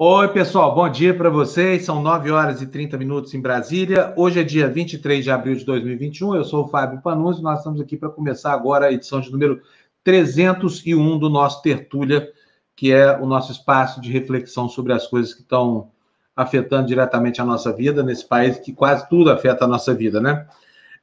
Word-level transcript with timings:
Oi, 0.00 0.28
pessoal, 0.28 0.76
bom 0.76 0.88
dia 0.88 1.12
para 1.12 1.28
vocês. 1.28 1.84
São 1.84 2.00
9 2.00 2.30
horas 2.30 2.62
e 2.62 2.68
30 2.68 2.96
minutos 2.96 3.34
em 3.34 3.40
Brasília. 3.40 4.14
Hoje 4.16 4.38
é 4.38 4.44
dia 4.44 4.68
23 4.68 5.24
de 5.24 5.28
abril 5.28 5.56
de 5.56 5.64
2021. 5.64 6.36
Eu 6.36 6.44
sou 6.44 6.64
o 6.64 6.68
Fábio 6.68 7.02
Panunzi. 7.02 7.42
Nós 7.42 7.58
estamos 7.58 7.80
aqui 7.80 7.96
para 7.96 8.08
começar 8.08 8.52
agora 8.52 8.86
a 8.86 8.92
edição 8.92 9.20
de 9.20 9.28
número 9.32 9.60
301 10.04 11.18
do 11.18 11.28
nosso 11.28 11.60
Tertúlia, 11.62 12.30
que 12.76 12.92
é 12.92 13.18
o 13.18 13.26
nosso 13.26 13.50
espaço 13.50 14.00
de 14.00 14.12
reflexão 14.12 14.68
sobre 14.68 14.92
as 14.92 15.04
coisas 15.08 15.34
que 15.34 15.40
estão 15.40 15.90
afetando 16.36 16.86
diretamente 16.86 17.40
a 17.40 17.44
nossa 17.44 17.72
vida 17.72 18.00
nesse 18.00 18.24
país, 18.24 18.56
que 18.56 18.72
quase 18.72 19.08
tudo 19.08 19.32
afeta 19.32 19.64
a 19.64 19.68
nossa 19.68 19.92
vida, 19.92 20.20
né? 20.20 20.46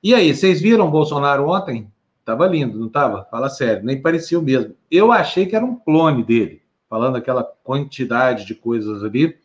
E 0.02 0.16
aí, 0.16 0.34
vocês 0.34 0.62
viram 0.62 0.88
o 0.88 0.92
Bolsonaro 0.92 1.50
ontem? 1.50 1.92
Tava 2.24 2.48
lindo, 2.48 2.80
não 2.80 2.88
tava? 2.88 3.28
Fala 3.30 3.50
sério, 3.50 3.84
nem 3.84 4.02
parecia 4.02 4.40
o 4.40 4.42
mesmo. 4.42 4.74
Eu 4.90 5.12
achei 5.12 5.46
que 5.46 5.54
era 5.54 5.66
um 5.66 5.76
clone 5.76 6.24
dele 6.24 6.65
falando 6.90 7.16
aquela 7.16 7.44
quantidade 7.44 8.46
de 8.46 8.56
coisas 8.56 9.04
ali. 9.04 9.38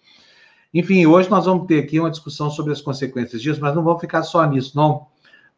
Enfim, 0.72 1.04
hoje 1.06 1.28
nós 1.28 1.46
vamos 1.46 1.66
ter 1.66 1.80
aqui 1.80 1.98
uma 1.98 2.10
discussão 2.10 2.48
sobre 2.48 2.72
as 2.72 2.80
consequências 2.80 3.42
disso, 3.42 3.60
mas 3.60 3.74
não 3.74 3.82
vamos 3.82 4.00
ficar 4.00 4.22
só 4.22 4.46
nisso, 4.46 4.76
não, 4.76 5.06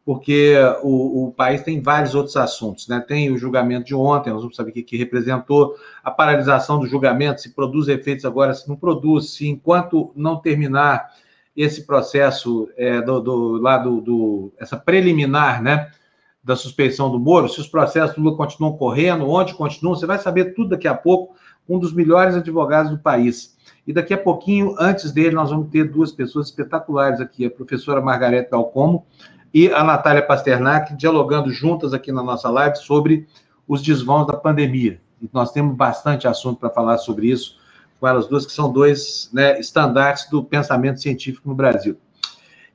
porque 0.03 0.55
o, 0.81 1.27
o 1.27 1.31
país 1.31 1.61
tem 1.61 1.81
vários 1.81 2.15
outros 2.15 2.35
assuntos, 2.35 2.87
né? 2.87 2.99
Tem 2.99 3.31
o 3.31 3.37
julgamento 3.37 3.85
de 3.85 3.95
ontem, 3.95 4.31
nós 4.31 4.41
vamos 4.41 4.55
saber 4.55 4.71
o 4.71 4.73
que, 4.73 4.81
que 4.81 4.97
representou, 4.97 5.75
a 6.03 6.09
paralisação 6.09 6.79
do 6.79 6.87
julgamento, 6.87 7.41
se 7.41 7.53
produz 7.53 7.87
efeitos 7.87 8.25
agora, 8.25 8.53
se 8.53 8.67
não 8.67 8.75
produz, 8.75 9.31
se 9.31 9.47
enquanto 9.47 10.11
não 10.15 10.37
terminar 10.37 11.11
esse 11.55 11.85
processo 11.85 12.67
é, 12.75 12.99
do, 12.99 13.21
do, 13.21 13.59
do, 13.59 14.01
do, 14.01 14.53
essa 14.57 14.77
preliminar, 14.77 15.61
né? 15.61 15.91
Da 16.43 16.57
suspeição 16.57 17.09
do 17.09 17.17
Moro, 17.17 17.47
se 17.47 17.61
os 17.61 17.67
processos 17.67 18.15
do 18.15 18.21
Lula 18.21 18.35
continuam 18.35 18.75
correndo, 18.75 19.29
onde 19.29 19.53
continuam, 19.53 19.95
você 19.95 20.05
vai 20.05 20.17
saber 20.17 20.53
tudo 20.53 20.71
daqui 20.71 20.87
a 20.87 20.93
pouco 20.93 21.35
um 21.67 21.79
dos 21.79 21.93
melhores 21.93 22.35
advogados 22.35 22.91
do 22.91 22.97
país. 22.97 23.57
E 23.85 23.93
daqui 23.93 24.13
a 24.13 24.17
pouquinho, 24.17 24.75
antes 24.79 25.11
dele, 25.11 25.35
nós 25.35 25.49
vamos 25.49 25.69
ter 25.69 25.85
duas 25.85 26.11
pessoas 26.11 26.47
espetaculares 26.47 27.19
aqui, 27.19 27.45
a 27.45 27.51
professora 27.51 28.01
Margarete 28.01 28.51
Dalcomo 28.51 29.05
e 29.53 29.69
a 29.71 29.83
Natália 29.83 30.21
Pasternak, 30.21 30.95
dialogando 30.95 31.51
juntas 31.51 31.93
aqui 31.93 32.11
na 32.11 32.23
nossa 32.23 32.49
live 32.49 32.77
sobre 32.77 33.27
os 33.67 33.81
desvãos 33.81 34.25
da 34.27 34.33
pandemia. 34.33 34.99
E 35.21 35.29
nós 35.31 35.51
temos 35.51 35.75
bastante 35.75 36.27
assunto 36.27 36.59
para 36.59 36.69
falar 36.69 36.97
sobre 36.97 37.27
isso 37.27 37.61
com 38.03 38.07
elas 38.09 38.27
duas, 38.27 38.45
que 38.45 38.51
são 38.51 38.69
dois 38.69 39.29
né, 39.31 39.57
estandartes 39.61 40.29
do 40.29 40.43
pensamento 40.43 41.01
científico 41.01 41.47
no 41.47 41.55
Brasil. 41.55 41.95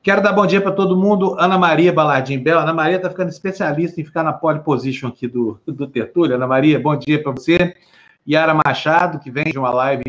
Quero 0.02 0.22
dar 0.22 0.32
bom 0.32 0.46
dia 0.46 0.58
para 0.58 0.72
todo 0.72 0.96
mundo. 0.96 1.36
Ana 1.38 1.58
Maria 1.58 1.92
Balardim 1.92 2.38
Bel. 2.38 2.58
Ana 2.58 2.72
Maria 2.72 2.96
está 2.96 3.10
ficando 3.10 3.28
especialista 3.28 4.00
em 4.00 4.04
ficar 4.04 4.22
na 4.22 4.32
pole 4.32 4.60
position 4.60 5.08
aqui 5.08 5.28
do, 5.28 5.60
do 5.66 5.86
Tertúlio. 5.86 6.34
Ana 6.34 6.46
Maria, 6.46 6.80
bom 6.80 6.96
dia 6.96 7.22
para 7.22 7.32
você. 7.32 7.76
Yara 8.28 8.54
Machado, 8.54 9.18
que 9.18 9.30
vem 9.30 9.44
de 9.44 9.58
uma 9.58 9.70
live, 9.70 10.04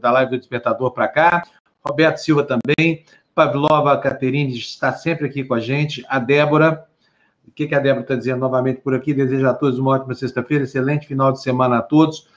da 0.00 0.10
live 0.10 0.30
do 0.30 0.38
Despertador 0.38 0.92
para 0.92 1.08
cá, 1.08 1.42
Roberto 1.84 2.18
Silva 2.18 2.42
também, 2.42 3.04
Pavlova 3.34 3.96
Caterine 3.98 4.56
está 4.56 4.92
sempre 4.92 5.26
aqui 5.26 5.44
com 5.44 5.54
a 5.54 5.60
gente, 5.60 6.04
a 6.08 6.18
Débora, 6.18 6.86
o 7.46 7.50
que, 7.50 7.66
que 7.66 7.74
a 7.74 7.78
Débora 7.78 8.02
está 8.02 8.14
dizendo 8.14 8.40
novamente 8.40 8.80
por 8.80 8.94
aqui? 8.94 9.12
Desejo 9.12 9.46
a 9.46 9.52
todos 9.52 9.78
uma 9.78 9.90
ótima 9.90 10.14
sexta-feira, 10.14 10.64
excelente 10.64 11.06
final 11.06 11.32
de 11.32 11.42
semana 11.42 11.78
a 11.78 11.82
todos. 11.82 12.28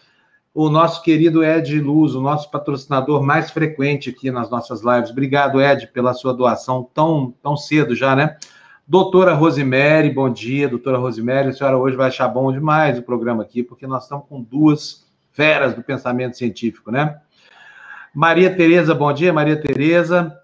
O 0.53 0.69
nosso 0.69 1.01
querido 1.03 1.43
Ed 1.43 1.79
Luz, 1.79 2.15
o 2.15 2.21
nosso 2.21 2.49
patrocinador 2.49 3.21
mais 3.21 3.51
frequente 3.51 4.09
aqui 4.09 4.31
nas 4.31 4.49
nossas 4.49 4.81
lives. 4.81 5.11
Obrigado, 5.11 5.61
Ed, 5.61 5.87
pela 5.87 6.13
sua 6.13 6.33
doação 6.33 6.89
tão, 6.93 7.33
tão 7.43 7.55
cedo 7.55 7.95
já, 7.95 8.15
né? 8.15 8.37
Doutora 8.87 9.33
Rosemary, 9.33 10.11
bom 10.11 10.29
dia, 10.29 10.69
doutora 10.69 10.99
Rosemary. 10.99 11.49
A 11.49 11.53
senhora 11.53 11.75
hoje 11.75 11.97
vai 11.97 12.07
achar 12.07 12.27
bom 12.27 12.51
demais 12.53 12.99
o 12.99 13.01
programa 13.01 13.41
aqui, 13.41 13.63
porque 13.63 13.87
nós 13.87 14.03
estamos 14.03 14.27
com 14.29 14.39
duas 14.39 15.07
feras 15.31 15.73
do 15.73 15.81
pensamento 15.81 16.37
científico, 16.37 16.91
né? 16.91 17.19
Maria 18.13 18.55
Tereza, 18.55 18.93
bom 18.93 19.11
dia, 19.11 19.33
Maria 19.33 19.59
Tereza. 19.59 20.39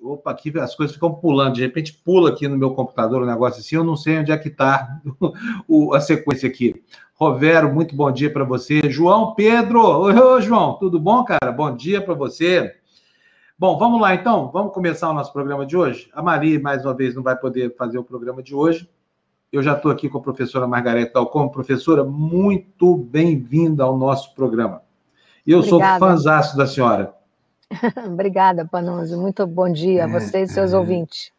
Opa, 0.00 0.30
aqui 0.30 0.50
as 0.58 0.74
coisas 0.74 0.94
ficam 0.94 1.12
pulando, 1.12 1.56
de 1.56 1.60
repente 1.60 1.92
pula 1.92 2.30
aqui 2.30 2.48
no 2.48 2.56
meu 2.56 2.70
computador 2.70 3.20
o 3.20 3.24
um 3.24 3.28
negócio 3.28 3.60
assim, 3.60 3.76
eu 3.76 3.84
não 3.84 3.94
sei 3.94 4.20
onde 4.20 4.32
é 4.32 4.38
que 4.38 4.48
está 4.48 4.98
a 5.92 6.00
sequência 6.00 6.48
aqui. 6.48 6.82
Rovero, 7.14 7.72
muito 7.72 7.94
bom 7.94 8.10
dia 8.10 8.32
para 8.32 8.42
você. 8.42 8.80
João 8.88 9.34
Pedro, 9.34 9.82
oi, 9.82 10.40
João, 10.40 10.78
tudo 10.78 10.98
bom, 10.98 11.22
cara? 11.24 11.52
Bom 11.52 11.76
dia 11.76 12.00
para 12.00 12.14
você. 12.14 12.74
Bom, 13.62 13.78
vamos 13.78 14.00
lá 14.00 14.12
então, 14.12 14.50
vamos 14.50 14.74
começar 14.74 15.08
o 15.08 15.14
nosso 15.14 15.32
programa 15.32 15.64
de 15.64 15.76
hoje. 15.76 16.10
A 16.12 16.20
Maria, 16.20 16.58
mais 16.58 16.84
uma 16.84 16.92
vez, 16.92 17.14
não 17.14 17.22
vai 17.22 17.36
poder 17.36 17.72
fazer 17.76 17.96
o 17.96 18.02
programa 18.02 18.42
de 18.42 18.52
hoje. 18.52 18.90
Eu 19.52 19.62
já 19.62 19.74
estou 19.74 19.92
aqui 19.92 20.08
com 20.08 20.18
a 20.18 20.20
professora 20.20 20.66
Margareta 20.66 21.12
Dalcom. 21.14 21.48
Professora, 21.48 22.02
muito 22.02 22.96
bem-vinda 22.96 23.84
ao 23.84 23.96
nosso 23.96 24.34
programa. 24.34 24.82
Eu 25.46 25.60
Obrigada. 25.60 25.96
sou 26.00 26.08
fãzaço 26.08 26.56
da 26.56 26.66
senhora. 26.66 27.14
Obrigada, 28.04 28.66
Panunzi. 28.66 29.14
Muito 29.14 29.46
bom 29.46 29.72
dia 29.72 30.06
a 30.06 30.08
é, 30.08 30.12
você 30.12 30.40
e 30.40 30.48
seus 30.48 30.72
é. 30.72 30.76
ouvintes. 30.76 31.30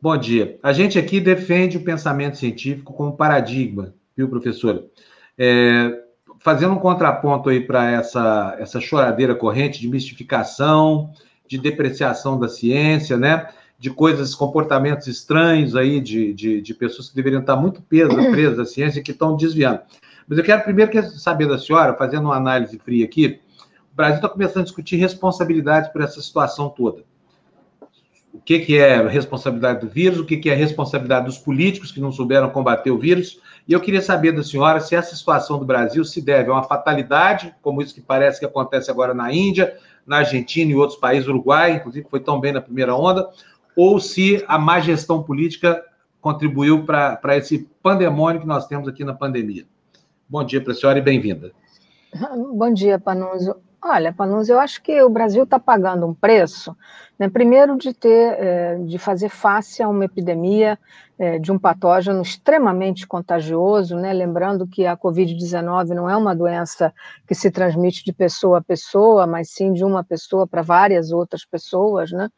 Bom 0.00 0.16
dia. 0.16 0.58
A 0.62 0.72
gente 0.72 0.98
aqui 0.98 1.20
defende 1.20 1.76
o 1.76 1.84
pensamento 1.84 2.38
científico 2.38 2.94
como 2.94 3.12
paradigma, 3.12 3.92
viu, 4.16 4.26
professora? 4.26 4.86
É, 5.36 6.02
fazendo 6.38 6.72
um 6.72 6.78
contraponto 6.78 7.50
aí 7.50 7.60
para 7.60 7.90
essa, 7.90 8.56
essa 8.58 8.80
choradeira 8.80 9.34
corrente 9.34 9.78
de 9.78 9.86
mistificação, 9.86 11.12
de 11.48 11.58
depreciação 11.58 12.38
da 12.38 12.48
ciência, 12.48 13.16
né? 13.16 13.48
De 13.78 13.90
coisas, 13.90 14.34
comportamentos 14.34 15.06
estranhos 15.06 15.74
aí 15.74 16.00
de, 16.00 16.34
de, 16.34 16.60
de 16.60 16.74
pessoas 16.74 17.08
que 17.08 17.16
deveriam 17.16 17.40
estar 17.40 17.56
muito 17.56 17.80
presas, 18.30 18.58
à 18.58 18.64
ciência 18.64 19.00
e 19.00 19.02
que 19.02 19.12
estão 19.12 19.36
desviando. 19.36 19.80
Mas 20.28 20.36
eu 20.36 20.44
quero 20.44 20.62
primeiro 20.62 20.92
saber 21.18 21.48
da 21.48 21.58
senhora, 21.58 21.94
fazendo 21.94 22.24
uma 22.24 22.36
análise 22.36 22.78
fria 22.78 23.04
aqui, 23.04 23.40
o 23.92 23.96
Brasil 23.96 24.16
está 24.16 24.28
começando 24.28 24.60
a 24.60 24.64
discutir 24.64 24.96
responsabilidade 24.96 25.90
por 25.92 26.02
essa 26.02 26.20
situação 26.20 26.68
toda. 26.68 27.02
O 28.32 28.38
que, 28.40 28.60
que 28.60 28.78
é 28.78 29.04
responsabilidade 29.08 29.80
do 29.80 29.88
vírus, 29.88 30.20
o 30.20 30.24
que, 30.24 30.36
que 30.36 30.50
é 30.50 30.54
responsabilidade 30.54 31.26
dos 31.26 31.38
políticos 31.38 31.90
que 31.90 32.00
não 32.00 32.12
souberam 32.12 32.50
combater 32.50 32.90
o 32.90 32.98
vírus. 32.98 33.40
E 33.66 33.72
eu 33.72 33.80
queria 33.80 34.02
saber 34.02 34.32
da 34.32 34.44
senhora 34.44 34.80
se 34.80 34.94
essa 34.94 35.16
situação 35.16 35.58
do 35.58 35.64
Brasil 35.64 36.04
se 36.04 36.20
deve 36.20 36.50
a 36.50 36.52
uma 36.52 36.62
fatalidade, 36.62 37.54
como 37.62 37.82
isso 37.82 37.94
que 37.94 38.00
parece 38.00 38.38
que 38.38 38.46
acontece 38.46 38.90
agora 38.90 39.14
na 39.14 39.32
Índia, 39.32 39.76
na 40.08 40.18
Argentina 40.18 40.70
e 40.72 40.74
outros 40.74 40.98
países, 40.98 41.28
Uruguai, 41.28 41.72
inclusive 41.72 42.06
foi 42.10 42.20
tão 42.20 42.40
bem 42.40 42.52
na 42.52 42.60
primeira 42.60 42.96
onda, 42.96 43.28
ou 43.76 44.00
se 44.00 44.42
a 44.48 44.58
má 44.58 44.80
gestão 44.80 45.22
política 45.22 45.84
contribuiu 46.20 46.84
para 46.84 47.36
esse 47.36 47.68
pandemônio 47.82 48.40
que 48.40 48.46
nós 48.46 48.66
temos 48.66 48.88
aqui 48.88 49.04
na 49.04 49.14
pandemia. 49.14 49.66
Bom 50.28 50.42
dia 50.42 50.60
para 50.60 50.72
a 50.72 50.74
senhora 50.74 50.98
e 50.98 51.02
bem-vinda. 51.02 51.52
Bom 52.54 52.72
dia, 52.72 52.98
Panunzio. 52.98 53.56
Olha, 53.80 54.12
Panunzio, 54.12 54.54
eu 54.54 54.60
acho 54.60 54.82
que 54.82 55.00
o 55.02 55.08
Brasil 55.08 55.44
está 55.44 55.58
pagando 55.58 56.04
um 56.04 56.12
preço, 56.12 56.76
né, 57.16 57.28
primeiro 57.28 57.78
de 57.78 57.94
ter, 57.94 58.34
é, 58.36 58.74
de 58.78 58.98
fazer 58.98 59.28
face 59.28 59.80
a 59.80 59.88
uma 59.88 60.04
epidemia 60.04 60.76
é, 61.16 61.38
de 61.38 61.52
um 61.52 61.58
patógeno 61.58 62.20
extremamente 62.20 63.06
contagioso, 63.06 63.96
né, 63.96 64.12
lembrando 64.12 64.66
que 64.66 64.84
a 64.84 64.96
Covid-19 64.96 65.90
não 65.90 66.10
é 66.10 66.16
uma 66.16 66.34
doença 66.34 66.92
que 67.26 67.36
se 67.36 67.52
transmite 67.52 68.04
de 68.04 68.12
pessoa 68.12 68.58
a 68.58 68.62
pessoa, 68.62 69.28
mas 69.28 69.50
sim 69.50 69.72
de 69.72 69.84
uma 69.84 70.02
pessoa 70.02 70.44
para 70.44 70.60
várias 70.60 71.12
outras 71.12 71.44
pessoas, 71.44 72.10
né, 72.10 72.28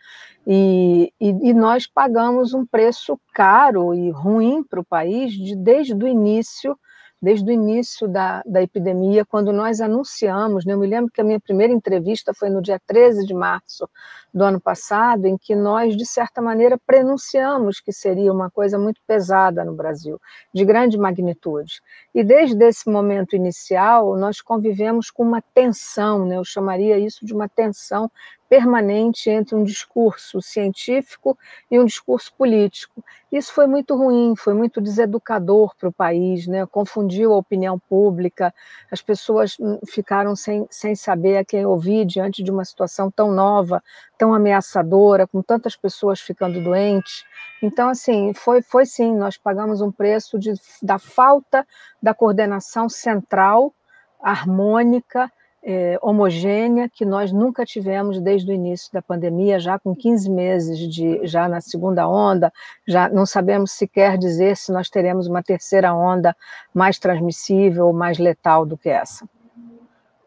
e, 0.47 1.11
e, 1.19 1.51
e 1.51 1.55
nós 1.55 1.87
pagamos 1.87 2.53
um 2.53 2.67
preço 2.67 3.19
caro 3.33 3.95
e 3.95 4.11
ruim 4.11 4.63
para 4.63 4.81
o 4.81 4.85
país 4.85 5.33
de, 5.33 5.57
desde 5.57 5.95
o 5.95 6.07
início 6.07 6.79
desde 7.21 7.51
o 7.51 7.53
início 7.53 8.09
da, 8.09 8.43
da 8.47 8.63
epidemia, 8.63 9.25
quando 9.25 9.53
nós 9.53 9.81
anunciamos, 9.81 10.65
né, 10.65 10.73
eu 10.73 10.79
me 10.79 10.87
lembro 10.87 11.13
que 11.13 11.21
a 11.21 11.25
minha 11.25 11.39
primeira 11.39 11.73
entrevista 11.73 12.33
foi 12.33 12.49
no 12.49 12.63
dia 12.63 12.81
13 12.87 13.27
de 13.27 13.35
março 13.35 13.89
do 14.33 14.45
ano 14.45 14.61
passado, 14.61 15.27
em 15.27 15.37
que 15.37 15.55
nós, 15.55 15.97
de 15.97 16.07
certa 16.07 16.41
maneira, 16.41 16.79
prenunciamos 16.87 17.81
que 17.81 17.93
seria 17.93 18.33
uma 18.33 18.51
coisa 18.51 18.79
muito 18.79 19.01
pesada 19.07 19.65
no 19.65 19.75
Brasil, 19.75 20.21
de 20.55 20.65
grande 20.65 20.97
magnitude. 20.97 21.83
E 22.15 22.25
desde 22.25 22.65
esse 22.65 22.89
momento 22.89 23.37
inicial, 23.37 24.17
nós 24.17 24.41
convivemos 24.41 25.11
com 25.11 25.23
uma 25.23 25.43
tensão, 25.55 26.25
né, 26.25 26.37
eu 26.37 26.45
chamaria 26.45 26.99
isso 26.99 27.27
de 27.27 27.35
uma 27.35 27.49
tensão 27.49 28.11
permanente 28.51 29.31
entre 29.31 29.55
um 29.55 29.63
discurso 29.63 30.43
científico 30.43 31.39
e 31.71 31.79
um 31.79 31.85
discurso 31.85 32.35
político. 32.37 33.05
Isso 33.31 33.53
foi 33.53 33.69
muito 33.69 33.95
ruim, 33.95 34.35
foi 34.37 34.55
muito 34.55 34.81
deseducador 34.81 35.73
para 35.79 35.89
o 35.89 35.93
país, 35.93 36.49
né? 36.49 36.67
confundiu 36.67 37.33
a 37.33 37.37
opinião 37.37 37.79
pública, 37.79 38.53
as 38.91 39.01
pessoas 39.01 39.57
hum, 39.61 39.79
ficaram 39.87 40.35
sem, 40.35 40.67
sem 40.69 40.97
saber 40.97 41.37
a 41.37 41.45
quem 41.45 41.65
ouvir 41.65 42.05
diante 42.05 42.43
de 42.43 42.51
uma 42.51 42.65
situação 42.65 43.09
tão 43.09 43.31
nova, 43.31 43.81
tão 44.19 44.35
ameaçadora, 44.35 45.29
com 45.29 45.41
tantas 45.43 45.77
pessoas 45.77 46.21
ficando 46.21 46.61
doentes. 46.61 47.25
Então, 47.63 47.89
assim, 47.89 48.35
foi, 48.35 48.63
foi 48.63 48.85
sim, 48.85 49.15
nós 49.15 49.37
pagamos 49.37 49.81
um 49.81 49.93
preço 49.93 50.41
de, 50.41 50.55
da 50.83 50.99
falta 50.99 51.65
da 52.03 52.13
coordenação 52.13 52.89
central, 52.89 53.73
harmônica, 54.21 55.31
é, 55.63 55.99
homogênea 56.01 56.89
que 56.89 57.05
nós 57.05 57.33
nunca 57.33 57.65
tivemos 57.65 58.21
desde 58.21 58.51
o 58.51 58.55
início 58.55 58.93
da 58.93 59.03
pandemia, 59.03 59.59
já 59.61 59.79
com 59.79 59.95
15 59.95 60.31
meses 60.31 60.79
de 60.79 61.27
já 61.27 61.49
na 61.49 61.61
segunda 61.61 62.09
onda, 62.09 62.53
já 62.87 63.09
não 63.09 63.27
sabemos 63.27 63.73
sequer 63.73 64.17
dizer 64.17 64.57
se 64.57 64.73
nós 64.73 64.89
teremos 64.89 65.27
uma 65.27 65.43
terceira 65.43 65.95
onda 65.95 66.35
mais 66.73 66.99
transmissível 66.99 67.87
ou 67.89 67.93
mais 67.93 68.19
letal 68.19 68.65
do 68.65 68.77
que 68.77 68.89
essa. 68.89 69.29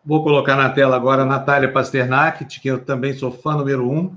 Vou 0.06 0.22
colocar 0.22 0.58
na 0.58 0.70
tela 0.70 0.98
agora 0.98 1.22
a 1.22 1.26
Natália 1.26 1.72
Pasternak, 1.72 2.44
que 2.46 2.68
eu 2.68 2.84
também 2.84 3.14
sou 3.14 3.32
fã 3.32 3.56
número 3.56 3.90
um. 3.90 4.14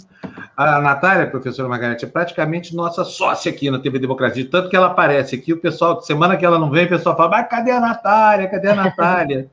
A 0.56 0.80
Natália, 0.80 1.28
professora 1.28 1.68
Margarete, 1.68 2.04
é 2.04 2.08
praticamente 2.08 2.74
nossa 2.74 3.04
sócia 3.04 3.52
aqui 3.52 3.70
na 3.70 3.78
TV 3.78 4.00
Democracia, 4.00 4.48
tanto 4.50 4.68
que 4.68 4.74
ela 4.74 4.88
aparece 4.88 5.36
aqui, 5.36 5.52
o 5.52 5.60
pessoal, 5.60 6.00
semana 6.02 6.36
que 6.36 6.44
ela 6.44 6.58
não 6.58 6.70
vem, 6.70 6.86
o 6.86 6.88
pessoal 6.88 7.16
fala, 7.16 7.28
mas 7.28 7.48
cadê 7.48 7.70
a 7.70 7.78
Natália? 7.78 8.48
Cadê 8.48 8.68
a 8.68 8.74
Natália? 8.74 9.48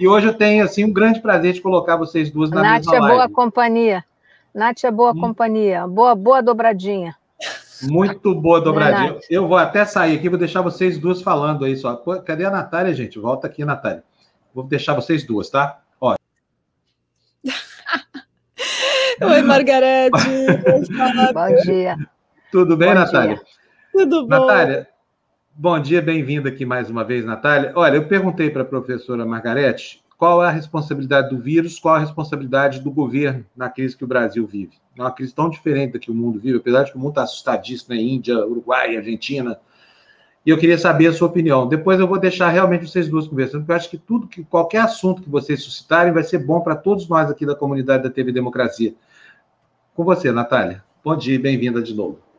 e 0.00 0.08
hoje 0.08 0.28
eu 0.28 0.34
tenho, 0.34 0.64
assim, 0.64 0.84
um 0.84 0.92
grande 0.92 1.20
prazer 1.20 1.52
de 1.52 1.60
colocar 1.60 1.96
vocês 1.96 2.30
duas 2.30 2.48
na 2.50 2.62
Nath 2.62 2.86
mesma 2.86 2.96
é 2.96 3.00
live. 3.00 3.16
boa 3.16 3.28
companhia. 3.28 4.04
Nath 4.54 4.84
é 4.84 4.90
boa 4.90 5.10
hum. 5.10 5.20
companhia. 5.20 5.86
Boa, 5.86 6.14
boa 6.14 6.42
dobradinha. 6.42 7.14
Muito 7.82 8.34
boa 8.34 8.60
dobradinha. 8.60 9.18
Eu 9.28 9.46
vou 9.46 9.58
até 9.58 9.84
sair 9.84 10.16
aqui, 10.16 10.28
vou 10.28 10.38
deixar 10.38 10.62
vocês 10.62 10.96
duas 10.96 11.20
falando 11.20 11.66
aí 11.66 11.76
só. 11.76 11.96
Cadê 12.24 12.46
a 12.46 12.50
Natália, 12.50 12.94
gente? 12.94 13.18
Volta 13.18 13.46
aqui, 13.46 13.64
Natália. 13.64 14.02
Vou 14.54 14.64
deixar 14.64 14.94
vocês 14.94 15.24
duas, 15.24 15.48
tá? 15.48 15.80
Ó. 16.00 16.16
Oi, 19.22 19.42
Margarete. 19.42 20.16
bom 21.32 21.56
dia. 21.64 21.96
Tudo 22.50 22.76
bem, 22.76 22.88
bom 22.88 22.94
Natália? 22.94 23.36
Dia. 23.36 23.44
Tudo 23.92 24.22
bom. 24.22 24.28
Natália, 24.28 24.88
bom 25.54 25.78
dia, 25.78 26.02
bem-vinda 26.02 26.48
aqui 26.48 26.66
mais 26.66 26.90
uma 26.90 27.04
vez, 27.04 27.24
Natália. 27.24 27.72
Olha, 27.76 27.96
eu 27.96 28.08
perguntei 28.08 28.50
para 28.50 28.62
a 28.62 28.64
professora 28.64 29.24
Margarete 29.24 30.02
qual 30.18 30.42
é 30.44 30.48
a 30.48 30.50
responsabilidade 30.50 31.30
do 31.30 31.38
vírus, 31.38 31.78
qual 31.78 31.94
a 31.94 32.00
responsabilidade 32.00 32.80
do 32.80 32.90
governo 32.90 33.46
na 33.56 33.70
crise 33.70 33.96
que 33.96 34.04
o 34.04 34.08
Brasil 34.08 34.46
vive. 34.46 34.72
É 34.98 35.00
uma 35.00 35.12
crise 35.12 35.34
tão 35.34 35.48
diferente 35.48 35.92
da 35.92 35.98
que 35.98 36.10
o 36.10 36.14
mundo 36.14 36.38
vive, 36.38 36.58
apesar 36.58 36.82
de 36.82 36.90
que 36.90 36.98
o 36.98 37.00
mundo 37.00 37.10
está 37.10 37.22
assustadíssimo, 37.22 37.94
né? 37.94 38.02
Índia, 38.02 38.44
Uruguai, 38.44 38.96
Argentina, 38.96 39.58
e 40.44 40.50
eu 40.50 40.58
queria 40.58 40.78
saber 40.78 41.08
a 41.08 41.12
sua 41.12 41.28
opinião. 41.28 41.68
Depois 41.68 42.00
eu 42.00 42.06
vou 42.06 42.18
deixar 42.18 42.48
realmente 42.48 42.88
vocês 42.88 43.08
duas 43.08 43.28
conversando, 43.28 43.60
porque 43.60 43.72
eu 43.72 43.76
acho 43.76 43.90
que 43.90 43.98
tudo 43.98 44.26
que 44.26 44.42
qualquer 44.44 44.82
assunto 44.82 45.22
que 45.22 45.28
vocês 45.28 45.62
suscitarem 45.62 46.12
vai 46.12 46.22
ser 46.22 46.38
bom 46.38 46.60
para 46.60 46.74
todos 46.74 47.08
nós 47.08 47.30
aqui 47.30 47.44
da 47.44 47.54
comunidade 47.54 48.02
da 48.02 48.10
TV 48.10 48.32
Democracia. 48.32 48.94
Com 49.94 50.04
você, 50.04 50.32
Natália. 50.32 50.82
Bom 51.04 51.16
dia 51.16 51.34
e 51.34 51.38
bem-vinda 51.38 51.82
de 51.82 51.94
novo. 51.94 52.29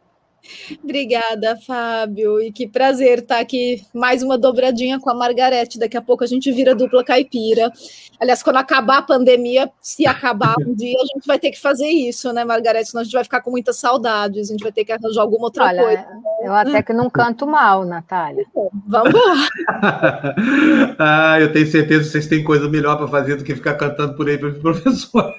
Obrigada, 0.83 1.57
Fábio. 1.65 2.41
E 2.41 2.51
que 2.51 2.67
prazer 2.67 3.19
estar 3.19 3.39
aqui. 3.39 3.83
Mais 3.93 4.23
uma 4.23 4.37
dobradinha 4.37 4.99
com 4.99 5.09
a 5.09 5.13
Margarete. 5.13 5.79
Daqui 5.79 5.97
a 5.97 6.01
pouco 6.01 6.23
a 6.23 6.27
gente 6.27 6.51
vira 6.51 6.75
dupla 6.75 7.03
caipira. 7.03 7.71
Aliás, 8.19 8.43
quando 8.43 8.57
acabar 8.57 8.99
a 8.99 9.01
pandemia, 9.01 9.69
se 9.79 10.05
acabar 10.05 10.55
um 10.59 10.73
dia, 10.73 10.97
a 10.97 11.05
gente 11.05 11.25
vai 11.25 11.39
ter 11.39 11.51
que 11.51 11.59
fazer 11.59 11.87
isso, 11.87 12.31
né, 12.33 12.43
Margarete? 12.43 12.89
Senão 12.89 13.01
a 13.01 13.03
gente 13.03 13.13
vai 13.13 13.23
ficar 13.23 13.41
com 13.41 13.51
muitas 13.51 13.77
saudades. 13.77 14.49
A 14.49 14.51
gente 14.51 14.63
vai 14.63 14.71
ter 14.71 14.85
que 14.85 14.91
arranjar 14.91 15.21
alguma 15.21 15.45
outra 15.45 15.65
Olha, 15.65 15.83
coisa. 15.83 16.07
Eu 16.43 16.53
até 16.53 16.81
que 16.81 16.93
não 16.93 17.09
canto 17.09 17.45
mal, 17.47 17.85
Natália. 17.85 18.45
Vamos 18.87 19.13
lá. 19.13 19.47
ah, 20.99 21.39
eu 21.39 21.51
tenho 21.51 21.67
certeza 21.67 22.03
que 22.03 22.09
vocês 22.09 22.27
têm 22.27 22.43
coisa 22.43 22.67
melhor 22.69 22.97
para 22.97 23.07
fazer 23.07 23.35
do 23.35 23.43
que 23.43 23.55
ficar 23.55 23.75
cantando 23.75 24.15
por 24.15 24.27
aí 24.27 24.37
para 24.37 24.51
professor. 24.59 25.33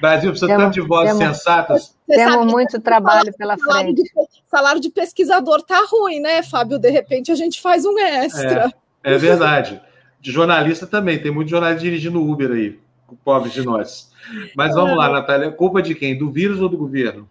Brasil 0.00 0.30
precisa 0.30 0.56
tanto 0.56 0.74
de 0.74 0.80
vozes 0.80 1.18
temos, 1.18 1.36
sensatas. 1.36 1.97
Temos 2.08 2.50
muito 2.50 2.80
trabalho 2.80 3.32
pela 3.36 3.56
salário 3.56 3.94
frente. 3.94 4.02
De, 4.02 4.10
salário 4.46 4.80
de 4.80 4.90
pesquisador 4.90 5.62
tá 5.62 5.84
ruim, 5.90 6.20
né, 6.20 6.42
Fábio? 6.42 6.78
De 6.78 6.90
repente 6.90 7.30
a 7.30 7.34
gente 7.34 7.60
faz 7.60 7.84
um 7.84 7.98
extra. 7.98 8.72
É, 9.04 9.14
é 9.14 9.18
verdade. 9.18 9.80
De 10.20 10.32
jornalista 10.32 10.86
também, 10.86 11.20
tem 11.20 11.30
muito 11.30 11.48
jornalista 11.48 11.84
dirigindo 11.84 12.22
Uber 12.22 12.50
aí, 12.50 12.78
pobre 13.24 13.50
de 13.50 13.62
nós. 13.62 14.10
Mas 14.56 14.74
vamos 14.74 14.96
lá, 14.96 15.08
Natália, 15.08 15.50
culpa 15.52 15.80
de 15.80 15.94
quem? 15.94 16.18
Do 16.18 16.30
vírus 16.30 16.60
ou 16.60 16.68
do 16.68 16.76
governo? 16.76 17.28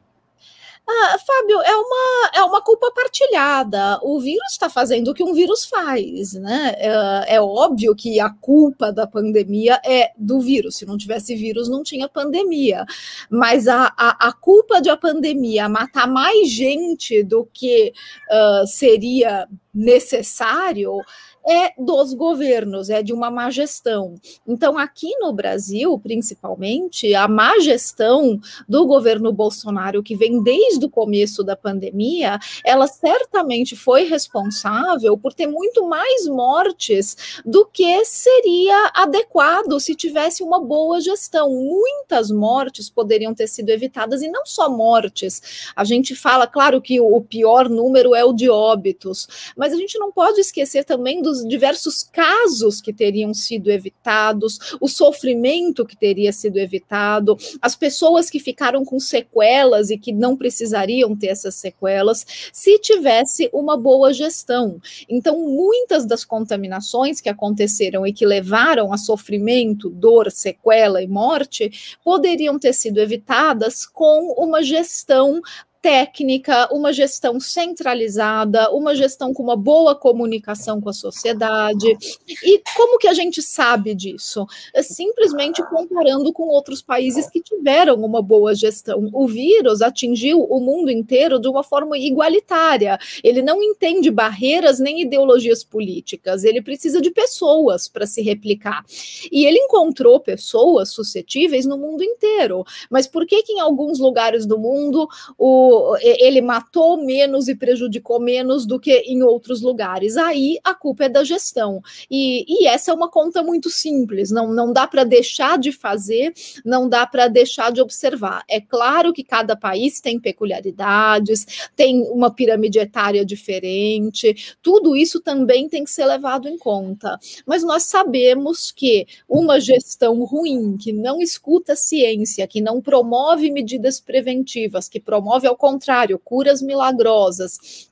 Ah, 0.89 1.18
Fábio, 1.19 1.62
é 1.63 1.75
uma, 1.75 2.31
é 2.36 2.44
uma 2.44 2.62
culpa 2.62 2.89
partilhada. 2.92 4.00
O 4.01 4.22
vírus 4.22 4.51
está 4.51 4.69
fazendo 4.69 5.10
o 5.10 5.13
que 5.13 5.22
um 5.22 5.34
vírus 5.34 5.66
faz, 5.66 6.31
né? 6.34 6.75
É, 6.78 7.36
é, 7.36 7.42
óbvio 7.42 7.94
que 7.94 8.22
a 8.22 8.30
culpa 8.30 8.89
da 8.89 9.06
pandemia 9.06 9.81
é 9.86 10.12
do 10.18 10.39
vírus. 10.39 10.78
Se 10.78 10.86
não 10.86 10.98
tivesse 10.98 11.36
vírus, 11.36 11.68
não 11.68 11.84
tinha 11.84 12.07
pandemia. 12.07 12.86
Mas 13.30 13.68
a, 13.68 13.94
a, 13.98 14.30
a 14.30 14.31
culpa 14.31 14.80
de 14.80 14.89
a 14.89 14.95
pandemia 14.95 15.68
matar 15.68 16.07
mais 16.07 16.50
gente 16.50 17.22
do 17.22 17.45
que 17.54 17.92
uh, 18.31 18.66
seria 18.66 19.45
necessário 19.74 21.01
é 21.48 21.74
dos 21.78 22.14
governos, 22.14 22.90
é 22.90 23.02
de 23.02 23.14
uma 23.14 23.32
má 23.32 23.50
gestão. 23.50 24.16
Então, 24.46 24.78
aqui 24.78 25.18
no 25.20 25.32
Brasil, 25.32 25.98
principalmente, 25.98 27.16
a 27.16 27.28
má 27.28 27.58
gestão 27.60 28.40
do 28.68 28.86
governo 28.86 29.32
Bolsonaro, 29.32 30.04
que 30.04 30.16
vem 30.16 30.44
desde 30.44 30.86
o 30.86 30.90
começo 30.90 31.44
da 31.44 31.56
pandemia, 31.56 32.38
ela 32.66 32.86
certamente 32.86 33.76
foi 33.76 34.04
responsável 34.04 35.18
por 35.18 35.34
ter 35.34 35.48
muito 35.48 35.88
mais 35.88 36.28
mortes 36.28 37.42
do 37.46 37.66
que 37.66 38.04
seria 38.04 38.92
adequado 38.94 39.80
se 39.80 39.96
tivesse 39.96 40.44
uma 40.44 40.60
boa 40.60 41.00
gestão. 41.00 41.50
Muitas 41.50 42.30
mortes 42.30 42.90
poderiam 42.90 43.34
ter 43.34 43.48
sido 43.48 43.70
evitadas, 43.70 44.22
e 44.22 44.28
não 44.28 44.46
só 44.46 44.70
mortes. 44.70 45.72
A 45.76 45.84
gente 45.84 46.16
fala, 46.16 46.46
claro 46.46 46.82
que 46.82 47.00
o 47.00 47.22
pior 47.22 47.70
número 47.70 48.14
é 48.14 48.26
o 48.26 48.34
de 48.34 48.50
óbitos, 48.50 49.28
mas 49.56 49.72
a 49.72 49.78
gente 49.78 49.98
não 49.98 50.12
pode 50.12 50.42
esquecer 50.42 50.84
também 50.84 51.22
dos 51.22 51.37
diversos 51.45 52.04
casos 52.04 52.80
que 52.81 52.94
teriam 52.94 53.34
sido 53.34 53.69
evitados, 53.69 54.78
o 54.80 54.88
sofrimento 54.88 55.86
que 55.86 55.98
teria 55.98 56.31
sido 56.31 56.57
evitado, 56.57 57.38
as 57.62 57.75
pessoas 57.75 58.30
que 58.30 58.39
ficaram 58.39 58.86
com 58.86 59.00
sequelas 59.00 59.89
e 59.89 59.98
que 59.98 60.12
não 60.12 60.36
precisariam 60.36 61.16
ter 61.16 61.28
essas 61.28 61.56
sequelas, 61.56 62.25
se 62.51 62.80
tivesse 62.80 63.50
uma 63.54 63.75
boa 63.78 64.13
gestão. 64.13 64.80
Então, 65.10 65.39
muitas 65.39 66.06
das 66.06 66.24
contaminações 66.24 67.22
que 67.22 67.30
aconteceram 67.30 68.06
e 68.06 68.13
que 68.13 68.25
levaram 68.25 68.94
a 68.94 68.98
sofrimento, 68.98 69.90
dor, 69.90 70.31
sequela 70.31 71.01
e 71.01 71.07
morte 71.07 71.98
poderiam 72.04 72.57
ter 72.60 72.74
sido 72.74 73.00
evitadas 73.00 73.86
com 73.86 74.33
uma 74.38 74.62
gestão 74.63 75.42
técnica, 75.88 76.68
uma 76.69 76.92
gestão 76.92 77.39
centralizada, 77.39 78.69
uma 78.72 78.94
gestão 78.94 79.34
com 79.34 79.42
uma 79.42 79.56
boa 79.56 79.95
comunicação 79.95 80.81
com 80.81 80.89
a 80.89 80.94
sociedade. 80.94 81.98
E 82.44 82.62
como 82.75 82.98
que 82.98 83.07
a 83.07 83.13
gente 83.13 83.42
sabe 83.42 83.95
disso? 83.95 84.45
É 84.74 84.84
simplesmente 84.84 85.63
comparando 85.69 86.34
com 86.34 86.44
outros 86.50 86.81
países 86.81 87.30
que 87.30 87.42
tiveram 87.42 87.95
uma 88.04 88.22
boa 88.22 88.54
gestão. 88.54 89.09
O 89.14 89.30
vírus 89.30 89.81
atingiu 89.81 90.44
o 90.44 90.59
mundo 90.59 90.92
inteiro 90.92 91.40
de 91.40 91.47
uma 91.47 91.64
forma 91.64 91.97
igualitária. 91.97 93.00
Ele 93.23 93.42
não 93.42 93.64
entende 93.64 94.12
barreiras 94.12 94.80
nem 94.81 95.04
ideologias 95.04 95.64
políticas, 95.64 96.44
ele 96.44 96.62
precisa 96.62 97.00
de 97.00 97.12
pessoas 97.12 97.88
para 97.88 98.06
se 98.06 98.21
replicar. 98.21 98.83
E 99.31 99.45
ele 99.45 99.59
encontrou 99.59 100.19
pessoas 100.19 100.92
suscetíveis 100.92 101.66
no 101.66 101.78
mundo 101.78 102.04
inteiro. 102.04 102.66
Mas 102.90 103.07
por 103.07 103.26
que 103.26 103.42
que 103.42 103.54
em 103.54 103.62
alguns 103.62 104.00
lugares 104.00 104.45
do 104.45 104.59
mundo 104.59 105.07
o 105.38 105.77
ele 106.02 106.42
matou 106.42 107.04
menos 107.04 107.48
e 107.48 107.56
prejudicou 107.56 108.19
menos 108.19 108.66
do 108.66 108.80
que 108.80 108.92
em 109.00 109.24
outros 109.24 109.62
lugares. 109.62 110.18
Aí 110.18 110.57
a 110.64 110.74
culpa 110.74 111.06
é 111.06 111.10
da 111.10 111.24
gestão. 111.24 111.81
E, 112.10 112.46
e 112.48 112.68
essa 112.68 112.92
é 112.92 112.94
uma 112.94 113.10
conta 113.10 113.44
muito 113.44 113.69
simples, 113.69 114.31
não, 114.31 114.52
não 114.54 114.72
dá 114.72 114.88
para 114.88 115.04
deixar 115.04 115.57
de 115.57 115.72
fazer, 115.72 116.34
não 116.66 116.88
dá 116.88 117.06
para 117.06 117.28
deixar 117.28 117.72
de 117.72 117.81
observar. 117.81 118.44
É 118.50 118.60
claro 118.60 119.14
que 119.14 119.24
cada 119.24 119.56
país 119.56 120.00
tem 120.00 120.19
peculiaridades, 120.19 121.69
tem 121.76 122.02
uma 122.04 122.34
pirâmide 122.34 122.80
etária 122.80 123.26
diferente, 123.26 124.57
tudo 124.62 124.96
isso 124.96 125.19
também 125.22 125.68
tem 125.68 125.84
que 125.84 125.92
ser 125.92 126.06
levado 126.06 126.48
em 126.48 126.57
conta. 126.57 127.19
Mas 127.46 127.64
nós 127.64 127.84
sabemos 127.84 128.72
que 128.72 129.07
uma 129.28 129.60
gestão 129.60 130.24
ruim, 130.24 130.78
que 130.78 130.92
não 130.92 131.22
escuta 131.22 131.74
a 131.74 131.76
ciência, 131.76 132.48
que 132.48 132.62
não 132.62 132.81
promove 132.81 133.50
medidas 133.52 134.00
preventivas, 134.00 134.88
que 134.88 135.00
promove, 135.00 135.48
ao 135.48 135.56
contrário, 135.68 136.18
curas 136.18 136.62
milagrosas, 136.62 137.90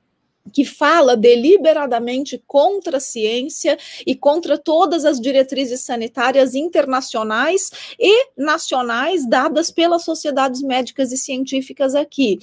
que 0.53 0.63
fala 0.63 1.17
deliberadamente 1.17 2.41
contra 2.48 2.98
a 2.98 3.01
ciência 3.01 3.77
e 4.05 4.15
contra 4.15 4.58
todas 4.58 5.03
as 5.03 5.20
diretrizes 5.20 5.82
sanitárias 5.82 6.55
internacionais 6.55 7.70
e 8.00 8.29
nacionais 8.38 9.27
dadas 9.27 9.72
pelas 9.72 10.05
sociedades 10.05 10.62
médicas 10.62 11.12
e 11.12 11.17
científicas 11.17 11.96
aqui. 11.96 12.39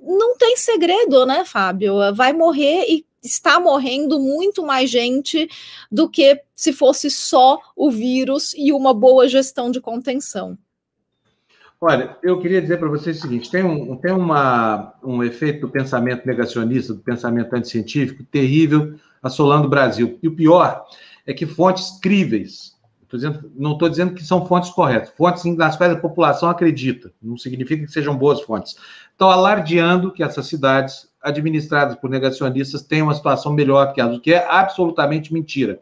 Não 0.00 0.36
tem 0.36 0.56
segredo, 0.56 1.24
né, 1.24 1.44
Fábio? 1.44 1.94
Vai 2.14 2.32
morrer 2.32 2.86
e 2.88 3.06
está 3.22 3.60
morrendo 3.60 4.18
muito 4.18 4.64
mais 4.64 4.90
gente 4.90 5.48
do 5.90 6.08
que 6.08 6.40
se 6.54 6.72
fosse 6.72 7.10
só 7.10 7.60
o 7.76 7.90
vírus 7.90 8.54
e 8.56 8.72
uma 8.72 8.92
boa 8.94 9.28
gestão 9.28 9.70
de 9.70 9.80
contenção. 9.80 10.58
Olha, 11.80 12.16
eu 12.24 12.40
queria 12.40 12.60
dizer 12.60 12.78
para 12.78 12.88
vocês 12.88 13.18
o 13.18 13.20
seguinte: 13.20 13.50
tem, 13.50 13.62
um, 13.62 13.96
tem 13.96 14.12
uma, 14.12 14.94
um 15.02 15.22
efeito 15.22 15.60
do 15.60 15.68
pensamento 15.68 16.26
negacionista, 16.26 16.92
do 16.92 17.00
pensamento 17.00 17.54
anticientífico 17.54 18.24
terrível 18.24 18.98
assolando 19.22 19.66
o 19.66 19.70
Brasil. 19.70 20.18
E 20.22 20.28
o 20.28 20.34
pior 20.34 20.84
é 21.26 21.32
que 21.32 21.46
fontes 21.46 21.98
críveis, 22.00 22.76
dizendo, 23.12 23.50
não 23.54 23.72
estou 23.72 23.88
dizendo 23.88 24.14
que 24.14 24.24
são 24.24 24.44
fontes 24.46 24.70
corretas, 24.70 25.10
fontes 25.16 25.44
nas 25.56 25.76
quais 25.76 25.92
a 25.92 26.00
população 26.00 26.48
acredita, 26.48 27.12
não 27.22 27.36
significa 27.36 27.84
que 27.84 27.92
sejam 27.92 28.16
boas 28.16 28.40
fontes, 28.40 28.76
estão 29.10 29.30
alardeando 29.30 30.12
que 30.12 30.22
essas 30.22 30.46
cidades 30.46 31.08
administradas 31.22 31.96
por 31.96 32.10
negacionistas 32.10 32.82
têm 32.82 33.02
uma 33.02 33.14
situação 33.14 33.52
melhor 33.52 33.92
que 33.92 34.00
elas, 34.00 34.16
o 34.16 34.20
que 34.20 34.32
é 34.32 34.46
absolutamente 34.48 35.32
mentira. 35.32 35.80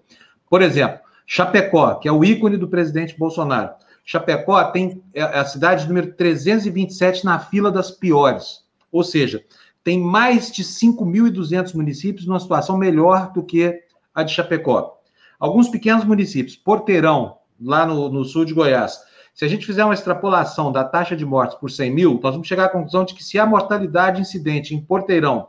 Por 0.48 0.62
exemplo, 0.62 1.00
Chapecó, 1.26 1.94
que 1.94 2.08
é 2.08 2.12
o 2.12 2.24
ícone 2.24 2.56
do 2.56 2.68
presidente 2.68 3.18
Bolsonaro. 3.18 3.70
Chapecó 4.08 4.62
tem 4.70 5.02
é, 5.12 5.20
é 5.20 5.38
a 5.40 5.44
cidade 5.44 5.86
número 5.88 6.12
327 6.12 7.24
na 7.24 7.40
fila 7.40 7.72
das 7.72 7.90
piores. 7.90 8.64
Ou 8.90 9.02
seja, 9.02 9.44
tem 9.82 10.00
mais 10.00 10.50
de 10.50 10.62
5.200 10.62 11.74
municípios 11.74 12.24
numa 12.24 12.38
situação 12.38 12.78
melhor 12.78 13.32
do 13.32 13.42
que 13.42 13.82
a 14.14 14.22
de 14.22 14.32
Chapecó. 14.32 14.96
Alguns 15.38 15.68
pequenos 15.68 16.04
municípios, 16.04 16.56
Porteirão, 16.56 17.38
lá 17.60 17.84
no, 17.84 18.08
no 18.08 18.24
sul 18.24 18.44
de 18.44 18.54
Goiás, 18.54 18.98
se 19.34 19.44
a 19.44 19.48
gente 19.48 19.66
fizer 19.66 19.84
uma 19.84 19.92
extrapolação 19.92 20.72
da 20.72 20.82
taxa 20.82 21.14
de 21.14 21.26
mortes 21.26 21.58
por 21.58 21.70
100 21.70 21.90
mil, 21.90 22.20
nós 22.22 22.32
vamos 22.32 22.48
chegar 22.48 22.66
à 22.66 22.68
conclusão 22.68 23.04
de 23.04 23.12
que 23.12 23.22
se 23.22 23.38
a 23.38 23.44
mortalidade 23.44 24.20
incidente 24.20 24.74
em 24.74 24.80
Porteirão 24.80 25.48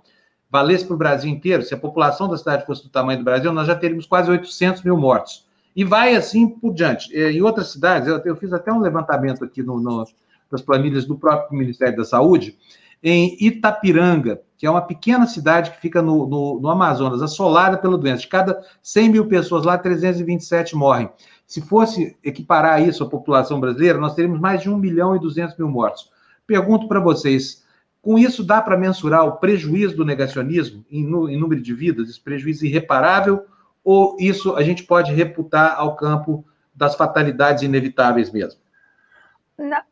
valesse 0.49 0.85
para 0.85 0.95
o 0.95 0.97
Brasil 0.97 1.29
inteiro, 1.29 1.63
se 1.63 1.73
a 1.73 1.77
população 1.77 2.27
da 2.27 2.37
cidade 2.37 2.65
fosse 2.65 2.83
do 2.83 2.89
tamanho 2.89 3.19
do 3.19 3.23
Brasil, 3.23 3.53
nós 3.53 3.67
já 3.67 3.75
teríamos 3.75 4.05
quase 4.05 4.29
800 4.29 4.81
mil 4.81 4.97
mortos. 4.97 5.46
E 5.77 5.83
vai 5.83 6.15
assim 6.15 6.49
por 6.49 6.73
diante. 6.73 7.15
É, 7.15 7.31
em 7.31 7.43
outras 7.43 7.71
cidades, 7.71 8.07
eu, 8.25 8.35
fiz 8.35 8.51
até 8.51 8.73
um 8.73 8.79
levantamento 8.79 9.45
aqui 9.45 9.61
no, 9.61 9.79
no, 9.79 10.07
nas 10.51 10.59
planilhas 10.59 11.05
do 11.05 11.15
próprio 11.15 11.55
Ministério 11.55 11.95
da 11.95 12.03
Saúde, 12.03 12.57
em 13.03 13.37
Itapiranga, 13.39 14.41
que 14.57 14.65
é 14.65 14.71
uma 14.71 14.81
pequena 14.81 15.27
cidade 15.27 15.69
que 15.69 15.79
fica 15.79 16.01
no, 16.01 16.25
no, 16.25 16.59
no 16.59 16.67
Amazonas, 16.67 17.21
assolada 17.21 17.77
pela 17.77 17.95
doença. 17.95 18.23
De 18.23 18.27
cada 18.27 18.59
100 18.81 19.09
mil 19.09 19.27
pessoas 19.27 19.65
lá, 19.65 19.77
327 19.77 20.75
morrem. 20.75 21.11
Se 21.45 21.61
fosse 21.61 22.17
equiparar 22.23 22.81
isso 22.81 23.03
à 23.03 23.07
população 23.07 23.59
brasileira, 23.59 23.99
nós 23.99 24.15
teríamos 24.15 24.39
mais 24.39 24.63
de 24.63 24.71
1 24.71 24.75
milhão 24.75 25.15
e 25.15 25.19
200 25.19 25.55
mil 25.59 25.69
mortos. 25.69 26.09
Pergunto 26.47 26.87
para 26.87 26.99
vocês, 26.99 27.63
com 28.01 28.17
isso 28.17 28.43
dá 28.43 28.63
para 28.63 28.75
mensurar 28.75 29.25
o 29.25 29.33
prejuízo 29.33 29.95
do 29.95 30.03
negacionismo 30.03 30.83
em, 30.89 31.03
em 31.03 31.39
número 31.39 31.61
de 31.61 31.73
vidas, 31.75 32.09
esse 32.09 32.19
prejuízo 32.19 32.65
irreparável, 32.65 33.45
ou 33.87 34.17
isso 34.19 34.53
a 34.57 34.63
gente 34.63 34.83
pode 34.83 35.13
reputar 35.13 35.79
ao 35.79 35.95
campo 35.95 36.43
das 36.75 36.93
fatalidades 36.93 37.63
inevitáveis 37.63 38.29
mesmo? 38.29 38.59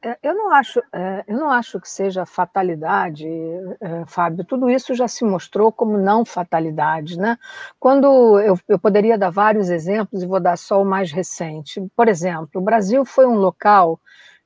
É, 0.04 0.20
eu 0.22 0.36
não 0.36 0.52
acho, 0.52 0.82
é, 0.92 1.24
eu 1.26 1.38
não 1.38 1.50
acho 1.50 1.80
que 1.80 1.90
seja 1.90 2.26
fatalidade, 2.26 3.26
é, 3.80 4.06
Fábio. 4.06 4.44
Tudo 4.44 4.70
isso 4.70 4.94
já 4.94 5.08
se 5.08 5.24
mostrou 5.24 5.72
como 5.72 5.98
não 5.98 6.26
fatalidade, 6.26 7.18
né? 7.18 7.38
Quando 7.80 8.38
eu, 8.42 8.60
eu 8.68 8.78
poderia 8.78 9.18
dar 9.18 9.30
vários 9.30 9.70
exemplos 9.70 10.22
e 10.22 10.28
vou 10.28 10.42
dar 10.42 10.58
só 10.58 10.82
o 10.82 10.86
mais 10.86 11.14
recente. 11.14 11.82
Por 11.96 12.10
exemplo, 12.10 12.60
o 12.60 12.62
Brasil 12.62 13.06
foi 13.06 13.26
um 13.26 13.36
local 13.36 13.98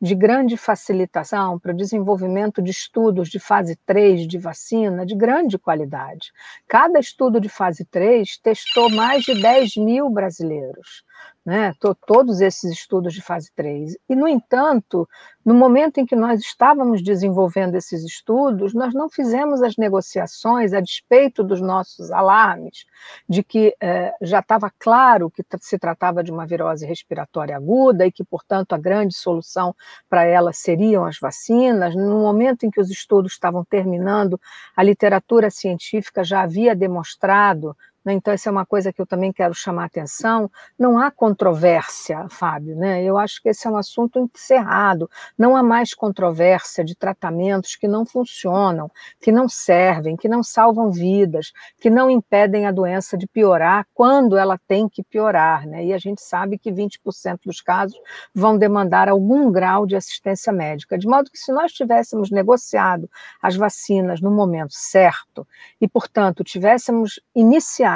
de 0.01 0.15
grande 0.15 0.55
facilitação 0.55 1.59
para 1.59 1.71
o 1.71 1.75
desenvolvimento 1.75 2.61
de 2.61 2.71
estudos 2.71 3.29
de 3.29 3.39
fase 3.39 3.75
3 3.85 4.27
de 4.27 4.37
vacina 4.37 5.05
de 5.05 5.15
grande 5.15 5.57
qualidade. 5.57 6.31
Cada 6.67 6.99
estudo 6.99 7.39
de 7.39 7.49
fase 7.49 7.83
3 7.85 8.37
testou 8.37 8.89
mais 8.89 9.23
de 9.23 9.41
10 9.41 9.75
mil 9.77 10.09
brasileiros 10.09 11.03
né, 11.45 11.73
todos 12.05 12.41
esses 12.41 12.71
estudos 12.71 13.13
de 13.13 13.21
fase 13.21 13.49
3. 13.55 13.97
E, 14.07 14.15
no 14.15 14.27
entanto, 14.27 15.07
no 15.43 15.53
momento 15.55 15.97
em 15.97 16.05
que 16.05 16.15
nós 16.15 16.41
estávamos 16.41 17.01
desenvolvendo 17.01 17.75
esses 17.75 18.03
estudos, 18.03 18.73
nós 18.73 18.93
não 18.93 19.09
fizemos 19.09 19.63
as 19.63 19.75
negociações 19.77 20.73
a 20.73 20.79
despeito 20.79 21.43
dos 21.43 21.59
nossos 21.59 22.11
alarmes 22.11 22.85
de 23.27 23.41
que 23.41 23.73
eh, 23.81 24.13
já 24.21 24.41
estava 24.41 24.71
claro 24.77 25.31
que 25.31 25.43
se 25.59 25.79
tratava 25.79 26.23
de 26.23 26.31
uma 26.31 26.45
virose 26.45 26.85
respiratória 26.85 27.55
aguda 27.55 28.05
e 28.05 28.11
que, 28.11 28.23
portanto, 28.23 28.73
a 28.73 28.77
grande 28.77 29.15
solução 29.15 29.73
para 30.07 30.23
ela 30.23 30.53
seriam 30.53 31.03
as 31.03 31.17
vacinas. 31.17 31.95
No 31.95 32.19
momento 32.19 32.65
em 32.65 32.69
que 32.69 32.79
os 32.79 32.91
estudos 32.91 33.31
estavam 33.31 33.65
terminando, 33.65 34.39
a 34.75 34.83
literatura 34.83 35.49
científica 35.49 36.23
já 36.23 36.41
havia 36.41 36.75
demonstrado 36.75 37.75
né? 38.03 38.13
Então, 38.13 38.33
essa 38.33 38.49
é 38.49 38.51
uma 38.51 38.65
coisa 38.65 38.93
que 38.93 39.01
eu 39.01 39.05
também 39.05 39.31
quero 39.31 39.53
chamar 39.53 39.83
a 39.83 39.85
atenção. 39.85 40.49
Não 40.77 40.97
há 40.97 41.11
controvérsia, 41.11 42.27
Fábio, 42.29 42.75
né? 42.75 43.03
eu 43.03 43.17
acho 43.17 43.41
que 43.41 43.49
esse 43.49 43.67
é 43.67 43.69
um 43.69 43.77
assunto 43.77 44.19
encerrado. 44.19 45.09
Não 45.37 45.55
há 45.55 45.63
mais 45.63 45.93
controvérsia 45.93 46.83
de 46.83 46.95
tratamentos 46.95 47.75
que 47.75 47.87
não 47.87 48.05
funcionam, 48.05 48.89
que 49.19 49.31
não 49.31 49.49
servem, 49.49 50.15
que 50.15 50.29
não 50.29 50.41
salvam 50.41 50.91
vidas, 50.91 51.51
que 51.79 51.89
não 51.89 52.09
impedem 52.09 52.65
a 52.65 52.71
doença 52.71 53.17
de 53.17 53.27
piorar 53.27 53.85
quando 53.93 54.37
ela 54.37 54.57
tem 54.67 54.87
que 54.87 55.03
piorar. 55.03 55.67
Né? 55.67 55.85
E 55.85 55.93
a 55.93 55.97
gente 55.97 56.21
sabe 56.21 56.57
que 56.57 56.71
20% 56.71 57.39
dos 57.45 57.61
casos 57.61 57.99
vão 58.33 58.57
demandar 58.57 59.09
algum 59.09 59.51
grau 59.51 59.85
de 59.85 59.95
assistência 59.95 60.53
médica. 60.53 60.97
De 60.97 61.07
modo 61.07 61.29
que, 61.29 61.37
se 61.37 61.51
nós 61.51 61.71
tivéssemos 61.73 62.31
negociado 62.31 63.09
as 63.41 63.55
vacinas 63.55 64.21
no 64.21 64.31
momento 64.31 64.73
certo 64.73 65.45
e, 65.81 65.87
portanto, 65.87 66.43
tivéssemos 66.43 67.19
iniciado 67.35 67.88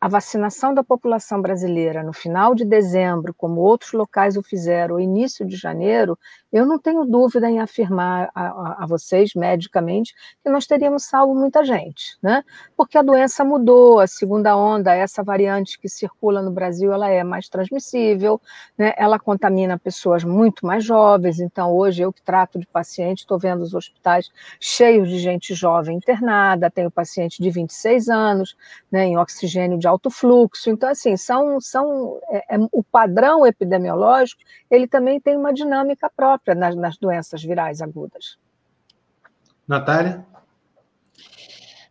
a 0.00 0.08
vacinação 0.08 0.72
da 0.72 0.82
população 0.82 1.42
brasileira 1.42 2.02
no 2.02 2.12
final 2.12 2.54
de 2.54 2.64
dezembro, 2.64 3.34
como 3.34 3.60
outros 3.60 3.92
locais 3.92 4.36
o 4.36 4.42
fizeram, 4.42 4.94
ou 4.94 5.00
início 5.00 5.46
de 5.46 5.56
janeiro, 5.56 6.18
eu 6.52 6.66
não 6.66 6.78
tenho 6.78 7.04
dúvida 7.04 7.48
em 7.48 7.60
afirmar 7.60 8.30
a, 8.34 8.46
a, 8.46 8.84
a, 8.84 8.86
vocês, 8.86 9.34
medicamente, 9.34 10.14
que 10.42 10.50
nós 10.50 10.66
teríamos 10.66 11.04
salvo 11.04 11.34
muita 11.34 11.64
gente, 11.64 12.16
né? 12.22 12.42
Porque 12.76 12.98
a 12.98 13.02
doença 13.02 13.44
mudou, 13.44 14.00
a 14.00 14.06
segunda 14.06 14.56
onda, 14.56 14.94
essa 14.94 15.22
variante 15.22 15.78
que 15.78 15.88
circula 15.88 16.42
no 16.42 16.50
Brasil, 16.50 16.92
ela 16.92 17.08
é 17.08 17.22
mais 17.22 17.48
transmissível, 17.48 18.40
né? 18.76 18.92
Ela 18.96 19.18
contamina 19.18 19.78
pessoas 19.78 20.24
muito 20.24 20.66
mais 20.66 20.84
jovens, 20.84 21.40
então 21.40 21.72
hoje 21.74 22.02
eu 22.02 22.12
que 22.12 22.22
trato 22.22 22.58
de 22.58 22.66
paciente, 22.66 23.20
estou 23.20 23.38
vendo 23.38 23.62
os 23.62 23.74
hospitais 23.74 24.30
cheios 24.58 25.08
de 25.08 25.18
gente 25.18 25.54
jovem 25.54 25.96
internada, 25.96 26.70
tenho 26.70 26.90
paciente 26.90 27.42
de 27.42 27.50
26 27.50 28.08
anos, 28.08 28.56
né, 28.90 29.04
em 29.04 29.16
oxigênio 29.16 29.78
de 29.78 29.86
alto 29.86 30.10
fluxo, 30.10 30.70
então 30.70 30.88
assim, 30.88 31.16
são, 31.16 31.60
são 31.60 32.18
é, 32.28 32.56
é, 32.56 32.58
o 32.72 32.82
padrão 32.82 33.46
epidemiológico, 33.46 34.42
ele 34.70 34.86
também 34.86 35.20
tem 35.20 35.36
uma 35.36 35.52
dinâmica 35.52 36.10
própria, 36.14 36.39
própria 36.40 36.54
nas, 36.54 36.74
nas 36.74 36.96
doenças 36.96 37.42
virais 37.42 37.80
agudas. 37.80 38.38
Natália? 39.68 40.24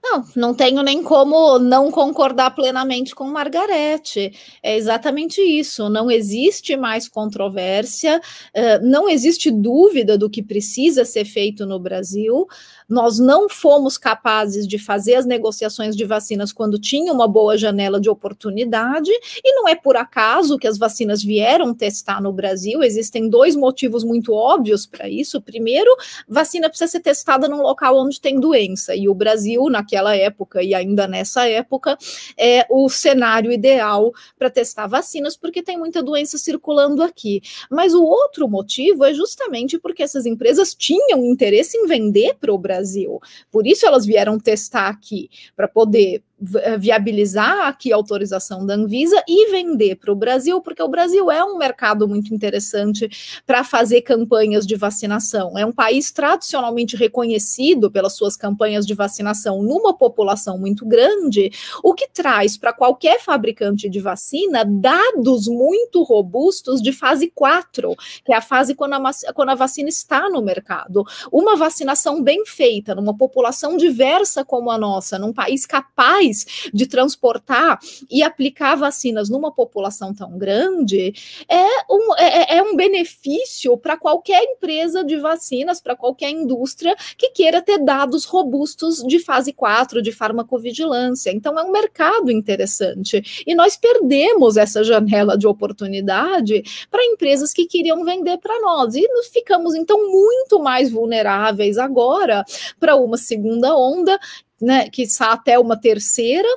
Não, 0.02 0.26
não 0.36 0.54
tenho 0.54 0.82
nem 0.82 1.04
como 1.04 1.60
não 1.60 1.92
concordar 1.92 2.52
plenamente 2.52 3.14
com 3.14 3.26
Margarete. 3.26 4.32
É 4.64 4.78
exatamente 4.78 5.42
isso. 5.42 5.90
Não 5.90 6.10
existe 6.10 6.78
mais 6.78 7.08
controvérsia, 7.08 8.22
eh, 8.54 8.80
não 8.80 9.10
existe 9.10 9.52
dúvida 9.52 10.18
do 10.18 10.30
que 10.30 10.42
precisa 10.42 11.04
ser 11.04 11.26
feito 11.26 11.66
no 11.66 11.80
Brasil 11.80 12.48
nós 12.90 13.20
não 13.20 13.48
fomos 13.48 13.98
capazes 13.98 14.68
de 14.68 14.80
fazer 14.80 15.14
as 15.14 15.26
negociações 15.26 15.96
de 15.96 16.04
vacinas 16.04 16.52
quando 16.52 16.80
tinha 16.80 17.14
uma 17.14 17.28
boa 17.28 17.56
janela 17.56 18.02
de 18.02 18.10
oportunidade, 18.10 19.12
e 19.12 19.54
não 19.54 19.68
é 19.68 19.76
por 19.76 19.96
acaso 19.96 20.58
que 20.58 20.68
as 20.68 20.78
vacinas 20.78 21.24
vieram 21.24 21.74
testar 21.74 22.20
no 22.20 22.34
Brasil, 22.34 22.82
existem 22.82 23.30
dois 23.30 23.56
motivos 23.56 24.04
muito 24.04 24.34
óbvios 24.34 24.88
para 24.88 25.08
isso. 25.08 25.40
Primeiro, 25.40 25.90
vacina 26.28 26.68
precisa 26.68 26.90
ser 26.90 27.02
testada 27.02 27.48
num 27.48 27.62
local 27.62 27.96
onde 27.96 28.20
tem 28.20 28.40
doença, 28.40 28.96
e 28.96 29.08
o 29.08 29.14
Brasil, 29.14 29.70
naquela 29.90 30.16
época 30.16 30.62
e 30.62 30.76
ainda 30.76 31.08
nessa 31.08 31.48
época, 31.48 31.98
é 32.38 32.66
o 32.70 32.88
cenário 32.90 33.52
ideal 33.52 34.14
para 34.38 34.50
testar 34.50 34.86
vacinas, 34.86 35.36
porque 35.36 35.64
tem 35.64 35.78
muita 35.78 36.04
doença 36.04 36.38
circulando 36.38 37.02
aqui. 37.02 37.42
Mas 37.70 37.94
o 37.94 38.04
outro 38.04 38.48
motivo 38.48 39.04
é 39.04 39.14
justamente 39.14 39.80
porque 39.80 40.04
essas 40.04 40.26
empresas 40.26 40.76
tinham 40.76 41.26
interesse 41.26 41.76
em 41.78 41.88
vender 41.88 42.36
para 42.40 42.54
o 42.54 42.58
Brasil. 42.58 43.20
Por 43.52 43.66
isso 43.66 43.86
elas 43.86 44.06
vieram 44.06 44.40
testar 44.40 44.90
aqui, 44.90 45.30
para 45.56 45.68
poder 45.68 46.22
viabilizar 46.42 47.68
aqui 47.68 47.92
a 47.92 47.96
autorização 47.96 48.66
da 48.66 48.76
Anvisa 48.76 49.22
e 49.28 49.52
vender 49.52 49.96
para 49.96 50.12
o 50.12 50.16
Brasil, 50.16 50.62
porque 50.62 50.82
o 50.82 50.88
Brasil 50.88 51.30
é 51.30 51.44
um 51.44 51.58
mercado 51.58 52.08
muito 52.08 52.34
interessante 52.34 53.42
para 53.46 53.64
fazer 53.64 54.02
campanhas 54.02 54.66
de 54.66 54.76
vacinação. 54.76 55.58
É 55.58 55.66
um 55.66 55.72
país 55.72 56.12
tradicionalmente 56.12 56.96
reconhecido 56.96 57.92
pelas 57.92 58.14
suas 58.14 58.36
campanhas 58.36 58.86
de 58.86 58.94
vacinação 58.94 59.62
numa 59.62 59.94
população 59.94 60.58
muito 60.58 60.86
grande, 60.86 61.52
o 61.84 61.94
que 61.94 62.08
traz 62.10 62.58
para 62.58 62.72
qualquer 62.72 63.20
fabricante 63.20 63.90
de 63.90 64.00
vacina 64.00 64.64
dados 64.64 65.48
muito 65.48 66.04
robustos 66.04 66.82
de 66.82 66.94
fase 66.94 67.32
4, 67.36 67.96
que 68.24 68.32
é 68.32 68.38
a 68.38 68.42
fase 68.42 68.74
quando 68.76 68.94
a, 68.94 69.34
quando 69.34 69.50
a 69.50 69.56
vacina 69.56 69.90
está 69.90 70.30
no 70.30 70.42
mercado. 70.42 71.04
Uma 71.32 71.56
vacinação 71.56 72.24
bem 72.24 72.46
feita 72.46 72.96
numa 72.96 73.16
população 73.16 73.76
diversa 73.76 74.46
como 74.46 74.72
a 74.72 74.78
nossa, 74.78 75.20
num 75.20 75.34
país 75.34 75.66
capaz 75.66 76.29
de 76.74 76.88
transportar 76.88 77.80
e 78.10 78.24
aplicar 78.24 78.76
vacinas 78.76 79.30
numa 79.30 79.52
população 79.52 80.14
tão 80.14 80.38
grande 80.38 81.14
é 81.48 81.66
um, 81.90 82.16
é, 82.18 82.56
é, 82.56 82.58
é 82.58 82.64
um 82.64 82.76
benefício 82.76 83.78
para 83.78 83.98
qualquer 83.98 84.44
empresa 84.44 85.04
de 85.04 85.18
vacinas, 85.18 85.82
para 85.82 85.96
qualquer 85.96 86.30
indústria 86.30 86.96
que 87.18 87.30
queira 87.30 87.62
ter 87.62 87.80
dados 87.80 88.26
robustos 88.26 89.04
de 89.06 89.20
fase 89.20 89.54
4, 89.54 90.02
de 90.02 90.12
farmacovigilância. 90.12 91.32
Então, 91.32 91.58
é 91.58 91.64
um 91.64 91.72
mercado 91.72 92.32
interessante. 92.32 93.44
E 93.46 93.56
nós 93.56 93.76
perdemos 93.76 94.58
essa 94.58 94.84
janela 94.84 95.38
de 95.38 95.48
oportunidade 95.48 96.64
para 96.90 97.06
empresas 97.06 97.54
que 97.54 97.66
queriam 97.66 98.04
vender 98.04 98.38
para 98.38 98.60
nós. 98.62 98.96
E 98.96 99.08
nos 99.08 99.28
ficamos, 99.28 99.76
então, 99.76 100.10
muito 100.12 100.60
mais 100.60 100.92
vulneráveis 100.92 101.78
agora 101.78 102.44
para 102.80 102.96
uma 102.96 103.18
segunda 103.18 103.76
onda 103.76 104.20
né, 104.62 104.90
que 104.90 105.04
está 105.04 105.32
até 105.32 105.58
uma 105.58 105.80
terceira, 105.80 106.48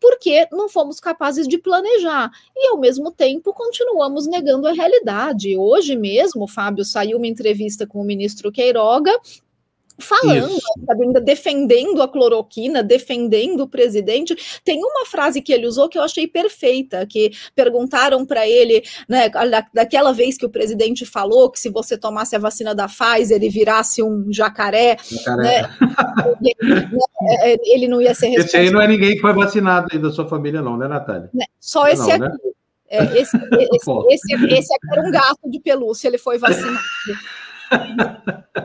porque 0.00 0.46
não 0.50 0.68
fomos 0.68 1.00
capazes 1.00 1.46
de 1.46 1.58
planejar. 1.58 2.30
E, 2.56 2.68
ao 2.68 2.78
mesmo 2.78 3.10
tempo, 3.10 3.52
continuamos 3.52 4.26
negando 4.26 4.66
a 4.66 4.72
realidade. 4.72 5.56
Hoje 5.56 5.96
mesmo, 5.96 6.46
Fábio, 6.46 6.84
saiu 6.84 7.18
uma 7.18 7.26
entrevista 7.26 7.86
com 7.86 8.00
o 8.00 8.04
ministro 8.04 8.52
Queiroga, 8.52 9.12
falando, 9.98 10.56
ainda 10.88 11.20
defendendo 11.20 12.02
a 12.02 12.08
cloroquina, 12.08 12.82
defendendo 12.82 13.60
o 13.60 13.68
presidente. 13.68 14.36
Tem 14.64 14.78
uma 14.82 15.06
frase 15.06 15.40
que 15.40 15.52
ele 15.52 15.66
usou 15.66 15.88
que 15.88 15.96
eu 15.96 16.02
achei 16.02 16.26
perfeita, 16.26 17.06
que 17.06 17.32
perguntaram 17.54 18.24
para 18.26 18.46
ele, 18.46 18.82
né, 19.08 19.30
daquela 19.72 20.12
vez 20.12 20.36
que 20.36 20.46
o 20.46 20.50
presidente 20.50 21.06
falou 21.06 21.50
que 21.50 21.60
se 21.60 21.68
você 21.68 21.96
tomasse 21.96 22.34
a 22.34 22.38
vacina 22.38 22.74
da 22.74 22.88
Pfizer 22.88 23.36
ele 23.36 23.48
virasse 23.48 24.02
um 24.02 24.32
jacaré, 24.32 24.96
jacaré. 25.10 25.62
Né, 25.62 26.58
é, 27.22 27.52
é, 27.52 27.56
ele 27.64 27.88
não 27.88 28.00
ia 28.00 28.14
ser 28.14 28.28
responsável. 28.28 28.46
Esse 28.46 28.56
aí 28.56 28.70
não 28.70 28.80
é 28.80 28.88
ninguém 28.88 29.14
que 29.14 29.20
foi 29.20 29.32
vacinado 29.32 29.88
aí 29.92 29.98
da 29.98 30.10
sua 30.10 30.28
família 30.28 30.60
não, 30.60 30.76
né, 30.76 30.88
Natália? 30.88 31.30
Né, 31.32 31.44
só 31.60 31.86
esse 31.86 32.02
não, 32.02 32.18
né? 32.18 32.26
aqui. 32.26 32.46
Né? 32.46 32.54
Esse, 33.20 33.36
esse, 33.72 33.90
esse, 34.10 34.46
esse, 34.46 34.74
aqui 34.74 34.86
era 34.92 35.06
um 35.06 35.10
gato 35.10 35.50
de 35.50 35.60
pelúcia, 35.60 36.08
ele 36.08 36.18
foi 36.18 36.38
vacinado. 36.38 36.78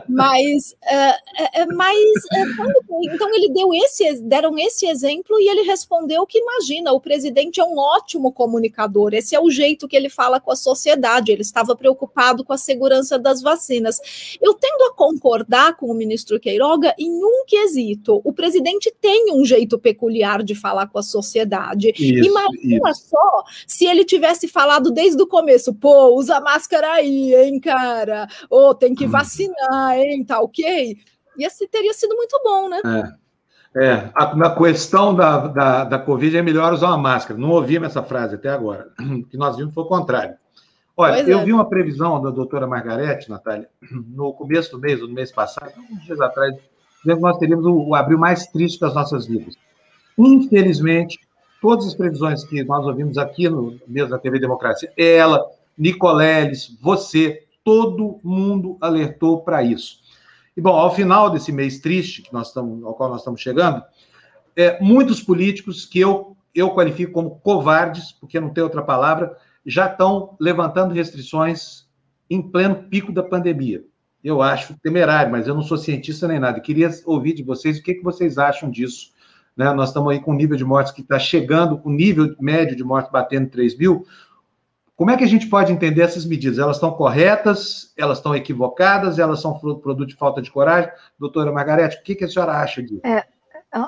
Mas, 0.08 0.72
uh, 0.72 1.62
uh, 1.62 1.76
mas 1.76 1.96
uh, 1.96 3.12
então 3.12 3.34
ele 3.34 3.52
deu 3.52 3.72
esse, 3.74 4.20
deram 4.22 4.58
esse 4.58 4.86
exemplo 4.86 5.38
e 5.40 5.48
ele 5.48 5.62
respondeu 5.62 6.26
que 6.26 6.38
imagina, 6.38 6.92
o 6.92 7.00
presidente 7.00 7.60
é 7.60 7.64
um 7.64 7.78
ótimo 7.78 8.32
comunicador, 8.32 9.14
esse 9.14 9.34
é 9.34 9.40
o 9.40 9.50
jeito 9.50 9.88
que 9.88 9.96
ele 9.96 10.08
fala 10.08 10.40
com 10.40 10.50
a 10.50 10.56
sociedade, 10.56 11.32
ele 11.32 11.42
estava 11.42 11.74
preocupado 11.74 12.44
com 12.44 12.52
a 12.52 12.58
segurança 12.58 13.18
das 13.18 13.40
vacinas. 13.42 14.00
Eu 14.40 14.54
tendo 14.54 14.82
a 14.84 14.94
concordar 14.94 15.76
com 15.76 15.86
o 15.86 15.94
ministro 15.94 16.38
Queiroga 16.38 16.94
em 16.98 17.24
um 17.24 17.44
quesito, 17.46 18.20
o 18.24 18.32
presidente 18.32 18.92
tem 19.00 19.32
um 19.32 19.44
jeito 19.44 19.78
peculiar 19.78 20.42
de 20.42 20.54
falar 20.54 20.86
com 20.88 20.98
a 20.98 21.02
sociedade. 21.02 21.92
Isso, 21.96 22.28
Imagina 22.28 22.90
isso. 22.90 23.08
só 23.10 23.44
se 23.66 23.86
ele 23.86 24.04
tivesse 24.04 24.46
falado 24.48 24.90
desde 24.90 25.20
o 25.22 25.26
começo, 25.26 25.74
pô, 25.74 26.14
usa 26.14 26.40
máscara 26.40 26.92
aí, 26.92 27.34
hein, 27.34 27.58
cara, 27.60 28.28
ou 28.48 28.70
oh, 28.70 28.74
tem 28.74 28.89
que 28.94 29.04
que 29.04 29.06
hum. 29.06 29.10
vacinar, 29.10 29.98
hein? 29.98 30.24
Tá 30.24 30.40
ok? 30.40 30.96
E 31.36 31.44
esse 31.44 31.66
teria 31.68 31.92
sido 31.94 32.14
muito 32.14 32.38
bom, 32.44 32.68
né? 32.68 32.80
É. 33.74 33.84
é 33.84 34.10
a, 34.14 34.34
na 34.34 34.54
questão 34.54 35.14
da, 35.14 35.46
da, 35.48 35.84
da 35.84 35.98
Covid 35.98 36.36
é 36.36 36.42
melhor 36.42 36.72
usar 36.72 36.88
uma 36.88 36.98
máscara. 36.98 37.38
Não 37.38 37.50
ouvimos 37.50 37.88
essa 37.88 38.02
frase 38.02 38.34
até 38.34 38.48
agora. 38.48 38.88
O 39.00 39.24
que 39.24 39.36
nós 39.36 39.56
vimos 39.56 39.72
foi 39.74 39.84
o 39.84 39.88
contrário. 39.88 40.34
Olha, 40.96 41.14
pois 41.14 41.28
eu 41.28 41.38
é. 41.38 41.44
vi 41.44 41.52
uma 41.52 41.68
previsão 41.68 42.20
da 42.20 42.30
doutora 42.30 42.66
Margarete, 42.66 43.30
Natália, 43.30 43.68
no 43.90 44.32
começo 44.34 44.72
do 44.72 44.78
mês, 44.78 45.00
no 45.00 45.08
mês 45.08 45.32
passado, 45.32 45.72
uns 45.90 46.04
dias 46.04 46.20
atrás, 46.20 46.54
dizendo 46.98 47.16
que 47.16 47.22
nós 47.22 47.38
teríamos 47.38 47.64
o, 47.64 47.88
o 47.88 47.94
abril 47.94 48.18
mais 48.18 48.46
triste 48.48 48.78
das 48.80 48.94
nossas 48.94 49.26
vidas. 49.26 49.56
Infelizmente, 50.18 51.18
todas 51.62 51.86
as 51.86 51.94
previsões 51.94 52.44
que 52.44 52.62
nós 52.64 52.86
ouvimos 52.86 53.16
aqui 53.16 53.48
no 53.48 53.78
mês 53.86 54.10
da 54.10 54.18
TV 54.18 54.38
Democracia, 54.38 54.92
ela, 54.96 55.42
Nicoleles, 55.78 56.76
você, 56.82 57.44
todo 57.64 58.18
mundo 58.22 58.76
alertou 58.80 59.42
para 59.42 59.62
isso. 59.62 60.00
E, 60.56 60.60
bom, 60.60 60.74
ao 60.74 60.94
final 60.94 61.30
desse 61.30 61.52
mês 61.52 61.78
triste 61.78 62.22
que 62.22 62.32
nós 62.32 62.48
estamos, 62.48 62.84
ao 62.84 62.94
qual 62.94 63.10
nós 63.10 63.20
estamos 63.20 63.40
chegando, 63.40 63.82
é, 64.56 64.80
muitos 64.82 65.22
políticos 65.22 65.86
que 65.86 66.00
eu, 66.00 66.36
eu 66.54 66.70
qualifico 66.70 67.12
como 67.12 67.38
covardes, 67.40 68.12
porque 68.12 68.40
não 68.40 68.50
tem 68.50 68.62
outra 68.62 68.82
palavra, 68.82 69.36
já 69.64 69.86
estão 69.86 70.36
levantando 70.40 70.94
restrições 70.94 71.86
em 72.28 72.42
pleno 72.42 72.74
pico 72.74 73.12
da 73.12 73.22
pandemia. 73.22 73.84
Eu 74.22 74.42
acho 74.42 74.78
temerário, 74.82 75.32
mas 75.32 75.46
eu 75.46 75.54
não 75.54 75.62
sou 75.62 75.78
cientista 75.78 76.28
nem 76.28 76.38
nada. 76.38 76.60
queria 76.60 76.90
ouvir 77.06 77.32
de 77.32 77.42
vocês 77.42 77.78
o 77.78 77.82
que, 77.82 77.94
que 77.94 78.04
vocês 78.04 78.36
acham 78.36 78.70
disso. 78.70 79.12
Né? 79.56 79.72
Nós 79.72 79.88
estamos 79.88 80.12
aí 80.12 80.20
com 80.20 80.32
um 80.32 80.36
nível 80.36 80.56
de 80.56 80.64
mortes 80.64 80.92
que 80.92 81.00
está 81.00 81.18
chegando, 81.18 81.78
com 81.78 81.90
nível 81.90 82.34
médio 82.40 82.76
de 82.76 82.84
mortes 82.84 83.10
batendo 83.10 83.48
3 83.48 83.76
mil. 83.78 84.06
Como 85.00 85.10
é 85.10 85.16
que 85.16 85.24
a 85.24 85.26
gente 85.26 85.46
pode 85.46 85.72
entender 85.72 86.02
essas 86.02 86.26
medidas? 86.26 86.58
Elas 86.58 86.76
estão 86.76 86.92
corretas? 86.92 87.90
Elas 87.96 88.18
estão 88.18 88.36
equivocadas? 88.36 89.18
Elas 89.18 89.40
são 89.40 89.58
produto 89.58 90.06
de 90.06 90.14
falta 90.14 90.42
de 90.42 90.50
coragem? 90.50 90.90
Doutora 91.18 91.50
Margarete, 91.50 91.96
o 91.96 92.02
que, 92.02 92.14
que 92.14 92.24
a 92.26 92.28
senhora 92.28 92.58
acha 92.58 92.82
disso? 92.82 93.00
É, 93.02 93.24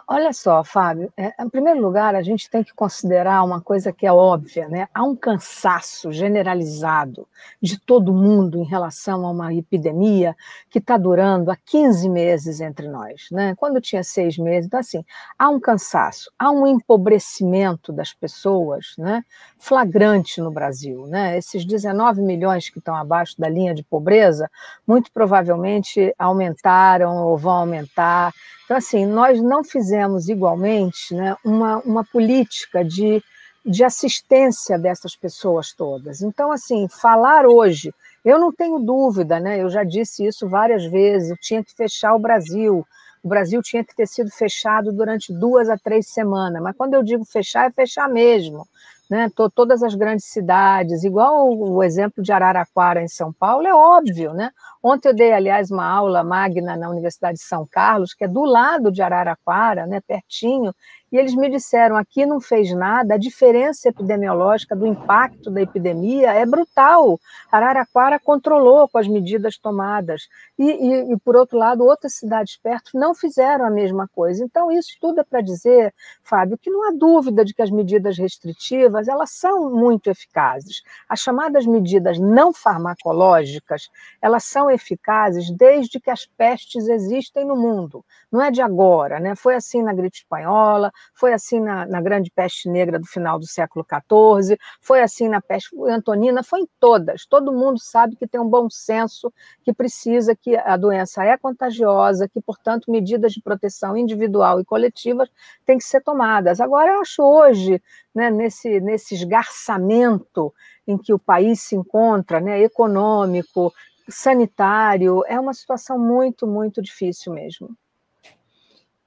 olha 0.06 0.32
só, 0.32 0.62
Fábio, 0.62 1.12
é, 1.16 1.32
em 1.42 1.48
primeiro 1.48 1.80
lugar, 1.80 2.14
a 2.14 2.22
gente 2.22 2.48
tem 2.48 2.62
que 2.62 2.72
considerar 2.72 3.42
uma 3.42 3.60
coisa 3.60 3.92
que 3.92 4.06
é 4.06 4.12
óbvia, 4.12 4.68
né? 4.68 4.88
Há 4.94 5.02
um 5.02 5.16
cansaço 5.16 6.12
generalizado 6.12 7.26
de 7.60 7.80
todo 7.80 8.12
mundo 8.12 8.58
em 8.58 8.64
relação 8.64 9.26
a 9.26 9.30
uma 9.30 9.52
epidemia 9.52 10.36
que 10.70 10.78
está 10.78 10.96
durando 10.96 11.50
há 11.50 11.56
15 11.56 12.08
meses 12.08 12.60
entre 12.60 12.86
nós, 12.86 13.26
né? 13.32 13.54
Quando 13.56 13.80
tinha 13.80 14.04
seis 14.04 14.38
meses, 14.38 14.66
então 14.66 14.78
assim, 14.78 15.04
há 15.36 15.48
um 15.48 15.58
cansaço, 15.58 16.30
há 16.38 16.48
um 16.50 16.64
empobrecimento 16.64 17.92
das 17.92 18.12
pessoas, 18.12 18.94
né? 18.96 19.24
Flagrante 19.58 20.40
no 20.40 20.52
Brasil, 20.52 21.06
né? 21.08 21.36
Esses 21.36 21.64
19 21.64 22.22
milhões 22.22 22.70
que 22.70 22.78
estão 22.78 22.94
abaixo 22.94 23.34
da 23.36 23.48
linha 23.48 23.74
de 23.74 23.82
pobreza, 23.82 24.48
muito 24.86 25.10
provavelmente 25.10 26.14
aumentaram 26.16 27.16
ou 27.26 27.36
vão 27.36 27.52
aumentar 27.54 28.32
então, 28.72 28.78
assim, 28.78 29.04
nós 29.04 29.38
não 29.42 29.62
fizemos 29.62 30.30
igualmente 30.30 31.14
né, 31.14 31.36
uma, 31.44 31.76
uma 31.80 32.02
política 32.02 32.82
de, 32.82 33.22
de 33.66 33.84
assistência 33.84 34.78
dessas 34.78 35.14
pessoas 35.14 35.74
todas. 35.74 36.22
Então, 36.22 36.50
assim, 36.50 36.88
falar 36.88 37.44
hoje, 37.44 37.92
eu 38.24 38.38
não 38.38 38.50
tenho 38.50 38.78
dúvida, 38.78 39.38
né, 39.38 39.62
eu 39.62 39.68
já 39.68 39.84
disse 39.84 40.24
isso 40.24 40.48
várias 40.48 40.86
vezes, 40.86 41.36
tinha 41.42 41.62
que 41.62 41.74
fechar 41.76 42.14
o 42.14 42.18
Brasil, 42.18 42.82
o 43.22 43.28
Brasil 43.28 43.60
tinha 43.62 43.84
que 43.84 43.94
ter 43.94 44.08
sido 44.08 44.30
fechado 44.30 44.90
durante 44.90 45.34
duas 45.34 45.68
a 45.68 45.76
três 45.76 46.08
semanas, 46.08 46.62
mas 46.62 46.74
quando 46.74 46.94
eu 46.94 47.02
digo 47.02 47.26
fechar, 47.26 47.66
é 47.66 47.70
fechar 47.70 48.08
mesmo. 48.08 48.66
Né, 49.12 49.28
todas 49.54 49.82
as 49.82 49.94
grandes 49.94 50.24
cidades, 50.24 51.04
igual 51.04 51.46
o 51.52 51.82
exemplo 51.82 52.22
de 52.22 52.32
Araraquara 52.32 53.02
em 53.02 53.08
São 53.08 53.30
Paulo, 53.30 53.66
é 53.66 53.74
óbvio, 53.74 54.32
né? 54.32 54.50
Ontem 54.82 55.10
eu 55.10 55.14
dei, 55.14 55.34
aliás, 55.34 55.70
uma 55.70 55.84
aula 55.86 56.24
magna 56.24 56.78
na 56.78 56.88
Universidade 56.88 57.36
de 57.36 57.44
São 57.44 57.66
Carlos, 57.70 58.14
que 58.14 58.24
é 58.24 58.28
do 58.28 58.42
lado 58.42 58.90
de 58.90 59.02
Araraquara, 59.02 59.86
né, 59.86 60.00
pertinho, 60.00 60.72
e 61.12 61.18
eles 61.18 61.34
me 61.34 61.50
disseram: 61.50 61.94
aqui 61.94 62.24
não 62.24 62.40
fez 62.40 62.74
nada, 62.74 63.14
a 63.14 63.18
diferença 63.18 63.90
epidemiológica 63.90 64.74
do 64.74 64.86
impacto 64.86 65.50
da 65.50 65.60
epidemia 65.60 66.32
é 66.32 66.46
brutal. 66.46 67.20
Araraquara 67.50 68.18
controlou 68.18 68.88
com 68.88 68.96
as 68.96 69.06
medidas 69.06 69.58
tomadas. 69.58 70.22
E, 70.58 70.64
e, 70.64 71.12
e, 71.12 71.16
por 71.18 71.36
outro 71.36 71.58
lado, 71.58 71.84
outras 71.84 72.14
cidades 72.14 72.56
perto 72.56 72.92
não 72.94 73.14
fizeram 73.14 73.66
a 73.66 73.70
mesma 73.70 74.08
coisa. 74.08 74.42
Então, 74.42 74.72
isso 74.72 74.96
tudo 75.00 75.20
é 75.20 75.24
para 75.24 75.42
dizer, 75.42 75.94
Fábio, 76.22 76.56
que 76.56 76.70
não 76.70 76.88
há 76.88 76.92
dúvida 76.92 77.44
de 77.44 77.52
que 77.52 77.60
as 77.60 77.70
medidas 77.70 78.16
restritivas 78.16 79.06
elas 79.06 79.32
são 79.32 79.70
muito 79.70 80.08
eficazes. 80.08 80.82
As 81.06 81.20
chamadas 81.20 81.66
medidas 81.66 82.18
não 82.18 82.54
farmacológicas, 82.54 83.90
elas 84.20 84.44
são 84.44 84.70
eficazes 84.70 85.50
desde 85.50 86.00
que 86.00 86.10
as 86.10 86.24
pestes 86.24 86.88
existem 86.88 87.44
no 87.44 87.56
mundo. 87.56 88.02
Não 88.30 88.42
é 88.42 88.50
de 88.50 88.62
agora, 88.62 89.20
né? 89.20 89.34
Foi 89.36 89.54
assim 89.54 89.82
na 89.82 89.92
gripe 89.92 90.16
espanhola, 90.16 90.90
foi 91.14 91.32
assim 91.32 91.60
na, 91.60 91.86
na 91.86 92.00
grande 92.00 92.30
peste 92.30 92.68
negra 92.68 92.98
do 92.98 93.06
final 93.06 93.38
do 93.38 93.46
século 93.46 93.84
XIV, 93.84 94.58
foi 94.80 95.02
assim 95.02 95.28
na 95.28 95.40
peste 95.40 95.70
antonina, 95.88 96.42
foi 96.42 96.60
em 96.60 96.68
todas. 96.78 97.26
Todo 97.26 97.52
mundo 97.52 97.78
sabe 97.80 98.16
que 98.16 98.26
tem 98.26 98.40
um 98.40 98.48
bom 98.48 98.68
senso, 98.70 99.32
que 99.64 99.72
precisa, 99.72 100.34
que 100.34 100.56
a 100.56 100.76
doença 100.76 101.24
é 101.24 101.36
contagiosa, 101.36 102.28
que, 102.28 102.40
portanto, 102.40 102.90
medidas 102.90 103.32
de 103.32 103.42
proteção 103.42 103.96
individual 103.96 104.60
e 104.60 104.64
coletivas 104.64 105.28
têm 105.64 105.78
que 105.78 105.84
ser 105.84 106.00
tomadas. 106.02 106.60
Agora, 106.60 106.92
eu 106.92 107.00
acho 107.00 107.22
hoje, 107.22 107.82
né, 108.14 108.30
nesse, 108.30 108.80
nesse 108.80 109.14
esgarçamento 109.14 110.52
em 110.86 110.98
que 110.98 111.12
o 111.12 111.18
país 111.18 111.60
se 111.60 111.76
encontra, 111.76 112.40
né, 112.40 112.60
econômico, 112.60 113.72
sanitário, 114.08 115.22
é 115.26 115.38
uma 115.38 115.54
situação 115.54 115.98
muito, 115.98 116.46
muito 116.46 116.82
difícil 116.82 117.32
mesmo. 117.32 117.76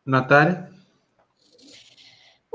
Natália? 0.05 0.69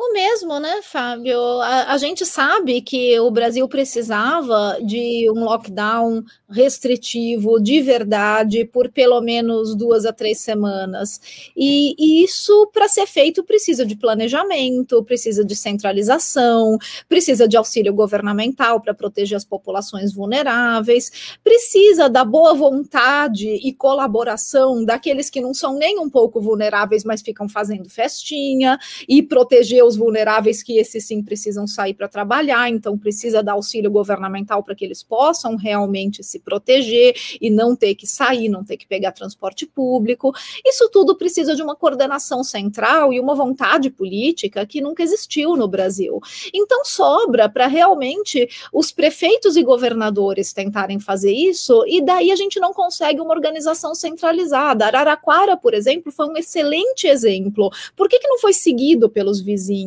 O 0.02 0.14
mesmo, 0.14 0.58
né, 0.58 0.80
Fábio? 0.82 1.38
A, 1.60 1.92
a, 1.92 1.98
gente 1.98 2.24
sabe 2.24 2.80
que 2.80 3.20
o 3.20 3.30
Brasil 3.30 3.68
precisava 3.68 4.78
de 4.82 5.30
um 5.30 5.44
lockdown 5.44 6.24
restritivo 6.48 7.60
de 7.60 7.82
verdade 7.82 8.64
por 8.64 8.90
pelo 8.90 9.20
menos 9.20 9.76
duas 9.76 10.06
a 10.06 10.12
três 10.12 10.38
semanas. 10.38 11.20
E, 11.54 11.94
e 11.98 12.24
isso, 12.24 12.70
para 12.72 12.88
ser 12.88 13.06
feito, 13.06 13.44
precisa 13.44 13.84
de 13.84 13.94
planejamento, 13.94 15.04
precisa 15.04 15.44
de 15.44 15.54
centralização, 15.54 16.78
precisa 17.06 17.46
de 17.46 17.58
auxílio 17.58 17.92
governamental 17.92 18.80
para 18.80 18.94
proteger 18.94 19.36
as 19.36 19.44
populações 19.44 20.14
vulneráveis, 20.14 21.36
precisa 21.44 22.08
da 22.08 22.24
boa 22.24 22.54
vontade 22.54 23.48
e 23.48 23.70
colaboração 23.74 24.82
daqueles 24.82 25.28
que 25.28 25.42
não 25.42 25.52
são 25.52 25.74
nem 25.74 25.98
um 25.98 26.08
pouco 26.08 26.40
vulneráveis, 26.40 27.04
mas 27.04 27.20
ficam 27.20 27.50
fazendo 27.50 27.90
festinha 27.90 28.78
e 29.06 29.22
proteger 29.22 29.89
os 29.90 29.96
vulneráveis 29.96 30.62
que 30.62 30.78
esses 30.78 31.04
sim 31.04 31.22
precisam 31.22 31.66
sair 31.66 31.94
para 31.94 32.08
trabalhar, 32.08 32.70
então 32.70 32.96
precisa 32.96 33.42
dar 33.42 33.52
auxílio 33.52 33.90
governamental 33.90 34.62
para 34.62 34.74
que 34.74 34.84
eles 34.84 35.02
possam 35.02 35.56
realmente 35.56 36.22
se 36.22 36.38
proteger 36.38 37.14
e 37.40 37.50
não 37.50 37.74
ter 37.74 37.94
que 37.96 38.06
sair, 38.06 38.48
não 38.48 38.64
ter 38.64 38.76
que 38.76 38.86
pegar 38.86 39.12
transporte 39.12 39.66
público. 39.66 40.32
Isso 40.64 40.88
tudo 40.90 41.16
precisa 41.16 41.56
de 41.56 41.62
uma 41.62 41.74
coordenação 41.74 42.44
central 42.44 43.12
e 43.12 43.18
uma 43.18 43.34
vontade 43.34 43.90
política 43.90 44.64
que 44.64 44.80
nunca 44.80 45.02
existiu 45.02 45.56
no 45.56 45.66
Brasil. 45.66 46.20
Então 46.54 46.84
sobra 46.84 47.48
para 47.48 47.66
realmente 47.66 48.48
os 48.72 48.92
prefeitos 48.92 49.56
e 49.56 49.62
governadores 49.62 50.52
tentarem 50.52 51.00
fazer 51.00 51.32
isso, 51.32 51.84
e 51.86 52.00
daí 52.00 52.30
a 52.30 52.36
gente 52.36 52.60
não 52.60 52.72
consegue 52.72 53.20
uma 53.20 53.34
organização 53.34 53.94
centralizada. 53.94 54.86
Araraquara, 54.86 55.56
por 55.56 55.74
exemplo, 55.74 56.12
foi 56.12 56.26
um 56.26 56.36
excelente 56.36 57.08
exemplo. 57.08 57.70
Por 57.96 58.08
que, 58.08 58.18
que 58.18 58.28
não 58.28 58.38
foi 58.38 58.52
seguido 58.52 59.08
pelos 59.08 59.40
vizinhos? 59.40 59.79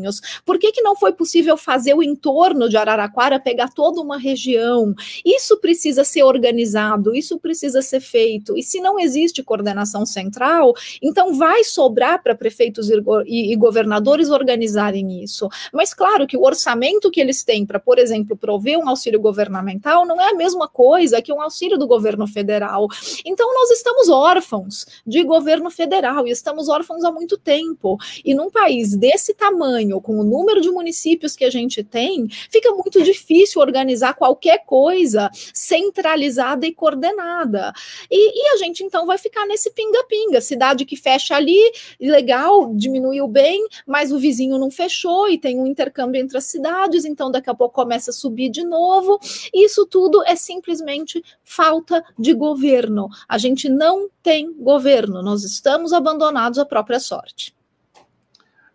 Por 0.45 0.58
que, 0.58 0.71
que 0.71 0.82
não 0.82 0.95
foi 0.95 1.13
possível 1.13 1.58
fazer 1.58 1.93
o 1.93 2.03
entorno 2.03 2.69
de 2.69 2.77
Araraquara 2.77 3.39
pegar 3.39 3.69
toda 3.69 4.01
uma 4.01 4.17
região? 4.17 4.93
Isso 5.25 5.58
precisa 5.60 6.03
ser 6.03 6.23
organizado, 6.23 7.15
isso 7.15 7.39
precisa 7.39 7.82
ser 7.82 7.99
feito. 7.99 8.58
E 8.58 8.63
se 8.63 8.79
não 8.79 8.99
existe 8.99 9.43
coordenação 9.43 10.06
central, 10.06 10.73
então 11.01 11.34
vai 11.34 11.63
sobrar 11.63 12.21
para 12.21 12.36
prefeitos 12.36 12.89
e 13.25 13.56
governadores 13.56 14.29
organizarem 14.29 15.23
isso. 15.23 15.49
Mas 15.71 15.93
claro 15.93 16.27
que 16.27 16.38
o 16.38 16.43
orçamento 16.43 17.12
que 17.12 17.19
eles 17.19 17.43
têm 17.43 17.65
para, 17.65 17.79
por 17.79 17.99
exemplo, 17.99 18.36
prover 18.36 18.77
um 18.77 18.89
auxílio 18.89 19.19
governamental 19.19 20.06
não 20.06 20.19
é 20.19 20.29
a 20.29 20.36
mesma 20.36 20.67
coisa 20.67 21.21
que 21.21 21.32
um 21.32 21.41
auxílio 21.41 21.77
do 21.77 21.88
governo 21.88 22.27
federal. 22.27 22.88
Então 23.25 23.53
nós 23.53 23.71
estamos 23.71 24.10
órfãos 24.10 24.86
de 25.06 25.23
governo 25.23 25.69
federal 25.69 26.27
e 26.27 26.32
estamos 26.32 26.69
órfãos 26.69 27.03
há 27.03 27.12
muito 27.12 27.38
tempo. 27.38 27.97
E 28.23 28.34
num 28.34 28.49
país 28.49 28.95
desse 28.95 29.34
tamanho, 29.34 29.83
com 30.02 30.19
o 30.19 30.24
número 30.24 30.62
de 30.62 30.69
municípios 30.69 31.36
que 31.36 31.46
a 31.46 31.50
gente 31.50 31.84
tem, 31.84 32.28
fica 32.50 32.72
muito 32.72 33.02
difícil 33.04 33.62
organizar 33.62 34.13
qualquer 34.13 34.65
coisa 34.65 35.30
centralizada 35.54 36.65
e 36.65 36.74
coordenada. 36.74 37.74
E, 38.10 38.41
e 38.41 38.54
a 38.54 38.58
gente 38.58 38.84
então 38.84 39.06
vai 39.06 39.17
ficar 39.17 39.46
nesse 39.46 39.72
pinga-pinga, 39.72 40.41
cidade 40.41 40.86
que 40.86 40.96
fecha 40.96 41.36
ali, 41.36 41.60
legal, 42.00 42.74
diminuiu 42.74 43.28
bem, 43.28 43.65
mas 43.86 44.12
o 44.12 44.19
vizinho 44.19 44.58
não 44.58 44.72
fechou 44.72 45.30
e 45.30 45.38
tem 45.38 45.60
um 45.60 45.67
intercâmbio 45.67 46.22
entre 46.22 46.38
as 46.38 46.46
cidades, 46.46 47.06
então 47.06 47.32
daqui 47.32 47.50
a 47.50 47.54
pouco 47.54 47.76
começa 47.76 48.12
a 48.12 48.13
subir 48.13 48.50
de 48.50 48.63
novo. 48.63 49.19
Isso 49.54 49.86
tudo 49.86 50.24
é 50.26 50.36
simplesmente 50.36 51.24
falta 51.43 52.04
de 52.17 52.34
governo. 52.34 53.10
A 53.28 53.38
gente 53.38 53.69
não 53.69 54.10
tem 54.22 54.54
governo, 54.54 55.22
nós 55.22 55.43
estamos 55.43 55.93
abandonados 55.93 56.60
à 56.60 56.65
própria 56.65 57.00
sorte. 57.00 57.54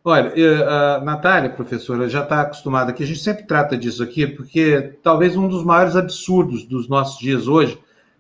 Olha, 0.05 0.33
a 0.67 1.01
Natália, 1.01 1.51
professora, 1.51 2.09
já 2.09 2.23
está 2.23 2.43
acostumada 2.43 2.91
aqui, 2.91 3.03
a 3.03 3.07
gente 3.07 3.21
sempre 3.21 3.45
trata 3.45 3.77
disso 3.77 4.03
aqui, 4.03 4.27
porque 4.27 4.97
talvez 5.03 5.37
um 5.37 5.49
dos 5.49 5.65
maiores 5.65 5.97
absurdos 5.97 6.65
dos 6.65 6.89
nossos 6.89 7.19
dias 7.19 7.47
hoje 7.47 7.79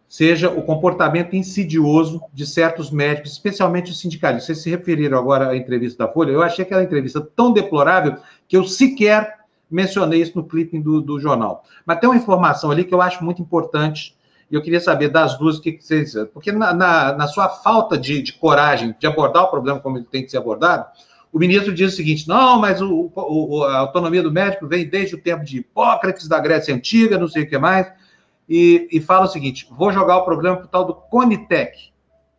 seja 0.08 0.50
o 0.50 0.62
comportamento 0.62 1.36
insidioso 1.36 2.22
de 2.32 2.46
certos 2.46 2.90
médicos, 2.90 3.32
especialmente 3.32 3.90
os 3.90 4.00
sindicalistas. 4.00 4.46
Vocês 4.46 4.62
se 4.62 4.70
referiram 4.70 5.18
agora 5.18 5.50
à 5.50 5.56
entrevista 5.56 6.06
da 6.06 6.12
Folha, 6.12 6.32
eu 6.32 6.42
achei 6.42 6.64
aquela 6.64 6.82
entrevista 6.82 7.20
tão 7.20 7.52
deplorável 7.52 8.16
que 8.46 8.56
eu 8.56 8.64
sequer 8.64 9.38
mencionei 9.70 10.22
isso 10.22 10.36
no 10.36 10.44
clipping 10.44 10.80
do, 10.80 11.00
do 11.00 11.20
jornal. 11.20 11.64
Mas 11.84 12.00
tem 12.00 12.08
uma 12.08 12.16
informação 12.16 12.70
ali 12.70 12.84
que 12.84 12.94
eu 12.94 13.02
acho 13.02 13.22
muito 13.22 13.42
importante 13.42 14.16
e 14.50 14.54
eu 14.54 14.62
queria 14.62 14.80
saber 14.80 15.08
das 15.08 15.38
duas 15.38 15.58
o 15.58 15.60
que, 15.60 15.72
que 15.72 15.84
vocês. 15.84 16.14
Porque 16.32 16.50
na, 16.50 16.72
na, 16.72 17.12
na 17.12 17.26
sua 17.26 17.48
falta 17.48 17.98
de, 17.98 18.22
de, 18.22 18.32
coragem 18.32 18.94
de 18.98 19.06
abordar 19.06 19.44
o 19.44 19.50
problema 19.50 19.78
como 19.78 19.98
ele 19.98 20.06
tem 20.06 20.24
que 20.24 20.30
ser 20.30 20.38
abordado, 20.38 20.86
o 21.32 21.38
ministro 21.38 21.74
diz 21.74 21.92
o 21.92 21.96
seguinte: 21.96 22.26
não, 22.26 22.60
mas 22.60 22.80
o, 22.80 23.10
o, 23.14 23.64
a 23.64 23.78
autonomia 23.78 24.22
do 24.22 24.32
médico 24.32 24.66
vem 24.66 24.88
desde 24.88 25.14
o 25.14 25.20
tempo 25.20 25.44
de 25.44 25.58
Hipócrates, 25.58 26.28
da 26.28 26.38
Grécia 26.38 26.74
Antiga, 26.74 27.18
não 27.18 27.28
sei 27.28 27.44
o 27.44 27.48
que 27.48 27.58
mais, 27.58 27.90
e, 28.48 28.88
e 28.90 29.00
fala 29.00 29.26
o 29.26 29.28
seguinte: 29.28 29.68
vou 29.70 29.92
jogar 29.92 30.18
o 30.18 30.24
problema 30.24 30.56
para 30.56 30.66
o 30.66 30.68
tal 30.68 30.84
do 30.84 30.94
Conitec. 30.94 31.92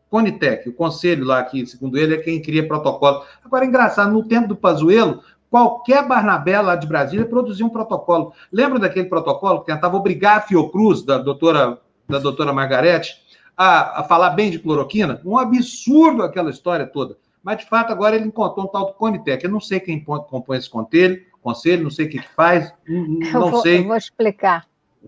Conitec, 0.10 0.68
o 0.68 0.74
conselho 0.74 1.24
lá 1.24 1.44
que, 1.44 1.66
segundo 1.68 1.98
ele, 1.98 2.16
é 2.16 2.18
quem 2.18 2.42
cria 2.42 2.68
protocolo. 2.68 3.24
Agora, 3.46 3.66
engraçado, 3.66 4.12
no 4.12 4.28
tempo 4.28 4.48
do 4.48 4.56
Pazuello, 4.56 5.22
qualquer 5.52 6.08
Barnabé 6.08 6.60
lá 6.60 6.76
de 6.76 6.88
Brasília 6.88 7.28
produzia 7.28 7.66
um 7.66 7.70
protocolo. 7.70 8.34
Lembra 8.52 8.80
daquele 8.80 9.08
protocolo 9.08 9.60
que 9.60 9.68
tentava 9.68 9.96
obrigar 9.96 10.38
a 10.38 10.42
Fiocruz, 10.42 11.04
da 11.04 11.20
doutora 11.20 11.80
da 12.10 12.18
doutora 12.18 12.52
Margarete, 12.52 13.22
a, 13.56 14.00
a, 14.00 14.04
falar 14.04 14.32
bem 14.32 14.50
de 14.50 14.58
cloroquina, 14.58 15.22
um 15.24 15.38
absurdo 15.38 16.24
aquela 16.24 16.50
história 16.50 16.88
toda. 16.88 17.18
Mas, 17.44 17.60
de 17.60 17.66
fato, 17.66 17.92
agora 17.92 18.16
ele 18.16 18.26
encontrou 18.26 18.66
um 18.66 18.70
tal 18.70 18.88
do 18.88 18.94
Conitec. 18.94 19.44
Eu 19.44 19.52
não 19.52 19.62
sei 19.62 19.80
quem 19.80 20.04
compõe 20.04 20.58
esse 20.58 20.70
conselho, 20.70 21.26
conselho 21.42 21.84
não 21.84 21.90
sei 21.90 22.06
o 22.06 22.10
que, 22.10 22.20
que 22.20 22.30
faz, 22.30 22.74
não 22.88 23.50
eu 23.50 23.62
sei. 23.62 23.80
Eu 23.80 23.88
vou 23.88 23.96
explicar. 23.96 24.68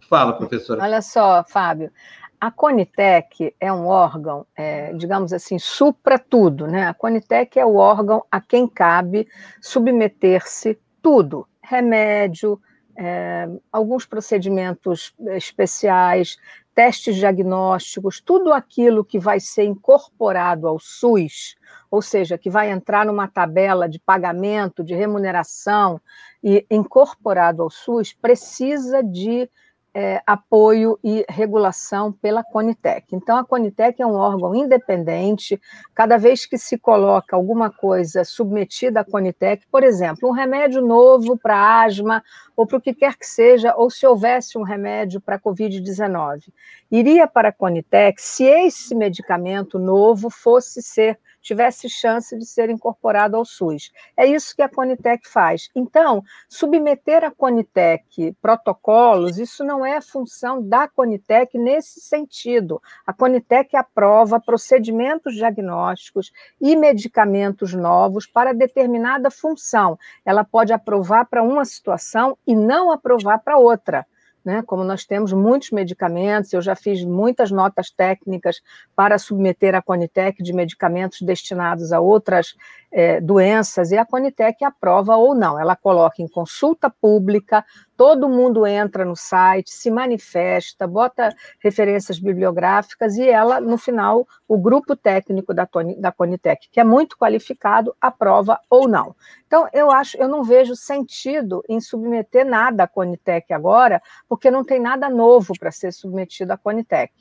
Fala, 0.09 0.33
professora. 0.33 0.81
Olha 0.81 1.01
só, 1.01 1.43
Fábio. 1.43 1.91
A 2.39 2.49
Conitec 2.49 3.53
é 3.59 3.71
um 3.71 3.85
órgão, 3.85 4.47
é, 4.55 4.93
digamos 4.93 5.31
assim, 5.31 5.59
supra 5.59 6.17
tudo, 6.17 6.65
né? 6.65 6.87
A 6.87 6.93
Conitec 6.93 7.59
é 7.59 7.65
o 7.65 7.75
órgão 7.75 8.25
a 8.31 8.41
quem 8.41 8.67
cabe 8.67 9.27
submeter-se 9.61 10.79
tudo: 11.03 11.47
remédio, 11.61 12.59
é, 12.97 13.47
alguns 13.71 14.05
procedimentos 14.05 15.13
especiais, 15.35 16.37
testes 16.73 17.15
diagnósticos, 17.15 18.21
tudo 18.21 18.53
aquilo 18.53 19.03
que 19.03 19.19
vai 19.19 19.39
ser 19.39 19.63
incorporado 19.63 20.67
ao 20.67 20.79
SUS, 20.79 21.55
ou 21.89 22.01
seja, 22.01 22.37
que 22.37 22.49
vai 22.49 22.71
entrar 22.71 23.05
numa 23.05 23.27
tabela 23.27 23.87
de 23.87 23.99
pagamento, 23.99 24.83
de 24.83 24.95
remuneração 24.95 25.99
e 26.43 26.65
incorporado 26.71 27.61
ao 27.61 27.69
SUS, 27.69 28.13
precisa 28.13 29.03
de 29.03 29.49
é, 29.93 30.21
apoio 30.25 30.97
e 31.03 31.25
regulação 31.27 32.11
pela 32.11 32.43
Conitec. 32.43 33.13
Então, 33.13 33.37
a 33.37 33.43
Conitec 33.43 34.01
é 34.01 34.05
um 34.05 34.15
órgão 34.15 34.55
independente. 34.55 35.59
Cada 35.93 36.17
vez 36.17 36.45
que 36.45 36.57
se 36.57 36.77
coloca 36.77 37.35
alguma 37.35 37.69
coisa 37.69 38.23
submetida 38.23 39.01
à 39.01 39.03
Conitec, 39.03 39.65
por 39.69 39.83
exemplo, 39.83 40.29
um 40.29 40.33
remédio 40.33 40.81
novo 40.81 41.37
para 41.37 41.83
asma, 41.83 42.23
ou 42.55 42.65
para 42.65 42.77
o 42.77 42.81
que 42.81 42.93
quer 42.93 43.17
que 43.17 43.25
seja, 43.25 43.73
ou 43.75 43.89
se 43.89 44.05
houvesse 44.07 44.57
um 44.57 44.63
remédio 44.63 45.19
para 45.19 45.39
Covid-19, 45.39 46.49
iria 46.89 47.27
para 47.27 47.49
a 47.49 47.53
Conitec 47.53 48.21
se 48.21 48.45
esse 48.45 48.95
medicamento 48.95 49.77
novo 49.77 50.29
fosse 50.29 50.81
ser 50.81 51.19
tivesse 51.41 51.89
chance 51.89 52.37
de 52.37 52.45
ser 52.45 52.69
incorporado 52.69 53.35
ao 53.35 53.43
SUS. 53.43 53.91
É 54.15 54.25
isso 54.25 54.55
que 54.55 54.61
a 54.61 54.69
Conitec 54.69 55.27
faz. 55.27 55.69
Então, 55.75 56.23
submeter 56.47 57.23
a 57.23 57.31
Conitec 57.31 58.35
protocolos, 58.41 59.37
isso 59.37 59.63
não 59.63 59.85
é 59.85 59.99
função 59.99 60.61
da 60.61 60.87
Conitec 60.87 61.57
nesse 61.57 61.99
sentido. 61.99 62.81
A 63.05 63.13
Conitec 63.13 63.75
aprova 63.75 64.39
procedimentos 64.39 65.35
diagnósticos 65.35 66.31
e 66.59 66.75
medicamentos 66.75 67.73
novos 67.73 68.25
para 68.25 68.53
determinada 68.53 69.29
função. 69.31 69.97
Ela 70.25 70.43
pode 70.43 70.71
aprovar 70.71 71.25
para 71.25 71.43
uma 71.43 71.65
situação 71.65 72.37
e 72.45 72.55
não 72.55 72.91
aprovar 72.91 73.39
para 73.39 73.57
outra. 73.57 74.05
Né? 74.43 74.63
Como 74.65 74.83
nós 74.83 75.05
temos 75.05 75.31
muitos 75.31 75.71
medicamentos, 75.71 76.51
eu 76.51 76.61
já 76.61 76.75
fiz 76.75 77.03
muitas 77.03 77.51
notas 77.51 77.91
técnicas 77.91 78.61
para 78.95 79.19
submeter 79.19 79.75
a 79.75 79.81
Conitec 79.81 80.41
de 80.41 80.51
medicamentos 80.51 81.21
destinados 81.21 81.93
a 81.93 81.99
outras 81.99 82.55
é, 82.91 83.21
doenças, 83.21 83.91
e 83.91 83.97
a 83.97 84.05
Conitec 84.05 84.63
aprova 84.65 85.15
ou 85.15 85.35
não. 85.35 85.59
Ela 85.59 85.75
coloca 85.75 86.21
em 86.21 86.27
consulta 86.27 86.89
pública, 86.89 87.63
todo 88.01 88.27
mundo 88.27 88.65
entra 88.65 89.05
no 89.05 89.15
site, 89.15 89.69
se 89.69 89.91
manifesta, 89.91 90.87
bota 90.87 91.35
referências 91.59 92.17
bibliográficas 92.17 93.15
e 93.15 93.29
ela, 93.29 93.61
no 93.61 93.77
final, 93.77 94.27
o 94.47 94.57
grupo 94.57 94.95
técnico 94.95 95.53
da, 95.53 95.69
da 95.99 96.11
Conitec, 96.11 96.67
que 96.71 96.79
é 96.79 96.83
muito 96.83 97.15
qualificado, 97.15 97.95
aprova 98.01 98.59
ou 98.71 98.87
não. 98.87 99.15
Então, 99.45 99.67
eu 99.71 99.91
acho, 99.91 100.17
eu 100.17 100.27
não 100.27 100.43
vejo 100.43 100.75
sentido 100.75 101.61
em 101.69 101.79
submeter 101.79 102.43
nada 102.43 102.85
à 102.85 102.87
Conitec 102.87 103.53
agora, 103.53 104.01
porque 104.27 104.49
não 104.49 104.63
tem 104.63 104.79
nada 104.81 105.07
novo 105.07 105.53
para 105.59 105.69
ser 105.69 105.93
submetido 105.93 106.53
à 106.53 106.57
Conitec. 106.57 107.13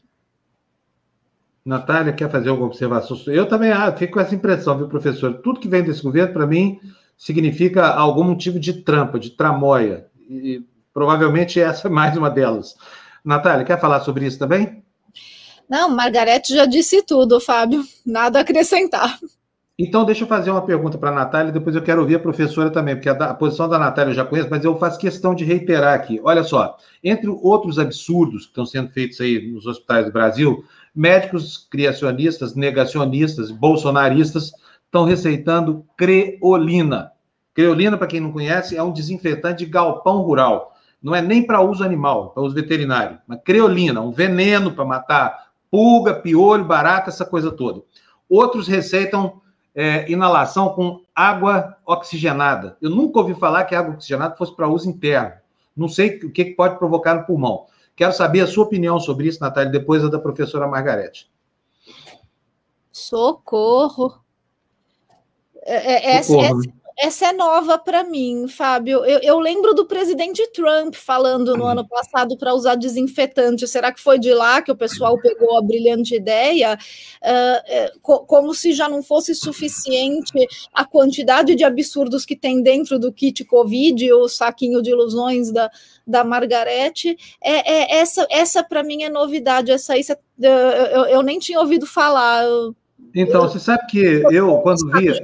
Natália, 1.62 2.14
quer 2.14 2.30
fazer 2.30 2.48
alguma 2.48 2.68
observação? 2.68 3.18
Eu 3.26 3.46
também 3.46 3.70
ah, 3.70 3.94
fico 3.94 4.14
com 4.14 4.20
essa 4.20 4.34
impressão, 4.34 4.78
viu, 4.78 4.88
professor? 4.88 5.42
Tudo 5.42 5.60
que 5.60 5.68
vem 5.68 5.82
desse 5.82 6.02
governo, 6.02 6.32
para 6.32 6.46
mim, 6.46 6.80
significa 7.18 7.86
algum 7.86 8.24
motivo 8.24 8.58
de 8.58 8.82
trampa, 8.82 9.18
de 9.18 9.28
tramóia. 9.32 10.09
E 10.30 10.64
provavelmente 10.94 11.60
essa 11.60 11.88
é 11.88 11.90
mais 11.90 12.16
uma 12.16 12.30
delas. 12.30 12.76
Natália, 13.24 13.64
quer 13.64 13.80
falar 13.80 14.00
sobre 14.00 14.26
isso 14.26 14.38
também? 14.38 14.84
Não, 15.68 15.88
Margarete 15.88 16.54
já 16.54 16.66
disse 16.66 17.02
tudo, 17.02 17.40
Fábio. 17.40 17.84
Nada 18.06 18.38
a 18.38 18.42
acrescentar. 18.42 19.18
Então, 19.76 20.04
deixa 20.04 20.24
eu 20.24 20.28
fazer 20.28 20.50
uma 20.50 20.64
pergunta 20.64 20.98
para 20.98 21.10
a 21.10 21.14
Natália, 21.14 21.50
depois 21.50 21.74
eu 21.74 21.82
quero 21.82 22.02
ouvir 22.02 22.16
a 22.16 22.20
professora 22.20 22.70
também, 22.70 22.94
porque 22.94 23.08
a, 23.08 23.12
a, 23.12 23.34
posição 23.34 23.66
da 23.66 23.78
Natália 23.78 24.10
eu 24.10 24.14
já 24.14 24.24
conheço, 24.26 24.50
mas 24.50 24.62
eu 24.62 24.78
faço 24.78 24.98
questão 24.98 25.34
de 25.34 25.42
reiterar 25.42 25.94
aqui. 25.94 26.20
Olha 26.22 26.44
só, 26.44 26.76
entre 27.02 27.30
outros 27.30 27.78
absurdos 27.78 28.42
que 28.42 28.50
estão 28.50 28.66
sendo 28.66 28.90
feitos 28.90 29.20
aí 29.20 29.50
nos 29.50 29.64
hospitais 29.66 30.04
do 30.04 30.12
Brasil, 30.12 30.62
médicos 30.94 31.66
criacionistas, 31.70 32.54
negacionistas, 32.54 33.50
bolsonaristas 33.50 34.52
estão 34.84 35.04
receitando 35.04 35.84
creolina. 35.96 37.10
Creolina, 37.54 37.96
para 37.96 38.06
quem 38.06 38.20
não 38.20 38.32
conhece, 38.32 38.76
é 38.76 38.82
um 38.82 38.92
desinfetante 38.92 39.64
de 39.64 39.70
galpão 39.70 40.22
rural. 40.22 40.74
Não 41.02 41.14
é 41.14 41.22
nem 41.22 41.42
para 41.42 41.60
uso 41.60 41.82
animal, 41.82 42.30
para 42.30 42.42
uso 42.42 42.54
veterinário. 42.54 43.18
Mas 43.26 43.40
creolina, 43.42 44.00
um 44.00 44.12
veneno 44.12 44.72
para 44.72 44.84
matar 44.84 45.50
pulga, 45.70 46.14
piolho, 46.14 46.64
barata, 46.64 47.10
essa 47.10 47.24
coisa 47.24 47.50
toda. 47.50 47.82
Outros 48.28 48.68
receitam 48.68 49.40
é, 49.74 50.10
inalação 50.10 50.70
com 50.70 51.02
água 51.14 51.76
oxigenada. 51.86 52.76
Eu 52.80 52.90
nunca 52.90 53.20
ouvi 53.20 53.34
falar 53.34 53.64
que 53.64 53.74
água 53.74 53.94
oxigenada 53.94 54.36
fosse 54.36 54.54
para 54.54 54.68
uso 54.68 54.88
interno. 54.88 55.32
Não 55.76 55.88
sei 55.88 56.18
o 56.18 56.30
que 56.30 56.44
pode 56.44 56.78
provocar 56.78 57.14
no 57.14 57.24
pulmão. 57.24 57.66
Quero 57.94 58.12
saber 58.12 58.40
a 58.40 58.46
sua 58.46 58.64
opinião 58.64 58.98
sobre 58.98 59.28
isso, 59.28 59.40
Natália, 59.40 59.70
depois 59.70 60.08
da 60.10 60.18
professora 60.18 60.66
Margarete. 60.66 61.30
Socorro. 62.90 64.20
É, 65.62 66.16
é, 66.16 66.22
Socorro. 66.22 66.60
Essa, 66.60 66.72
essa 67.00 67.28
é 67.28 67.32
nova 67.32 67.78
para 67.78 68.04
mim, 68.04 68.46
Fábio. 68.46 69.02
Eu, 69.06 69.20
eu, 69.20 69.38
lembro 69.38 69.72
do 69.72 69.86
presidente 69.86 70.46
Trump 70.52 70.94
falando 70.94 71.56
no 71.56 71.64
ano 71.64 71.86
passado 71.88 72.36
para 72.36 72.54
usar 72.54 72.74
desinfetante. 72.74 73.66
Será 73.66 73.90
que 73.90 74.00
foi 74.00 74.18
de 74.18 74.34
lá 74.34 74.60
que 74.60 74.70
o 74.70 74.76
pessoal 74.76 75.18
pegou 75.18 75.56
a 75.56 75.62
brilhante 75.62 76.14
ideia? 76.14 76.78
Uh, 77.22 77.98
co 78.02 78.20
como 78.26 78.52
se 78.52 78.72
já 78.74 78.86
não 78.86 79.02
fosse 79.02 79.34
suficiente 79.34 80.46
a 80.74 80.84
quantidade 80.84 81.54
de 81.54 81.64
absurdos 81.64 82.26
que 82.26 82.36
tem 82.36 82.62
dentro 82.62 82.98
do 82.98 83.10
kit 83.10 83.46
Covid, 83.46 84.12
o 84.12 84.28
saquinho 84.28 84.82
de 84.82 84.90
ilusões 84.90 85.50
da, 85.50 85.70
da 86.06 86.22
Margarete. 86.22 87.16
É, 87.42 87.72
é 87.72 87.98
essa, 87.98 88.26
essa 88.30 88.62
para 88.62 88.82
mim 88.82 89.04
é 89.04 89.08
novidade. 89.08 89.70
Essa 89.70 89.94
aí 89.94 90.02
eu, 90.38 90.50
eu, 90.50 91.04
eu, 91.06 91.22
nem 91.22 91.38
tinha 91.38 91.60
ouvido 91.60 91.86
falar. 91.86 92.44
Então, 93.14 93.48
você 93.48 93.58
sabe 93.58 93.86
que 93.86 94.22
eu, 94.30 94.58
quando 94.58 94.90
via. 94.92 95.14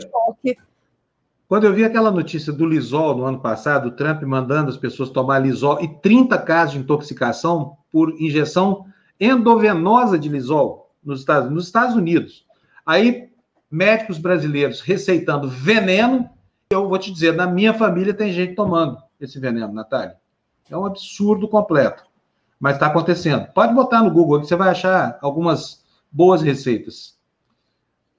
Quando 1.48 1.64
eu 1.64 1.72
vi 1.72 1.84
aquela 1.84 2.10
notícia 2.10 2.52
do 2.52 2.66
Lisol 2.66 3.16
no 3.16 3.24
ano 3.24 3.38
passado, 3.38 3.88
o 3.88 3.92
Trump 3.92 4.22
mandando 4.22 4.68
as 4.68 4.76
pessoas 4.76 5.10
tomar 5.10 5.38
Lisol 5.38 5.80
e 5.80 5.86
30 5.86 6.36
casos 6.38 6.74
de 6.74 6.80
intoxicação 6.80 7.76
por 7.92 8.20
injeção 8.20 8.84
endovenosa 9.20 10.18
de 10.18 10.28
Lisol 10.28 10.90
nos 11.04 11.20
Estados, 11.20 11.50
nos 11.50 11.66
Estados 11.66 11.94
Unidos. 11.94 12.44
Aí, 12.84 13.30
médicos 13.70 14.18
brasileiros 14.18 14.80
receitando 14.80 15.48
veneno, 15.48 16.28
eu 16.68 16.88
vou 16.88 16.98
te 16.98 17.12
dizer, 17.12 17.32
na 17.32 17.46
minha 17.46 17.72
família 17.72 18.12
tem 18.12 18.32
gente 18.32 18.56
tomando 18.56 18.98
esse 19.20 19.38
veneno, 19.38 19.72
Natália. 19.72 20.16
É 20.68 20.76
um 20.76 20.84
absurdo 20.84 21.46
completo. 21.46 22.04
Mas 22.58 22.74
está 22.74 22.86
acontecendo. 22.86 23.46
Pode 23.52 23.72
botar 23.72 24.02
no 24.02 24.10
Google 24.10 24.40
que 24.40 24.46
você 24.46 24.56
vai 24.56 24.70
achar 24.70 25.16
algumas 25.22 25.84
boas 26.10 26.42
receitas. 26.42 27.15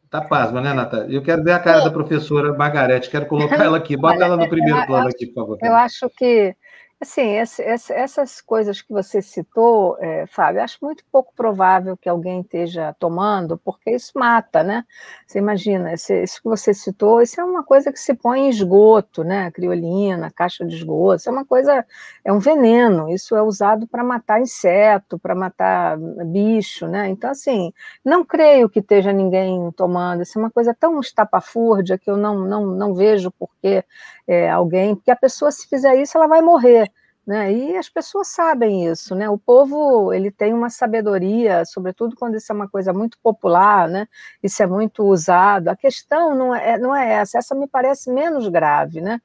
Tá 0.10 0.22
pasma, 0.22 0.62
né, 0.62 0.74
Natália? 0.74 1.14
Eu 1.14 1.22
quero 1.22 1.44
ver 1.44 1.52
a 1.52 1.60
cara 1.60 1.82
é. 1.82 1.84
da 1.84 1.92
professora 1.92 2.54
Margarete, 2.54 3.10
quero 3.10 3.26
colocar 3.26 3.64
ela 3.64 3.78
aqui. 3.78 3.98
Bota 3.98 4.24
ela 4.24 4.38
no 4.38 4.48
primeiro 4.48 4.86
plano 4.86 5.10
aqui, 5.10 5.26
por 5.26 5.36
favor. 5.36 5.58
Eu 5.62 5.76
acho 5.76 6.10
que 6.10 6.56
Assim, 7.00 7.36
essas 7.36 8.42
coisas 8.42 8.82
que 8.82 8.92
você 8.92 9.22
citou, 9.22 9.96
é, 10.00 10.26
Fábio, 10.26 10.64
acho 10.64 10.80
muito 10.82 11.04
pouco 11.12 11.32
provável 11.36 11.96
que 11.96 12.10
alguém 12.10 12.42
esteja 12.42 12.92
tomando, 12.98 13.56
porque 13.56 13.92
isso 13.92 14.14
mata, 14.16 14.64
né? 14.64 14.84
Você 15.28 15.38
imagina, 15.38 15.94
isso 15.94 16.42
que 16.42 16.50
você 16.50 16.74
citou, 16.74 17.22
isso 17.22 17.40
é 17.40 17.44
uma 17.44 17.64
coisa 17.64 17.92
que 17.92 18.00
se 18.00 18.16
põe 18.16 18.48
em 18.48 18.50
esgoto, 18.50 19.24
né? 19.24 19.52
Criolina, 19.52 20.32
caixa 20.32 20.66
de 20.66 20.76
esgoto, 20.76 21.18
isso 21.18 21.30
é 21.30 21.32
uma 21.32 21.46
coisa, 21.46 21.86
é 22.26 22.34
um 22.34 22.40
veneno, 22.40 23.08
isso 23.10 23.36
é 23.36 23.44
usado 23.44 23.88
para 23.88 24.04
matar 24.04 24.42
inseto, 24.42 25.20
para 25.20 25.36
matar 25.36 26.00
bicho, 26.26 26.88
né? 26.88 27.10
Então, 27.10 27.30
assim, 27.30 27.72
não 28.04 28.26
creio 28.26 28.68
que 28.68 28.80
esteja 28.80 29.14
ninguém 29.14 29.72
tomando, 29.74 30.24
isso 30.24 30.40
é 30.40 30.42
uma 30.42 30.52
coisa 30.52 30.74
tão 30.74 31.00
estapafúrdia 31.00 31.96
que 31.96 32.10
eu 32.10 32.18
não, 32.18 32.40
não, 32.40 32.66
não 32.66 32.96
vejo 32.96 33.30
por 33.30 33.52
que 33.62 33.84
é, 34.28 34.50
alguém, 34.50 34.96
porque 34.96 35.12
a 35.12 35.16
pessoa, 35.16 35.52
se 35.52 35.68
fizer 35.68 35.96
isso, 35.96 36.18
ela 36.18 36.28
vai 36.28 36.42
morrer. 36.42 36.92
Né? 37.26 37.52
E 37.52 37.78
as 37.78 37.90
pessoas 37.90 38.30
sabem 38.30 38.86
isso, 38.88 39.14
né? 39.14 39.30
O 39.30 39.38
povo 39.38 40.14
ele 40.14 40.32
tem 40.32 40.54
uma 40.54 40.70
sabedoria, 40.70 41.66
sobretudo 41.66 42.16
quando 42.16 42.36
isso 42.36 42.50
é 42.54 42.56
uma 42.56 42.70
coisa 42.70 42.94
muito 42.94 43.18
popular, 43.22 43.90
né? 43.90 44.08
Isso 44.42 44.64
é 44.64 44.66
muito 44.66 45.04
usado. 45.04 45.68
A 45.68 45.76
questão 45.76 46.34
não 46.34 46.56
é, 46.56 46.78
não 46.78 46.96
é 46.96 47.16
essa, 47.16 47.38
essa 47.38 47.54
me 47.54 47.68
parece 47.68 48.10
menos 48.10 48.48
grave, 48.48 49.02
né? 49.02 49.20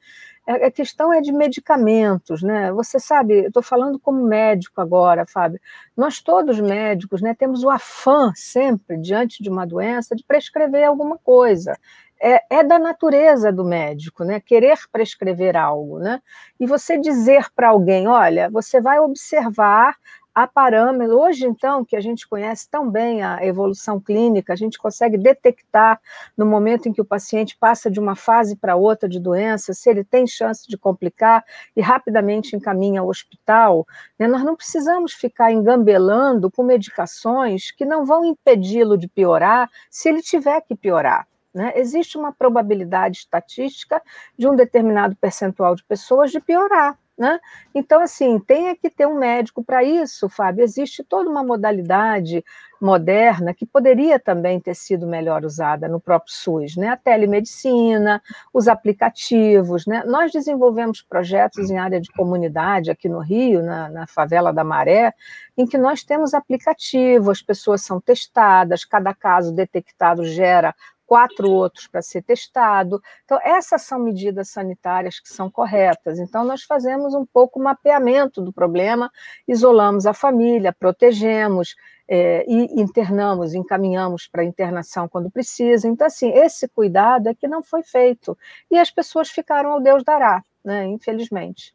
A 0.44 0.72
questão 0.72 1.12
é 1.12 1.20
de 1.20 1.30
medicamentos, 1.30 2.42
né? 2.42 2.72
Você 2.72 2.98
sabe, 2.98 3.44
eu 3.44 3.46
estou 3.46 3.62
falando 3.62 4.00
como 4.00 4.26
médico 4.26 4.80
agora, 4.80 5.24
Fábio. 5.24 5.60
Nós 5.96 6.20
todos 6.20 6.58
médicos, 6.58 7.22
né, 7.22 7.32
temos 7.32 7.62
o 7.62 7.70
afã 7.70 8.32
sempre 8.34 8.98
diante 8.98 9.40
de 9.40 9.48
uma 9.48 9.64
doença 9.64 10.16
de 10.16 10.24
prescrever 10.24 10.84
alguma 10.88 11.16
coisa 11.18 11.78
é, 12.22 12.44
é, 12.48 12.62
da 12.62 12.78
natureza 12.78 13.50
do 13.50 13.64
médico, 13.64 14.22
né? 14.22 14.38
Querer 14.38 14.78
prescrever 14.92 15.56
algo, 15.56 15.98
né? 15.98 16.22
E 16.60 16.66
você 16.66 16.96
dizer 16.96 17.50
para 17.52 17.70
alguém, 17.70 18.06
olha, 18.06 18.48
você 18.48 18.80
vai 18.80 19.00
observar 19.00 19.96
a 20.32 20.46
parâmetro. 20.46 21.18
Hoje, 21.18 21.44
então, 21.46 21.84
que 21.84 21.96
a 21.96 22.00
gente 22.00 22.26
conhece 22.28 22.70
tão 22.70 22.88
bem 22.88 23.22
a 23.22 23.44
evolução 23.44 24.00
clínica, 24.00 24.52
a 24.52 24.56
gente 24.56 24.78
consegue 24.78 25.18
detectar 25.18 26.00
no 26.36 26.46
momento 26.46 26.88
em 26.88 26.92
que 26.92 27.00
o 27.00 27.04
paciente 27.04 27.56
passa 27.58 27.90
de 27.90 27.98
uma 27.98 28.14
fase 28.14 28.56
para 28.56 28.76
outra 28.76 29.08
de 29.08 29.18
doença, 29.18 29.74
se 29.74 29.90
ele 29.90 30.04
tem 30.04 30.24
chance 30.24 30.66
de 30.68 30.78
complicar 30.78 31.44
e 31.76 31.80
rapidamente 31.80 32.54
encaminha 32.54 33.00
ao 33.00 33.08
hospital. 33.08 33.84
Né? 34.18 34.28
Nós 34.28 34.44
não 34.44 34.56
precisamos 34.56 35.12
ficar 35.12 35.52
engambelando 35.52 36.50
com 36.50 36.62
medicações 36.62 37.72
que 37.72 37.84
não 37.84 38.06
vão 38.06 38.24
impedi-lo 38.24 38.96
de 38.96 39.08
piorar 39.08 39.68
se 39.90 40.08
ele 40.08 40.22
tiver 40.22 40.60
que 40.62 40.76
piorar. 40.76 41.26
Né? 41.54 41.72
Existe 41.76 42.16
uma 42.16 42.32
probabilidade 42.32 43.18
estatística 43.18 44.02
de 44.38 44.48
um 44.48 44.56
determinado 44.56 45.14
percentual 45.16 45.74
de 45.74 45.84
pessoas 45.84 46.30
de 46.30 46.40
piorar. 46.40 46.98
Né? 47.16 47.38
Então, 47.74 48.00
assim, 48.00 48.38
tem 48.38 48.74
que 48.74 48.88
ter 48.88 49.06
um 49.06 49.18
médico 49.18 49.62
para 49.62 49.84
isso, 49.84 50.28
Fábio. 50.30 50.64
Existe 50.64 51.04
toda 51.04 51.28
uma 51.28 51.44
modalidade 51.44 52.42
moderna 52.80 53.54
que 53.54 53.64
poderia 53.64 54.18
também 54.18 54.58
ter 54.58 54.74
sido 54.74 55.06
melhor 55.06 55.44
usada 55.44 55.86
no 55.86 56.00
próprio 56.00 56.34
SUS, 56.34 56.74
né? 56.74 56.88
A 56.88 56.96
telemedicina, 56.96 58.20
os 58.52 58.66
aplicativos, 58.66 59.86
né? 59.86 60.02
Nós 60.04 60.32
desenvolvemos 60.32 61.00
projetos 61.00 61.70
em 61.70 61.78
área 61.78 62.00
de 62.00 62.10
comunidade 62.10 62.90
aqui 62.90 63.08
no 63.08 63.20
Rio, 63.20 63.62
na, 63.62 63.88
na 63.88 64.06
favela 64.08 64.52
da 64.52 64.64
Maré, 64.64 65.14
em 65.56 65.64
que 65.64 65.78
nós 65.78 66.02
temos 66.02 66.34
aplicativo, 66.34 67.30
as 67.30 67.40
pessoas 67.40 67.82
são 67.82 68.00
testadas, 68.00 68.84
cada 68.84 69.14
caso 69.14 69.54
detectado 69.54 70.24
gera 70.24 70.74
quatro 71.06 71.50
outros 71.50 71.86
para 71.86 72.02
ser 72.02 72.22
testado. 72.22 73.00
Então, 73.24 73.38
essas 73.42 73.82
são 73.82 73.98
medidas 73.98 74.48
sanitárias 74.48 75.20
que 75.20 75.28
são 75.28 75.50
corretas. 75.50 76.18
Então, 76.18 76.44
nós 76.44 76.62
fazemos 76.62 77.14
um 77.14 77.24
pouco 77.26 77.60
o 77.60 77.62
mapeamento 77.62 78.40
do 78.40 78.52
problema, 78.52 79.10
isolamos 79.46 80.06
a 80.06 80.14
família, 80.14 80.72
protegemos 80.72 81.74
é, 82.08 82.44
e 82.46 82.80
internamos, 82.80 83.54
encaminhamos 83.54 84.26
para 84.26 84.44
internação 84.44 85.08
quando 85.08 85.30
precisa. 85.30 85.88
Então, 85.88 86.06
assim, 86.06 86.30
esse 86.30 86.68
cuidado 86.68 87.28
é 87.28 87.34
que 87.34 87.48
não 87.48 87.62
foi 87.62 87.82
feito. 87.82 88.36
E 88.70 88.78
as 88.78 88.90
pessoas 88.90 89.30
ficaram 89.30 89.72
ao 89.72 89.80
Deus 89.80 90.02
dará, 90.04 90.42
né, 90.64 90.86
infelizmente. 90.86 91.74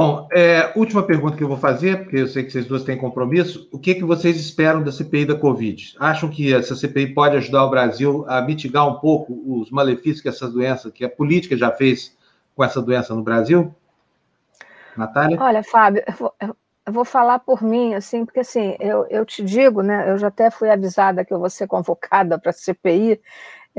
Bom, 0.00 0.28
é, 0.32 0.72
última 0.76 1.02
pergunta 1.02 1.36
que 1.36 1.42
eu 1.42 1.48
vou 1.48 1.56
fazer, 1.56 2.04
porque 2.04 2.18
eu 2.18 2.28
sei 2.28 2.44
que 2.44 2.52
vocês 2.52 2.66
duas 2.66 2.84
têm 2.84 2.96
compromisso. 2.96 3.68
O 3.72 3.80
que, 3.80 3.96
que 3.96 4.04
vocês 4.04 4.36
esperam 4.36 4.80
da 4.80 4.92
CPI 4.92 5.26
da 5.26 5.34
Covid? 5.34 5.96
Acham 5.98 6.30
que 6.30 6.54
essa 6.54 6.76
CPI 6.76 7.14
pode 7.14 7.36
ajudar 7.36 7.64
o 7.64 7.70
Brasil 7.70 8.24
a 8.28 8.40
mitigar 8.40 8.86
um 8.86 9.00
pouco 9.00 9.32
os 9.44 9.72
malefícios 9.72 10.20
que 10.20 10.28
essa 10.28 10.48
doença, 10.48 10.88
que 10.88 11.04
a 11.04 11.10
política 11.10 11.56
já 11.56 11.72
fez 11.72 12.16
com 12.54 12.62
essa 12.62 12.80
doença 12.80 13.12
no 13.12 13.24
Brasil? 13.24 13.74
Natália? 14.96 15.36
Olha, 15.40 15.64
Fábio, 15.64 16.04
eu 16.06 16.14
vou, 16.14 16.34
eu 16.86 16.92
vou 16.92 17.04
falar 17.04 17.40
por 17.40 17.60
mim, 17.60 17.94
assim, 17.94 18.24
porque 18.24 18.40
assim, 18.40 18.76
eu, 18.78 19.04
eu 19.10 19.26
te 19.26 19.42
digo, 19.42 19.82
né? 19.82 20.10
Eu 20.10 20.16
já 20.16 20.28
até 20.28 20.48
fui 20.48 20.70
avisada 20.70 21.24
que 21.24 21.34
eu 21.34 21.40
vou 21.40 21.50
ser 21.50 21.66
convocada 21.68 22.38
para 22.38 22.50
a 22.50 22.52
CPI, 22.52 23.20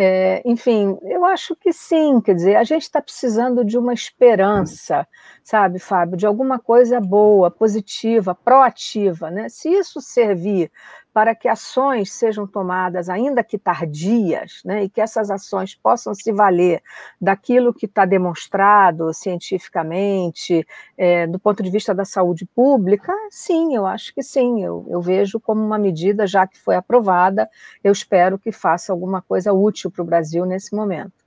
é, 0.02 0.42
enfim, 0.46 0.98
eu 1.04 1.26
acho 1.26 1.54
que 1.58 1.74
sim, 1.74 2.22
quer 2.22 2.34
dizer, 2.34 2.56
a 2.56 2.64
gente 2.64 2.84
está 2.84 3.02
precisando 3.02 3.66
de 3.66 3.78
uma 3.78 3.94
esperança, 3.94 5.06
sabe, 5.44 5.78
Fábio, 5.78 6.16
de 6.16 6.26
alguma 6.26 6.58
coisa 6.58 7.02
boa, 7.02 7.52
positiva, 7.52 8.34
proativa, 8.34 9.30
né? 9.30 9.50
Se 9.50 9.68
isso 9.68 10.00
servir 10.00 10.72
para 11.14 11.34
que 11.34 11.48
ações 11.48 12.12
sejam 12.12 12.46
tomadas, 12.46 13.10
ainda 13.10 13.44
que 13.44 13.58
tardias, 13.58 14.62
né, 14.64 14.84
e 14.84 14.90
que 14.90 15.02
essas 15.02 15.30
ações 15.30 15.76
possam 15.76 16.14
se 16.14 16.32
valer 16.32 16.82
daquilo 17.20 17.74
que 17.74 17.86
está 17.86 18.06
demonstrado 18.06 19.14
cientificamente, 19.14 20.66
é, 20.98 21.26
do 21.26 21.40
ponto 21.40 21.64
de 21.64 21.70
vista 21.70 21.94
da 21.94 22.06
saúde 22.06 22.46
pública, 22.46 23.14
sim, 23.32 23.76
eu 23.76 23.86
acho 23.86 24.14
que 24.14 24.22
sim, 24.22 24.64
eu, 24.64 24.86
eu 24.90 25.02
vejo 25.02 25.40
como 25.40 25.64
uma 25.64 25.78
medida, 25.78 26.28
já 26.28 26.46
que 26.46 26.60
foi 26.60 26.76
aprovada, 26.76 27.50
eu 27.84 27.92
espero 27.92 28.38
que 28.38 28.52
faça 28.52 28.92
alguma 28.92 29.22
coisa 29.22 29.52
útil 29.52 29.90
para 29.90 30.04
o 30.04 30.06
Brasil 30.06 30.46
nesse 30.46 30.76
momento. 30.76 31.20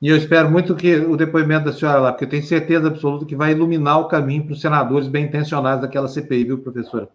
E 0.00 0.08
eu 0.08 0.16
espero 0.16 0.48
muito 0.48 0.76
que 0.76 0.94
o 0.94 1.16
depoimento 1.16 1.64
da 1.64 1.72
senhora 1.72 1.98
lá, 1.98 2.12
porque 2.12 2.24
eu 2.24 2.28
tenho 2.28 2.44
certeza 2.44 2.86
absoluta 2.86 3.26
que 3.26 3.34
vai 3.34 3.50
iluminar 3.50 3.98
o 3.98 4.06
caminho 4.06 4.44
para 4.44 4.52
os 4.52 4.60
senadores 4.60 5.08
bem 5.08 5.24
intencionados 5.24 5.82
daquela 5.82 6.06
CPI, 6.06 6.44
viu, 6.44 6.58
professora? 6.58 7.08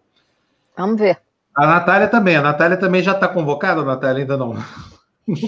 Vamos 0.75 0.99
ver. 0.99 1.17
A 1.55 1.67
Natália 1.67 2.07
também. 2.07 2.35
A 2.35 2.41
Natália 2.41 2.77
também 2.77 3.03
já 3.03 3.11
está 3.13 3.27
convocada, 3.27 3.83
Natália 3.83 4.23
ainda 4.23 4.37
não. 4.37 4.55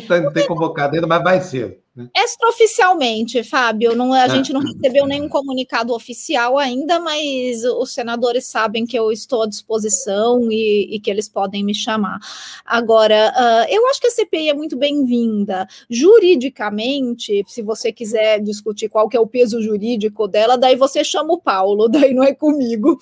Tá, 0.08 0.22
não 0.22 0.32
tem 0.32 0.48
convocado 0.48 0.96
ainda, 0.96 1.08
mas 1.08 1.24
vai 1.24 1.41
ser. 1.41 1.85
Né? 1.95 2.10
Extraoficialmente, 2.13 3.41
Fábio, 3.41 3.95
não, 3.95 4.12
a 4.12 4.23
ah. 4.23 4.27
gente 4.27 4.51
não 4.51 4.60
recebeu 4.60 5.05
nenhum 5.05 5.29
comunicado 5.29 5.93
oficial 5.93 6.58
ainda, 6.58 6.99
mas 6.99 7.63
os 7.63 7.93
senadores 7.93 8.47
sabem 8.47 8.86
que 8.86 8.99
eu 8.99 9.13
estou 9.13 9.43
à 9.43 9.47
disposição 9.47 10.51
e, 10.51 10.95
e 10.95 10.99
que 10.99 11.10
eles 11.10 11.29
podem 11.29 11.63
me 11.63 11.73
chamar. 11.73 12.19
Agora, 12.65 13.34
uh, 13.34 13.73
eu 13.73 13.88
acho 13.88 14.01
que 14.01 14.08
a 14.08 14.12
CPI 14.12 14.49
é 14.49 14.53
muito 14.53 14.75
bem-vinda. 14.75 15.65
Juridicamente, 15.89 17.43
se 17.47 17.62
você 17.62 17.93
quiser 17.93 18.41
discutir 18.41 18.89
qual 18.89 19.08
que 19.08 19.15
é 19.15 19.19
o 19.19 19.27
peso 19.27 19.62
jurídico 19.62 20.27
dela, 20.27 20.58
daí 20.58 20.75
você 20.75 21.01
chama 21.01 21.34
o 21.34 21.41
Paulo, 21.41 21.88
daí 21.89 22.13
não 22.13 22.23
é 22.23 22.34
comigo. 22.34 22.99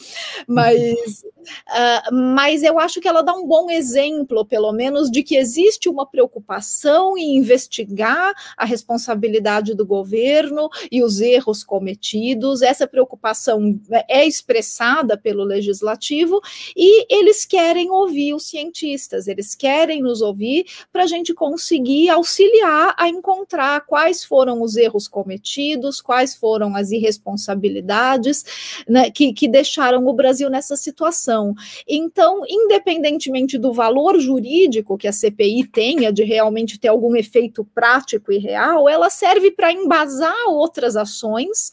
Mas, 0.48 1.24
uh, 1.24 2.14
mas 2.14 2.62
eu 2.62 2.78
acho 2.78 3.02
que 3.02 3.08
ela 3.08 3.24
dá 3.24 3.34
um 3.34 3.48
bom 3.48 3.72
exemplo, 3.72 4.46
pelo 4.46 4.72
menos, 4.72 5.10
de 5.10 5.24
que 5.24 5.36
existe 5.36 5.90
uma 5.90 6.06
preocupação 6.06 7.18
em 7.18 7.38
investigar 7.38 8.34
a 8.56 8.66
responsabilidade 8.84 9.74
do 9.74 9.86
governo 9.86 10.70
e 10.92 11.02
os 11.02 11.22
erros 11.22 11.64
cometidos. 11.64 12.62
Essa 12.62 12.86
preocupação 12.86 13.80
é 14.10 14.26
expressada 14.26 15.18
pelo 15.18 15.44
legislativo 15.44 16.42
e 16.76 17.06
eles 17.14 17.46
querem 17.46 17.90
ouvir 17.90 18.34
os 18.34 18.46
cientistas, 18.46 19.28
eles 19.28 19.56
querem 19.56 20.02
nos 20.02 20.22
ouvir 20.22 20.66
para 20.92 21.04
a 21.04 21.08
gente 21.08 21.34
conseguir 21.34 22.10
auxiliar 22.10 22.94
a 22.98 23.08
encontrar 23.08 23.86
quais 23.86 24.24
foram 24.24 24.62
os 24.62 24.76
erros 24.76 25.08
cometidos, 25.08 26.02
quais 26.02 26.36
foram 26.36 26.76
as 26.76 26.92
irresponsabilidades 26.92 28.84
né, 28.88 29.10
que, 29.10 29.34
que 29.34 29.48
deixaram 29.48 30.06
o 30.06 30.14
Brasil 30.14 30.50
nessa 30.50 30.76
situação. 30.76 31.54
Então, 31.88 32.42
independentemente 32.48 33.58
do 33.58 33.72
valor 33.72 34.20
jurídico 34.20 34.98
que 34.98 35.08
a 35.08 35.14
CPI 35.14 35.68
tenha 35.68 36.12
de 36.12 36.24
realmente 36.24 36.80
ter 36.80 36.90
algum 36.90 37.16
efeito 37.16 37.64
prático 37.74 38.32
e 38.32 38.38
real, 38.38 38.73
ela 38.90 39.10
serve 39.10 39.52
para 39.52 39.72
embasar 39.72 40.34
outras 40.48 40.96
ações, 40.96 41.72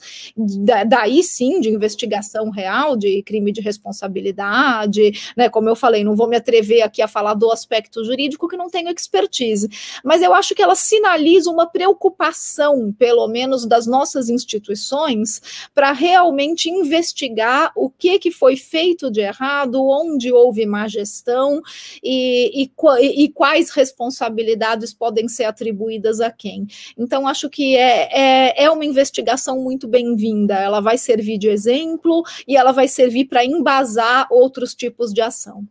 daí 0.87 1.23
sim, 1.23 1.61
de 1.61 1.69
investigação 1.69 2.51
real, 2.51 2.97
de 2.97 3.23
crime 3.23 3.53
de 3.53 3.61
responsabilidade, 3.61 5.13
né? 5.37 5.49
Como 5.49 5.69
eu 5.69 5.77
falei, 5.77 6.05
não 6.05 6.17
vou 6.17 6.29
me 6.29 6.37
atrever 6.37 6.83
aqui 6.83 7.03
a 7.03 7.09
falar 7.09 7.35
do 7.35 7.51
aspecto 7.51 8.05
jurídico 8.05 8.49
que 8.49 8.57
não 8.57 8.69
tenho 8.69 8.91
expertise, 8.91 9.69
mas 10.05 10.23
eu 10.23 10.35
acho 10.35 10.55
que 10.55 10.63
ela 10.63 10.75
sinaliza 10.75 11.51
uma 11.51 11.67
preocupação, 11.67 12.93
pelo 12.99 13.27
menos 13.29 13.67
das 13.67 13.87
nossas 13.87 14.29
instituições, 14.29 15.41
para 15.75 15.93
realmente 15.93 16.69
investigar 16.69 17.73
o 17.75 17.91
que, 17.91 18.19
que 18.19 18.31
foi 18.31 18.57
feito 18.57 19.11
de 19.11 19.21
errado, 19.21 19.83
onde 19.87 20.33
houve 20.33 20.67
má 20.67 20.89
gestão 20.89 21.61
e, 22.03 22.65
e, 22.65 23.25
e 23.25 23.29
quais 23.29 23.71
responsabilidades 23.71 24.93
podem 24.93 25.29
ser 25.29 25.45
atribuídas 25.45 26.21
a 26.21 26.31
quem. 26.31 26.67
Então, 26.97 27.27
acho 27.27 27.49
que 27.49 27.77
é, 27.77 28.09
é, 28.13 28.65
é 28.65 28.71
uma 28.71 28.85
investigação 28.85 29.61
muito 29.61 29.87
bem-vinda. 29.87 30.55
Ela 30.55 30.81
vai 30.81 30.99
servir 30.99 31.39
de 31.39 31.49
exemplo 31.49 32.23
e 32.47 32.57
ela 32.57 32.73
vai 32.73 32.89
servir 32.89 33.27
para 33.27 33.45
embasar 33.45 34.27
outros 34.31 34.75
tipos 34.75 35.13
de 35.13 35.21
ação. 35.21 35.65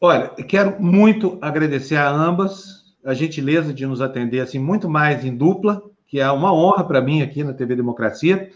Olha, 0.00 0.28
quero 0.48 0.82
muito 0.82 1.38
agradecer 1.40 1.96
a 1.96 2.10
ambas 2.10 2.82
a 3.04 3.14
gentileza 3.14 3.72
de 3.72 3.86
nos 3.86 4.00
atender 4.00 4.40
assim 4.40 4.58
muito 4.58 4.88
mais 4.88 5.24
em 5.24 5.34
dupla, 5.34 5.82
que 6.06 6.20
é 6.20 6.30
uma 6.30 6.52
honra 6.52 6.84
para 6.84 7.00
mim 7.00 7.22
aqui 7.22 7.42
na 7.42 7.52
TV 7.52 7.74
Democracia. 7.74 8.50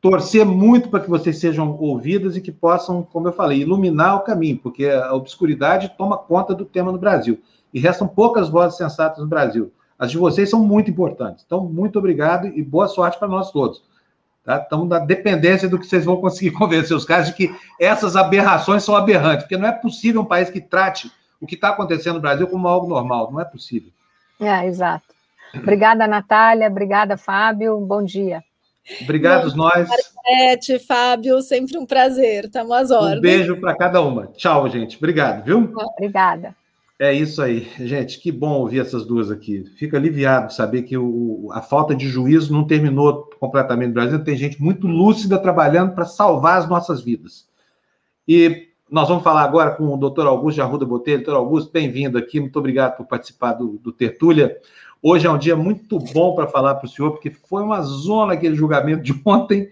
Torcer 0.00 0.44
muito 0.44 0.90
para 0.90 1.00
que 1.00 1.08
vocês 1.08 1.38
sejam 1.38 1.76
ouvidas 1.78 2.36
e 2.36 2.40
que 2.40 2.52
possam, 2.52 3.02
como 3.02 3.28
eu 3.28 3.32
falei, 3.32 3.60
iluminar 3.60 4.16
o 4.16 4.20
caminho, 4.20 4.58
porque 4.58 4.86
a 4.86 5.14
obscuridade 5.14 5.92
toma 5.96 6.18
conta 6.18 6.54
do 6.54 6.64
tema 6.64 6.92
no 6.92 6.98
Brasil. 6.98 7.40
E 7.72 7.80
restam 7.80 8.06
poucas 8.06 8.48
vozes 8.48 8.76
sensatas 8.76 9.18
no 9.18 9.26
Brasil. 9.26 9.72
As 9.98 10.10
de 10.10 10.18
vocês 10.18 10.50
são 10.50 10.60
muito 10.60 10.90
importantes. 10.90 11.44
Então, 11.46 11.64
muito 11.64 11.98
obrigado 11.98 12.46
e 12.46 12.62
boa 12.62 12.88
sorte 12.88 13.18
para 13.18 13.28
nós 13.28 13.50
todos. 13.50 13.82
Tá? 14.44 14.58
Estamos 14.58 14.88
na 14.88 14.98
dependência 14.98 15.68
do 15.68 15.78
que 15.78 15.86
vocês 15.86 16.04
vão 16.04 16.18
conseguir 16.18 16.52
convencer 16.56 16.96
os 16.96 17.04
caras 17.04 17.26
de 17.28 17.34
que 17.34 17.54
essas 17.80 18.14
aberrações 18.14 18.84
são 18.84 18.94
aberrantes, 18.94 19.44
porque 19.44 19.56
não 19.56 19.68
é 19.68 19.72
possível 19.72 20.20
um 20.20 20.26
país 20.26 20.50
que 20.50 20.60
trate 20.60 21.10
o 21.40 21.46
que 21.46 21.54
está 21.54 21.70
acontecendo 21.70 22.14
no 22.14 22.20
Brasil 22.20 22.46
como 22.46 22.68
algo 22.68 22.86
normal. 22.86 23.30
Não 23.32 23.40
é 23.40 23.44
possível. 23.44 23.90
É, 24.40 24.66
exato. 24.66 25.04
Obrigada, 25.54 26.06
Natália. 26.06 26.68
Obrigada, 26.68 27.16
Fábio. 27.16 27.78
Bom 27.80 28.02
dia. 28.02 28.42
Obrigados 29.02 29.54
Bom, 29.54 29.64
nós. 29.64 29.88
Margarete, 29.88 30.78
Fábio, 30.78 31.40
sempre 31.42 31.76
um 31.76 31.86
prazer. 31.86 32.44
Estamos 32.44 32.72
às 32.72 32.90
ordens. 32.90 33.18
Um 33.18 33.20
beijo 33.20 33.60
para 33.60 33.76
cada 33.76 34.00
uma. 34.00 34.28
Tchau, 34.28 34.68
gente. 34.68 34.96
Obrigado, 34.96 35.44
viu? 35.44 35.72
Obrigada. 35.96 36.54
É 36.98 37.12
isso 37.12 37.42
aí, 37.42 37.68
gente. 37.80 38.18
Que 38.18 38.32
bom 38.32 38.60
ouvir 38.60 38.80
essas 38.80 39.04
duas 39.04 39.30
aqui. 39.30 39.64
Fico 39.76 39.96
aliviado 39.96 40.52
saber 40.52 40.82
que 40.82 40.96
o, 40.96 41.50
a 41.52 41.60
falta 41.60 41.94
de 41.94 42.08
juízo 42.08 42.52
não 42.52 42.66
terminou 42.66 43.28
completamente 43.38 43.88
no 43.88 43.94
Brasil. 43.94 44.24
Tem 44.24 44.34
gente 44.34 44.62
muito 44.62 44.86
lúcida 44.86 45.38
trabalhando 45.38 45.94
para 45.94 46.06
salvar 46.06 46.58
as 46.58 46.66
nossas 46.66 47.02
vidas. 47.02 47.46
E 48.26 48.68
nós 48.90 49.08
vamos 49.08 49.22
falar 49.22 49.42
agora 49.42 49.72
com 49.72 49.92
o 49.92 49.96
doutor 49.98 50.26
Augusto 50.26 50.56
de 50.56 50.62
Arruda 50.62 50.86
Botelho. 50.86 51.18
Doutor 51.18 51.36
Augusto, 51.36 51.70
bem-vindo 51.70 52.16
aqui. 52.16 52.40
Muito 52.40 52.58
obrigado 52.58 52.96
por 52.96 53.04
participar 53.04 53.52
do, 53.52 53.78
do 53.78 53.92
Tertúlia. 53.92 54.56
Hoje 55.02 55.26
é 55.26 55.30
um 55.30 55.36
dia 55.36 55.54
muito 55.54 55.98
bom 55.98 56.34
para 56.34 56.46
falar 56.46 56.76
para 56.76 56.86
o 56.86 56.88
senhor, 56.88 57.10
porque 57.10 57.30
foi 57.30 57.62
uma 57.62 57.82
zona 57.82 58.32
aquele 58.32 58.56
julgamento 58.56 59.02
de 59.02 59.12
ontem. 59.22 59.68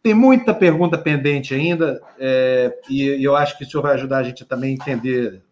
Tem 0.00 0.14
muita 0.14 0.54
pergunta 0.54 0.96
pendente 0.96 1.52
ainda, 1.52 2.00
é, 2.20 2.72
e, 2.88 3.16
e 3.16 3.24
eu 3.24 3.34
acho 3.34 3.58
que 3.58 3.64
o 3.64 3.68
senhor 3.68 3.82
vai 3.82 3.94
ajudar 3.94 4.18
a 4.18 4.22
gente 4.22 4.44
também 4.44 4.70
a 4.70 4.74
entender 4.74 5.42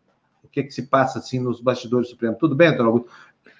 que, 0.56 0.64
que 0.64 0.74
se 0.74 0.82
passa 0.86 1.18
assim 1.18 1.38
nos 1.38 1.60
bastidores 1.60 2.08
do 2.08 2.10
Supremo. 2.12 2.36
Tudo 2.38 2.54
bem, 2.54 2.68
doutor 2.68 2.86
Augusto? 2.86 3.10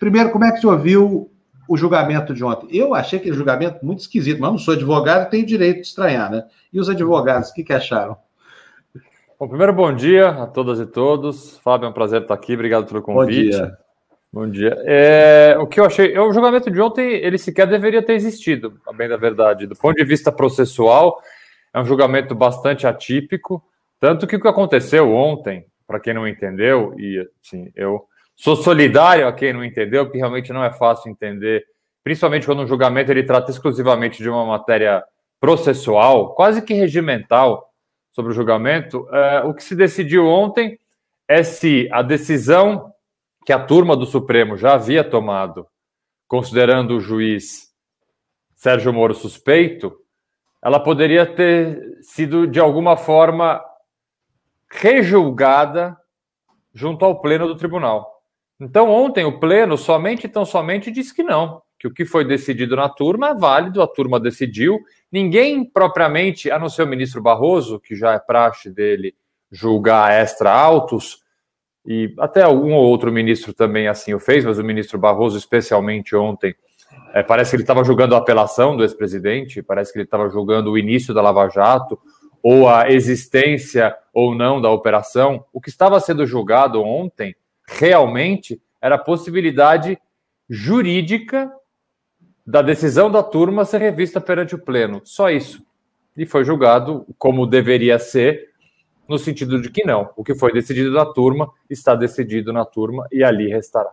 Primeiro, 0.00 0.30
como 0.30 0.44
é 0.44 0.52
que 0.52 0.58
o 0.58 0.60
senhor 0.60 0.78
viu 0.78 1.30
o 1.68 1.76
julgamento 1.76 2.32
de 2.32 2.42
ontem? 2.42 2.68
Eu 2.70 2.94
achei 2.94 3.18
aquele 3.18 3.36
julgamento 3.36 3.84
muito 3.84 4.00
esquisito, 4.00 4.40
mas 4.40 4.50
não 4.50 4.58
sou 4.58 4.74
advogado, 4.74 5.28
tenho 5.28 5.44
direito 5.44 5.82
de 5.82 5.86
estranhar, 5.86 6.30
né? 6.30 6.44
E 6.72 6.80
os 6.80 6.88
advogados, 6.88 7.50
o 7.50 7.54
que, 7.54 7.64
que 7.64 7.72
acharam? 7.72 8.16
Bom, 9.38 9.48
primeiro, 9.48 9.72
bom 9.74 9.94
dia 9.94 10.28
a 10.28 10.46
todas 10.46 10.80
e 10.80 10.86
todos. 10.86 11.58
Fábio, 11.58 11.86
é 11.86 11.90
um 11.90 11.92
prazer 11.92 12.22
estar 12.22 12.34
aqui, 12.34 12.54
obrigado 12.54 12.86
pelo 12.86 13.02
convite. 13.02 13.56
Bom 13.56 13.64
dia. 13.64 13.78
Bom 14.32 14.50
dia. 14.50 14.82
É, 14.84 15.56
o 15.58 15.66
que 15.66 15.80
eu 15.80 15.84
achei, 15.84 16.18
o 16.18 16.32
julgamento 16.32 16.70
de 16.70 16.80
ontem, 16.80 17.06
ele 17.06 17.38
sequer 17.38 17.66
deveria 17.66 18.02
ter 18.02 18.14
existido, 18.14 18.80
a 18.86 18.92
bem 18.92 19.08
da 19.08 19.16
verdade. 19.16 19.66
Do 19.66 19.76
ponto 19.76 19.96
de 19.96 20.04
vista 20.04 20.32
processual, 20.32 21.20
é 21.74 21.80
um 21.80 21.84
julgamento 21.84 22.34
bastante 22.34 22.86
atípico, 22.86 23.62
tanto 24.00 24.26
que 24.26 24.36
o 24.36 24.40
que 24.40 24.48
aconteceu 24.48 25.14
ontem, 25.14 25.66
para 25.86 26.00
quem 26.00 26.12
não 26.12 26.26
entendeu, 26.26 26.94
e 26.98 27.28
assim, 27.44 27.70
eu 27.74 28.06
sou 28.34 28.56
solidário 28.56 29.26
a 29.26 29.32
quem 29.32 29.52
não 29.52 29.64
entendeu, 29.64 30.04
porque 30.04 30.18
realmente 30.18 30.52
não 30.52 30.64
é 30.64 30.72
fácil 30.72 31.10
entender, 31.10 31.64
principalmente 32.02 32.46
quando 32.46 32.62
um 32.62 32.66
julgamento 32.66 33.10
ele 33.10 33.22
trata 33.22 33.50
exclusivamente 33.50 34.22
de 34.22 34.28
uma 34.28 34.44
matéria 34.44 35.02
processual, 35.40 36.34
quase 36.34 36.62
que 36.62 36.74
regimental 36.74 37.72
sobre 38.12 38.32
o 38.32 38.34
julgamento. 38.34 39.08
É, 39.12 39.40
o 39.44 39.54
que 39.54 39.62
se 39.62 39.76
decidiu 39.76 40.26
ontem 40.26 40.78
é 41.28 41.42
se 41.42 41.88
a 41.92 42.02
decisão 42.02 42.92
que 43.44 43.52
a 43.52 43.64
turma 43.64 43.96
do 43.96 44.06
Supremo 44.06 44.56
já 44.56 44.74
havia 44.74 45.04
tomado, 45.04 45.66
considerando 46.26 46.96
o 46.96 47.00
juiz 47.00 47.72
Sérgio 48.54 48.92
Moro 48.92 49.14
suspeito, 49.14 49.96
ela 50.62 50.80
poderia 50.80 51.26
ter 51.26 51.98
sido 52.02 52.46
de 52.46 52.58
alguma 52.58 52.96
forma 52.96 53.62
rejulgada 54.70 55.96
junto 56.74 57.04
ao 57.04 57.20
pleno 57.20 57.46
do 57.46 57.56
tribunal. 57.56 58.22
Então, 58.60 58.90
ontem 58.90 59.24
o 59.24 59.38
pleno 59.38 59.76
somente 59.76 60.28
tão 60.28 60.44
somente 60.44 60.90
disse 60.90 61.14
que 61.14 61.22
não, 61.22 61.62
que 61.78 61.86
o 61.86 61.92
que 61.92 62.04
foi 62.04 62.24
decidido 62.24 62.76
na 62.76 62.88
turma 62.88 63.28
é 63.30 63.34
válido, 63.34 63.82
a 63.82 63.86
turma 63.86 64.18
decidiu. 64.18 64.78
Ninguém 65.12 65.64
propriamente, 65.64 66.50
a 66.50 66.58
não 66.58 66.68
ser 66.68 66.82
o 66.82 66.86
ministro 66.86 67.22
Barroso, 67.22 67.80
que 67.80 67.94
já 67.94 68.12
é 68.14 68.18
praxe 68.18 68.70
dele 68.70 69.14
julgar 69.50 70.12
extra 70.12 70.50
autos, 70.50 71.22
e 71.86 72.12
até 72.18 72.46
um 72.48 72.74
ou 72.74 72.84
outro 72.84 73.12
ministro 73.12 73.54
também 73.54 73.86
assim 73.86 74.12
o 74.12 74.18
fez, 74.18 74.44
mas 74.44 74.58
o 74.58 74.64
ministro 74.64 74.98
Barroso, 74.98 75.38
especialmente 75.38 76.16
ontem, 76.16 76.54
é, 77.14 77.22
parece 77.22 77.50
que 77.50 77.56
ele 77.56 77.62
estava 77.62 77.84
julgando 77.84 78.14
a 78.14 78.18
apelação 78.18 78.76
do 78.76 78.82
ex-presidente, 78.82 79.62
parece 79.62 79.92
que 79.92 79.98
ele 79.98 80.04
estava 80.04 80.28
julgando 80.28 80.72
o 80.72 80.78
início 80.78 81.14
da 81.14 81.22
Lava 81.22 81.48
Jato, 81.48 81.98
ou 82.42 82.68
a 82.68 82.90
existência 82.90 83.96
ou 84.12 84.34
não 84.34 84.60
da 84.60 84.70
operação, 84.70 85.44
o 85.52 85.60
que 85.60 85.68
estava 85.68 86.00
sendo 86.00 86.26
julgado 86.26 86.82
ontem 86.82 87.34
realmente 87.66 88.60
era 88.80 88.94
a 88.94 88.98
possibilidade 88.98 89.98
jurídica 90.48 91.52
da 92.46 92.62
decisão 92.62 93.10
da 93.10 93.22
turma 93.22 93.64
ser 93.64 93.80
revista 93.80 94.20
perante 94.20 94.54
o 94.54 94.58
pleno. 94.58 95.00
Só 95.04 95.28
isso. 95.28 95.64
E 96.16 96.24
foi 96.24 96.44
julgado 96.44 97.04
como 97.18 97.46
deveria 97.46 97.98
ser, 97.98 98.50
no 99.08 99.18
sentido 99.18 99.60
de 99.60 99.68
que 99.70 99.84
não. 99.84 100.10
O 100.16 100.22
que 100.22 100.34
foi 100.34 100.52
decidido 100.52 100.92
na 100.92 101.04
turma 101.04 101.50
está 101.68 101.94
decidido 101.94 102.52
na 102.52 102.64
turma 102.64 103.06
e 103.10 103.24
ali 103.24 103.48
restará. 103.48 103.90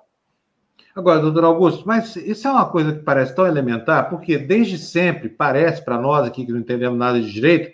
Agora, 0.95 1.19
doutor 1.19 1.43
Augusto, 1.45 1.83
mas 1.87 2.15
isso 2.15 2.47
é 2.47 2.51
uma 2.51 2.69
coisa 2.69 2.93
que 2.93 2.99
parece 2.99 3.35
tão 3.35 3.47
elementar, 3.47 4.11
porque 4.11 4.37
desde 4.37 4.77
sempre 4.77 5.27
parece 5.27 5.83
para 5.83 5.99
nós 5.99 6.27
aqui 6.27 6.45
que 6.45 6.51
não 6.51 6.59
entendemos 6.59 6.99
nada 6.99 7.19
de 7.19 7.31
direito 7.31 7.73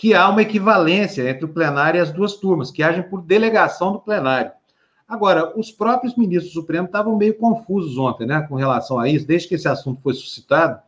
que 0.00 0.14
há 0.14 0.30
uma 0.30 0.40
equivalência 0.40 1.28
entre 1.28 1.44
o 1.44 1.48
plenário 1.48 1.98
e 1.98 2.00
as 2.00 2.10
duas 2.10 2.36
turmas, 2.36 2.70
que 2.70 2.82
agem 2.82 3.02
por 3.02 3.20
delegação 3.20 3.92
do 3.92 4.00
plenário. 4.00 4.50
Agora, 5.06 5.52
os 5.58 5.70
próprios 5.70 6.16
ministros 6.16 6.54
do 6.54 6.58
Supremo 6.58 6.86
estavam 6.86 7.18
meio 7.18 7.34
confusos 7.34 7.98
ontem, 7.98 8.26
né, 8.26 8.40
com 8.48 8.54
relação 8.54 8.98
a 8.98 9.06
isso, 9.06 9.26
desde 9.26 9.46
que 9.46 9.56
esse 9.56 9.68
assunto 9.68 10.00
foi 10.00 10.14
suscitado. 10.14 10.80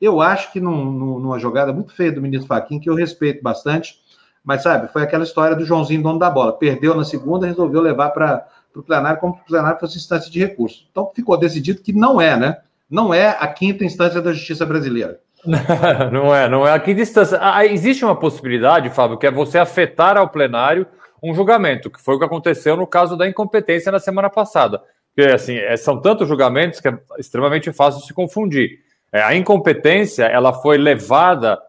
Eu 0.00 0.20
acho 0.20 0.52
que 0.52 0.60
num, 0.60 0.84
numa 1.18 1.36
jogada 1.36 1.72
muito 1.72 1.92
feia 1.92 2.12
do 2.12 2.22
ministro 2.22 2.46
Faquim, 2.46 2.78
que 2.78 2.88
eu 2.88 2.94
respeito 2.94 3.42
bastante, 3.42 3.96
mas 4.44 4.62
sabe, 4.62 4.86
foi 4.92 5.02
aquela 5.02 5.24
história 5.24 5.56
do 5.56 5.64
Joãozinho, 5.64 6.04
dono 6.04 6.20
da 6.20 6.30
bola. 6.30 6.52
Perdeu 6.52 6.94
na 6.94 7.04
segunda, 7.04 7.48
resolveu 7.48 7.80
levar 7.80 8.10
para 8.10 8.46
o 8.72 8.84
plenário 8.84 9.18
como 9.18 9.34
se 9.34 9.40
o 9.40 9.46
plenário 9.46 9.80
fosse 9.80 9.98
instância 9.98 10.30
de 10.30 10.38
recurso. 10.38 10.86
Então 10.92 11.10
ficou 11.12 11.36
decidido 11.36 11.82
que 11.82 11.92
não 11.92 12.20
é, 12.20 12.36
né? 12.36 12.58
Não 12.88 13.12
é 13.12 13.30
a 13.30 13.48
quinta 13.48 13.84
instância 13.84 14.22
da 14.22 14.32
justiça 14.32 14.64
brasileira. 14.64 15.18
não 16.12 16.34
é, 16.34 16.48
não 16.48 16.66
é 16.66 16.72
a 16.72 16.78
quinta 16.78 17.00
instância. 17.00 17.38
Ah, 17.40 17.64
existe 17.64 18.04
uma 18.04 18.16
possibilidade, 18.16 18.90
Fábio, 18.90 19.18
que 19.18 19.26
é 19.26 19.30
você 19.30 19.58
afetar 19.58 20.16
ao 20.16 20.28
plenário 20.28 20.86
um 21.22 21.34
julgamento, 21.34 21.90
que 21.90 22.00
foi 22.00 22.14
o 22.14 22.18
que 22.18 22.24
aconteceu 22.24 22.76
no 22.76 22.86
caso 22.86 23.16
da 23.16 23.28
incompetência 23.28 23.92
na 23.92 23.98
semana 23.98 24.30
passada. 24.30 24.82
Porque, 25.14 25.30
assim, 25.30 25.56
é, 25.56 25.76
são 25.76 26.00
tantos 26.00 26.28
julgamentos 26.28 26.80
que 26.80 26.88
é 26.88 26.98
extremamente 27.18 27.72
fácil 27.72 28.00
se 28.02 28.14
confundir. 28.14 28.78
É, 29.12 29.22
a 29.22 29.34
incompetência, 29.34 30.24
ela 30.24 30.52
foi 30.52 30.78
levada 30.78 31.60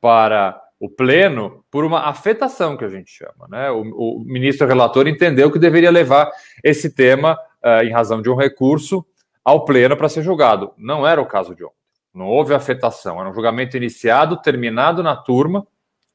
para 0.00 0.60
o 0.80 0.88
pleno 0.88 1.64
por 1.70 1.84
uma 1.84 2.08
afetação 2.08 2.76
que 2.76 2.84
a 2.84 2.88
gente 2.88 3.10
chama. 3.10 3.48
Né? 3.48 3.70
O, 3.70 3.82
o 3.82 4.24
ministro 4.24 4.66
relator 4.66 5.08
entendeu 5.08 5.50
que 5.50 5.58
deveria 5.58 5.90
levar 5.90 6.30
esse 6.62 6.90
tema, 6.90 7.36
uh, 7.64 7.84
em 7.84 7.90
razão 7.90 8.22
de 8.22 8.30
um 8.30 8.36
recurso, 8.36 9.04
ao 9.44 9.64
pleno 9.64 9.96
para 9.96 10.08
ser 10.08 10.22
julgado. 10.22 10.72
Não 10.78 11.06
era 11.06 11.20
o 11.20 11.26
caso 11.26 11.54
de 11.54 11.64
ontem. 11.64 11.77
Não 12.14 12.26
houve 12.26 12.54
afetação. 12.54 13.20
Era 13.20 13.30
um 13.30 13.34
julgamento 13.34 13.76
iniciado, 13.76 14.40
terminado 14.40 15.02
na 15.02 15.16
turma, 15.16 15.66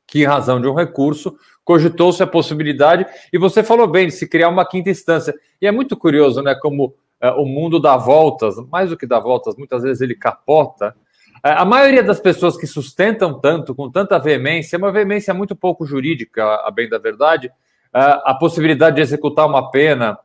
que, 0.08 0.22
em 0.22 0.26
razão 0.26 0.60
de 0.60 0.68
um 0.68 0.74
recurso, 0.74 1.36
cogitou-se 1.64 2.22
a 2.22 2.28
possibilidade, 2.28 3.06
e 3.32 3.38
você 3.38 3.64
falou 3.64 3.88
bem, 3.88 4.08
de 4.08 4.14
se 4.14 4.28
criar 4.28 4.50
uma 4.50 4.68
quinta 4.68 4.89
instância. 4.89 5.34
E 5.62 5.68
é 5.68 5.72
muito 5.72 5.96
curioso, 5.96 6.41
né, 6.41 6.54
como 6.56 6.88
uh, 7.22 7.41
o 7.41 7.46
mundo 7.46 7.80
dá 7.80 7.96
voltas, 7.96 8.56
mais 8.70 8.89
do 8.89 8.98
que 8.98 9.08
dá 9.08 9.20
voltas, 9.20 9.56
muitas 9.56 9.82
vezes 9.82 10.02
ele 10.02 10.14
capota, 10.14 10.94
é, 11.46 11.52
a 11.52 11.66
maioria 11.66 12.02
das 12.02 12.22
pessoas 12.22 12.56
que 12.56 12.66
sustentam 12.66 13.38
tanto, 13.38 13.76
com 13.76 13.91
tanta 13.91 14.18
veemência, 14.18 14.78
é 14.78 14.80
uma 14.80 14.94
veemência 14.94 15.34
muito 15.34 15.54
pouco 15.54 15.86
jurídica, 15.86 16.41
a 16.41 16.72
bem 16.72 16.88
da 16.88 16.98
verdade, 16.98 17.52
é, 17.94 18.00
a 18.24 18.34
possibilidade 18.34 18.96
de 18.96 19.02
executar 19.02 19.46
uma 19.46 19.70
pena 19.70 20.18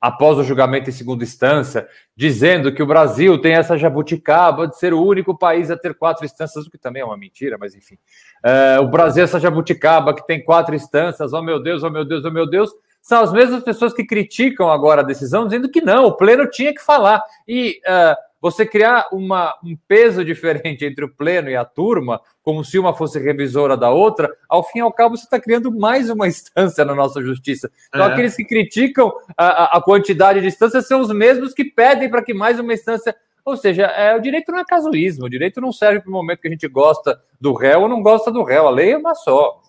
após 0.00 0.38
o 0.38 0.44
julgamento 0.44 0.90
em 0.90 0.92
segunda 0.92 1.24
instância, 1.24 1.88
dizendo 2.16 2.72
que 2.72 2.82
o 2.82 2.86
Brasil 2.86 3.40
tem 3.40 3.54
essa 3.54 3.76
jabuticaba 3.76 4.68
de 4.68 4.78
ser 4.78 4.92
o 4.92 5.02
único 5.02 5.36
país 5.36 5.70
a 5.70 5.76
ter 5.76 5.94
quatro 5.94 6.24
instâncias, 6.24 6.66
o 6.66 6.70
que 6.70 6.78
também 6.78 7.02
é 7.02 7.04
uma 7.04 7.16
mentira, 7.16 7.56
mas 7.58 7.74
enfim. 7.74 7.96
É, 8.44 8.78
o 8.78 8.88
Brasil, 8.88 9.24
essa 9.24 9.40
jabuticaba 9.40 10.14
que 10.14 10.26
tem 10.26 10.44
quatro 10.44 10.74
instâncias, 10.74 11.32
oh 11.32 11.42
meu 11.42 11.62
Deus, 11.62 11.82
oh 11.82 11.90
meu 11.90 12.04
Deus, 12.04 12.24
oh 12.24 12.30
meu 12.30 12.48
Deus, 12.48 12.70
são 13.00 13.22
as 13.22 13.32
mesmas 13.32 13.62
pessoas 13.62 13.94
que 13.94 14.04
criticam 14.04 14.70
agora 14.70 15.00
a 15.00 15.04
decisão, 15.04 15.44
dizendo 15.46 15.70
que 15.70 15.80
não, 15.80 16.06
o 16.06 16.16
pleno 16.16 16.44
tinha 16.50 16.74
que 16.74 16.82
falar. 16.82 17.22
E 17.46 17.80
uh, 17.86 18.16
você 18.50 18.64
criar 18.64 19.08
uma, 19.12 19.54
um 19.64 19.76
peso 19.88 20.24
diferente 20.24 20.84
entre 20.84 21.04
o 21.04 21.12
pleno 21.12 21.50
e 21.50 21.56
a 21.56 21.64
turma, 21.64 22.20
como 22.42 22.64
se 22.64 22.78
uma 22.78 22.94
fosse 22.94 23.18
revisora 23.18 23.76
da 23.76 23.90
outra, 23.90 24.32
ao 24.48 24.62
fim 24.62 24.78
e 24.78 24.82
ao 24.82 24.92
cabo 24.92 25.16
você 25.16 25.24
está 25.24 25.40
criando 25.40 25.76
mais 25.76 26.08
uma 26.08 26.26
instância 26.28 26.84
na 26.84 26.94
nossa 26.94 27.20
justiça. 27.20 27.70
Então, 27.88 28.08
é. 28.08 28.12
aqueles 28.12 28.36
que 28.36 28.44
criticam 28.44 29.12
a, 29.36 29.76
a, 29.76 29.82
quantidade 29.82 30.40
de 30.40 30.46
instâncias 30.46 30.86
são 30.86 31.00
os 31.00 31.10
mesmos 31.10 31.52
que 31.52 31.64
pedem 31.64 32.08
para 32.08 32.22
que 32.22 32.32
mais 32.32 32.60
uma 32.60 32.72
instância. 32.72 33.16
Ou 33.44 33.56
seja, 33.56 33.86
é, 33.86 34.14
o 34.16 34.20
direito 34.20 34.52
não 34.52 34.60
é 34.60 34.64
casuísmo, 34.64 35.26
o 35.26 35.30
direito 35.30 35.60
não 35.60 35.72
serve 35.72 36.00
para 36.00 36.08
o 36.08 36.12
momento 36.12 36.40
que 36.40 36.48
a 36.48 36.50
gente 36.50 36.68
gosta 36.68 37.20
do 37.40 37.52
réu 37.52 37.82
ou 37.82 37.88
não 37.88 38.00
gosta 38.00 38.30
do 38.30 38.44
réu. 38.44 38.68
A 38.68 38.70
lei 38.70 38.92
é 38.92 38.98
uma 38.98 39.14
só. 39.14 39.60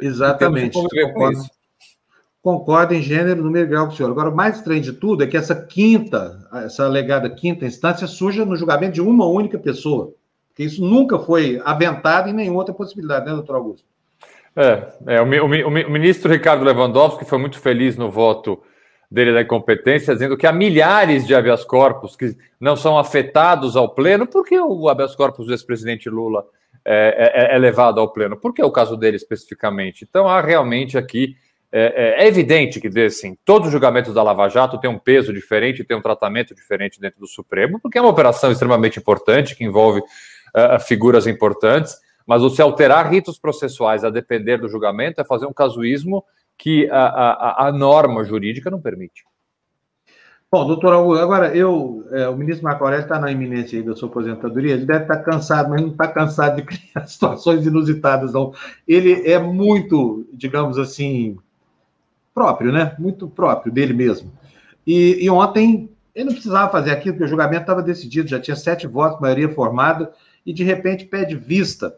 Exatamente. 0.00 0.78
Concorda 2.42 2.94
em 2.94 3.00
gênero, 3.00 3.42
número 3.42 3.66
e 3.66 3.68
grau 3.68 3.86
com 3.86 3.92
o 3.92 3.96
senhor. 3.96 4.10
Agora, 4.10 4.28
o 4.28 4.34
mais 4.34 4.56
estranho 4.56 4.82
de 4.82 4.92
tudo 4.92 5.22
é 5.22 5.26
que 5.28 5.36
essa 5.36 5.54
quinta, 5.54 6.44
essa 6.64 6.84
alegada 6.84 7.30
quinta 7.30 7.64
instância 7.64 8.06
surja 8.08 8.44
no 8.44 8.56
julgamento 8.56 8.94
de 8.94 9.00
uma 9.00 9.26
única 9.26 9.58
pessoa. 9.58 10.12
Porque 10.48 10.64
isso 10.64 10.84
nunca 10.84 11.18
foi 11.20 11.62
aventado 11.64 12.28
em 12.28 12.32
nenhuma 12.32 12.58
outra 12.58 12.74
possibilidade, 12.74 13.26
né, 13.26 13.32
doutor 13.32 13.56
Augusto? 13.56 13.86
É, 14.56 14.86
é 15.06 15.22
o, 15.22 15.24
o, 15.24 15.68
o, 15.68 15.90
ministro 15.90 16.30
Ricardo 16.30 16.64
Lewandowski 16.64 17.24
foi 17.24 17.38
muito 17.38 17.58
feliz 17.58 17.96
no 17.96 18.10
voto 18.10 18.60
dele 19.10 19.32
da 19.32 19.42
incompetência, 19.42 20.12
dizendo 20.12 20.36
que 20.36 20.46
há 20.46 20.52
milhares 20.52 21.26
de 21.26 21.34
habeas 21.34 21.64
corpus 21.64 22.16
que 22.16 22.36
não 22.60 22.76
são 22.76 22.98
afetados 22.98 23.76
ao 23.76 23.94
pleno, 23.94 24.26
porque 24.26 24.58
o 24.58 24.88
habeas 24.88 25.14
corpus 25.14 25.46
do 25.46 25.52
ex-presidente 25.52 26.10
Lula 26.10 26.44
é, 26.84 27.50
é, 27.52 27.56
é 27.56 27.58
levado 27.58 28.00
ao 28.00 28.12
pleno? 28.12 28.36
Por 28.36 28.52
que 28.52 28.62
o 28.62 28.70
caso 28.70 28.96
dele 28.96 29.16
especificamente? 29.16 30.04
Então 30.08 30.28
há 30.28 30.40
realmente 30.40 30.98
aqui 30.98 31.36
é, 31.72 32.20
é, 32.20 32.24
é, 32.24 32.28
evidente 32.28 32.78
que 32.78 32.88
assim, 33.00 33.34
todos 33.46 33.68
os 33.68 33.72
julgamentos 33.72 34.12
da 34.12 34.22
Lava 34.22 34.46
Jato 34.48 34.78
têm 34.78 34.90
um 34.90 34.98
peso 34.98 35.32
diferente, 35.32 35.82
têm 35.82 35.96
um 35.96 36.02
tratamento 36.02 36.54
diferente 36.54 37.00
dentro 37.00 37.18
do 37.18 37.26
Supremo, 37.26 37.80
porque 37.80 37.96
é 37.96 38.00
uma 38.02 38.10
operação 38.10 38.52
extremamente 38.52 38.98
importante 38.98 39.56
que 39.56 39.64
envolve 39.64 40.00
uh, 40.00 40.78
figuras 40.80 41.26
importantes, 41.26 41.96
mas 42.26 42.42
você 42.42 42.60
alterar 42.60 43.10
ritos 43.10 43.38
processuais 43.38 44.04
a 44.04 44.10
depender 44.10 44.58
do 44.58 44.68
julgamento 44.68 45.20
é 45.20 45.24
fazer 45.24 45.46
um 45.46 45.52
casuísmo 45.52 46.22
que 46.58 46.90
a, 46.90 47.06
a, 47.06 47.68
a 47.68 47.72
norma 47.72 48.22
jurídica 48.22 48.70
não 48.70 48.80
permite. 48.80 49.24
Bom, 50.50 50.66
doutor 50.66 50.92
Augusto, 50.92 51.22
agora 51.22 51.56
eu, 51.56 52.04
é, 52.12 52.28
o 52.28 52.36
ministro 52.36 52.64
Marco 52.64 52.84
Aurélio 52.84 53.04
está 53.04 53.18
na 53.18 53.32
iminência 53.32 53.78
aí 53.78 53.82
da 53.82 53.96
sua 53.96 54.10
aposentadoria, 54.10 54.74
ele 54.74 54.84
deve 54.84 55.04
estar 55.04 55.16
tá 55.16 55.22
cansado, 55.22 55.70
mas 55.70 55.80
não 55.80 55.88
está 55.88 56.06
cansado 56.06 56.56
de 56.56 56.62
criar 56.68 57.06
situações 57.06 57.64
inusitadas, 57.66 58.34
não. 58.34 58.52
Ele 58.86 59.26
é 59.26 59.38
muito, 59.38 60.28
digamos 60.34 60.76
assim, 60.78 61.38
próprio, 62.34 62.72
né? 62.72 62.94
Muito 62.98 63.28
próprio 63.28 63.72
dele 63.72 63.92
mesmo. 63.92 64.32
E, 64.86 65.24
e 65.24 65.30
ontem 65.30 65.90
ele 66.14 66.26
não 66.26 66.32
precisava 66.32 66.70
fazer 66.70 66.90
aquilo, 66.90 67.14
porque 67.14 67.24
o 67.24 67.28
julgamento 67.28 67.62
estava 67.62 67.82
decidido, 67.82 68.28
já 68.28 68.40
tinha 68.40 68.56
sete 68.56 68.86
votos, 68.86 69.20
maioria 69.20 69.48
formada, 69.48 70.12
e 70.44 70.52
de 70.52 70.62
repente 70.62 71.06
pede 71.06 71.36
vista. 71.36 71.96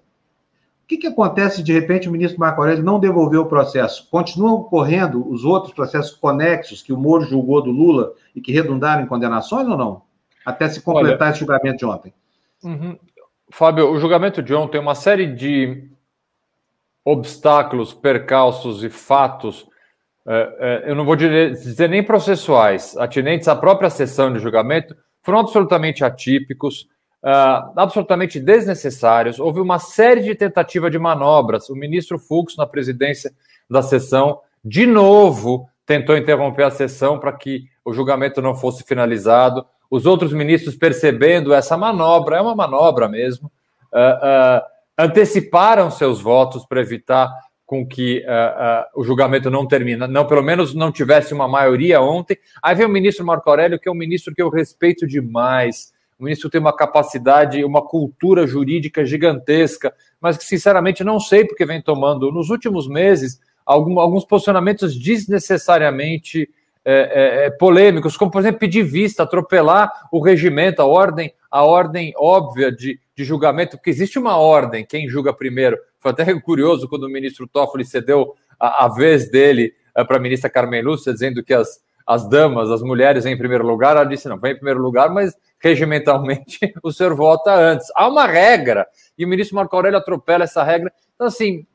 O 0.85 0.87
que, 0.87 0.99
que 0.99 1.07
acontece 1.07 1.57
se 1.57 1.62
de 1.62 1.72
repente 1.72 2.09
o 2.09 2.12
ministro 2.12 2.39
Marco 2.39 2.61
Aurélio 2.61 2.85
não 2.85 3.01
devolveu 3.01 3.43
o 3.43 3.47
processo? 3.47 4.07
Continuam 4.11 4.64
correndo 4.64 5.26
os 5.28 5.45
outros 5.45 5.72
processos 5.72 6.14
conexos 6.14 6.82
que 6.82 6.93
o 6.93 6.99
Moro 6.99 7.24
julgou 7.24 7.62
do 7.62 7.70
Lula 7.70 8.12
e 8.37 8.41
que 8.41 8.53
redundaram 8.53 9.03
em 9.03 9.07
condenações 9.07 9.66
ou 9.66 9.78
não? 9.78 10.03
Até 10.45 10.68
se 10.68 10.82
completar 10.82 11.22
Olha, 11.22 11.30
esse 11.30 11.41
julgamento 11.41 11.78
de 11.78 11.87
ontem. 11.87 12.14
Uhum. 12.62 12.99
Fábio, 13.51 13.91
o 13.91 13.99
julgamento 13.99 14.43
de 14.43 14.55
ontem 14.55 14.72
tem 14.72 14.80
uma 14.80 14.95
série 14.95 15.26
de 15.35 15.89
obstáculos, 17.03 17.95
percalços 17.95 18.85
e 18.85 18.91
fatos 18.91 19.66
eu 20.85 20.95
não 20.95 21.05
vou 21.05 21.16
dizer 21.16 21.89
nem 21.89 22.03
processuais, 22.03 22.97
atinentes 22.97 23.47
à 23.49 23.55
própria 23.55 23.91
sessão 23.91 24.33
de 24.33 24.39
julgamento, 24.39 24.97
foram 25.22 25.41
absolutamente 25.41 26.05
atípicos, 26.05 26.87
uh, 27.22 27.72
absolutamente 27.77 28.39
desnecessários. 28.39 29.41
Houve 29.41 29.61
uma 29.61 29.79
série 29.79 30.22
de 30.22 30.35
tentativas 30.35 30.93
de 30.93 30.99
manobras. 30.99 31.70
O 31.70 31.75
ministro 31.75 32.18
Fux, 32.18 32.57
na 32.57 32.66
presidência 32.66 33.33
da 33.68 33.83
sessão, 33.83 34.41
de 34.62 34.87
novo 34.87 35.66
tentou 35.87 36.16
interromper 36.16 36.64
a 36.64 36.70
sessão 36.70 37.18
para 37.18 37.33
que 37.33 37.64
o 37.85 37.93
julgamento 37.93 38.41
não 38.41 38.55
fosse 38.55 38.85
finalizado. 38.85 39.66
Os 39.91 40.07
outros 40.07 40.33
ministros, 40.33 40.77
percebendo 40.77 41.53
essa 41.53 41.77
manobra, 41.77 42.37
é 42.37 42.41
uma 42.41 42.55
manobra 42.55 43.09
mesmo, 43.09 43.53
anteciparam 44.99 45.91
seus 45.91 46.20
votos 46.20 46.64
para 46.66 46.81
evitar 46.81 47.31
com 47.66 47.86
que 47.86 48.18
uh, 48.26 48.98
uh, 48.98 49.00
o 49.00 49.04
julgamento 49.04 49.50
não 49.50 49.66
termina, 49.66 50.06
não, 50.06 50.26
pelo 50.26 50.42
menos 50.42 50.74
não 50.74 50.92
tivesse 50.92 51.32
uma 51.32 51.48
maioria 51.48 52.00
ontem. 52.00 52.36
Aí 52.62 52.74
vem 52.74 52.86
o 52.86 52.90
ministro 52.90 53.24
Marco 53.24 53.48
Aurélio, 53.48 53.78
que 53.78 53.88
é 53.88 53.92
um 53.92 53.96
ministro 53.96 54.34
que 54.34 54.42
eu 54.42 54.50
respeito 54.50 55.06
demais. 55.06 55.92
O 56.18 56.24
ministro 56.24 56.50
tem 56.50 56.60
uma 56.60 56.76
capacidade, 56.76 57.64
uma 57.64 57.82
cultura 57.82 58.46
jurídica 58.46 59.04
gigantesca, 59.04 59.94
mas 60.20 60.36
que, 60.36 60.44
sinceramente, 60.44 61.02
não 61.02 61.18
sei 61.18 61.44
porque 61.44 61.64
vem 61.64 61.82
tomando, 61.82 62.30
nos 62.30 62.50
últimos 62.50 62.86
meses, 62.86 63.40
algum, 63.64 63.98
alguns 63.98 64.24
posicionamentos 64.24 64.96
desnecessariamente 64.96 66.48
é, 66.84 67.46
é, 67.46 67.50
polêmicos, 67.50 68.16
como, 68.16 68.30
por 68.30 68.40
exemplo, 68.40 68.60
pedir 68.60 68.82
vista, 68.82 69.22
atropelar 69.22 69.90
o 70.12 70.20
regimento, 70.20 70.82
a 70.82 70.84
ordem, 70.84 71.32
a 71.50 71.64
ordem 71.64 72.12
óbvia 72.16 72.70
de, 72.70 73.00
de 73.16 73.24
julgamento, 73.24 73.76
porque 73.76 73.90
existe 73.90 74.18
uma 74.18 74.36
ordem, 74.36 74.84
quem 74.84 75.08
julga 75.08 75.32
primeiro 75.32 75.78
foi 76.00 76.10
até 76.10 76.38
curioso 76.40 76.88
quando 76.88 77.04
o 77.04 77.08
ministro 77.08 77.46
Toffoli 77.46 77.84
cedeu 77.84 78.34
a, 78.58 78.84
a 78.84 78.88
vez 78.88 79.30
dele 79.30 79.72
uh, 79.98 80.06
para 80.06 80.16
a 80.16 80.20
ministra 80.20 80.50
Carmen 80.50 80.82
Lúcia, 80.82 81.12
dizendo 81.12 81.42
que 81.42 81.54
as, 81.54 81.80
as 82.06 82.28
damas, 82.28 82.70
as 82.70 82.82
mulheres 82.82 83.24
em 83.24 83.36
primeiro 83.36 83.66
lugar. 83.66 83.96
Ela 83.96 84.04
disse: 84.04 84.28
não, 84.28 84.38
vem 84.38 84.52
em 84.52 84.56
primeiro 84.56 84.80
lugar, 84.80 85.10
mas 85.10 85.34
regimentalmente 85.58 86.58
o 86.82 86.92
senhor 86.92 87.14
vota 87.14 87.54
antes. 87.54 87.86
Há 87.94 88.08
uma 88.08 88.26
regra 88.26 88.86
e 89.16 89.24
o 89.24 89.28
ministro 89.28 89.56
Marco 89.56 89.74
Aurélio 89.74 89.98
atropela 89.98 90.44
essa 90.44 90.62
regra. 90.62 90.92
Então, 91.14 91.26
assim, 91.26 91.66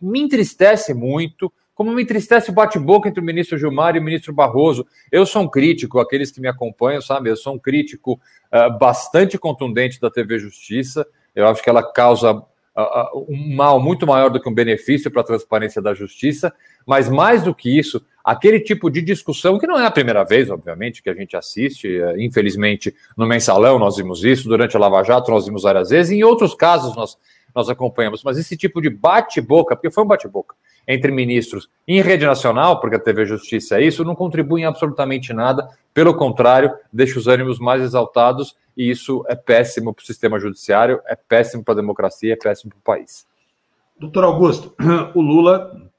me 0.00 0.20
entristece 0.20 0.92
muito. 0.92 1.52
Como 1.80 1.94
me 1.94 2.02
entristece 2.02 2.50
o 2.50 2.52
bate-boca 2.52 3.08
entre 3.08 3.22
o 3.22 3.24
ministro 3.24 3.56
Gilmar 3.56 3.96
e 3.96 3.98
o 3.98 4.02
ministro 4.02 4.34
Barroso. 4.34 4.86
Eu 5.10 5.24
sou 5.24 5.40
um 5.40 5.48
crítico, 5.48 5.98
aqueles 5.98 6.30
que 6.30 6.38
me 6.38 6.46
acompanham, 6.46 7.00
sabe? 7.00 7.30
Eu 7.30 7.36
sou 7.36 7.54
um 7.54 7.58
crítico 7.58 8.20
uh, 8.52 8.78
bastante 8.78 9.38
contundente 9.38 9.98
da 9.98 10.10
TV 10.10 10.38
Justiça. 10.38 11.06
Eu 11.34 11.48
acho 11.48 11.62
que 11.62 11.70
ela 11.70 11.82
causa 11.82 12.44
um 13.28 13.56
mal 13.56 13.80
muito 13.80 14.06
maior 14.06 14.28
do 14.28 14.38
que 14.38 14.48
um 14.48 14.54
benefício 14.54 15.10
para 15.10 15.22
a 15.22 15.24
transparência 15.24 15.80
da 15.80 15.94
justiça, 15.94 16.52
mas 16.86 17.08
mais 17.08 17.42
do 17.42 17.54
que 17.54 17.78
isso, 17.78 18.04
aquele 18.22 18.60
tipo 18.60 18.90
de 18.90 19.02
discussão, 19.02 19.58
que 19.58 19.66
não 19.66 19.78
é 19.78 19.86
a 19.86 19.90
primeira 19.90 20.22
vez, 20.22 20.50
obviamente, 20.50 21.02
que 21.02 21.10
a 21.10 21.14
gente 21.14 21.36
assiste, 21.36 21.88
é, 21.88 22.22
infelizmente, 22.22 22.94
no 23.16 23.26
mensalão 23.26 23.78
nós 23.78 23.96
vimos 23.96 24.22
isso, 24.22 24.48
durante 24.48 24.76
a 24.76 24.80
Lava 24.80 25.02
Jato 25.02 25.30
nós 25.30 25.46
vimos 25.46 25.62
várias 25.62 25.90
vezes, 25.90 26.12
e 26.12 26.16
em 26.16 26.24
outros 26.24 26.54
casos 26.54 26.94
nós, 26.94 27.16
nós 27.54 27.68
acompanhamos, 27.68 28.22
mas 28.22 28.38
esse 28.38 28.56
tipo 28.56 28.80
de 28.80 28.90
bate-boca, 28.90 29.76
porque 29.76 29.90
foi 29.90 30.04
um 30.04 30.06
bate-boca 30.06 30.54
entre 30.86 31.12
ministros 31.12 31.68
em 31.86 32.00
rede 32.00 32.26
nacional, 32.26 32.80
porque 32.80 32.96
a 32.96 33.00
TV 33.00 33.24
Justiça 33.24 33.78
é 33.78 33.84
isso, 33.84 34.04
não 34.04 34.14
contribui 34.14 34.62
em 34.62 34.64
absolutamente 34.64 35.32
nada, 35.32 35.68
pelo 35.92 36.14
contrário, 36.14 36.72
deixa 36.92 37.18
os 37.18 37.26
ânimos 37.26 37.58
mais 37.58 37.82
exaltados 37.82 38.56
e 38.76 38.90
isso 38.90 39.24
é 39.28 39.34
péssimo 39.34 39.92
para 39.92 40.02
o 40.02 40.06
sistema 40.06 40.38
judiciário, 40.38 41.00
é 41.06 41.14
péssimo 41.16 41.62
para 41.64 41.74
a 41.74 41.76
democracia, 41.76 42.32
é 42.32 42.36
péssimo 42.36 42.70
para 42.70 42.78
o 42.78 42.82
país. 42.82 43.26
Doutor 43.98 44.24
Augusto, 44.24 44.74
o 45.14 45.20
Lula 45.20 45.90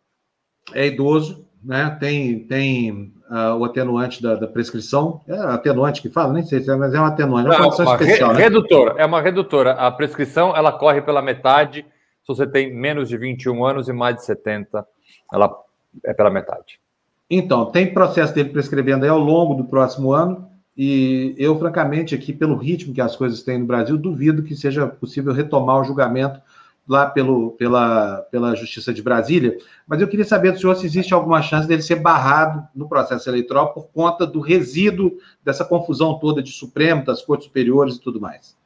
é 0.74 0.88
idoso, 0.88 1.46
né? 1.64 1.96
tem, 2.00 2.40
tem 2.48 3.14
uh, 3.32 3.56
o 3.56 3.64
atenuante 3.64 4.22
da, 4.22 4.36
da, 4.36 4.48
prescrição. 4.48 5.22
É 5.26 5.34
atenuante 5.34 6.02
que 6.02 6.10
fala? 6.10 6.34
Nem 6.34 6.44
sei 6.44 6.62
se 6.62 6.70
é, 6.70 6.76
mas 6.76 6.94
é 6.94 7.00
um 7.00 7.06
atenuante. 7.06 7.48
É 7.48 7.58
uma, 7.58 7.74
uma 7.74 7.96
especial, 7.96 8.32
re, 8.32 8.38
né? 8.38 8.44
redutora, 8.44 8.96
é 8.98 9.06
uma 9.06 9.22
redutora. 9.22 9.72
A 9.72 9.90
prescrição 9.90 10.56
ela 10.56 10.72
corre 10.72 11.02
pela 11.02 11.22
metade 11.22 11.86
se 12.22 12.28
você 12.28 12.46
tem 12.46 12.74
menos 12.74 13.10
de 13.10 13.18
21 13.18 13.66
anos 13.66 13.88
e 13.88 13.94
mais 13.94 14.16
de 14.16 14.26
70, 14.26 14.86
ela 15.34 15.52
é 16.06 16.14
pela 16.14 16.30
metade. 16.30 16.80
Então, 17.30 17.66
tem 17.66 17.94
processo 17.94 18.34
dele 18.34 18.50
prescrevendo 18.50 19.04
aí 19.04 19.10
ao 19.10 19.20
longo 19.20 19.56
do 19.56 19.64
próximo 19.64 20.12
ano. 20.12 20.50
E 20.78 21.34
eu, 21.38 21.58
francamente, 21.58 22.14
aqui, 22.14 22.32
pelo 22.32 22.56
ritmo 22.56 22.94
que 22.94 23.02
as 23.02 23.16
coisas 23.16 23.42
têm 23.42 23.60
no 23.60 23.66
Brasil, 23.66 23.98
duvido 23.98 24.44
que 24.44 24.56
seja 24.56 24.88
possível 24.88 25.34
retomar 25.34 25.80
o 25.80 25.84
julgamento 25.84 26.40
lá 26.92 27.06
pelo, 27.06 27.52
pela, 27.52 28.18
pela 28.30 28.54
Justiça 28.54 28.94
de 28.94 29.02
Brasília. 29.02 29.58
Mas 29.88 30.02
eu 30.02 30.10
queria 30.10 30.26
saber 30.26 30.52
do 30.52 30.60
senhor 30.60 30.76
se 30.76 30.86
existe 30.86 31.14
alguma 31.14 31.42
chance 31.42 31.66
dele 31.66 31.82
ser 31.82 31.96
barrado 31.96 32.68
no 32.76 32.90
processo 32.90 33.30
eleitoral 33.30 33.74
por 33.74 33.88
conta 33.94 34.28
do 34.28 34.42
resíduo 34.42 35.14
dessa 35.42 35.64
confusão 35.64 36.20
toda 36.20 36.44
de 36.44 36.52
Supremo, 36.52 37.06
das 37.06 37.22
Cortes 37.22 37.48
Superiores 37.48 37.96
e 37.96 38.02
tudo 38.02 38.20
mais. 38.20 38.58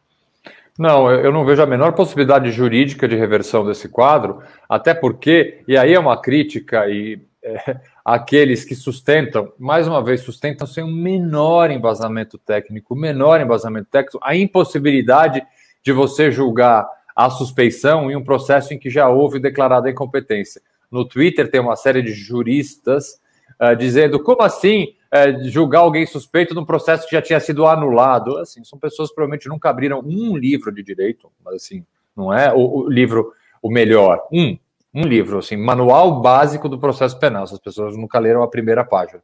Não, 0.78 1.10
eu 1.12 1.32
não 1.32 1.46
vejo 1.46 1.62
a 1.62 1.68
menor 1.68 1.94
possibilidade 1.94 2.50
jurídica 2.50 3.08
de 3.08 3.16
reversão 3.16 3.64
desse 3.64 3.88
quadro, 3.88 4.42
até 4.68 4.96
porque, 4.96 5.62
e 5.68 5.78
aí 5.78 5.94
é 5.94 6.00
uma 6.00 6.20
crítica, 6.20 6.90
e 6.90 7.22
é, 7.44 7.78
aqueles 8.04 8.66
que 8.66 8.74
sustentam, 8.74 9.54
mais 9.60 9.88
uma 9.88 10.04
vez, 10.04 10.22
sustentam 10.22 10.66
sem 10.66 10.84
um 10.84 10.92
menor 10.92 11.70
embasamento 11.70 12.40
técnico, 12.40 12.96
menor 12.96 13.40
embasamento 13.40 13.88
técnico, 13.92 14.20
a 14.24 14.36
impossibilidade 14.36 15.46
de 15.84 15.94
você 15.94 16.32
julgar 16.32 16.90
a 17.16 17.30
suspeição 17.30 18.12
em 18.12 18.16
um 18.16 18.24
processo 18.24 18.74
em 18.74 18.80
que 18.80 18.90
já 18.90 19.08
houve 19.08 19.40
declarada 19.40 19.90
incompetência. 19.90 20.62
No 20.92 21.06
Twitter 21.06 21.50
tem 21.50 21.62
uma 21.62 21.76
série 21.76 22.02
de 22.02 22.14
juristas 22.14 23.20
uh, 23.62 23.76
dizendo 23.76 24.22
como 24.22 24.42
assim 24.42 24.94
uh, 25.14 25.50
julgar 25.50 25.80
alguém 25.80 26.06
suspeito 26.06 26.54
num 26.54 26.66
processo 26.66 27.08
que 27.08 27.16
já 27.16 27.22
tinha 27.22 27.40
sido 27.40 27.66
anulado. 27.66 28.38
Assim, 28.38 28.64
são 28.64 28.78
pessoas 28.78 29.10
que 29.10 29.16
provavelmente 29.16 29.48
nunca 29.48 29.70
abriram 29.70 30.02
um 30.06 30.36
livro 30.36 30.72
de 30.74 30.84
direito, 30.84 31.32
mas 31.44 31.56
assim, 31.56 31.86
não 32.16 32.34
é 32.34 32.54
o, 32.54 32.82
o 32.84 32.90
livro 32.90 33.34
o 33.62 33.70
melhor. 33.72 34.28
Um, 34.32 34.58
um 34.94 35.02
livro, 35.02 35.40
assim, 35.40 35.58
manual 35.58 36.22
básico 36.22 36.70
do 36.70 36.80
processo 36.80 37.18
penal. 37.20 37.44
Essas 37.44 37.60
pessoas 37.60 37.98
nunca 37.98 38.20
leram 38.20 38.44
a 38.44 38.48
primeira 38.48 38.84
página. 38.84 39.22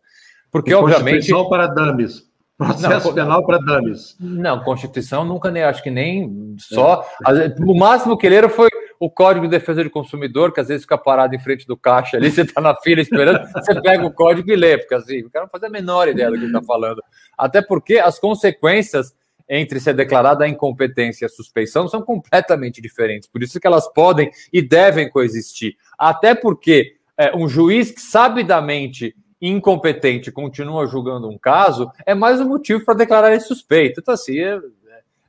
Porque, 0.52 0.74
obviamente. 0.74 1.16
Constituição 1.16 1.48
para 1.48 1.68
dames. 1.68 2.30
Processo 2.62 3.08
não, 3.08 3.14
penal 3.16 3.46
para 3.46 3.58
dames. 3.58 4.16
Não, 4.20 4.64
Constituição 4.64 5.26
nunca 5.26 5.50
nem 5.50 5.64
acho 5.64 5.82
que 5.82 5.90
nem 5.90 6.56
só. 6.60 7.04
É. 7.28 7.56
O 7.66 7.76
máximo 7.76 8.16
que 8.16 8.30
leram 8.30 8.50
foi 8.50 8.70
o 9.00 9.10
Código 9.10 9.48
de 9.48 9.52
Defesa 9.52 9.84
do 9.84 9.90
Consumidor, 9.90 10.54
que 10.54 10.60
às 10.60 10.68
vezes 10.68 10.84
fica 10.84 10.96
parado 10.96 11.34
em 11.34 11.40
frente 11.40 11.66
do 11.66 11.76
caixa 11.76 12.18
ali, 12.18 12.30
você 12.32 12.42
está 12.42 12.62
na 12.62 12.76
fila 12.76 13.02
esperando, 13.02 13.52
você 13.52 13.82
pega 13.82 14.06
o 14.06 14.14
código 14.14 14.52
e 14.52 14.56
lê, 14.56 14.78
porque 14.78 14.94
assim, 14.94 15.22
o 15.24 15.30
cara 15.32 15.46
não 15.46 15.50
faz 15.50 15.64
a 15.64 15.70
menor 15.70 16.08
ideia 16.08 16.30
do 16.30 16.38
que 16.38 16.46
está 16.46 16.62
falando. 16.62 17.02
Até 17.36 17.64
porque 17.64 17.98
as 17.98 18.20
consequências 18.20 19.16
entre 19.50 19.80
ser 19.80 19.96
declarada 19.96 20.46
a 20.46 20.48
incompetência 20.48 21.26
e 21.26 21.28
a 21.28 21.30
suspeição 21.30 21.88
são 21.88 22.02
completamente 22.04 22.80
diferentes. 22.80 23.28
Por 23.28 23.42
isso 23.42 23.60
que 23.60 23.66
elas 23.66 23.92
podem 23.92 24.30
e 24.54 24.62
devem 24.62 25.10
coexistir. 25.10 25.76
Até 25.98 26.36
porque 26.36 26.94
é, 27.18 27.36
um 27.36 27.50
juiz 27.50 27.92
que 27.92 28.02
sabidamente 28.02 29.16
incompetente 29.42 30.32
continua 30.32 30.86
julgando 30.86 31.28
um 31.28 31.38
caso, 31.38 31.92
é 32.06 32.14
mais 32.14 32.40
um 32.40 32.48
motivo 32.48 32.86
para 32.86 32.94
declarar 32.94 33.32
ele 33.32 33.40
suspeito. 33.40 34.00
Então, 34.00 34.14
assim, 34.14 34.40
é, 34.40 34.60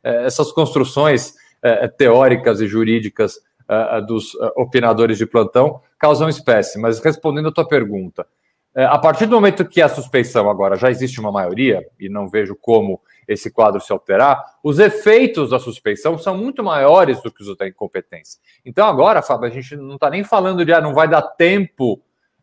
é, 0.02 0.26
essas 0.26 0.52
construções 0.52 1.34
é, 1.62 1.88
teóricas 1.88 2.60
e 2.60 2.66
jurídicas 2.66 3.36
uh, 3.68 4.04
dos 4.04 4.34
opinadores 4.56 5.16
de 5.16 5.24
plantão 5.24 5.80
causam 5.98 6.28
espécie. 6.28 6.78
Mas 6.78 6.98
respondendo 6.98 7.48
a 7.48 7.52
tua 7.52 7.66
pergunta, 7.66 8.26
a 8.74 8.98
partir 8.98 9.26
do 9.26 9.34
momento 9.34 9.66
que 9.66 9.82
a 9.82 9.88
suspeição 9.88 10.48
agora 10.48 10.76
já 10.76 10.90
existe 10.90 11.20
uma 11.20 11.30
maioria, 11.30 11.86
e 12.00 12.08
não 12.08 12.26
vejo 12.26 12.56
como 12.56 13.00
esse 13.28 13.50
quadro 13.50 13.80
se 13.80 13.92
alterar, 13.92 14.42
os 14.62 14.78
efeitos 14.78 15.50
da 15.50 15.58
suspeição 15.58 16.18
são 16.18 16.36
muito 16.36 16.64
maiores 16.64 17.22
do 17.22 17.30
que 17.30 17.42
os 17.42 17.56
da 17.56 17.68
incompetência. 17.68 18.40
Então 18.64 18.86
agora, 18.86 19.22
Fábio, 19.22 19.46
a 19.46 19.50
gente 19.50 19.76
não 19.76 19.94
está 19.94 20.10
nem 20.10 20.24
falando 20.24 20.64
de 20.64 20.72
ah, 20.72 20.80
não 20.80 20.94
vai 20.94 21.06
dar 21.06 21.22
tempo 21.22 22.02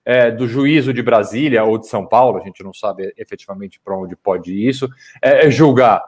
é, 0.10 0.32
do 0.32 0.48
juízo 0.48 0.92
de 0.92 1.04
Brasília 1.04 1.64
ou 1.64 1.78
de 1.78 1.88
São 1.88 2.04
Paulo, 2.04 2.40
a 2.40 2.44
gente 2.44 2.64
não 2.64 2.74
sabe 2.74 3.14
efetivamente 3.16 3.80
para 3.80 3.96
onde 3.96 4.16
pode 4.16 4.52
ir 4.52 4.68
isso, 4.68 4.90
é, 5.22 5.46
é 5.46 5.52
julgar 5.52 6.04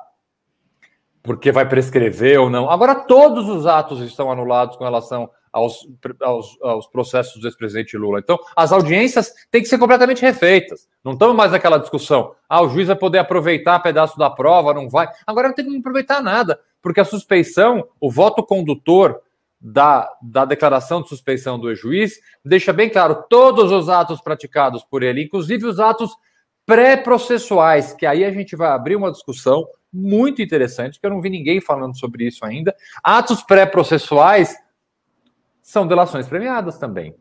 porque 1.22 1.52
vai 1.52 1.70
prescrever 1.70 2.40
ou 2.40 2.50
não. 2.50 2.68
Agora, 2.68 2.96
todos 2.96 3.48
os 3.48 3.68
atos 3.68 4.00
estão 4.00 4.32
anulados 4.32 4.76
com 4.76 4.84
relação 4.84 5.30
aos, 5.54 5.88
aos, 6.20 6.58
aos 6.64 6.88
processos 6.88 7.40
do 7.40 7.48
ex-presidente 7.48 7.96
Lula. 7.96 8.18
Então, 8.18 8.40
as 8.56 8.72
audiências 8.72 9.32
têm 9.52 9.62
que 9.62 9.68
ser 9.68 9.78
completamente 9.78 10.24
refeitas. 10.24 10.90
Não 11.06 11.12
estamos 11.12 11.36
mais 11.36 11.52
naquela 11.52 11.78
discussão. 11.78 12.34
Ah, 12.50 12.64
o 12.64 12.70
juiz 12.70 12.88
vai 12.88 12.96
poder 12.96 13.20
aproveitar 13.20 13.78
pedaço 13.82 14.18
da 14.18 14.32
prova, 14.32 14.74
não 14.74 14.90
vai. 14.90 15.08
Agora 15.28 15.50
não 15.50 15.54
tem 15.54 15.64
como 15.64 15.78
aproveitar 15.78 16.24
nada, 16.24 16.60
porque 16.82 17.02
a 17.02 17.06
suspeição, 17.06 17.88
o 18.00 18.10
voto 18.10 18.42
condutor 18.42 19.22
da, 19.62 20.12
da 20.22 20.44
declaração 20.44 21.02
de 21.04 21.10
suspeição 21.10 21.60
do 21.60 21.74
juiz, 21.76 22.20
deixa 22.44 22.74
bem 22.74 22.90
claro 22.90 23.24
todos 23.30 23.72
os 23.72 23.90
atos 23.90 24.20
praticados 24.20 24.84
por 24.84 25.04
ele, 25.04 25.24
inclusive 25.24 25.68
os 25.68 25.80
atos 25.80 26.12
pré-processuais, 26.66 27.94
que 27.94 28.06
aí 28.06 28.26
a 28.26 28.32
gente 28.32 28.56
vai 28.56 28.70
abrir 28.70 28.96
uma 28.96 29.12
discussão 29.12 29.68
muito 29.94 30.42
interessante, 30.42 31.00
que 31.00 31.06
eu 31.06 31.12
não 31.12 31.22
vi 31.22 31.30
ninguém 31.30 31.62
falando 31.62 31.98
sobre 31.98 32.26
isso 32.26 32.44
ainda. 32.46 32.76
Atos 33.04 33.44
pré-processuais 33.44 34.56
são 35.62 35.86
delações 35.86 36.28
premiadas 36.28 36.78
também. 36.78 37.16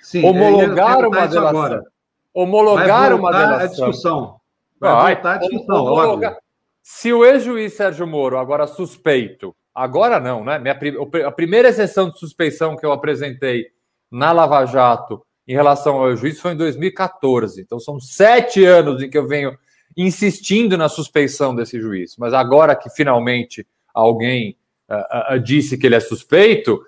Sim, 0.00 0.24
homologar 0.24 1.06
uma 1.06 1.26
delação. 1.26 1.48
Agora. 1.48 1.84
Homologar 2.32 3.14
uma 3.14 3.32
delação. 3.32 3.58
A 3.58 3.66
discussão. 3.66 4.40
Vai, 4.78 4.92
vai 4.92 5.14
voltar 5.14 5.34
a 5.34 5.38
discussão, 5.38 5.84
homologar. 5.84 6.36
Se 6.82 7.12
o 7.12 7.24
ex-juiz 7.24 7.74
Sérgio 7.74 8.06
Moro, 8.06 8.38
agora 8.38 8.66
suspeito, 8.66 9.54
agora 9.76 10.18
não, 10.18 10.42
né? 10.42 10.58
Minha, 10.58 10.78
a 11.26 11.30
primeira 11.30 11.68
exceção 11.68 12.10
de 12.10 12.18
suspeição 12.18 12.76
que 12.76 12.84
eu 12.84 12.92
apresentei 12.92 13.66
na 14.10 14.32
Lava 14.32 14.64
Jato 14.64 15.22
em 15.46 15.52
relação 15.52 15.98
ao 15.98 16.16
juiz 16.16 16.40
foi 16.40 16.52
em 16.52 16.56
2014. 16.56 17.60
Então 17.60 17.78
são 17.78 18.00
sete 18.00 18.64
anos 18.64 19.02
em 19.02 19.10
que 19.10 19.18
eu 19.18 19.28
venho 19.28 19.56
insistindo 19.96 20.76
na 20.76 20.88
suspeição 20.88 21.54
desse 21.54 21.80
juiz. 21.80 22.16
Mas 22.16 22.34
agora 22.34 22.74
que 22.74 22.90
finalmente 22.90 23.66
alguém 23.94 24.56
uh, 24.90 25.34
uh, 25.34 25.40
disse 25.40 25.78
que 25.78 25.86
ele 25.86 25.94
é 25.94 26.00
suspeito 26.00 26.82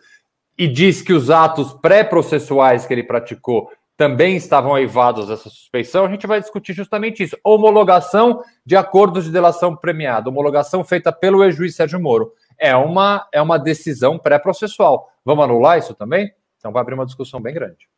e 0.57 0.67
diz 0.67 1.01
que 1.01 1.13
os 1.13 1.31
atos 1.31 1.73
pré-processuais 1.75 2.85
que 2.85 2.93
ele 2.93 3.05
praticou 3.05 3.71
também 3.97 4.37
estavam 4.37 4.75
aivados 4.75 5.27
dessa 5.27 5.51
suspeição, 5.51 6.05
a 6.05 6.09
gente 6.09 6.27
vai 6.27 6.41
discutir 6.41 6.73
justamente 6.73 7.23
isso. 7.23 7.37
Homologação 7.43 8.43
de 8.65 8.77
acordos 8.77 9.25
de 9.25 9.33
delação 9.33 9.75
premiada, 9.75 10.29
homologação 10.29 10.85
feita 10.85 11.13
pelo 11.13 11.43
ex-juiz 11.43 11.75
Sérgio 11.75 12.01
Moro. 12.01 12.33
É 12.59 12.75
uma, 12.75 13.27
é 13.33 13.41
uma 13.41 13.59
decisão 13.59 14.19
pré-processual. 14.19 15.11
Vamos 15.25 15.45
anular 15.45 15.79
isso 15.79 15.95
também? 15.95 16.33
Então 16.59 16.73
vai 16.73 16.83
abrir 16.83 16.95
uma 16.95 17.07
discussão 17.07 17.41
bem 17.41 17.55
grande. 17.55 17.89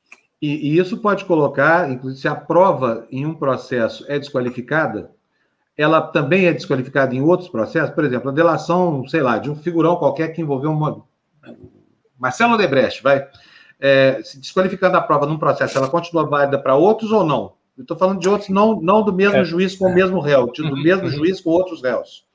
E, 0.40 0.70
e, 0.70 0.78
isso 0.78 0.98
pode 0.98 1.24
colocar, 1.24 1.90
inclusive, 1.90 2.22
se 2.22 2.28
a 2.28 2.34
prova 2.34 3.06
em 3.10 3.26
um 3.26 3.34
processo 3.34 4.04
é 4.08 4.18
desqualificada, 4.18 5.10
ela 5.76 6.00
também 6.00 6.46
é 6.46 6.52
desqualificada 6.52 7.14
em 7.14 7.20
outros 7.20 7.48
processos. 7.48 7.94
Por 7.94 8.04
exemplo, 8.04 8.30
a 8.30 8.34
delação, 8.34 9.06
sei 9.06 9.22
lá, 9.22 9.38
de 9.38 9.50
um 9.50 9.56
figurão 9.56 9.96
qualquer 9.96 10.28
que 10.28 10.40
envolveu 10.40 10.70
uma. 10.70 11.02
Marcelo 12.18 12.54
Odebrecht, 12.54 13.02
vai. 13.02 13.26
É, 13.78 14.20
se 14.22 14.38
desqualificando 14.38 14.96
a 14.96 15.00
prova 15.00 15.24
num 15.24 15.38
processo, 15.38 15.78
ela 15.78 15.88
continua 15.88 16.26
válida 16.26 16.58
para 16.58 16.74
outros 16.74 17.10
ou 17.12 17.24
não? 17.24 17.54
Eu 17.78 17.82
estou 17.82 17.96
falando 17.96 18.20
de 18.20 18.28
outros, 18.28 18.50
não, 18.50 18.78
não 18.78 19.02
do 19.02 19.12
mesmo 19.12 19.38
é, 19.38 19.44
juiz 19.44 19.74
com 19.74 19.88
é. 19.88 19.90
o 19.90 19.94
mesmo 19.94 20.20
réu, 20.20 20.46
do 20.48 20.62
uhum, 20.64 20.82
mesmo 20.82 21.04
uhum. 21.04 21.10
juiz 21.10 21.40
com 21.40 21.48
outros 21.48 21.82
réus. 21.82 22.26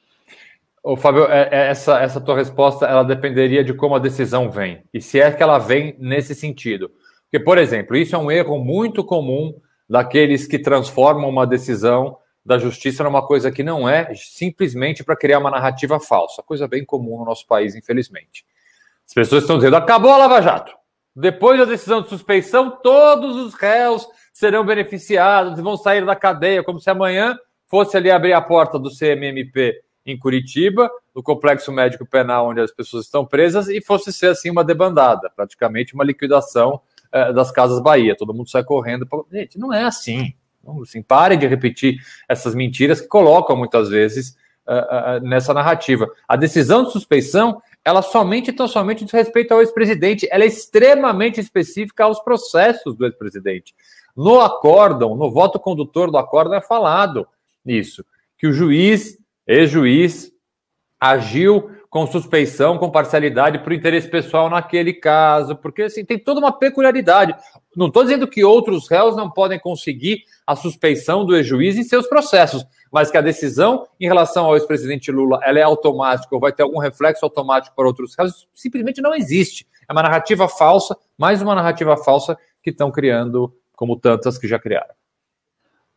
Ô, 0.87 0.95
Fábio, 0.95 1.25
é, 1.25 1.49
é, 1.51 1.67
essa, 1.69 1.99
essa 1.99 2.21
tua 2.21 2.35
resposta 2.35 2.85
ela 2.85 3.01
dependeria 3.01 3.63
de 3.63 3.73
como 3.73 3.95
a 3.95 3.99
decisão 3.99 4.51
vem. 4.51 4.83
E 4.93 5.01
se 5.01 5.19
é 5.19 5.31
que 5.31 5.41
ela 5.41 5.57
vem 5.57 5.95
nesse 5.97 6.35
sentido. 6.35 6.91
Porque, 7.23 7.43
por 7.43 7.57
exemplo, 7.57 7.97
isso 7.97 8.15
é 8.15 8.19
um 8.19 8.29
erro 8.29 8.59
muito 8.63 9.03
comum 9.03 9.59
daqueles 9.89 10.45
que 10.45 10.59
transformam 10.59 11.27
uma 11.27 11.47
decisão 11.47 12.19
da 12.45 12.59
justiça 12.59 13.03
numa 13.03 13.25
coisa 13.25 13.51
que 13.51 13.63
não 13.63 13.89
é, 13.89 14.13
simplesmente 14.13 15.03
para 15.03 15.15
criar 15.15 15.39
uma 15.39 15.49
narrativa 15.49 15.99
falsa, 15.99 16.43
coisa 16.43 16.67
bem 16.67 16.85
comum 16.85 17.17
no 17.17 17.25
nosso 17.25 17.47
país, 17.47 17.75
infelizmente. 17.75 18.45
As 19.07 19.13
pessoas 19.15 19.41
estão 19.41 19.57
dizendo: 19.57 19.77
acabou 19.77 20.11
a 20.11 20.17
Lava 20.17 20.39
Jato. 20.39 20.71
Depois 21.15 21.57
da 21.57 21.65
decisão 21.65 22.03
de 22.03 22.09
suspeição, 22.09 22.69
todos 22.69 23.35
os 23.37 23.55
réus 23.55 24.07
serão 24.31 24.63
beneficiados 24.63 25.57
e 25.57 25.63
vão 25.63 25.77
sair 25.77 26.05
da 26.05 26.15
cadeia, 26.15 26.63
como 26.63 26.79
se 26.79 26.91
amanhã 26.91 27.35
fosse 27.67 27.97
ali 27.97 28.11
abrir 28.11 28.33
a 28.33 28.41
porta 28.41 28.77
do 28.77 28.91
CMMP 28.91 29.83
em 30.05 30.17
Curitiba, 30.17 30.89
no 31.15 31.23
complexo 31.23 31.71
médico 31.71 32.05
penal 32.05 32.49
onde 32.49 32.61
as 32.61 32.71
pessoas 32.71 33.05
estão 33.05 33.25
presas, 33.25 33.67
e 33.67 33.81
fosse 33.81 34.13
ser 34.13 34.27
assim 34.27 34.49
uma 34.49 34.63
debandada, 34.63 35.29
praticamente 35.35 35.93
uma 35.93 36.03
liquidação 36.03 36.79
eh, 37.11 37.33
das 37.33 37.51
casas 37.51 37.81
Bahia. 37.81 38.15
Todo 38.15 38.33
mundo 38.33 38.49
sai 38.49 38.63
correndo. 38.63 39.07
Pra... 39.07 39.19
Gente, 39.31 39.57
não 39.57 39.73
é 39.73 39.83
assim. 39.83 40.33
Não, 40.63 40.81
assim. 40.81 41.03
De 41.39 41.47
repetir 41.47 41.97
essas 42.27 42.53
mentiras 42.53 43.01
que 43.01 43.07
colocam 43.07 43.55
muitas 43.55 43.89
vezes 43.89 44.35
uh, 44.67 45.17
uh, 45.17 45.27
nessa 45.27 45.53
narrativa. 45.53 46.07
A 46.27 46.35
decisão 46.35 46.83
de 46.83 46.91
suspeição 46.91 47.61
ela 47.85 48.01
somente 48.01 48.51
tão 48.51 48.67
somente 48.67 49.05
diz 49.05 49.13
respeito 49.13 49.53
ao 49.53 49.61
ex-presidente, 49.61 50.27
ela 50.31 50.43
é 50.43 50.47
extremamente 50.47 51.39
específica 51.39 52.03
aos 52.03 52.19
processos 52.19 52.97
do 52.97 53.05
ex-presidente. 53.05 53.75
No 54.15 54.41
acórdão, 54.41 55.15
no 55.15 55.29
voto 55.29 55.59
condutor 55.59 56.09
do 56.09 56.17
acórdão 56.17 56.55
é 56.55 56.61
falado 56.61 57.27
isso, 57.63 58.03
que 58.39 58.47
o 58.47 58.51
juiz, 58.51 59.19
ex-juiz, 59.47 60.31
agiu 60.99 61.71
com 61.89 62.05
suspeição, 62.05 62.77
com 62.77 62.91
parcialidade 62.91 63.59
por 63.59 63.71
interesse 63.71 64.09
pessoal 64.09 64.49
naquele 64.49 64.91
caso, 64.91 65.55
porque 65.55 65.83
assim, 65.83 66.03
tem 66.03 66.19
toda 66.19 66.41
uma 66.41 66.51
peculiaridade. 66.51 67.33
Não 67.73 67.87
estou 67.87 68.03
dizendo 68.03 68.27
que 68.27 68.43
outros 68.43 68.89
réus 68.89 69.15
não 69.15 69.31
podem 69.31 69.57
conseguir 69.57 70.23
a 70.45 70.57
suspeição 70.57 71.25
do 71.25 71.35
ex-juiz 71.37 71.77
em 71.77 71.83
seus 71.83 72.05
processos, 72.07 72.65
mas 72.91 73.09
que 73.09 73.17
a 73.17 73.21
decisão 73.21 73.87
em 73.97 74.07
relação 74.07 74.45
ao 74.45 74.55
ex-presidente 74.55 75.09
Lula 75.09 75.39
ela 75.43 75.59
é 75.59 75.61
automática 75.61 76.35
ou 76.35 76.41
vai 76.41 76.51
ter 76.51 76.63
algum 76.63 76.79
reflexo 76.79 77.23
automático 77.23 77.73
para 77.73 77.87
outros 77.87 78.13
casos, 78.13 78.45
simplesmente 78.53 79.01
não 79.01 79.15
existe. 79.15 79.65
É 79.87 79.93
uma 79.93 80.03
narrativa 80.03 80.49
falsa, 80.49 80.97
mais 81.17 81.41
uma 81.41 81.55
narrativa 81.55 81.95
falsa 81.95 82.37
que 82.61 82.71
estão 82.71 82.91
criando, 82.91 83.55
como 83.73 83.97
tantas 83.97 84.37
que 84.37 84.49
já 84.49 84.59
criaram. 84.59 84.93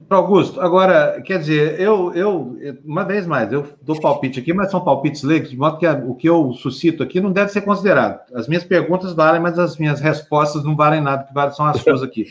Augusto, 0.08 0.60
agora, 0.60 1.20
quer 1.22 1.40
dizer, 1.40 1.80
eu, 1.80 2.14
eu, 2.14 2.56
uma 2.84 3.04
vez 3.04 3.26
mais, 3.26 3.52
eu 3.52 3.66
dou 3.82 4.00
palpite 4.00 4.38
aqui, 4.38 4.52
mas 4.54 4.70
são 4.70 4.82
palpites 4.82 5.24
leigos, 5.24 5.50
de 5.50 5.56
modo 5.56 5.76
que 5.76 5.84
a, 5.84 5.92
o 5.92 6.14
que 6.14 6.28
eu 6.28 6.52
suscito 6.52 7.02
aqui 7.02 7.20
não 7.20 7.32
deve 7.32 7.50
ser 7.50 7.62
considerado. 7.62 8.20
As 8.32 8.46
minhas 8.46 8.62
perguntas 8.62 9.12
valem, 9.12 9.42
mas 9.42 9.58
as 9.58 9.76
minhas 9.76 10.00
respostas 10.00 10.62
não 10.62 10.76
valem 10.76 11.02
nada, 11.02 11.24
que 11.24 11.34
valem 11.34 11.52
são 11.52 11.66
as 11.66 11.80
suas 11.80 12.00
aqui. 12.02 12.26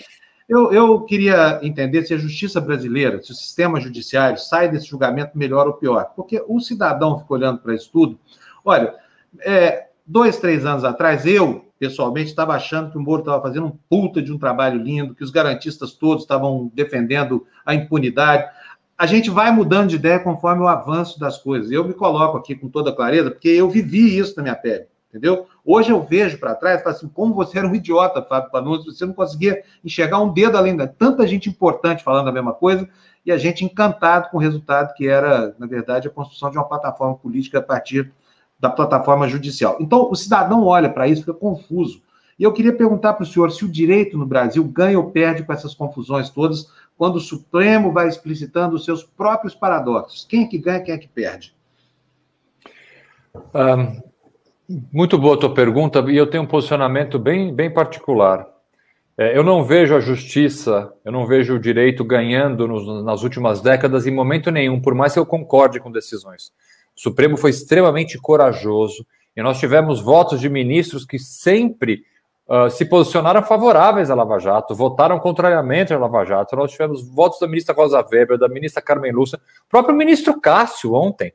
Eu, 0.47 0.71
eu 0.71 1.01
queria 1.01 1.59
entender 1.61 2.05
se 2.05 2.13
a 2.13 2.17
justiça 2.17 2.61
brasileira, 2.61 3.21
se 3.21 3.31
o 3.31 3.35
sistema 3.35 3.81
judiciário 3.81 4.37
sai 4.37 4.69
desse 4.69 4.87
julgamento 4.87 5.37
melhor 5.37 5.67
ou 5.67 5.73
pior. 5.73 6.13
Porque 6.15 6.41
o 6.47 6.61
cidadão 6.61 7.19
fica 7.19 7.33
olhando 7.33 7.59
para 7.59 7.75
isso 7.75 7.89
tudo. 7.91 8.17
Olha, 8.63 8.95
é, 9.41 9.87
dois, 10.05 10.37
três 10.37 10.65
anos 10.65 10.85
atrás, 10.85 11.25
eu, 11.25 11.65
pessoalmente, 11.79 12.29
estava 12.29 12.53
achando 12.53 12.91
que 12.91 12.97
o 12.97 13.01
Moro 13.01 13.21
estava 13.21 13.41
fazendo 13.41 13.67
um 13.67 13.77
puta 13.89 14.21
de 14.21 14.31
um 14.31 14.37
trabalho 14.37 14.81
lindo, 14.81 15.13
que 15.15 15.23
os 15.23 15.31
garantistas 15.31 15.93
todos 15.93 16.23
estavam 16.23 16.71
defendendo 16.73 17.45
a 17.65 17.73
impunidade. 17.73 18.49
A 18.97 19.05
gente 19.05 19.29
vai 19.29 19.51
mudando 19.51 19.89
de 19.89 19.95
ideia 19.95 20.19
conforme 20.19 20.63
o 20.63 20.67
avanço 20.67 21.19
das 21.19 21.37
coisas. 21.37 21.71
Eu 21.71 21.83
me 21.83 21.93
coloco 21.93 22.37
aqui 22.37 22.55
com 22.55 22.67
toda 22.67 22.95
clareza, 22.95 23.31
porque 23.31 23.49
eu 23.49 23.69
vivi 23.69 24.17
isso 24.17 24.33
na 24.37 24.43
minha 24.43 24.55
pele 24.55 24.87
entendeu? 25.09 25.47
Hoje 25.65 25.91
eu 25.91 26.01
vejo 26.03 26.37
para 26.37 26.55
trás 26.55 26.81
falo 26.81 26.95
assim, 26.95 27.07
como 27.07 27.33
você 27.33 27.57
era 27.57 27.67
um 27.67 27.75
idiota, 27.75 28.21
Fábio 28.21 28.51
Panuzzi, 28.51 28.85
você 28.85 29.05
não 29.05 29.13
conseguia 29.13 29.63
enxergar 29.83 30.19
um 30.19 30.31
dedo 30.31 30.57
além 30.57 30.75
da... 30.75 30.87
Tanta 30.87 31.27
gente 31.27 31.49
importante 31.49 32.03
falando 32.03 32.29
a 32.29 32.31
mesma 32.31 32.53
coisa 32.53 32.87
e 33.25 33.31
a 33.31 33.37
gente 33.37 33.65
encantado 33.65 34.29
com 34.29 34.37
o 34.37 34.39
resultado 34.39 34.93
que 34.93 35.07
era, 35.07 35.55
na 35.57 35.67
verdade, 35.67 36.07
a 36.07 36.11
construção 36.11 36.49
de 36.49 36.57
uma 36.57 36.67
plataforma 36.67 37.15
política 37.15 37.59
a 37.59 37.61
partir 37.61 38.11
da 38.59 38.69
plataforma 38.69 39.27
judicial. 39.27 39.77
Então, 39.79 40.09
o 40.09 40.15
cidadão 40.15 40.65
olha 40.65 40.89
para 40.89 41.07
isso, 41.07 41.21
fica 41.21 41.33
confuso. 41.33 42.01
E 42.39 42.43
eu 42.43 42.53
queria 42.53 42.73
perguntar 42.73 43.13
para 43.13 43.23
o 43.23 43.25
senhor 43.25 43.51
se 43.51 43.65
o 43.65 43.69
direito 43.69 44.17
no 44.17 44.25
Brasil 44.25 44.63
ganha 44.63 44.99
ou 44.99 45.11
perde 45.11 45.43
com 45.43 45.53
essas 45.53 45.73
confusões 45.73 46.29
todas, 46.29 46.71
quando 46.97 47.15
o 47.15 47.21
Supremo 47.21 47.91
vai 47.91 48.07
explicitando 48.07 48.75
os 48.75 48.85
seus 48.85 49.03
próprios 49.03 49.55
paradoxos. 49.55 50.25
Quem 50.25 50.43
é 50.43 50.47
que 50.47 50.57
ganha, 50.57 50.81
quem 50.81 50.93
é 50.93 50.97
que 50.97 51.07
perde? 51.07 51.55
Um, 53.53 54.01
muito 54.91 55.17
boa 55.17 55.35
a 55.35 55.39
tua 55.39 55.53
pergunta, 55.53 55.99
e 56.09 56.17
eu 56.17 56.27
tenho 56.27 56.43
um 56.43 56.47
posicionamento 56.47 57.17
bem, 57.19 57.53
bem 57.53 57.71
particular. 57.71 58.47
É, 59.17 59.35
eu 59.35 59.43
não 59.43 59.63
vejo 59.63 59.95
a 59.95 59.99
justiça, 59.99 60.93
eu 61.03 61.11
não 61.11 61.25
vejo 61.25 61.55
o 61.55 61.59
direito 61.59 62.03
ganhando 62.03 62.67
nos, 62.67 63.03
nas 63.03 63.23
últimas 63.23 63.61
décadas 63.61 64.05
em 64.05 64.11
momento 64.11 64.51
nenhum, 64.51 64.79
por 64.79 64.93
mais 64.93 65.13
que 65.13 65.19
eu 65.19 65.25
concorde 65.25 65.79
com 65.79 65.91
decisões. 65.91 66.51
O 66.97 67.01
Supremo 67.01 67.37
foi 67.37 67.51
extremamente 67.51 68.17
corajoso 68.17 69.05
e 69.35 69.41
nós 69.43 69.59
tivemos 69.59 70.01
votos 70.01 70.41
de 70.41 70.49
ministros 70.49 71.05
que 71.05 71.19
sempre 71.19 72.03
uh, 72.47 72.69
se 72.71 72.85
posicionaram 72.85 73.43
favoráveis 73.43 74.09
à 74.09 74.15
Lava 74.15 74.39
Jato, 74.39 74.73
votaram 74.73 75.19
contrariamente 75.19 75.93
à 75.93 75.99
Lava 75.99 76.25
Jato. 76.25 76.55
Nós 76.55 76.71
tivemos 76.71 77.07
votos 77.07 77.39
da 77.39 77.47
ministra 77.47 77.75
Rosa 77.75 78.03
Weber, 78.11 78.39
da 78.39 78.49
ministra 78.49 78.81
Carmen 78.81 79.11
Lúcia, 79.11 79.39
próprio 79.69 79.95
ministro 79.95 80.41
Cássio 80.41 80.95
ontem. 80.95 81.33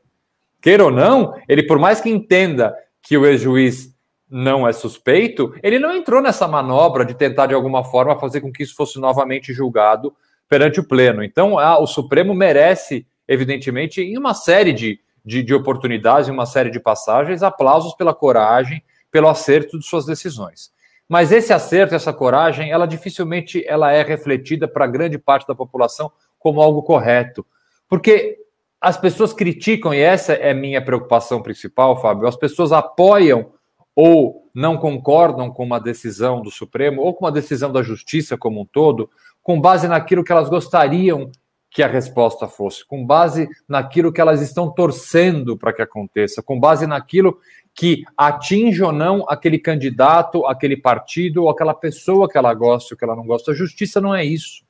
Queira 0.61 0.85
ou 0.85 0.91
não, 0.91 1.35
ele, 1.49 1.63
por 1.63 1.79
mais 1.79 2.01
que 2.01 2.11
entenda 2.11 2.77
que 3.01 3.17
o 3.17 3.25
ex-juiz 3.25 3.93
não 4.29 4.67
é 4.67 4.73
suspeito, 4.73 5.55
ele 5.63 5.79
não 5.79 5.95
entrou 5.95 6.23
nessa 6.23 6.49
manobra 6.49 7.05
de 7.05 7.15
tentar, 7.15 7.47
de 7.47 7.55
alguma 7.55 7.85
forma, 7.85 8.19
fazer 8.19 8.41
com 8.41 8.51
que 8.51 8.63
isso 8.63 8.75
fosse 8.75 8.99
novamente 8.99 9.53
julgado 9.53 10.13
perante 10.49 10.81
o 10.81 10.85
Pleno. 10.85 11.23
Então, 11.23 11.59
a, 11.59 11.79
o 11.79 11.87
Supremo 11.87 12.35
merece, 12.35 13.07
evidentemente, 13.29 14.01
em 14.01 14.17
uma 14.17 14.35
série 14.35 14.73
de, 14.73 15.01
de, 15.25 15.43
de 15.43 15.55
oportunidades, 15.55 16.29
em 16.29 16.33
uma 16.33 16.47
série 16.47 16.70
de 16.70 16.81
passagens, 16.81 17.43
aplausos 17.43 17.95
pela 17.95 18.14
coragem, 18.14 18.83
pelo 19.11 19.29
acerto 19.29 19.79
de 19.79 19.87
suas 19.87 20.05
decisões. 20.05 20.73
Mas 21.09 21.31
esse 21.31 21.53
acerto, 21.53 21.95
essa 21.95 22.12
coragem, 22.12 22.70
ela 22.70 22.87
dificilmente 22.87 23.64
ela 23.66 23.93
é 23.93 24.03
refletida 24.03 24.66
para 24.66 24.87
grande 24.87 25.18
parte 25.18 25.47
da 25.47 25.55
população 25.55 26.11
como 26.39 26.62
algo 26.62 26.83
correto. 26.83 27.45
Porque 27.89 28.39
as 28.81 28.97
pessoas 28.97 29.33
criticam, 29.33 29.95
e 29.95 30.01
essa 30.01 30.33
é 30.33 30.53
minha 30.53 30.85
preocupação 30.85 31.43
principal, 31.43 32.01
Fábio, 32.01 32.27
as 32.27 32.37
pessoas 32.37 32.73
apoiam 32.73 33.53
ou 33.95 34.51
não 34.55 34.77
concordam 34.77 35.51
com 35.51 35.62
uma 35.62 35.79
decisão 35.79 36.43
do 36.43 36.51
Supremo 36.51 37.03
ou 37.03 37.14
com 37.14 37.25
uma 37.25 37.33
decisão 37.33 37.70
da 37.70 37.83
Justiça 37.83 38.37
como 38.37 38.62
um 38.62 38.64
todo, 38.64 39.09
com 39.43 39.61
base 39.61 39.87
naquilo 39.87 40.25
que 40.25 40.33
elas 40.33 40.49
gostariam 40.49 41.31
que 41.73 41.83
a 41.83 41.89
resposta 41.89 42.47
fosse, 42.47 42.87
com 42.87 43.05
base 43.05 43.49
naquilo 43.66 44.12
que 44.12 44.20
elas 44.20 44.43
estão 44.43 44.70
torcendo 44.70 45.57
para 45.57 45.73
que 45.73 45.81
aconteça, 45.81 46.43
com 46.43 46.61
base 46.61 46.87
naquilo 46.87 47.39
que 47.75 48.05
atinge 48.14 48.83
ou 48.83 48.93
não 48.93 49.25
aquele 49.27 49.59
candidato, 49.59 50.45
aquele 50.45 50.77
partido 50.77 51.45
ou 51.45 51.51
aquela 51.51 51.73
pessoa 51.73 52.29
que 52.29 52.37
ela 52.37 52.53
gosta 52.53 52.93
ou 52.93 52.99
que 52.99 53.05
ela 53.05 53.16
não 53.16 53.25
gosta. 53.25 53.55
Justiça 53.55 54.01
não 54.01 54.14
é 54.14 54.23
isso. 54.23 54.62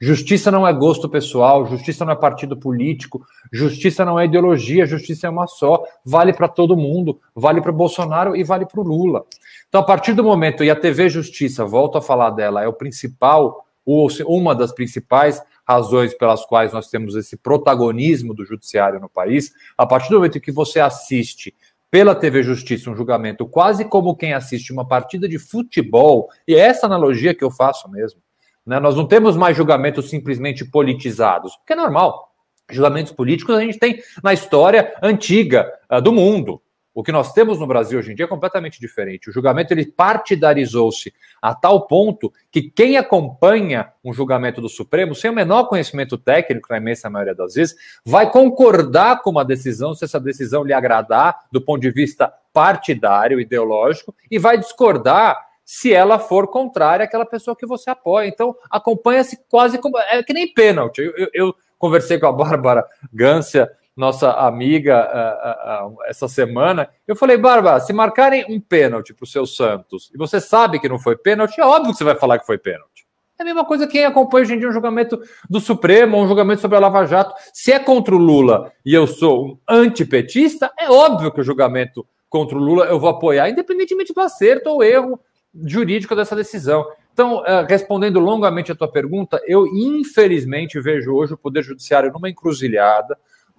Justiça 0.00 0.50
não 0.50 0.68
é 0.68 0.72
gosto 0.72 1.08
pessoal, 1.08 1.66
justiça 1.66 2.04
não 2.04 2.12
é 2.12 2.16
partido 2.16 2.56
político, 2.56 3.26
justiça 3.50 4.04
não 4.04 4.20
é 4.20 4.26
ideologia, 4.26 4.86
justiça 4.86 5.26
é 5.26 5.30
uma 5.30 5.48
só, 5.48 5.82
vale 6.04 6.32
para 6.32 6.46
todo 6.46 6.76
mundo, 6.76 7.18
vale 7.34 7.60
para 7.60 7.72
Bolsonaro 7.72 8.36
e 8.36 8.44
vale 8.44 8.64
para 8.64 8.80
o 8.80 8.84
Lula. 8.84 9.24
Então, 9.68 9.80
a 9.80 9.84
partir 9.84 10.12
do 10.12 10.22
momento, 10.22 10.62
e 10.62 10.70
a 10.70 10.76
TV 10.76 11.08
Justiça, 11.08 11.64
volto 11.64 11.98
a 11.98 12.02
falar 12.02 12.30
dela, 12.30 12.62
é 12.62 12.68
o 12.68 12.72
principal, 12.72 13.66
ou 13.84 14.08
uma 14.28 14.54
das 14.54 14.70
principais 14.70 15.42
razões 15.68 16.14
pelas 16.14 16.46
quais 16.46 16.72
nós 16.72 16.88
temos 16.88 17.14
esse 17.14 17.36
protagonismo 17.36 18.32
do 18.32 18.44
judiciário 18.44 18.98
no 18.98 19.08
país, 19.08 19.52
a 19.76 19.84
partir 19.84 20.08
do 20.08 20.16
momento 20.16 20.40
que 20.40 20.50
você 20.50 20.80
assiste 20.80 21.54
pela 21.90 22.14
TV 22.14 22.42
Justiça 22.42 22.90
um 22.90 22.96
julgamento 22.96 23.46
quase 23.46 23.84
como 23.84 24.16
quem 24.16 24.32
assiste 24.32 24.72
uma 24.72 24.86
partida 24.86 25.28
de 25.28 25.38
futebol, 25.38 26.28
e 26.46 26.54
é 26.54 26.60
essa 26.60 26.86
analogia 26.86 27.34
que 27.34 27.44
eu 27.44 27.50
faço 27.50 27.90
mesmo. 27.90 28.20
Né? 28.64 28.80
Nós 28.80 28.96
não 28.96 29.06
temos 29.06 29.36
mais 29.36 29.56
julgamentos 29.56 30.08
simplesmente 30.08 30.64
politizados, 30.64 31.58
que 31.66 31.72
é 31.72 31.76
normal. 31.76 32.32
Julgamentos 32.70 33.12
políticos 33.12 33.54
a 33.54 33.60
gente 33.60 33.78
tem 33.78 34.02
na 34.22 34.32
história 34.32 34.94
antiga 35.02 35.70
uh, 35.90 36.00
do 36.00 36.12
mundo. 36.12 36.60
O 36.98 37.02
que 37.04 37.12
nós 37.12 37.32
temos 37.32 37.60
no 37.60 37.66
Brasil 37.68 37.96
hoje 38.00 38.10
em 38.10 38.14
dia 38.16 38.24
é 38.24 38.28
completamente 38.28 38.80
diferente. 38.80 39.30
O 39.30 39.32
julgamento 39.32 39.72
ele 39.72 39.86
partidarizou-se 39.86 41.14
a 41.40 41.54
tal 41.54 41.86
ponto 41.86 42.32
que 42.50 42.60
quem 42.60 42.96
acompanha 42.96 43.92
um 44.02 44.12
julgamento 44.12 44.60
do 44.60 44.68
Supremo, 44.68 45.14
sem 45.14 45.30
o 45.30 45.32
menor 45.32 45.68
conhecimento 45.68 46.18
técnico, 46.18 46.66
na 46.68 46.78
imensa 46.78 47.08
maioria 47.08 47.36
das 47.36 47.54
vezes, 47.54 47.76
vai 48.04 48.28
concordar 48.28 49.22
com 49.22 49.30
uma 49.30 49.44
decisão 49.44 49.94
se 49.94 50.04
essa 50.04 50.18
decisão 50.18 50.64
lhe 50.64 50.72
agradar 50.72 51.46
do 51.52 51.60
ponto 51.60 51.80
de 51.80 51.92
vista 51.92 52.34
partidário, 52.52 53.38
ideológico, 53.38 54.12
e 54.28 54.36
vai 54.36 54.58
discordar 54.58 55.40
se 55.64 55.94
ela 55.94 56.18
for 56.18 56.48
contrária 56.48 57.04
àquela 57.04 57.24
pessoa 57.24 57.54
que 57.54 57.64
você 57.64 57.90
apoia. 57.90 58.26
Então, 58.26 58.56
acompanha-se 58.68 59.38
quase 59.48 59.78
como. 59.78 59.96
É 60.00 60.20
que 60.24 60.32
nem 60.32 60.52
pênalti. 60.52 60.98
Eu, 60.98 61.12
eu, 61.16 61.28
eu 61.32 61.54
conversei 61.78 62.18
com 62.18 62.26
a 62.26 62.32
Bárbara 62.34 62.84
Gância, 63.14 63.70
nossa 63.98 64.30
amiga, 64.30 65.10
uh, 65.10 65.88
uh, 65.88 65.92
uh, 65.92 65.98
essa 66.06 66.28
semana. 66.28 66.88
Eu 67.04 67.16
falei, 67.16 67.36
Bárbara, 67.36 67.80
se 67.80 67.92
marcarem 67.92 68.46
um 68.48 68.60
pênalti 68.60 69.12
para 69.12 69.24
o 69.24 69.26
seu 69.26 69.44
Santos 69.44 70.08
e 70.14 70.16
você 70.16 70.40
sabe 70.40 70.78
que 70.78 70.88
não 70.88 71.00
foi 71.00 71.16
pênalti, 71.16 71.60
é 71.60 71.66
óbvio 71.66 71.90
que 71.90 71.98
você 71.98 72.04
vai 72.04 72.14
falar 72.14 72.38
que 72.38 72.46
foi 72.46 72.58
pênalti. 72.58 73.04
É 73.36 73.42
a 73.42 73.44
mesma 73.44 73.64
coisa 73.64 73.88
quem 73.88 74.04
acompanha 74.04 74.44
hoje 74.44 74.54
em 74.54 74.58
dia 74.60 74.68
um 74.68 74.72
julgamento 74.72 75.20
do 75.50 75.58
Supremo, 75.58 76.16
um 76.16 76.28
julgamento 76.28 76.60
sobre 76.60 76.76
a 76.76 76.80
Lava 76.80 77.06
Jato. 77.06 77.34
Se 77.52 77.72
é 77.72 77.80
contra 77.80 78.14
o 78.14 78.18
Lula 78.18 78.72
e 78.86 78.94
eu 78.94 79.04
sou 79.04 79.46
um 79.46 79.58
antipetista, 79.68 80.72
é 80.78 80.88
óbvio 80.88 81.32
que 81.32 81.40
o 81.40 81.44
julgamento 81.44 82.06
contra 82.28 82.56
o 82.56 82.60
Lula, 82.60 82.84
eu 82.84 83.00
vou 83.00 83.10
apoiar, 83.10 83.50
independentemente 83.50 84.14
do 84.14 84.20
acerto 84.20 84.70
ou 84.70 84.84
erro 84.84 85.18
jurídico 85.64 86.14
dessa 86.14 86.36
decisão. 86.36 86.86
Então, 87.12 87.42
respondendo 87.68 88.20
longamente 88.20 88.70
a 88.70 88.76
tua 88.76 88.86
pergunta, 88.86 89.40
eu 89.44 89.66
infelizmente 89.66 90.80
vejo 90.80 91.12
hoje 91.12 91.34
o 91.34 91.38
Poder 91.38 91.64
Judiciário 91.64 92.12
numa 92.12 92.30
encruzilhada, 92.30 93.18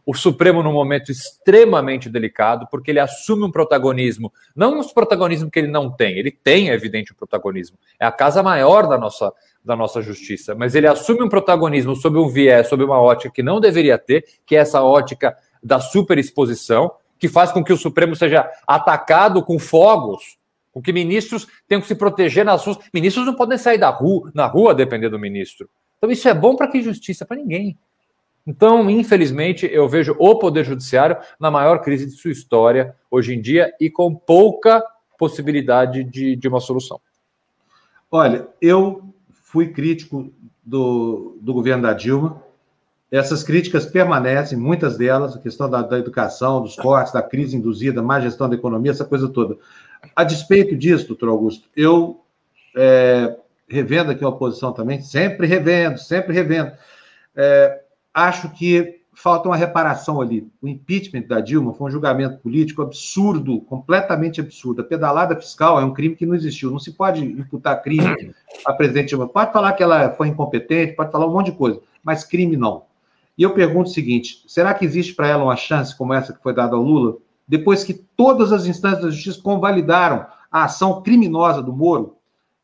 o 0.09 0.13
Supremo 0.15 0.63
num 0.63 0.73
momento 0.73 1.11
extremamente 1.11 2.09
delicado, 2.09 2.67
porque 2.71 2.89
ele 2.89 2.99
assume 2.99 3.43
um 3.43 3.51
protagonismo, 3.51 4.33
não 4.55 4.79
um 4.79 4.87
protagonismo 4.87 5.51
que 5.51 5.59
ele 5.59 5.67
não 5.67 5.91
tem, 5.91 6.17
ele 6.17 6.31
tem, 6.31 6.71
é 6.71 6.73
evidente, 6.73 7.13
um 7.13 7.15
protagonismo. 7.15 7.77
É 7.99 8.07
a 8.07 8.11
casa 8.11 8.41
maior 8.41 8.87
da 8.87 8.97
nossa, 8.97 9.31
da 9.63 9.75
nossa 9.75 10.01
justiça, 10.01 10.55
mas 10.55 10.73
ele 10.73 10.87
assume 10.87 11.21
um 11.21 11.29
protagonismo 11.29 11.95
sob 11.95 12.17
um 12.17 12.27
viés, 12.27 12.67
sob 12.67 12.83
uma 12.83 12.99
ótica 12.99 13.31
que 13.31 13.43
não 13.43 13.59
deveria 13.59 13.99
ter, 13.99 14.25
que 14.47 14.55
é 14.55 14.59
essa 14.61 14.81
ótica 14.81 15.37
da 15.61 15.79
superexposição, 15.79 16.91
que 17.19 17.27
faz 17.27 17.51
com 17.51 17.63
que 17.63 17.71
o 17.71 17.77
Supremo 17.77 18.15
seja 18.15 18.49
atacado 18.65 19.43
com 19.43 19.59
fogos, 19.59 20.39
com 20.71 20.81
que 20.81 20.91
ministros 20.91 21.47
tenham 21.67 21.81
que 21.81 21.87
se 21.87 21.93
proteger 21.93 22.43
nas 22.43 22.65
ruas. 22.65 22.79
Ministros 22.91 23.27
não 23.27 23.35
podem 23.35 23.59
sair 23.59 23.77
da 23.77 23.89
rua, 23.91 24.31
na 24.33 24.47
rua 24.47 24.73
depender 24.73 25.09
do 25.09 25.19
ministro. 25.19 25.69
Então 25.99 26.09
isso 26.09 26.27
é 26.27 26.33
bom 26.33 26.55
para 26.55 26.67
que 26.67 26.81
justiça? 26.81 27.27
Para 27.27 27.37
ninguém. 27.37 27.77
Então, 28.49 28.89
infelizmente, 28.89 29.69
eu 29.71 29.87
vejo 29.87 30.15
o 30.17 30.39
Poder 30.39 30.65
Judiciário 30.65 31.17
na 31.39 31.51
maior 31.51 31.83
crise 31.83 32.07
de 32.07 32.13
sua 32.13 32.31
história 32.31 32.95
hoje 33.11 33.35
em 33.35 33.39
dia 33.39 33.71
e 33.79 33.91
com 33.91 34.15
pouca 34.15 34.83
possibilidade 35.19 36.03
de, 36.03 36.35
de 36.35 36.47
uma 36.47 36.59
solução. 36.59 36.99
Olha, 38.09 38.47
eu 38.59 39.13
fui 39.43 39.67
crítico 39.71 40.33
do, 40.65 41.37
do 41.39 41.53
governo 41.53 41.83
da 41.83 41.93
Dilma, 41.93 42.43
essas 43.11 43.43
críticas 43.43 43.85
permanecem, 43.85 44.57
muitas 44.57 44.97
delas, 44.97 45.35
a 45.35 45.39
questão 45.39 45.69
da, 45.69 45.83
da, 45.83 45.99
educação, 45.99 46.59
dos 46.59 46.75
cortes, 46.75 47.13
da 47.13 47.21
crise 47.21 47.55
induzida, 47.55 48.01
má 48.01 48.19
gestão 48.19 48.49
da 48.49 48.55
economia, 48.55 48.89
essa 48.89 49.05
coisa 49.05 49.29
toda. 49.29 49.59
A 50.15 50.23
despeito 50.23 50.75
disso, 50.75 51.07
doutor 51.07 51.29
Augusto, 51.29 51.69
eu, 51.75 52.19
é, 52.75 53.37
revendo 53.69 54.09
aqui 54.09 54.23
a 54.23 54.29
oposição 54.29 54.73
também, 54.73 55.03
sempre 55.03 55.45
revendo, 55.45 55.99
sempre 55.99 56.33
revendo, 56.33 56.71
é, 57.35 57.83
acho 58.13 58.49
que 58.49 58.99
falta 59.13 59.49
uma 59.49 59.55
reparação 59.55 60.21
ali. 60.21 60.49
O 60.61 60.67
impeachment 60.67 61.23
da 61.27 61.41
Dilma 61.41 61.73
foi 61.73 61.87
um 61.87 61.91
julgamento 61.91 62.37
político 62.39 62.81
absurdo, 62.81 63.59
completamente 63.61 64.39
absurdo. 64.39 64.81
A 64.81 64.85
pedalada 64.85 65.35
fiscal 65.35 65.79
é 65.79 65.83
um 65.83 65.93
crime 65.93 66.15
que 66.15 66.25
não 66.25 66.35
existiu. 66.35 66.71
Não 66.71 66.79
se 66.79 66.93
pode 66.93 67.23
imputar 67.23 67.81
crime 67.81 68.33
à 68.65 68.73
presidente 68.73 69.09
Dilma. 69.09 69.27
Pode 69.27 69.51
falar 69.51 69.73
que 69.73 69.83
ela 69.83 70.11
foi 70.11 70.29
incompetente, 70.29 70.95
pode 70.95 71.11
falar 71.11 71.27
um 71.27 71.33
monte 71.33 71.51
de 71.51 71.57
coisa, 71.57 71.81
mas 72.03 72.23
crime 72.23 72.55
não. 72.55 72.83
E 73.37 73.43
eu 73.43 73.53
pergunto 73.53 73.89
o 73.89 73.93
seguinte: 73.93 74.43
será 74.47 74.73
que 74.73 74.85
existe 74.85 75.13
para 75.13 75.27
ela 75.27 75.43
uma 75.43 75.55
chance 75.57 75.97
como 75.97 76.13
essa 76.13 76.33
que 76.33 76.41
foi 76.41 76.53
dada 76.53 76.75
ao 76.75 76.81
Lula, 76.81 77.17
depois 77.47 77.83
que 77.83 77.93
todas 77.93 78.53
as 78.53 78.65
instâncias 78.67 79.01
da 79.01 79.09
justiça 79.09 79.41
convalidaram 79.41 80.25
a 80.51 80.63
ação 80.63 81.01
criminosa 81.01 81.61
do 81.61 81.73
Moro? 81.73 82.15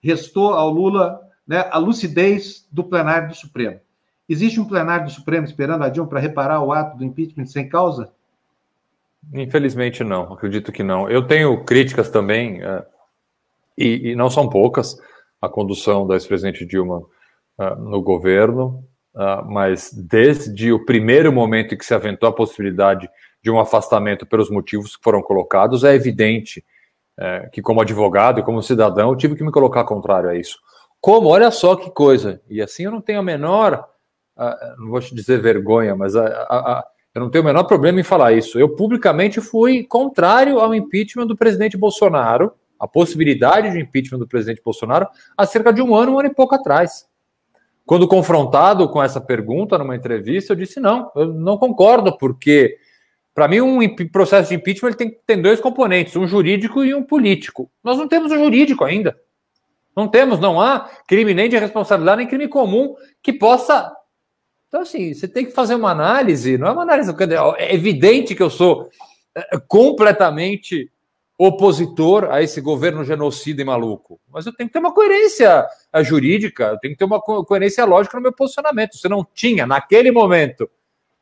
Restou 0.02 0.54
ao 0.54 0.70
Lula 0.70 1.20
né, 1.46 1.68
a 1.70 1.78
lucidez 1.78 2.66
do 2.72 2.84
plenário 2.84 3.30
do 3.30 3.36
Supremo. 3.36 3.80
Existe 4.28 4.60
um 4.60 4.66
plenário 4.66 5.06
do 5.06 5.12
Supremo 5.12 5.46
esperando 5.46 5.84
a 5.84 5.90
Dilma 5.90 6.10
para 6.10 6.20
reparar 6.20 6.62
o 6.62 6.72
ato 6.72 6.98
do 6.98 7.04
impeachment 7.04 7.46
sem 7.46 7.70
causa? 7.70 8.12
Infelizmente 9.34 10.04
não, 10.04 10.34
acredito 10.34 10.72
que 10.72 10.84
não. 10.84 11.10
Eu 11.10 11.28
tenho 11.28 11.64
críticas 11.64 12.10
também, 12.10 12.64
é, 12.64 12.86
e, 13.78 14.12
e, 14.12 14.16
não 14.16 14.30
são 14.30 14.50
poucas, 14.50 14.98
à 15.42 15.50
condução 15.50 16.08
da 16.08 16.16
ex-presidente 16.16 16.66
Dilma 16.66 17.00
uh, 17.58 17.76
no 17.78 18.02
governo. 18.02 18.84
Uh, 19.14 19.46
mas 19.46 19.94
desde 19.94 20.74
o 20.74 20.86
primeiro 20.86 21.32
momento 21.32 21.74
em 21.74 21.78
que 21.78 21.86
se 21.86 21.94
aventou 21.94 22.28
a 22.28 22.34
possibilidade 22.34 23.10
de 23.42 23.50
um 23.50 23.60
afastamento 23.60 24.26
pelos 24.26 24.50
motivos 24.50 24.98
que 24.98 25.04
foram 25.04 25.22
colocados, 25.22 25.84
é 25.84 25.94
evidente 25.94 26.66
é, 27.18 27.48
que, 27.52 27.62
como 27.62 27.80
advogado 27.80 28.40
e 28.40 28.44
como 28.44 28.62
cidadão, 28.62 29.10
eu 29.10 29.16
tive 29.16 29.36
que 29.36 29.44
me 29.44 29.52
colocar 29.52 29.84
contrário 29.84 30.30
a 30.30 30.36
isso. 30.36 30.58
Como, 31.00 31.30
olha 31.30 31.52
só 31.52 31.76
que 31.76 31.92
coisa, 31.92 32.42
e 32.50 32.62
assim 32.62 32.84
eu 32.84 32.92
não 32.92 33.02
tenho 33.02 33.20
a 33.20 33.24
menor, 33.24 33.88
uh, 34.38 34.80
não 34.80 34.90
vou 34.90 35.00
te 35.00 35.14
dizer 35.14 35.42
vergonha, 35.42 35.96
mas 35.96 36.16
a, 36.16 36.26
a, 36.26 36.58
a, 36.58 36.86
eu 37.14 37.22
não 37.22 37.30
tenho 37.30 37.44
o 37.44 37.48
menor 37.48 37.64
problema 37.64 38.00
em 38.00 38.04
falar 38.04 38.34
isso. 38.34 38.60
Eu 38.60 38.70
publicamente 38.70 39.40
fui 39.42 39.84
contrário 39.84 40.60
ao 40.60 40.74
impeachment 40.74 41.28
do 41.28 41.36
presidente 41.36 41.78
Bolsonaro, 41.78 42.54
a 42.80 42.88
possibilidade 42.88 43.72
de 43.72 43.80
impeachment 43.80 44.20
do 44.20 44.28
presidente 44.28 44.62
Bolsonaro, 44.64 45.08
há 45.38 45.46
cerca 45.46 45.72
de 45.72 45.82
um 45.82 45.96
ano, 45.96 46.14
um 46.14 46.20
ano 46.20 46.30
e 46.30 46.34
pouco 46.34 46.56
atrás. 46.56 47.08
Quando 47.86 48.08
confrontado 48.08 48.90
com 48.90 49.02
essa 49.02 49.22
pergunta 49.22 49.78
numa 49.78 49.96
entrevista, 49.96 50.54
eu 50.54 50.58
disse 50.58 50.80
não, 50.80 51.12
eu 51.16 51.28
não 51.28 51.58
concordo, 51.58 52.18
porque 52.18 52.78
para 53.34 53.48
mim 53.48 53.62
um 53.62 53.96
processo 54.12 54.50
de 54.50 54.56
impeachment 54.56 54.94
tem, 54.94 55.16
tem 55.26 55.42
dois 55.42 55.60
componentes, 55.60 56.16
um 56.16 56.26
jurídico 56.26 56.84
e 56.84 56.96
um 56.96 57.04
político. 57.04 57.70
Nós 57.84 57.98
não 57.98 58.08
temos 58.08 58.32
o 58.32 58.38
jurídico 58.38 58.84
ainda. 58.84 59.16
Não 59.96 60.08
temos, 60.08 60.40
não 60.40 60.60
há 60.60 60.90
crime 61.08 61.34
nem 61.34 61.48
de 61.48 61.58
responsabilidade, 61.58 62.18
nem 62.18 62.28
crime 62.28 62.48
comum 62.48 62.96
que 63.22 63.32
possa. 63.32 63.94
Então, 64.76 64.84
assim, 64.84 65.14
você 65.14 65.26
tem 65.26 65.46
que 65.46 65.54
fazer 65.54 65.74
uma 65.74 65.92
análise, 65.92 66.58
não 66.58 66.68
é 66.68 66.72
uma 66.72 66.82
análise. 66.82 67.10
É 67.58 67.74
evidente 67.74 68.36
que 68.36 68.44
eu 68.44 68.50
sou 68.50 68.90
é, 69.34 69.58
completamente 69.70 70.92
opositor 71.38 72.26
a 72.30 72.42
esse 72.42 72.60
governo 72.60 73.02
genocida 73.06 73.62
e 73.62 73.66
maluco. 73.66 74.20
Mas 74.30 74.46
eu 74.46 74.52
tenho 74.52 74.68
que 74.68 74.74
ter 74.74 74.80
uma 74.80 74.94
coerência 74.94 75.66
eh, 75.94 76.04
jurídica, 76.04 76.66
eu 76.66 76.80
tenho 76.80 76.94
que 76.94 76.98
ter 76.98 77.06
uma 77.06 77.22
coerência 77.22 77.86
lógica 77.86 78.18
no 78.18 78.24
meu 78.24 78.34
posicionamento. 78.34 78.98
Você 78.98 79.08
não 79.08 79.26
tinha, 79.34 79.66
naquele 79.66 80.12
momento, 80.12 80.70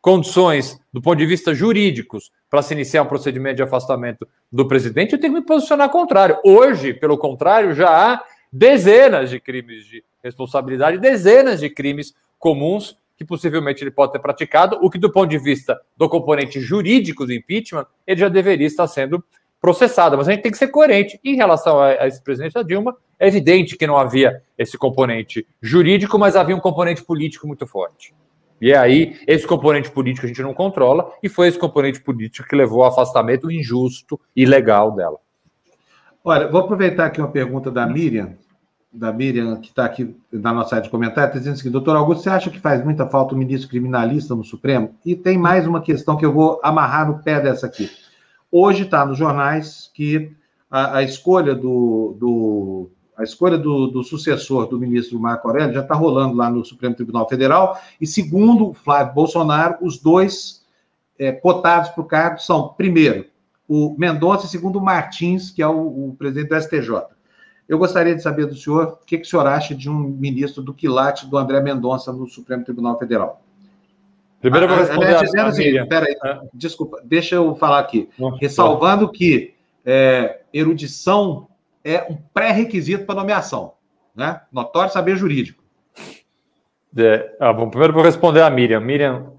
condições, 0.01 0.79
do 0.91 0.99
ponto 0.99 1.19
de 1.19 1.25
vista 1.27 1.53
jurídicos, 1.53 2.31
para 2.49 2.63
se 2.63 2.73
iniciar 2.73 3.03
um 3.03 3.07
procedimento 3.07 3.57
de 3.57 3.63
afastamento 3.63 4.27
do 4.51 4.67
presidente, 4.67 5.13
eu 5.13 5.19
tenho 5.19 5.33
que 5.33 5.39
me 5.41 5.45
posicionar 5.45 5.89
contrário. 5.89 6.39
Hoje, 6.43 6.91
pelo 6.91 7.19
contrário, 7.19 7.75
já 7.75 8.13
há 8.13 8.23
dezenas 8.51 9.29
de 9.29 9.39
crimes 9.39 9.85
de 9.85 10.03
responsabilidade, 10.23 10.97
dezenas 10.97 11.59
de 11.59 11.69
crimes 11.69 12.15
comuns 12.39 12.97
que 13.23 13.27
possivelmente 13.27 13.83
ele 13.83 13.91
pode 13.91 14.11
ter 14.11 14.19
praticado, 14.19 14.77
o 14.81 14.89
que, 14.89 14.97
do 14.97 15.11
ponto 15.11 15.29
de 15.29 15.37
vista 15.37 15.79
do 15.97 16.07
componente 16.07 16.59
jurídico 16.59 17.25
do 17.25 17.33
impeachment, 17.33 17.85
ele 18.05 18.19
já 18.19 18.29
deveria 18.29 18.67
estar 18.67 18.87
sendo 18.87 19.23
processada, 19.59 20.17
mas 20.17 20.27
a 20.27 20.31
gente 20.31 20.43
tem 20.43 20.51
que 20.51 20.57
ser 20.57 20.67
coerente. 20.67 21.19
Em 21.23 21.35
relação 21.35 21.79
a, 21.79 21.87
a 21.87 22.07
esse 22.07 22.21
presidente 22.21 22.53
da 22.53 22.63
Dilma, 22.63 22.95
é 23.17 23.27
evidente 23.27 23.77
que 23.77 23.87
não 23.87 23.97
havia 23.97 24.43
esse 24.57 24.77
componente 24.77 25.47
jurídico, 25.61 26.19
mas 26.19 26.35
havia 26.35 26.55
um 26.55 26.59
componente 26.59 27.01
político 27.01 27.47
muito 27.47 27.65
forte. 27.65 28.13
E 28.61 28.71
é 28.71 28.77
aí, 28.77 29.17
esse 29.25 29.47
componente 29.47 29.89
político 29.89 30.25
a 30.25 30.27
gente 30.27 30.41
não 30.41 30.53
controla, 30.53 31.11
e 31.23 31.29
foi 31.29 31.47
esse 31.47 31.57
componente 31.57 32.01
político 32.01 32.47
que 32.47 32.55
levou 32.55 32.83
ao 32.83 32.91
afastamento 32.91 33.49
injusto 33.49 34.19
e 34.35 34.43
ilegal 34.43 34.91
dela. 34.91 35.17
Olha, 36.23 36.49
vou 36.49 36.61
aproveitar 36.61 37.05
aqui 37.05 37.19
uma 37.19 37.31
pergunta 37.31 37.69
da 37.69 37.85
Miriam, 37.85 38.37
da 38.93 39.11
Miriam, 39.11 39.55
que 39.55 39.69
está 39.69 39.85
aqui 39.85 40.15
na 40.31 40.53
nossa 40.53 40.75
área 40.75 40.83
de 40.83 40.91
comentário, 40.91 41.29
está 41.29 41.39
dizendo 41.39 41.53
assim, 41.55 41.71
doutor 41.71 41.95
Augusto, 41.95 42.23
você 42.23 42.29
acha 42.29 42.49
que 42.49 42.59
faz 42.59 42.83
muita 42.83 43.07
falta 43.07 43.33
o 43.33 43.37
ministro 43.37 43.69
criminalista 43.69 44.35
no 44.35 44.43
Supremo? 44.43 44.95
E 45.03 45.15
tem 45.15 45.37
mais 45.37 45.65
uma 45.65 45.81
questão 45.81 46.15
que 46.15 46.25
eu 46.25 46.31
vou 46.31 46.59
amarrar 46.63 47.07
no 47.07 47.23
pé 47.23 47.41
dessa 47.41 47.65
aqui. 47.65 47.89
Hoje 48.51 48.83
está 48.83 49.03
nos 49.03 49.17
jornais 49.17 49.89
que 49.93 50.31
a, 50.69 50.97
a 50.97 51.03
escolha 51.03 51.55
do, 51.55 52.15
do 52.19 52.89
a 53.17 53.23
escolha 53.23 53.57
do, 53.57 53.87
do, 53.87 54.03
sucessor 54.03 54.67
do 54.67 54.79
ministro 54.79 55.19
Marco 55.19 55.47
Aurélio 55.47 55.73
já 55.73 55.81
está 55.81 55.95
rolando 55.95 56.35
lá 56.35 56.49
no 56.49 56.63
Supremo 56.63 56.95
Tribunal 56.95 57.27
Federal, 57.27 57.79
e 57.99 58.05
segundo 58.05 58.73
Flávio 58.73 59.13
Bolsonaro, 59.13 59.77
os 59.81 59.99
dois 59.99 60.63
é, 61.17 61.31
cotados 61.31 61.89
para 61.89 62.01
o 62.01 62.05
cargo 62.05 62.39
são, 62.39 62.69
primeiro, 62.69 63.25
o 63.67 63.95
Mendonça 63.97 64.45
e 64.45 64.49
segundo 64.49 64.77
o 64.77 64.83
Martins, 64.83 65.49
que 65.49 65.61
é 65.61 65.67
o, 65.67 66.09
o, 66.09 66.15
presidente 66.17 66.49
do 66.49 66.61
STJ. 66.61 67.12
Eu 67.73 67.79
gostaria 67.79 68.15
de 68.15 68.21
saber 68.21 68.45
do 68.45 68.55
senhor 68.55 68.99
o 69.01 69.03
que, 69.03 69.17
que 69.17 69.25
o 69.25 69.27
senhor 69.27 69.47
acha 69.47 69.73
de 69.73 69.89
um 69.89 69.97
ministro 69.97 70.61
do 70.61 70.75
quilate 70.75 71.25
do 71.25 71.35
André 71.39 71.59
Mendonça 71.59 72.13
no 72.13 72.27
Supremo 72.27 72.63
Tribunal 72.63 72.99
Federal. 72.99 73.41
Primeiro 74.39 74.65
eu 74.65 74.69
vou 74.69 74.77
ah, 74.77 74.81
responder. 74.81 75.15
Ah, 75.15 75.45
a, 75.45 75.47
assim, 75.47 75.87
peraí, 75.87 76.15
é. 76.23 76.41
desculpa, 76.53 77.01
deixa 77.03 77.33
eu 77.33 77.55
falar 77.55 77.79
aqui. 77.79 78.07
Ressalvando 78.39 79.11
que 79.11 79.55
é, 79.83 80.41
erudição 80.53 81.47
é 81.83 82.05
um 82.07 82.15
pré-requisito 82.31 83.07
para 83.07 83.15
nomeação, 83.15 83.73
né? 84.15 84.41
Notório 84.51 84.93
saber 84.93 85.15
jurídico. 85.15 85.63
É, 86.95 87.35
ah, 87.39 87.51
bom, 87.51 87.71
primeiro 87.71 87.91
vou 87.91 88.03
responder 88.03 88.43
a 88.43 88.51
Miriam. 88.51 88.81
Miriam, 88.81 89.33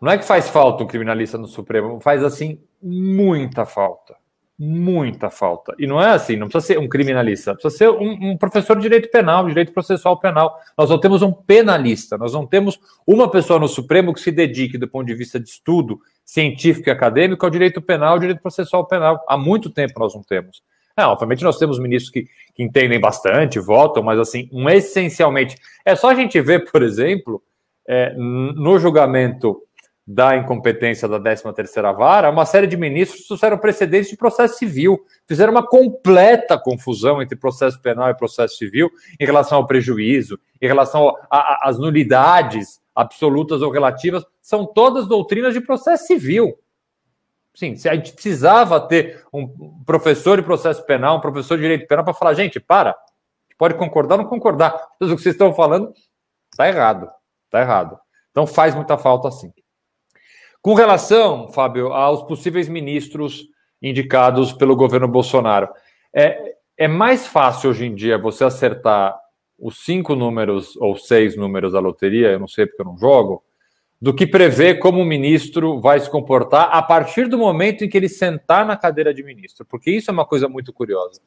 não 0.00 0.10
é 0.10 0.16
que 0.16 0.24
faz 0.24 0.48
falta 0.48 0.84
um 0.84 0.86
criminalista 0.86 1.36
no 1.36 1.46
Supremo, 1.46 2.00
faz 2.00 2.24
assim 2.24 2.58
muita 2.82 3.66
falta 3.66 4.23
muita 4.58 5.30
falta. 5.30 5.74
E 5.78 5.86
não 5.86 6.00
é 6.00 6.10
assim, 6.10 6.36
não 6.36 6.48
precisa 6.48 6.74
ser 6.74 6.78
um 6.78 6.88
criminalista, 6.88 7.54
precisa 7.54 7.76
ser 7.76 7.90
um, 7.90 8.30
um, 8.30 8.36
professor 8.36 8.76
de 8.76 8.82
direito 8.82 9.10
penal, 9.10 9.46
direito 9.48 9.72
processual 9.72 10.18
penal. 10.18 10.58
Nós 10.78 10.90
não 10.90 10.98
temos 10.98 11.22
um 11.22 11.32
penalista, 11.32 12.16
nós 12.16 12.32
não 12.32 12.46
temos 12.46 12.78
uma 13.06 13.28
pessoa 13.30 13.58
no 13.58 13.66
Supremo 13.66 14.14
que 14.14 14.20
se 14.20 14.30
dedique, 14.30 14.78
do 14.78 14.88
ponto 14.88 15.06
de 15.06 15.14
vista 15.14 15.40
de 15.40 15.48
estudo 15.48 15.98
científico 16.24 16.88
e 16.88 16.92
acadêmico, 16.92 17.44
ao 17.44 17.50
direito 17.50 17.82
penal, 17.82 18.12
ao 18.12 18.18
direito 18.18 18.40
processual 18.40 18.86
penal. 18.86 19.22
Há 19.28 19.36
muito 19.36 19.70
tempo 19.70 19.98
nós 19.98 20.14
não 20.14 20.22
temos. 20.22 20.62
É, 20.96 21.04
obviamente 21.04 21.42
nós 21.42 21.58
temos 21.58 21.80
ministros 21.80 22.12
que, 22.12 22.28
que 22.54 22.62
entendem 22.62 23.00
bastante, 23.00 23.58
votam, 23.58 24.02
mas 24.02 24.18
assim, 24.18 24.48
um 24.52 24.68
essencialmente. 24.70 25.56
É 25.84 25.96
só 25.96 26.10
a 26.10 26.14
gente 26.14 26.40
ver, 26.40 26.70
por 26.70 26.82
exemplo, 26.82 27.42
é, 27.88 28.14
no 28.14 28.78
julgamento 28.78 29.60
da 30.06 30.36
incompetência 30.36 31.08
da 31.08 31.18
13ª 31.18 31.96
Vara, 31.96 32.30
uma 32.30 32.44
série 32.44 32.66
de 32.66 32.76
ministros 32.76 33.26
trouxeram 33.26 33.56
precedentes 33.56 34.10
de 34.10 34.16
processo 34.16 34.58
civil, 34.58 35.02
fizeram 35.26 35.52
uma 35.52 35.66
completa 35.66 36.58
confusão 36.58 37.22
entre 37.22 37.36
processo 37.36 37.80
penal 37.80 38.10
e 38.10 38.14
processo 38.14 38.56
civil 38.58 38.90
em 39.18 39.24
relação 39.24 39.58
ao 39.58 39.66
prejuízo, 39.66 40.38
em 40.60 40.66
relação 40.66 41.16
às 41.30 41.78
nulidades 41.78 42.82
absolutas 42.94 43.62
ou 43.62 43.70
relativas, 43.70 44.24
são 44.42 44.66
todas 44.66 45.08
doutrinas 45.08 45.54
de 45.54 45.60
processo 45.60 46.06
civil. 46.06 46.58
Sim, 47.54 47.74
a 47.88 47.94
gente 47.94 48.12
precisava 48.12 48.80
ter 48.80 49.24
um 49.32 49.48
professor 49.86 50.36
de 50.36 50.42
processo 50.42 50.84
penal, 50.84 51.16
um 51.16 51.20
professor 51.20 51.56
de 51.56 51.62
direito 51.62 51.86
penal 51.86 52.04
para 52.04 52.12
falar, 52.12 52.34
gente, 52.34 52.60
para, 52.60 52.94
pode 53.56 53.74
concordar 53.74 54.16
ou 54.16 54.22
não 54.22 54.28
concordar, 54.28 54.74
mas 55.00 55.10
o 55.10 55.16
que 55.16 55.22
vocês 55.22 55.34
estão 55.34 55.54
falando 55.54 55.94
está 56.50 56.68
errado, 56.68 57.08
está 57.46 57.60
errado. 57.60 57.98
Então 58.30 58.46
faz 58.46 58.74
muita 58.74 58.98
falta 58.98 59.28
assim. 59.28 59.52
Com 60.64 60.72
relação, 60.72 61.50
Fábio, 61.50 61.92
aos 61.92 62.22
possíveis 62.22 62.70
ministros 62.70 63.50
indicados 63.82 64.50
pelo 64.50 64.74
governo 64.74 65.06
Bolsonaro, 65.06 65.68
é, 66.10 66.54
é 66.78 66.88
mais 66.88 67.26
fácil 67.26 67.68
hoje 67.68 67.84
em 67.84 67.94
dia 67.94 68.16
você 68.16 68.44
acertar 68.44 69.14
os 69.58 69.84
cinco 69.84 70.14
números 70.14 70.74
ou 70.76 70.96
seis 70.96 71.36
números 71.36 71.72
da 71.74 71.80
loteria, 71.80 72.28
eu 72.28 72.40
não 72.40 72.48
sei 72.48 72.64
porque 72.64 72.80
eu 72.80 72.86
não 72.86 72.96
jogo, 72.96 73.44
do 74.00 74.14
que 74.14 74.26
prever 74.26 74.78
como 74.78 75.02
o 75.02 75.04
ministro 75.04 75.82
vai 75.82 76.00
se 76.00 76.08
comportar 76.08 76.70
a 76.72 76.80
partir 76.80 77.28
do 77.28 77.36
momento 77.36 77.84
em 77.84 77.88
que 77.90 77.98
ele 77.98 78.08
sentar 78.08 78.64
na 78.64 78.74
cadeira 78.74 79.12
de 79.12 79.22
ministro, 79.22 79.66
porque 79.66 79.90
isso 79.90 80.10
é 80.10 80.14
uma 80.14 80.24
coisa 80.24 80.48
muito 80.48 80.72
curiosa. 80.72 81.20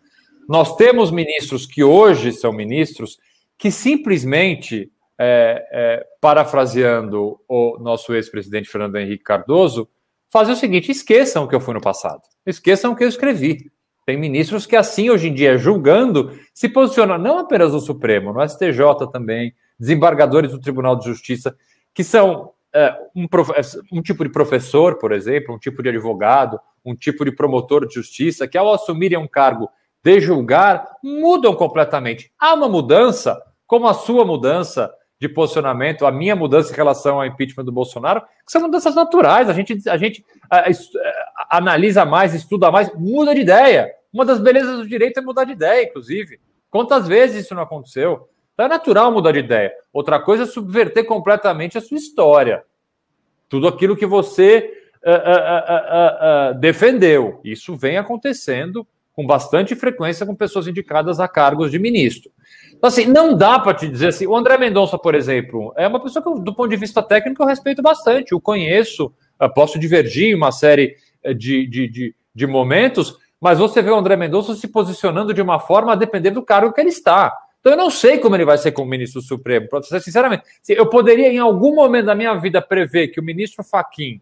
Nós 0.49 0.75
temos 0.77 1.11
ministros 1.11 1.67
que 1.67 1.83
hoje 1.83 2.31
são 2.31 2.51
ministros 2.51 3.19
que 3.55 3.69
simplesmente 3.69 4.91
é, 5.19 5.67
é, 5.71 6.07
parafraseando 6.21 7.39
o 7.47 7.77
nosso 7.79 8.13
ex-presidente 8.13 8.69
Fernando 8.69 8.97
Henrique 8.97 9.23
Cardoso, 9.23 9.89
fazer 10.29 10.51
o 10.51 10.55
seguinte: 10.55 10.91
esqueçam 10.91 11.43
o 11.43 11.47
que 11.47 11.55
eu 11.55 11.61
fui 11.61 11.73
no 11.73 11.81
passado, 11.81 12.21
esqueçam 12.45 12.91
o 12.91 12.95
que 12.95 13.03
eu 13.03 13.09
escrevi. 13.09 13.71
Tem 14.05 14.17
ministros 14.17 14.65
que, 14.65 14.75
assim, 14.75 15.09
hoje 15.09 15.27
em 15.27 15.33
dia, 15.33 15.57
julgando, 15.57 16.31
se 16.53 16.69
posicionam 16.69 17.17
não 17.17 17.39
apenas 17.39 17.73
no 17.73 17.79
Supremo, 17.81 18.31
no 18.31 18.47
STJ 18.47 19.11
também, 19.11 19.53
desembargadores 19.77 20.51
do 20.51 20.61
Tribunal 20.61 20.95
de 20.95 21.05
Justiça, 21.05 21.57
que 21.93 22.05
são 22.05 22.53
é, 22.73 22.97
um, 23.15 23.25
é, 23.25 23.61
um 23.91 24.01
tipo 24.01 24.23
de 24.23 24.29
professor, 24.29 24.97
por 24.97 25.11
exemplo, 25.11 25.53
um 25.53 25.59
tipo 25.59 25.83
de 25.83 25.89
advogado, 25.89 26.59
um 26.85 26.95
tipo 26.95 27.25
de 27.25 27.33
promotor 27.33 27.85
de 27.85 27.95
justiça, 27.95 28.47
que 28.47 28.57
ao 28.57 28.73
assumirem 28.73 29.17
um 29.17 29.27
cargo 29.27 29.69
de 30.01 30.21
julgar, 30.21 30.87
mudam 31.03 31.53
completamente. 31.53 32.31
Há 32.39 32.53
uma 32.53 32.69
mudança, 32.69 33.37
como 33.65 33.87
a 33.87 33.93
sua 33.93 34.23
mudança 34.23 34.89
de 35.19 35.27
posicionamento, 35.27 36.05
a 36.05 36.11
minha 36.11 36.35
mudança 36.35 36.71
em 36.71 36.75
relação 36.75 37.19
ao 37.19 37.25
impeachment 37.25 37.65
do 37.65 37.71
Bolsonaro, 37.71 38.21
que 38.21 38.51
são 38.51 38.61
mudanças 38.61 38.93
naturais. 38.93 39.49
A 39.49 39.53
gente, 39.53 39.89
a 39.89 39.97
gente 39.97 40.23
a, 40.49 40.59
a, 40.59 40.69
a, 40.69 41.57
analisa 41.57 42.05
mais, 42.05 42.33
estuda 42.33 42.71
mais, 42.71 42.93
muda 42.93 43.33
de 43.33 43.41
ideia. 43.41 43.91
Uma 44.13 44.25
das 44.25 44.39
belezas 44.39 44.77
do 44.77 44.87
direito 44.87 45.19
é 45.19 45.21
mudar 45.21 45.43
de 45.43 45.53
ideia, 45.53 45.83
inclusive. 45.83 46.39
Quantas 46.69 47.07
vezes 47.07 47.45
isso 47.45 47.55
não 47.55 47.63
aconteceu? 47.63 48.29
Então 48.53 48.65
é 48.65 48.69
natural 48.69 49.11
mudar 49.11 49.31
de 49.31 49.39
ideia. 49.39 49.71
Outra 49.91 50.19
coisa 50.19 50.43
é 50.43 50.45
subverter 50.45 51.05
completamente 51.05 51.77
a 51.77 51.81
sua 51.81 51.97
história. 51.97 52.63
Tudo 53.49 53.67
aquilo 53.67 53.95
que 53.95 54.05
você 54.05 54.71
uh, 55.05 55.09
uh, 55.09 56.51
uh, 56.51 56.59
defendeu. 56.59 57.39
Isso 57.43 57.75
vem 57.75 57.97
acontecendo 57.97 58.85
com 59.17 59.25
bastante 59.25 59.75
frequência 59.75 60.27
com 60.27 60.35
pessoas 60.35 60.67
indicadas 60.67 61.19
a 61.19 61.27
cargos 61.27 61.71
de 61.71 61.79
ministro. 61.79 62.29
Então, 62.71 62.87
assim, 62.87 63.07
não 63.07 63.35
dá 63.35 63.57
para 63.57 63.73
te 63.73 63.87
dizer 63.87 64.09
assim. 64.09 64.27
O 64.27 64.35
André 64.35 64.59
Mendonça, 64.59 64.95
por 64.95 65.15
exemplo, 65.15 65.73
é 65.75 65.87
uma 65.87 65.99
pessoa 65.99 66.23
que, 66.23 66.43
do 66.43 66.53
ponto 66.53 66.69
de 66.69 66.77
vista 66.77 67.01
técnico, 67.01 67.41
eu 67.41 67.47
respeito 67.47 67.81
bastante, 67.81 68.35
o 68.35 68.39
conheço, 68.39 69.11
posso 69.55 69.79
divergir 69.79 70.29
em 70.29 70.35
uma 70.35 70.51
série 70.51 70.95
eh, 71.23 71.33
de, 71.33 71.65
de, 71.65 71.87
de, 71.87 72.15
de 72.35 72.45
momentos, 72.45 73.17
mas 73.41 73.57
você 73.57 73.81
vê 73.81 73.89
o 73.89 73.95
André 73.95 74.15
Mendonça 74.15 74.53
se 74.53 74.67
posicionando 74.67 75.33
de 75.33 75.41
uma 75.41 75.57
forma 75.57 75.93
a 75.93 75.95
depender 75.95 76.29
do 76.29 76.43
cargo 76.43 76.71
que 76.71 76.79
ele 76.79 76.89
está. 76.89 77.35
Então 77.59 77.73
eu 77.73 77.77
não 77.77 77.89
sei 77.89 78.19
como 78.19 78.35
ele 78.35 78.45
vai 78.45 78.59
ser 78.59 78.71
como 78.71 78.87
ministro 78.87 79.19
supremo. 79.19 79.67
Para 79.67 79.81
ser 79.81 79.99
sinceramente, 79.99 80.43
eu 80.69 80.85
poderia 80.85 81.33
em 81.33 81.39
algum 81.39 81.73
momento 81.73 82.05
da 82.05 82.13
minha 82.13 82.35
vida 82.35 82.61
prever 82.61 83.07
que 83.07 83.19
o 83.19 83.23
ministro 83.23 83.63
Faquim, 83.63 84.21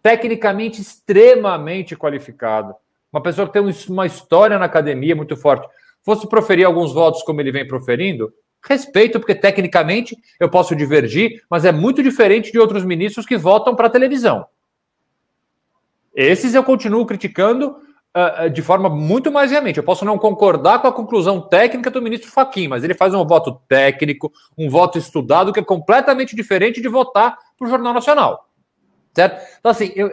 tecnicamente 0.00 0.80
extremamente 0.80 1.96
qualificado, 1.96 2.76
uma 3.16 3.22
pessoa 3.22 3.46
que 3.46 3.52
tem 3.54 3.62
uma 3.88 4.06
história 4.06 4.58
na 4.58 4.66
academia 4.66 5.16
muito 5.16 5.36
forte, 5.36 5.66
fosse 6.04 6.28
proferir 6.28 6.66
alguns 6.66 6.92
votos 6.92 7.22
como 7.22 7.40
ele 7.40 7.50
vem 7.50 7.66
proferindo, 7.66 8.30
respeito, 8.62 9.18
porque 9.18 9.34
tecnicamente 9.34 10.14
eu 10.38 10.50
posso 10.50 10.76
divergir, 10.76 11.42
mas 11.48 11.64
é 11.64 11.72
muito 11.72 12.02
diferente 12.02 12.52
de 12.52 12.58
outros 12.58 12.84
ministros 12.84 13.24
que 13.24 13.36
votam 13.36 13.74
para 13.74 13.86
a 13.86 13.90
televisão. 13.90 14.46
Esses 16.14 16.54
eu 16.54 16.62
continuo 16.62 17.06
criticando 17.06 17.76
uh, 18.14 18.50
de 18.50 18.60
forma 18.60 18.90
muito 18.90 19.32
mais 19.32 19.50
veemente. 19.50 19.78
Eu 19.78 19.84
posso 19.84 20.04
não 20.04 20.18
concordar 20.18 20.80
com 20.80 20.88
a 20.88 20.92
conclusão 20.92 21.40
técnica 21.40 21.90
do 21.90 22.02
ministro 22.02 22.30
Faquim, 22.30 22.68
mas 22.68 22.84
ele 22.84 22.94
faz 22.94 23.14
um 23.14 23.24
voto 23.26 23.60
técnico, 23.66 24.30
um 24.58 24.68
voto 24.68 24.98
estudado, 24.98 25.52
que 25.54 25.60
é 25.60 25.64
completamente 25.64 26.36
diferente 26.36 26.82
de 26.82 26.88
votar 26.88 27.38
para 27.58 27.66
o 27.66 27.70
Jornal 27.70 27.94
Nacional. 27.94 28.48
Certo? 29.14 29.42
Então, 29.58 29.70
assim, 29.70 29.92
eu, 29.96 30.10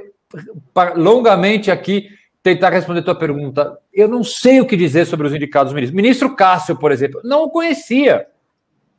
longamente 0.96 1.70
aqui 1.70 2.10
tentar 2.44 2.70
responder 2.70 3.00
a 3.00 3.04
tua 3.04 3.16
pergunta. 3.16 3.80
Eu 3.92 4.10
não 4.10 4.24
sei 4.24 4.60
o 4.60 4.68
que 4.68 4.76
dizer 4.76 5.06
sobre 5.06 5.26
os 5.26 5.34
indicados 5.34 5.72
ministros. 5.72 5.96
Ministro 5.96 6.36
Cássio, 6.36 6.76
por 6.76 6.92
exemplo, 6.92 7.22
não 7.24 7.44
o 7.44 7.50
conhecia. 7.50 8.28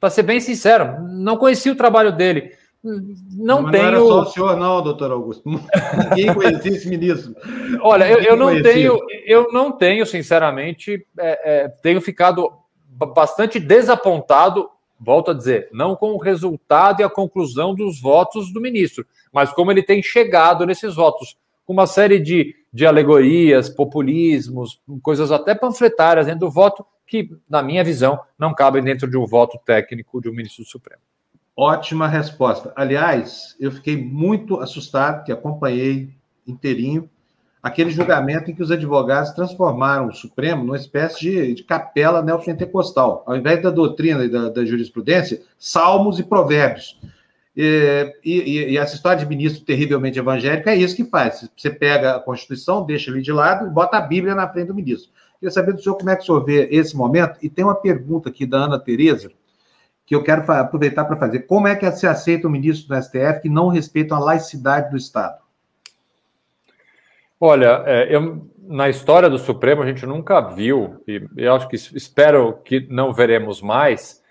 Para 0.00 0.10
ser 0.10 0.22
bem 0.22 0.40
sincero, 0.40 1.02
não 1.02 1.36
conhecia 1.36 1.72
o 1.72 1.76
trabalho 1.76 2.10
dele. 2.10 2.52
Não 2.82 3.62
Mas 3.62 3.72
tenho. 3.72 3.82
Não 3.84 3.88
era 3.88 3.98
só 3.98 4.20
o 4.22 4.26
senhor, 4.26 4.56
não, 4.56 4.82
doutor 4.82 5.10
Augusto. 5.10 5.42
Ninguém 6.10 6.34
conhecia 6.34 6.72
esse 6.72 6.88
ministro. 6.88 7.34
Olha, 7.80 8.10
eu, 8.10 8.18
eu 8.20 8.36
não 8.36 8.46
conhecia. 8.46 8.72
tenho, 8.72 8.98
eu 9.26 9.52
não 9.52 9.72
tenho, 9.72 10.04
sinceramente, 10.04 11.06
é, 11.18 11.64
é, 11.64 11.68
tenho 11.68 12.00
ficado 12.00 12.50
bastante 13.14 13.58
desapontado, 13.58 14.68
volto 15.00 15.30
a 15.30 15.34
dizer, 15.34 15.68
não 15.72 15.96
com 15.96 16.12
o 16.12 16.18
resultado 16.18 17.00
e 17.00 17.04
a 17.04 17.08
conclusão 17.08 17.74
dos 17.74 18.00
votos 18.00 18.52
do 18.52 18.60
ministro, 18.60 19.06
mas 19.32 19.50
como 19.52 19.72
ele 19.72 19.82
tem 19.82 20.02
chegado 20.02 20.66
nesses 20.66 20.94
votos 20.94 21.36
com 21.66 21.72
uma 21.72 21.86
série 21.86 22.20
de, 22.20 22.54
de 22.72 22.86
alegorias, 22.86 23.68
populismos, 23.68 24.80
coisas 25.02 25.32
até 25.32 25.54
panfletárias 25.54 26.26
dentro 26.26 26.40
do 26.40 26.50
voto, 26.50 26.84
que, 27.06 27.30
na 27.48 27.62
minha 27.62 27.84
visão, 27.84 28.18
não 28.38 28.54
cabem 28.54 28.82
dentro 28.82 29.08
de 29.08 29.16
um 29.16 29.26
voto 29.26 29.58
técnico 29.64 30.20
de 30.20 30.28
um 30.28 30.34
ministro 30.34 30.64
do 30.64 30.68
Supremo. 30.68 31.02
Ótima 31.56 32.08
resposta. 32.08 32.72
Aliás, 32.74 33.54
eu 33.60 33.70
fiquei 33.70 33.96
muito 33.96 34.58
assustado, 34.60 35.24
que 35.24 35.32
acompanhei 35.32 36.10
inteirinho 36.46 37.08
aquele 37.64 37.90
julgamento 37.90 38.50
em 38.50 38.54
que 38.54 38.62
os 38.62 38.70
advogados 38.70 39.30
transformaram 39.30 40.08
o 40.08 40.14
Supremo 40.14 40.64
numa 40.64 40.76
espécie 40.76 41.20
de, 41.20 41.54
de 41.54 41.64
capela 41.64 42.20
neopentecostal. 42.20 43.22
Ao 43.26 43.34
invés 43.34 43.62
da 43.62 43.70
doutrina 43.70 44.22
e 44.22 44.28
da, 44.28 44.50
da 44.50 44.66
jurisprudência, 44.66 45.40
salmos 45.58 46.18
e 46.18 46.22
provérbios. 46.22 47.00
E, 47.56 48.12
e, 48.24 48.72
e, 48.72 48.78
essa 48.78 48.96
história 48.96 49.18
de 49.18 49.26
ministro 49.26 49.64
terrivelmente 49.64 50.18
evangélico 50.18 50.68
é 50.68 50.74
isso 50.74 50.96
que 50.96 51.04
faz. 51.04 51.48
Você 51.56 51.70
pega 51.70 52.16
a 52.16 52.20
Constituição, 52.20 52.84
deixa 52.84 53.10
ali 53.10 53.22
de 53.22 53.32
lado 53.32 53.66
e 53.66 53.70
bota 53.70 53.96
a 53.96 54.00
Bíblia 54.00 54.34
na 54.34 54.48
frente 54.48 54.68
do 54.68 54.74
ministro. 54.74 55.10
Queria 55.38 55.52
saber 55.52 55.72
do 55.72 55.82
senhor 55.82 55.96
como 55.96 56.10
é 56.10 56.16
que 56.16 56.22
o 56.22 56.26
senhor 56.26 56.44
vê 56.44 56.68
esse 56.70 56.96
momento. 56.96 57.38
E 57.42 57.48
tem 57.48 57.64
uma 57.64 57.74
pergunta 57.74 58.28
aqui 58.28 58.44
da 58.44 58.58
Ana 58.58 58.78
Tereza, 58.78 59.30
que 60.04 60.14
eu 60.14 60.22
quero 60.22 60.50
aproveitar 60.50 61.04
para 61.04 61.16
fazer. 61.16 61.40
Como 61.40 61.68
é 61.68 61.76
que 61.76 61.90
se 61.92 62.06
aceita 62.06 62.48
o 62.48 62.50
ministro 62.50 62.88
do 62.88 63.02
STF 63.02 63.42
que 63.42 63.48
não 63.48 63.68
respeita 63.68 64.14
a 64.14 64.18
laicidade 64.18 64.90
do 64.90 64.96
Estado? 64.96 65.38
Olha, 67.40 67.82
é, 67.86 68.14
eu, 68.14 68.48
na 68.58 68.88
história 68.88 69.28
do 69.28 69.38
Supremo 69.38 69.82
a 69.82 69.86
gente 69.86 70.06
nunca 70.06 70.40
viu, 70.40 71.02
e 71.06 71.22
eu 71.36 71.54
acho 71.54 71.68
que 71.68 71.76
espero 71.76 72.54
que 72.64 72.86
não 72.90 73.12
veremos 73.12 73.60
mais, 73.60 74.22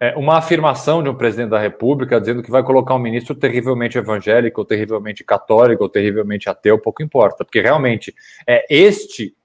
é, 0.00 0.16
uma 0.16 0.38
afirmação 0.38 1.02
de 1.02 1.10
um 1.10 1.14
presidente 1.14 1.50
da 1.50 1.58
República 1.58 2.18
dizendo 2.18 2.42
que 2.42 2.50
vai 2.50 2.62
colocar 2.62 2.94
um 2.94 2.98
ministro 2.98 3.34
terrivelmente 3.34 3.98
evangélico, 3.98 4.62
ou 4.62 4.64
terrivelmente 4.64 5.22
católico, 5.22 5.82
ou 5.82 5.90
terrivelmente 5.90 6.48
ateu, 6.48 6.78
pouco 6.78 7.02
importa, 7.02 7.44
porque 7.44 7.60
realmente 7.60 8.14
é 8.46 8.64
este 8.70 9.36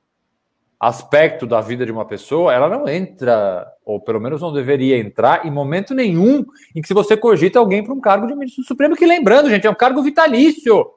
aspecto 0.80 1.46
da 1.46 1.60
vida 1.60 1.86
de 1.86 1.92
uma 1.92 2.06
pessoa, 2.06 2.54
ela 2.54 2.70
não 2.70 2.88
entra, 2.88 3.68
ou 3.84 4.00
pelo 4.00 4.22
menos 4.22 4.42
não 4.42 4.54
deveria 4.54 4.98
entrar, 4.98 5.46
em 5.46 5.52
momento 5.52 5.94
nenhum 5.94 6.46
em 6.74 6.82
que 6.82 6.88
se 6.88 6.94
você 6.94 7.18
cogita 7.18 7.60
alguém 7.60 7.84
para 7.84 7.94
um 7.94 8.00
cargo 8.00 8.26
de 8.26 8.36
ministro 8.36 8.64
do 8.64 8.68
Supremo, 8.68 8.96
que 8.96 9.06
lembrando, 9.06 9.50
gente, 9.50 9.68
é 9.68 9.70
um 9.70 9.76
cargo 9.76 10.02
vitalício. 10.02 10.90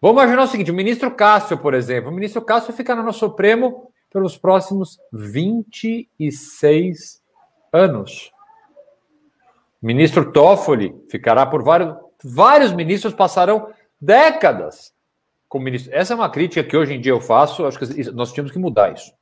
Vamos 0.00 0.22
imaginar 0.22 0.42
o 0.42 0.46
seguinte: 0.46 0.70
o 0.70 0.74
ministro 0.74 1.10
Cássio, 1.10 1.56
por 1.56 1.72
exemplo, 1.72 2.10
o 2.10 2.14
ministro 2.14 2.42
Cássio 2.42 2.74
ficará 2.74 3.02
no 3.02 3.12
Supremo 3.12 3.90
pelos 4.10 4.36
próximos 4.36 4.98
26 5.12 7.24
anos. 7.76 8.32
O 9.82 9.86
ministro 9.86 10.32
Toffoli 10.32 10.94
ficará 11.10 11.44
por 11.46 11.62
vários. 11.62 11.94
Vários 12.24 12.72
ministros 12.72 13.14
passarão 13.14 13.68
décadas 14.00 14.92
como 15.48 15.64
ministro. 15.64 15.94
Essa 15.94 16.14
é 16.14 16.16
uma 16.16 16.30
crítica 16.30 16.64
que 16.64 16.76
hoje 16.76 16.94
em 16.94 17.00
dia 17.00 17.12
eu 17.12 17.20
faço. 17.20 17.66
Acho 17.66 17.78
que 17.78 18.10
nós 18.12 18.32
tínhamos 18.32 18.50
que 18.50 18.58
mudar 18.58 18.92
isso. 18.92 19.12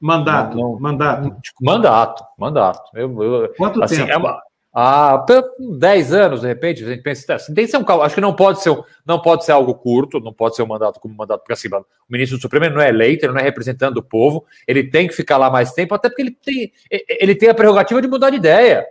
Mandato, 0.00 0.56
não, 0.56 0.72
não, 0.72 0.80
mandato. 0.80 1.36
Mandato, 1.60 2.24
mandato. 2.38 2.90
Eu, 2.94 3.22
eu, 3.22 3.54
Quanto 3.56 3.82
assim, 3.82 3.96
tempo? 3.96 4.12
É 4.12 4.16
uma, 4.16 4.40
há 4.78 5.24
10 5.58 6.12
anos, 6.12 6.42
de 6.42 6.46
repente, 6.46 6.84
a 6.84 6.88
gente 6.88 7.02
pensa, 7.02 7.34
assim, 7.34 7.54
tem 7.54 7.64
que 7.64 7.70
ser 7.70 7.78
um 7.78 8.02
acho 8.02 8.14
que 8.14 8.20
não 8.20 8.36
pode 8.36 8.62
ser, 8.62 8.78
não 9.06 9.22
pode 9.22 9.46
ser 9.46 9.52
algo 9.52 9.74
curto, 9.74 10.20
não 10.20 10.34
pode 10.34 10.54
ser 10.54 10.62
um 10.62 10.66
mandato 10.66 11.00
como 11.00 11.14
um 11.14 11.16
mandato, 11.16 11.40
porque 11.40 11.54
assim, 11.54 11.68
o 11.68 11.82
ministro 12.10 12.36
do 12.36 12.42
Supremo 12.42 12.68
não 12.68 12.82
é 12.82 12.90
eleito, 12.90 13.24
ele 13.24 13.32
não 13.32 13.40
é 13.40 13.42
representando 13.42 13.96
o 13.96 14.02
povo, 14.02 14.44
ele 14.68 14.90
tem 14.90 15.08
que 15.08 15.14
ficar 15.14 15.38
lá 15.38 15.50
mais 15.50 15.72
tempo, 15.72 15.94
até 15.94 16.10
porque 16.10 16.20
ele 16.20 16.30
tem, 16.30 16.70
ele 16.90 17.34
tem 17.34 17.48
a 17.48 17.54
prerrogativa 17.54 18.02
de 18.02 18.08
mudar 18.08 18.28
de 18.28 18.36
ideia, 18.36 18.86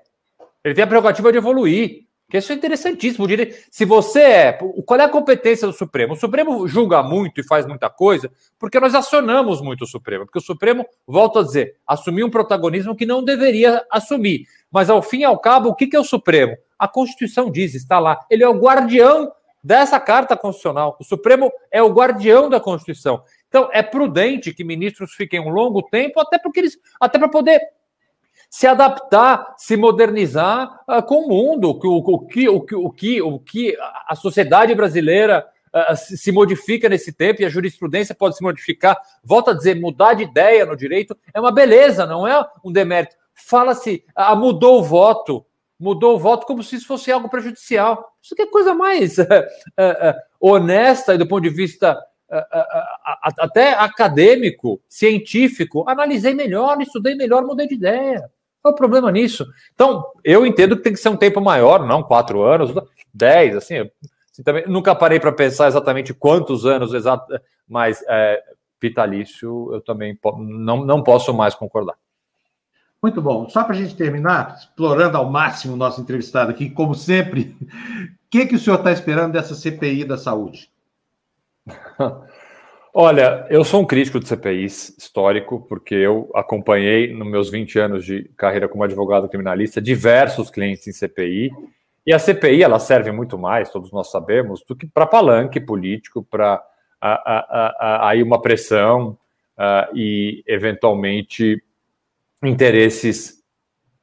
ele 0.64 0.74
tem 0.74 0.84
a 0.84 0.88
prerrogativa 0.88 1.32
de 1.32 1.38
evoluir. 1.38 2.06
Que 2.28 2.40
isso 2.40 2.52
é 2.52 2.56
interessantíssimo. 2.56 3.28
Se 3.70 3.86
você 3.86 4.20
é. 4.20 4.54
Qual 4.54 5.00
é 5.00 5.04
a 5.04 5.10
competência 5.10 5.68
do 5.68 5.74
Supremo? 5.74 6.14
O 6.14 6.18
Supremo 6.18 6.68
julga 6.68 7.04
muito 7.04 7.40
e 7.40 7.44
faz 7.44 7.68
muita 7.68 7.88
coisa 7.88 8.32
porque 8.58 8.80
nós 8.80 8.96
acionamos 8.96 9.62
muito 9.62 9.84
o 9.84 9.88
Supremo. 9.88 10.26
Porque 10.26 10.40
o 10.40 10.42
Supremo, 10.42 10.84
volto 11.06 11.38
a 11.38 11.44
dizer, 11.44 11.76
assumiu 11.86 12.26
um 12.26 12.32
protagonismo 12.32 12.96
que 12.96 13.06
não 13.06 13.24
deveria 13.24 13.86
assumir. 13.92 14.48
Mas, 14.76 14.89
ao 14.89 15.01
fim 15.01 15.19
e 15.19 15.23
ao 15.23 15.39
cabo, 15.39 15.69
o 15.69 15.73
que 15.73 15.95
é 15.95 15.99
o 16.01 16.03
Supremo? 16.03 16.57
A 16.78 16.86
Constituição 16.86 17.49
diz, 17.49 17.73
está 17.76 17.97
lá. 17.97 18.19
Ele 18.30 18.43
é 18.43 18.49
o 18.49 18.59
guardião 18.59 19.32
dessa 19.63 19.97
Carta 20.01 20.36
Constitucional. 20.36 20.97
O 20.99 21.03
Supremo 21.05 21.49
é 21.71 21.82
o 21.82 21.93
guardião 21.93 22.49
da 22.49 22.59
Constituição. 22.59 23.23
Então, 23.47 23.69
é 23.71 23.82
prudente 23.82 24.53
que 24.53 24.65
ministros 24.65 25.13
fiquem 25.13 25.39
um 25.39 25.47
longo 25.47 25.82
tempo, 25.82 26.19
até 26.19 26.38
porque 26.38 26.59
eles. 26.59 26.78
até 26.99 27.17
para 27.17 27.30
poder 27.30 27.61
se 28.49 28.67
adaptar, 28.67 29.55
se 29.57 29.78
modernizar 29.78 30.82
uh, 30.89 31.01
com 31.01 31.21
o 31.21 31.30
mundo, 31.30 31.71
o, 31.71 31.88
o, 31.88 32.15
o, 32.15 32.28
que, 32.28 32.49
o, 32.49 32.59
que, 32.59 32.76
o, 32.76 32.91
que, 32.91 33.21
o 33.21 33.39
que 33.39 33.78
a 34.09 34.13
sociedade 34.13 34.76
brasileira 34.76 35.47
uh, 35.73 35.95
se 35.95 36.34
modifica 36.34 36.89
nesse 36.89 37.13
tempo 37.13 37.41
e 37.41 37.45
a 37.45 37.49
jurisprudência 37.49 38.13
pode 38.13 38.36
se 38.36 38.43
modificar. 38.43 38.99
Volto 39.23 39.51
a 39.51 39.53
dizer, 39.53 39.80
mudar 39.80 40.15
de 40.15 40.23
ideia 40.23 40.65
no 40.65 40.76
direito 40.76 41.17
é 41.34 41.39
uma 41.39 41.53
beleza, 41.53 42.05
não 42.05 42.28
é 42.28 42.45
um 42.61 42.73
demérito. 42.73 43.15
Fala-se, 43.36 44.04
uh, 44.18 44.36
mudou 44.36 44.80
o 44.80 44.84
voto, 44.84 45.46
mudou 45.80 46.16
o 46.16 46.20
voto 46.20 46.48
como 46.48 46.64
se 46.64 46.78
isso 46.78 46.88
fosse 46.88 47.12
algo 47.12 47.30
prejudicial. 47.30 48.16
Isso 48.22 48.34
que 48.34 48.42
é 48.42 48.48
coisa 48.48 48.74
mais 48.74 49.18
honesta 50.42 51.14
e 51.14 51.18
do 51.18 51.28
ponto 51.28 51.44
de 51.44 51.50
vista 51.50 52.02
até 53.38 53.74
acadêmico, 53.74 54.82
científico. 54.90 55.88
Analisei 55.88 56.34
melhor, 56.34 56.82
estudei 56.82 57.16
melhor, 57.16 57.44
mudei 57.44 57.68
de 57.68 57.76
ideia. 57.76 58.30
Qual 58.62 58.72
é 58.72 58.74
o 58.74 58.78
problema 58.78 59.12
nisso? 59.12 59.46
Então, 59.74 60.04
eu 60.24 60.46
entendo 60.46 60.76
que 60.76 60.84
tem 60.84 60.94
que 60.94 61.00
ser 61.00 61.10
um 61.10 61.18
tempo 61.18 61.40
maior, 61.40 61.86
não 61.86 62.02
quatro 62.02 62.42
anos, 62.42 62.74
dez, 63.14 63.56
assim. 63.56 63.78
assim 63.78 64.44
também, 64.44 64.66
nunca 64.68 64.96
parei 64.96 65.20
para 65.20 65.32
pensar 65.32 65.68
exatamente 65.68 66.14
quantos 66.14 66.66
anos 66.66 66.94
exato, 66.94 67.32
mas 67.68 68.04
é, 68.10 68.42
vitalício 68.82 69.72
eu 69.72 69.82
também 69.82 70.18
não, 70.38 70.84
não 70.84 71.04
posso 71.04 71.34
mais 71.34 71.54
concordar. 71.54 71.96
Muito 73.06 73.22
bom. 73.22 73.47
Só 73.47 73.64
para 73.64 73.76
a 73.76 73.78
gente 73.78 73.95
terminar, 73.95 74.56
explorando 74.58 75.16
ao 75.16 75.30
máximo 75.30 75.76
o 75.76 75.78
nosso 75.78 76.01
entrevistado 76.01 76.49
aqui, 76.49 76.72
como 76.72 76.95
sempre, 76.95 77.56
o 77.62 77.68
que, 78.32 78.47
que 78.47 78.56
o 78.56 78.58
senhor 78.58 78.78
está 78.78 78.91
esperando 78.91 79.34
dessa 79.34 79.53
CPI 79.53 80.06
da 80.06 80.18
saúde? 80.18 80.72
Olha, 82.91 83.45
eu 83.51 83.64
sou 83.64 83.84
um 83.84 83.86
crítico 83.86 84.20
de 84.20 84.28
CPIs 84.28 84.97
histórico, 84.97 85.64
porque 85.70 85.93
eu 85.93 86.32
acompanhei, 86.34 87.14
nos 87.14 87.28
meus 87.28 87.51
20 87.51 87.78
anos 87.78 88.03
de 88.03 88.24
carreira 88.36 88.68
como 88.68 88.84
advogado 88.84 89.30
criminalista, 89.30 89.80
diversos 89.80 90.49
clientes 90.49 90.88
em 90.88 90.91
CPI. 90.91 91.51
E 92.08 92.12
a 92.12 92.18
CPI 92.18 92.64
ela 92.64 92.80
serve 92.80 93.12
muito 93.12 93.38
mais, 93.38 93.70
todos 93.70 93.91
nós 93.91 94.10
sabemos, 94.10 94.64
do 94.68 94.76
que 94.76 94.88
para 94.88 95.06
palanque 95.06 95.60
político, 95.60 96.24
para 96.24 96.60
aí 98.01 98.24
uma 98.24 98.41
pressão 98.41 99.16
uh, 99.60 99.95
e, 99.95 100.43
eventualmente, 100.47 101.62
interesses 102.44 103.44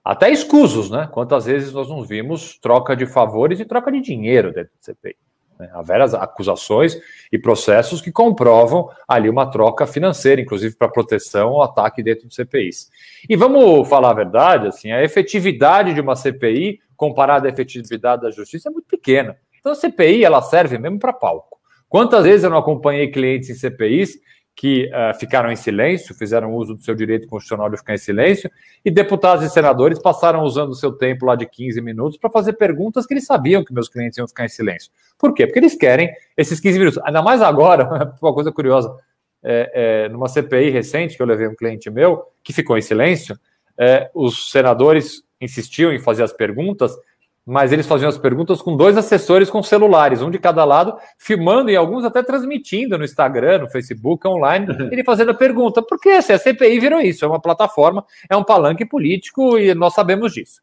até 0.04 0.30
escusos, 0.30 0.90
né? 0.90 1.08
Quantas 1.12 1.44
vezes 1.44 1.72
nós 1.72 1.88
não 1.88 2.02
vimos 2.02 2.58
troca 2.58 2.96
de 2.96 3.06
favores 3.06 3.60
e 3.60 3.64
troca 3.64 3.92
de 3.92 4.00
dinheiro 4.00 4.52
dentro 4.52 4.72
do 4.78 4.84
CPI? 4.84 5.16
Né? 5.58 5.70
Há 5.72 5.80
várias 5.80 6.12
acusações 6.12 6.96
e 7.30 7.38
processos 7.38 8.00
que 8.00 8.10
comprovam 8.10 8.90
ali 9.06 9.30
uma 9.30 9.48
troca 9.50 9.86
financeira, 9.86 10.40
inclusive 10.40 10.74
para 10.76 10.88
proteção 10.88 11.50
ou 11.50 11.62
ataque 11.62 12.02
dentro 12.02 12.26
do 12.26 12.34
CPIs. 12.34 12.90
E 13.28 13.36
vamos 13.36 13.88
falar 13.88 14.10
a 14.10 14.14
verdade, 14.14 14.66
assim, 14.66 14.90
a 14.90 15.04
efetividade 15.04 15.94
de 15.94 16.00
uma 16.00 16.16
CPI 16.16 16.80
comparada 16.96 17.46
à 17.46 17.50
efetividade 17.50 18.22
da 18.22 18.30
justiça 18.30 18.68
é 18.68 18.72
muito 18.72 18.88
pequena. 18.88 19.36
Então 19.60 19.72
a 19.72 19.76
CPI 19.76 20.24
ela 20.24 20.42
serve 20.42 20.78
mesmo 20.78 20.98
para 20.98 21.12
palco. 21.12 21.60
Quantas 21.88 22.24
vezes 22.24 22.42
eu 22.42 22.50
não 22.50 22.58
acompanhei 22.58 23.08
clientes 23.08 23.50
em 23.50 23.54
CPIs 23.54 24.18
que 24.54 24.90
uh, 24.90 25.18
ficaram 25.18 25.50
em 25.50 25.56
silêncio, 25.56 26.14
fizeram 26.14 26.54
uso 26.54 26.74
do 26.74 26.82
seu 26.82 26.94
direito 26.94 27.26
constitucional 27.26 27.70
de 27.70 27.78
ficar 27.78 27.94
em 27.94 27.98
silêncio, 27.98 28.50
e 28.84 28.90
deputados 28.90 29.44
e 29.44 29.50
senadores 29.50 29.98
passaram 29.98 30.42
usando 30.42 30.70
o 30.70 30.74
seu 30.74 30.92
tempo 30.92 31.24
lá 31.24 31.34
de 31.34 31.46
15 31.46 31.80
minutos 31.80 32.18
para 32.18 32.30
fazer 32.30 32.52
perguntas 32.54 33.06
que 33.06 33.14
eles 33.14 33.24
sabiam 33.24 33.64
que 33.64 33.72
meus 33.72 33.88
clientes 33.88 34.18
iam 34.18 34.28
ficar 34.28 34.44
em 34.44 34.48
silêncio. 34.48 34.90
Por 35.18 35.32
quê? 35.32 35.46
Porque 35.46 35.58
eles 35.58 35.74
querem 35.74 36.10
esses 36.36 36.60
15 36.60 36.78
minutos. 36.78 37.00
Ainda 37.04 37.22
mais 37.22 37.40
agora, 37.40 38.14
uma 38.20 38.34
coisa 38.34 38.52
curiosa, 38.52 38.94
é, 39.42 40.04
é, 40.04 40.08
numa 40.08 40.28
CPI 40.28 40.70
recente 40.70 41.16
que 41.16 41.22
eu 41.22 41.26
levei 41.26 41.48
um 41.48 41.56
cliente 41.56 41.90
meu, 41.90 42.22
que 42.44 42.52
ficou 42.52 42.76
em 42.76 42.82
silêncio, 42.82 43.38
é, 43.78 44.10
os 44.14 44.50
senadores 44.50 45.22
insistiam 45.40 45.92
em 45.92 45.98
fazer 45.98 46.22
as 46.22 46.32
perguntas, 46.32 46.96
mas 47.44 47.72
eles 47.72 47.86
faziam 47.86 48.08
as 48.08 48.16
perguntas 48.16 48.62
com 48.62 48.76
dois 48.76 48.96
assessores 48.96 49.50
com 49.50 49.62
celulares, 49.62 50.22
um 50.22 50.30
de 50.30 50.38
cada 50.38 50.64
lado, 50.64 50.96
filmando 51.18 51.70
e 51.70 51.76
alguns 51.76 52.04
até 52.04 52.22
transmitindo 52.22 52.96
no 52.96 53.04
Instagram, 53.04 53.58
no 53.58 53.68
Facebook, 53.68 54.26
online, 54.28 54.66
ele 54.92 55.02
fazendo 55.02 55.32
a 55.32 55.34
pergunta. 55.34 55.82
Por 55.82 55.98
que 55.98 56.22
se 56.22 56.32
a 56.32 56.38
CPI 56.38 56.78
virou 56.78 57.00
isso? 57.00 57.24
É 57.24 57.28
uma 57.28 57.40
plataforma, 57.40 58.04
é 58.30 58.36
um 58.36 58.44
palanque 58.44 58.84
político 58.84 59.58
e 59.58 59.74
nós 59.74 59.92
sabemos 59.92 60.32
disso. 60.32 60.60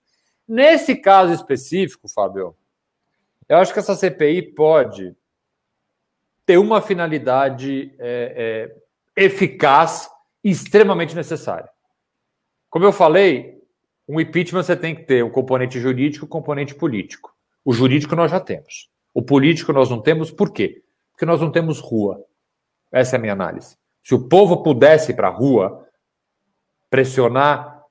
Nesse 0.48 0.96
caso 0.96 1.34
específico, 1.34 2.08
Fábio, 2.08 2.56
eu 3.48 3.58
acho 3.58 3.74
que 3.74 3.80
essa 3.80 3.96
CPI 3.96 4.54
pode 4.54 5.14
ter 6.46 6.58
uma 6.58 6.82
finalidade 6.82 7.94
é, 8.00 8.72
é, 9.16 9.24
eficaz 9.24 10.10
e 10.44 10.50
extremamente 10.50 11.14
necessária. 11.14 11.70
Como 12.70 12.86
eu 12.86 12.94
falei, 12.94 13.59
um 14.10 14.20
impeachment 14.20 14.64
você 14.64 14.76
tem 14.76 14.96
que 14.96 15.04
ter 15.04 15.24
um 15.24 15.30
componente 15.30 15.80
jurídico 15.80 16.26
e 16.26 16.28
um 16.28 16.30
componente 16.30 16.74
político. 16.74 17.32
O 17.64 17.72
jurídico 17.72 18.16
nós 18.16 18.32
já 18.32 18.40
temos. 18.40 18.90
O 19.14 19.22
político 19.22 19.72
nós 19.72 19.88
não 19.88 20.02
temos, 20.02 20.32
por 20.32 20.52
quê? 20.52 20.82
Porque 21.12 21.28
nós 21.28 21.40
não 21.40 21.52
temos 21.52 21.80
rua. 21.80 22.20
Essa 22.92 23.16
é 23.16 23.18
a 23.18 23.22
minha 23.22 23.34
análise. 23.34 23.78
Se 24.04 24.16
o 24.16 24.28
povo 24.28 24.64
pudesse 24.64 25.12
ir 25.12 25.16
para 25.16 25.28
a 25.28 25.32
rua 25.32 25.86
pressionar 26.90 27.84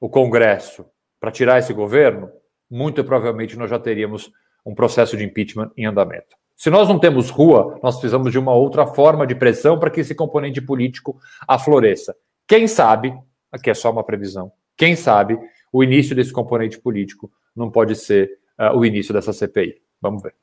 o 0.00 0.08
Congresso 0.08 0.84
para 1.20 1.30
tirar 1.30 1.60
esse 1.60 1.72
governo, 1.72 2.28
muito 2.68 3.04
provavelmente 3.04 3.56
nós 3.56 3.70
já 3.70 3.78
teríamos 3.78 4.32
um 4.66 4.74
processo 4.74 5.16
de 5.16 5.22
impeachment 5.22 5.70
em 5.76 5.86
andamento. 5.86 6.34
Se 6.56 6.70
nós 6.70 6.88
não 6.88 6.98
temos 6.98 7.30
rua, 7.30 7.78
nós 7.80 7.94
precisamos 7.94 8.32
de 8.32 8.38
uma 8.38 8.52
outra 8.52 8.84
forma 8.84 9.24
de 9.24 9.36
pressão 9.36 9.78
para 9.78 9.90
que 9.90 10.00
esse 10.00 10.14
componente 10.14 10.60
político 10.60 11.20
afloreça. 11.46 12.16
Quem 12.48 12.66
sabe, 12.66 13.16
aqui 13.52 13.70
é 13.70 13.74
só 13.74 13.92
uma 13.92 14.02
previsão, 14.02 14.50
quem 14.76 14.96
sabe 14.96 15.38
o 15.72 15.82
início 15.82 16.14
desse 16.14 16.32
componente 16.32 16.78
político 16.78 17.30
não 17.54 17.70
pode 17.70 17.94
ser 17.96 18.30
uh, 18.58 18.76
o 18.76 18.84
início 18.84 19.12
dessa 19.12 19.32
CPI. 19.32 19.80
Vamos 20.00 20.22
ver. 20.22 20.34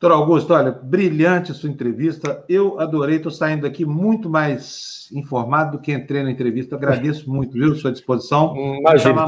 Doutor 0.00 0.14
Augusto, 0.14 0.54
olha, 0.54 0.70
brilhante 0.70 1.52
sua 1.52 1.68
entrevista. 1.68 2.44
Eu 2.48 2.78
adorei, 2.78 3.16
estou 3.16 3.32
saindo 3.32 3.62
daqui 3.62 3.84
muito 3.84 4.30
mais 4.30 5.08
informado 5.12 5.76
do 5.76 5.82
que 5.82 5.92
entrei 5.92 6.22
na 6.22 6.30
entrevista. 6.30 6.76
Agradeço 6.76 7.28
muito, 7.30 7.52
viu, 7.52 7.74
sua 7.74 7.90
disposição. 7.90 8.54
Imagina, 8.78 9.24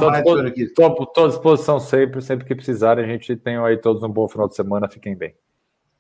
estou 0.57 1.25
à 1.25 1.29
disposição 1.29 1.81
sempre, 1.81 2.23
sempre 2.23 2.47
que 2.47 2.55
precisarem. 2.55 3.05
A 3.05 3.09
gente 3.09 3.37
tem 3.37 3.57
aí 3.57 3.79
todos 3.79 4.03
um 4.05 4.09
bom 4.09 4.29
final 4.29 4.47
de 4.47 4.55
semana. 4.55 4.89
Fiquem 4.89 5.17
bem. 5.17 5.35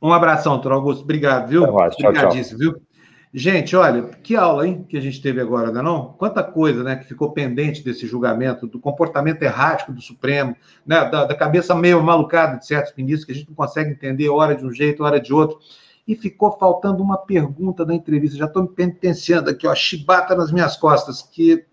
Um 0.00 0.12
abração, 0.12 0.52
doutor 0.52 0.72
Augusto. 0.72 1.02
Obrigado, 1.02 1.48
viu? 1.48 1.72
Mais, 1.72 1.94
Obrigadíssimo, 1.94 2.60
tchau, 2.60 2.70
tchau. 2.70 2.78
viu? 2.78 2.89
Gente, 3.32 3.76
olha, 3.76 4.02
que 4.02 4.34
aula, 4.34 4.66
hein, 4.66 4.84
que 4.88 4.96
a 4.96 5.00
gente 5.00 5.22
teve 5.22 5.40
agora, 5.40 5.70
não 5.70 5.80
é 5.80 5.84
não? 5.84 6.14
Quanta 6.18 6.42
coisa, 6.42 6.82
né, 6.82 6.96
que 6.96 7.06
ficou 7.06 7.30
pendente 7.30 7.84
desse 7.84 8.04
julgamento, 8.04 8.66
do 8.66 8.80
comportamento 8.80 9.40
errático 9.42 9.92
do 9.92 10.02
Supremo, 10.02 10.56
né, 10.84 11.08
da, 11.08 11.26
da 11.26 11.34
cabeça 11.36 11.72
meio 11.72 12.02
malucada 12.02 12.58
de 12.58 12.66
certos 12.66 12.92
ministros, 12.96 13.24
que 13.24 13.30
a 13.30 13.34
gente 13.36 13.48
não 13.48 13.54
consegue 13.54 13.92
entender 13.92 14.28
hora 14.28 14.56
de 14.56 14.66
um 14.66 14.72
jeito, 14.72 15.04
hora 15.04 15.20
de 15.20 15.32
outro. 15.32 15.60
E 16.08 16.16
ficou 16.16 16.58
faltando 16.58 17.04
uma 17.04 17.18
pergunta 17.18 17.86
da 17.86 17.94
entrevista, 17.94 18.36
já 18.36 18.46
estou 18.46 18.64
me 18.64 18.68
penitenciando 18.68 19.48
aqui, 19.48 19.64
ó, 19.64 19.74
chibata 19.76 20.34
nas 20.34 20.50
minhas 20.50 20.76
costas, 20.76 21.22
que, 21.22 21.64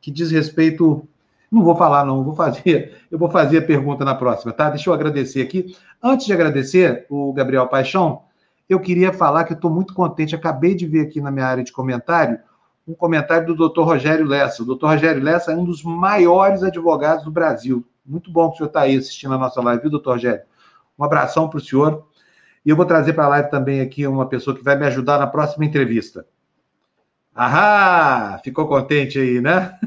que 0.00 0.10
diz 0.10 0.32
respeito... 0.32 1.06
Não 1.48 1.62
vou 1.62 1.76
falar, 1.76 2.04
não, 2.04 2.24
vou 2.24 2.34
fazer, 2.34 2.96
eu 3.08 3.16
vou 3.16 3.30
fazer 3.30 3.58
a 3.58 3.62
pergunta 3.62 4.04
na 4.04 4.16
próxima, 4.16 4.52
tá? 4.52 4.68
Deixa 4.68 4.90
eu 4.90 4.94
agradecer 4.94 5.42
aqui. 5.42 5.76
Antes 6.02 6.26
de 6.26 6.32
agradecer, 6.32 7.06
o 7.08 7.32
Gabriel 7.32 7.68
Paixão, 7.68 8.22
eu 8.68 8.80
queria 8.80 9.12
falar 9.12 9.44
que 9.44 9.52
estou 9.52 9.70
muito 9.70 9.94
contente. 9.94 10.34
Acabei 10.34 10.74
de 10.74 10.86
ver 10.86 11.00
aqui 11.02 11.20
na 11.20 11.30
minha 11.30 11.46
área 11.46 11.64
de 11.64 11.72
comentário 11.72 12.38
um 12.86 12.94
comentário 12.94 13.54
do 13.54 13.68
Dr. 13.68 13.82
Rogério 13.82 14.26
Lessa. 14.26 14.62
O 14.62 14.74
Dr. 14.76 14.86
Rogério 14.86 15.22
Lessa 15.22 15.52
é 15.52 15.56
um 15.56 15.64
dos 15.64 15.82
maiores 15.82 16.62
advogados 16.62 17.24
do 17.24 17.30
Brasil. 17.30 17.84
Muito 18.04 18.30
bom 18.30 18.48
que 18.48 18.54
o 18.54 18.56
senhor 18.58 18.68
está 18.68 18.82
aí 18.82 18.96
assistindo 18.96 19.34
a 19.34 19.38
nossa 19.38 19.60
live, 19.62 19.82
viu, 19.82 19.90
doutor 19.90 20.12
Rogério? 20.12 20.44
Um 20.98 21.04
abração 21.04 21.48
para 21.48 21.58
o 21.58 21.60
senhor. 21.60 22.06
E 22.64 22.70
eu 22.70 22.76
vou 22.76 22.84
trazer 22.84 23.14
para 23.14 23.24
a 23.24 23.28
live 23.28 23.50
também 23.50 23.80
aqui 23.80 24.06
uma 24.06 24.26
pessoa 24.28 24.54
que 24.54 24.62
vai 24.62 24.76
me 24.76 24.86
ajudar 24.86 25.18
na 25.18 25.26
próxima 25.26 25.64
entrevista. 25.64 26.26
Ahá! 27.34 28.38
Ficou 28.44 28.68
contente 28.68 29.18
aí, 29.18 29.40
né? 29.40 29.78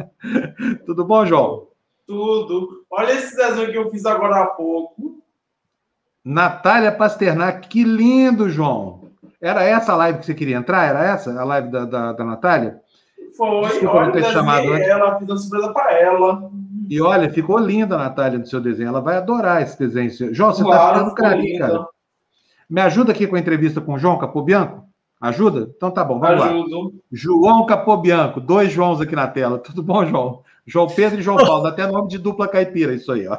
Tudo 0.86 1.04
bom, 1.04 1.24
João? 1.26 1.68
Tudo. 2.06 2.84
Olha 2.90 3.12
esse 3.12 3.34
desenho 3.34 3.72
que 3.72 3.78
eu 3.78 3.90
fiz 3.90 4.04
agora 4.04 4.42
há 4.42 4.46
pouco. 4.46 5.23
Natália 6.24 6.90
Pasternak, 6.90 7.68
que 7.68 7.84
lindo, 7.84 8.48
João. 8.48 9.10
Era 9.40 9.62
essa 9.62 9.92
a 9.92 9.96
live 9.96 10.20
que 10.20 10.26
você 10.26 10.34
queria 10.34 10.56
entrar? 10.56 10.84
Era 10.84 11.04
essa 11.04 11.38
a 11.38 11.44
live 11.44 11.68
da, 11.68 11.84
da, 11.84 12.12
da 12.12 12.24
Natália? 12.24 12.80
Foi, 13.36 13.68
Desculpa 13.68 13.96
olha, 13.96 14.12
ter 14.12 14.24
chamado 14.24 14.74
ela, 14.74 15.18
fiz 15.18 15.28
uma 15.28 15.36
surpresa 15.36 15.72
para 15.72 15.92
ela. 16.00 16.50
E 16.88 17.00
olha, 17.00 17.28
ficou 17.30 17.58
linda 17.58 17.96
a 17.96 17.98
Natália 17.98 18.38
no 18.38 18.46
seu 18.46 18.60
desenho. 18.60 18.88
Ela 18.88 19.00
vai 19.00 19.16
adorar 19.16 19.60
esse 19.60 19.78
desenho. 19.78 20.34
João, 20.34 20.52
você 20.52 20.62
está 20.62 20.94
ficando 20.94 21.14
craque, 21.14 21.58
cara. 21.58 21.86
Me 22.70 22.80
ajuda 22.80 23.12
aqui 23.12 23.26
com 23.26 23.36
a 23.36 23.40
entrevista 23.40 23.80
com 23.80 23.94
o 23.94 23.98
João 23.98 24.18
Capobianco? 24.18 24.84
Ajuda? 25.20 25.70
Então 25.76 25.90
tá 25.90 26.04
bom, 26.04 26.18
vamos 26.18 26.42
Ajudo. 26.42 26.80
lá. 26.84 26.90
João 27.12 27.66
Capobianco, 27.66 28.40
dois 28.40 28.72
Joãos 28.72 29.00
aqui 29.00 29.14
na 29.14 29.26
tela. 29.26 29.58
Tudo 29.58 29.82
bom, 29.82 30.04
João? 30.06 30.42
João 30.66 30.86
Pedro 30.86 31.18
e 31.18 31.22
João 31.22 31.36
Paulo, 31.36 31.62
dá 31.62 31.68
até 31.68 31.86
nome 31.86 32.08
de 32.08 32.18
dupla 32.18 32.48
caipira 32.48 32.94
isso 32.94 33.12
aí, 33.12 33.26
ó. 33.28 33.38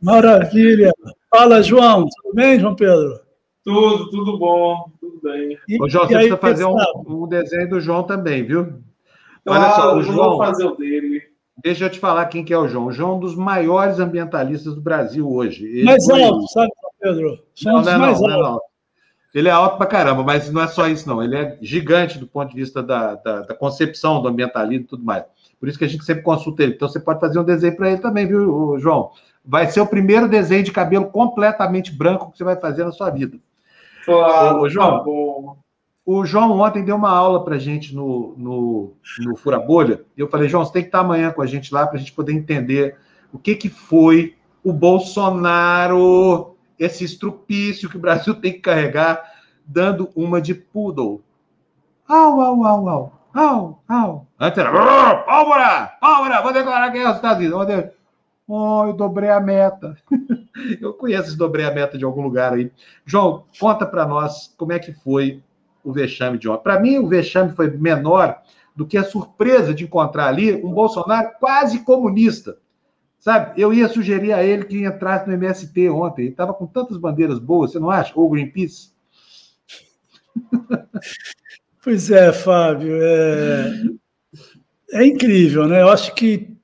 Maravilha. 0.00 0.92
Fala, 1.30 1.62
João. 1.62 2.06
Tudo 2.22 2.34
bem, 2.34 2.58
João 2.58 2.74
Pedro? 2.74 3.20
Tudo, 3.64 4.10
tudo 4.10 4.38
bom, 4.38 4.90
tudo 5.00 5.20
bem. 5.22 5.56
E, 5.68 5.80
Ô, 5.80 5.88
João, 5.88 6.06
você 6.06 6.14
precisa 6.14 6.36
fazer 6.36 6.64
um, 6.64 6.76
um, 7.06 7.28
desenho 7.28 7.68
do 7.68 7.80
João 7.80 8.02
também, 8.02 8.42
viu? 8.42 8.82
Olha 9.46 9.66
ah, 9.66 9.70
só, 9.70 9.96
o 9.96 10.02
João. 10.02 10.30
Vou 10.30 10.38
fazer 10.38 10.64
o 10.64 10.76
dele. 10.76 11.22
Deixa 11.62 11.84
eu 11.84 11.90
te 11.90 11.98
falar 11.98 12.26
quem 12.26 12.44
que 12.44 12.52
é 12.52 12.58
o 12.58 12.66
João. 12.66 12.86
O 12.86 12.92
João 12.92 13.12
é 13.12 13.14
um 13.16 13.20
dos 13.20 13.36
maiores 13.36 14.00
ambientalistas 14.00 14.74
do 14.74 14.80
Brasil 14.80 15.30
hoje. 15.30 15.66
Ele 15.66 15.84
mais 15.84 16.04
foi... 16.04 16.22
alto, 16.22 16.48
sabe, 16.48 16.70
Pedro? 16.98 17.38
Não, 17.64 17.82
não, 17.82 17.92
é 17.92 17.98
mais 17.98 18.20
não, 18.20 18.28
não, 18.28 18.40
não, 18.40 18.60
Ele 19.34 19.48
é 19.48 19.52
alto 19.52 19.76
pra 19.76 19.86
caramba, 19.86 20.22
mas 20.24 20.50
não 20.50 20.62
é 20.62 20.66
só 20.68 20.88
isso, 20.88 21.06
não. 21.06 21.22
Ele 21.22 21.36
é 21.36 21.58
gigante 21.60 22.18
do 22.18 22.26
ponto 22.26 22.50
de 22.50 22.56
vista 22.56 22.82
da, 22.82 23.14
da, 23.14 23.42
da 23.42 23.54
concepção 23.54 24.22
do 24.22 24.28
ambientalismo 24.28 24.84
e 24.84 24.88
tudo 24.88 25.04
mais. 25.04 25.24
Por 25.60 25.68
isso 25.68 25.78
que 25.78 25.84
a 25.84 25.88
gente 25.88 26.04
sempre 26.04 26.22
consulta 26.22 26.62
ele. 26.62 26.72
Então 26.72 26.88
você 26.88 26.98
pode 26.98 27.20
fazer 27.20 27.38
um 27.38 27.44
desenho 27.44 27.76
para 27.76 27.90
ele 27.90 28.00
também, 28.00 28.26
viu, 28.26 28.78
João? 28.78 29.10
Vai 29.44 29.70
ser 29.70 29.80
o 29.80 29.86
primeiro 29.86 30.28
desenho 30.28 30.62
de 30.62 30.72
cabelo 30.72 31.06
completamente 31.06 31.92
branco 31.92 32.30
que 32.30 32.38
você 32.38 32.44
vai 32.44 32.56
fazer 32.56 32.84
na 32.84 32.92
sua 32.92 33.10
vida. 33.10 33.38
Claro, 34.04 34.60
Ô, 34.60 34.68
João. 34.68 34.98
Tá 34.98 35.04
bom. 35.04 35.58
O 36.04 36.24
João 36.24 36.58
ontem 36.58 36.84
deu 36.84 36.96
uma 36.96 37.10
aula 37.10 37.44
para 37.44 37.54
a 37.54 37.58
gente 37.58 37.94
no, 37.94 38.34
no, 38.36 38.96
no 39.20 39.36
Fura 39.36 39.58
Bolha. 39.58 40.04
E 40.16 40.20
eu 40.20 40.28
falei, 40.28 40.48
João, 40.48 40.64
você 40.64 40.72
tem 40.72 40.82
que 40.82 40.88
estar 40.88 41.00
amanhã 41.00 41.30
com 41.30 41.42
a 41.42 41.46
gente 41.46 41.72
lá 41.72 41.86
para 41.86 41.96
a 41.96 41.98
gente 41.98 42.12
poder 42.12 42.32
entender 42.32 42.96
o 43.32 43.38
que, 43.38 43.54
que 43.54 43.68
foi 43.68 44.34
o 44.64 44.72
Bolsonaro, 44.72 46.56
esse 46.78 47.04
estrupício 47.04 47.88
que 47.88 47.96
o 47.96 48.00
Brasil 48.00 48.34
tem 48.34 48.52
que 48.52 48.58
carregar, 48.58 49.22
dando 49.64 50.10
uma 50.16 50.40
de 50.40 50.54
poodle. 50.54 51.22
Au, 52.08 52.40
au, 52.40 52.66
au, 52.66 52.88
au. 52.88 53.12
Au, 53.32 53.82
au. 53.88 54.26
Antes 54.40 54.58
era 54.58 54.72
pólvora, 55.22 55.92
pólvora, 56.00 56.42
vou 56.42 56.52
declarar 56.52 56.90
quem 56.90 57.02
é 57.02 57.08
os 57.08 57.16
Estados 57.16 57.38
Unidos. 57.38 57.90
Oh, 58.52 58.84
eu 58.84 58.92
dobrei 58.92 59.30
a 59.30 59.38
meta. 59.38 59.96
eu 60.80 60.92
conheço, 60.94 61.38
dobrei 61.38 61.64
a 61.64 61.70
meta 61.70 61.96
de 61.96 62.04
algum 62.04 62.20
lugar 62.20 62.52
aí. 62.52 62.72
João, 63.06 63.44
conta 63.60 63.86
para 63.86 64.04
nós 64.04 64.52
como 64.56 64.72
é 64.72 64.78
que 64.80 64.92
foi 64.92 65.40
o 65.84 65.92
vexame 65.92 66.36
de 66.36 66.48
ontem. 66.48 66.64
Para 66.64 66.80
mim, 66.80 66.98
o 66.98 67.06
vexame 67.06 67.52
foi 67.52 67.70
menor 67.70 68.42
do 68.74 68.84
que 68.84 68.98
a 68.98 69.04
surpresa 69.04 69.72
de 69.72 69.84
encontrar 69.84 70.26
ali 70.26 70.56
um 70.64 70.72
Bolsonaro 70.72 71.30
quase 71.38 71.84
comunista. 71.84 72.58
Sabe, 73.20 73.60
eu 73.60 73.72
ia 73.72 73.88
sugerir 73.88 74.32
a 74.32 74.42
ele 74.42 74.64
que 74.64 74.84
entrasse 74.84 75.28
no 75.28 75.34
MST 75.34 75.88
ontem. 75.88 76.22
Ele 76.22 76.30
estava 76.32 76.52
com 76.52 76.66
tantas 76.66 76.96
bandeiras 76.96 77.38
boas, 77.38 77.70
você 77.70 77.78
não 77.78 77.88
acha? 77.88 78.12
Ou 78.16 78.28
Greenpeace? 78.30 78.90
Pois 81.82 82.10
é, 82.10 82.30
Fábio. 82.30 82.94
É, 83.00 83.72
é 84.92 85.06
incrível, 85.06 85.66
né? 85.66 85.80
Eu 85.80 85.88
acho 85.88 86.14
que 86.14 86.59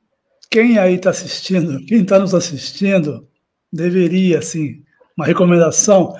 quem 0.56 0.78
aí 0.78 0.94
está 0.94 1.10
assistindo, 1.10 1.84
quem 1.84 2.00
está 2.00 2.18
nos 2.18 2.34
assistindo, 2.34 3.28
deveria, 3.70 4.38
assim, 4.38 4.82
uma 5.14 5.26
recomendação 5.26 6.16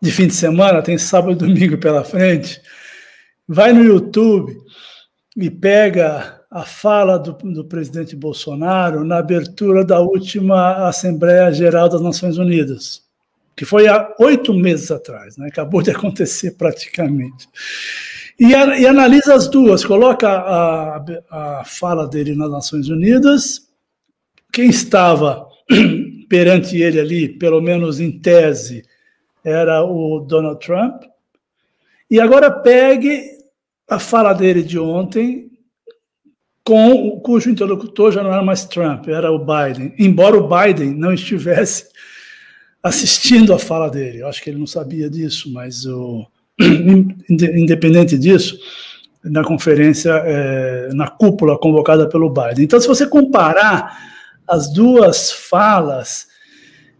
de 0.00 0.12
fim 0.12 0.28
de 0.28 0.34
semana, 0.34 0.80
tem 0.80 0.96
sábado 0.96 1.32
e 1.32 1.48
domingo 1.48 1.76
pela 1.76 2.04
frente, 2.04 2.62
vai 3.48 3.72
no 3.72 3.82
YouTube 3.82 4.56
e 5.36 5.50
pega 5.50 6.40
a 6.48 6.62
fala 6.62 7.18
do, 7.18 7.32
do, 7.32 7.64
presidente 7.64 8.14
Bolsonaro 8.14 9.04
na 9.04 9.18
abertura 9.18 9.84
da 9.84 9.98
última 9.98 10.86
Assembleia 10.86 11.52
Geral 11.52 11.88
das 11.88 12.00
Nações 12.00 12.38
Unidas, 12.38 13.02
que 13.56 13.64
foi 13.64 13.88
há 13.88 14.14
oito 14.20 14.54
meses 14.54 14.92
atrás, 14.92 15.36
né? 15.36 15.48
acabou 15.48 15.82
de 15.82 15.90
acontecer 15.90 16.52
praticamente. 16.52 17.48
E, 18.38 18.54
a, 18.54 18.78
e 18.78 18.86
analisa 18.86 19.34
as 19.34 19.48
duas, 19.48 19.84
coloca 19.84 20.28
a, 20.28 21.04
a 21.30 21.64
fala 21.64 22.06
dele 22.06 22.34
nas 22.34 22.50
Nações 22.50 22.88
Unidas, 22.88 23.68
quem 24.52 24.68
estava 24.68 25.46
perante 26.28 26.76
ele 26.80 26.98
ali, 26.98 27.28
pelo 27.28 27.60
menos 27.60 28.00
em 28.00 28.18
tese, 28.18 28.84
era 29.44 29.84
o 29.84 30.20
Donald 30.20 30.58
Trump. 30.64 31.04
E 32.10 32.20
agora 32.20 32.50
pegue 32.50 33.38
a 33.88 33.98
fala 33.98 34.32
dele 34.32 34.62
de 34.62 34.78
ontem, 34.78 35.50
com 36.64 37.20
cujo 37.20 37.50
interlocutor 37.50 38.10
já 38.10 38.22
não 38.22 38.32
era 38.32 38.42
mais 38.42 38.64
Trump, 38.64 39.08
era 39.08 39.30
o 39.30 39.38
Biden. 39.38 39.94
Embora 39.98 40.36
o 40.36 40.48
Biden 40.48 40.94
não 40.94 41.12
estivesse 41.12 41.88
assistindo 42.82 43.52
a 43.52 43.58
fala 43.58 43.90
dele, 43.90 44.22
eu 44.22 44.28
acho 44.28 44.42
que 44.42 44.50
ele 44.50 44.58
não 44.58 44.66
sabia 44.66 45.08
disso, 45.10 45.52
mas 45.52 45.86
o, 45.86 46.26
independente 46.58 48.18
disso, 48.18 48.58
na 49.22 49.42
conferência, 49.42 50.10
é, 50.10 50.88
na 50.92 51.08
cúpula 51.08 51.58
convocada 51.58 52.08
pelo 52.08 52.30
Biden. 52.30 52.64
Então, 52.64 52.80
se 52.80 52.86
você 52.86 53.06
comparar 53.06 53.98
as 54.46 54.72
duas 54.72 55.32
falas, 55.32 56.28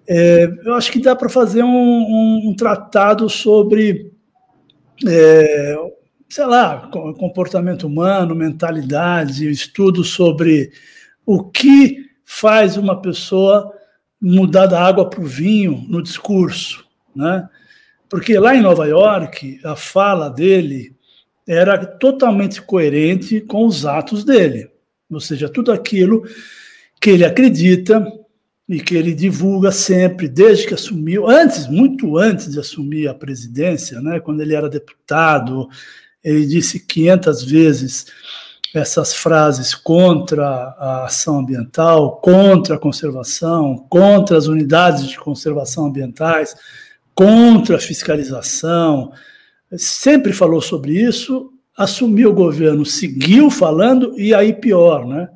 é, 0.08 0.50
eu 0.64 0.74
acho 0.74 0.90
que 0.90 1.00
dá 1.00 1.14
para 1.14 1.28
fazer 1.28 1.62
um, 1.62 1.68
um, 1.68 2.48
um, 2.48 2.54
tratado 2.56 3.28
sobre, 3.28 4.12
é, 5.06 5.76
sei 6.28 6.46
lá, 6.46 6.88
comportamento 7.18 7.86
humano, 7.86 8.34
mentalidade, 8.34 9.50
estudo 9.50 10.02
sobre 10.02 10.72
o 11.26 11.44
que 11.44 12.04
faz 12.24 12.76
uma 12.76 13.00
pessoa 13.00 13.72
mudar 14.20 14.66
da 14.66 14.82
água 14.82 15.08
para 15.08 15.20
o 15.20 15.26
vinho 15.26 15.84
no 15.88 16.02
discurso, 16.02 16.84
né? 17.14 17.48
Porque 18.08 18.38
lá 18.38 18.54
em 18.54 18.60
Nova 18.60 18.86
York, 18.86 19.60
a 19.64 19.74
fala 19.74 20.28
dele 20.28 20.94
era 21.46 21.84
totalmente 21.84 22.62
coerente 22.62 23.40
com 23.40 23.66
os 23.66 23.84
atos 23.84 24.24
dele, 24.24 24.70
ou 25.10 25.20
seja, 25.20 25.48
tudo 25.48 25.72
aquilo 25.72 26.24
que 27.00 27.10
ele 27.10 27.24
acredita, 27.24 28.06
e 28.68 28.80
que 28.80 28.96
ele 28.96 29.12
divulga 29.12 29.70
sempre, 29.70 30.26
desde 30.26 30.66
que 30.66 30.74
assumiu, 30.74 31.28
antes, 31.28 31.66
muito 31.66 32.16
antes 32.16 32.52
de 32.52 32.58
assumir 32.58 33.08
a 33.08 33.14
presidência, 33.14 34.00
né, 34.00 34.20
quando 34.20 34.40
ele 34.40 34.54
era 34.54 34.70
deputado, 34.70 35.68
ele 36.22 36.46
disse 36.46 36.80
500 36.80 37.44
vezes 37.44 38.06
essas 38.74 39.14
frases 39.14 39.74
contra 39.74 40.44
a 40.46 41.04
ação 41.04 41.38
ambiental, 41.38 42.16
contra 42.16 42.74
a 42.74 42.78
conservação, 42.78 43.86
contra 43.88 44.36
as 44.36 44.46
unidades 44.46 45.06
de 45.06 45.18
conservação 45.18 45.86
ambientais, 45.86 46.56
contra 47.14 47.76
a 47.76 47.80
fiscalização, 47.80 49.12
sempre 49.76 50.32
falou 50.32 50.60
sobre 50.60 50.92
isso, 50.92 51.52
assumiu 51.76 52.30
o 52.30 52.34
governo, 52.34 52.84
seguiu 52.84 53.50
falando 53.50 54.18
e 54.18 54.34
aí 54.34 54.52
pior, 54.52 55.06
né? 55.06 55.28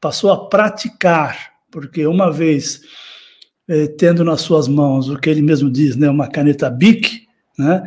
Passou 0.00 0.30
a 0.30 0.48
praticar 0.48 1.56
porque 1.70 2.06
uma 2.06 2.32
vez 2.32 2.80
eh, 3.68 3.86
tendo 3.86 4.24
nas 4.24 4.40
suas 4.40 4.66
mãos 4.66 5.10
o 5.10 5.18
que 5.18 5.28
ele 5.28 5.42
mesmo 5.42 5.70
diz, 5.70 5.96
né, 5.96 6.08
uma 6.08 6.26
caneta 6.26 6.70
BIC, 6.70 7.26
né, 7.58 7.82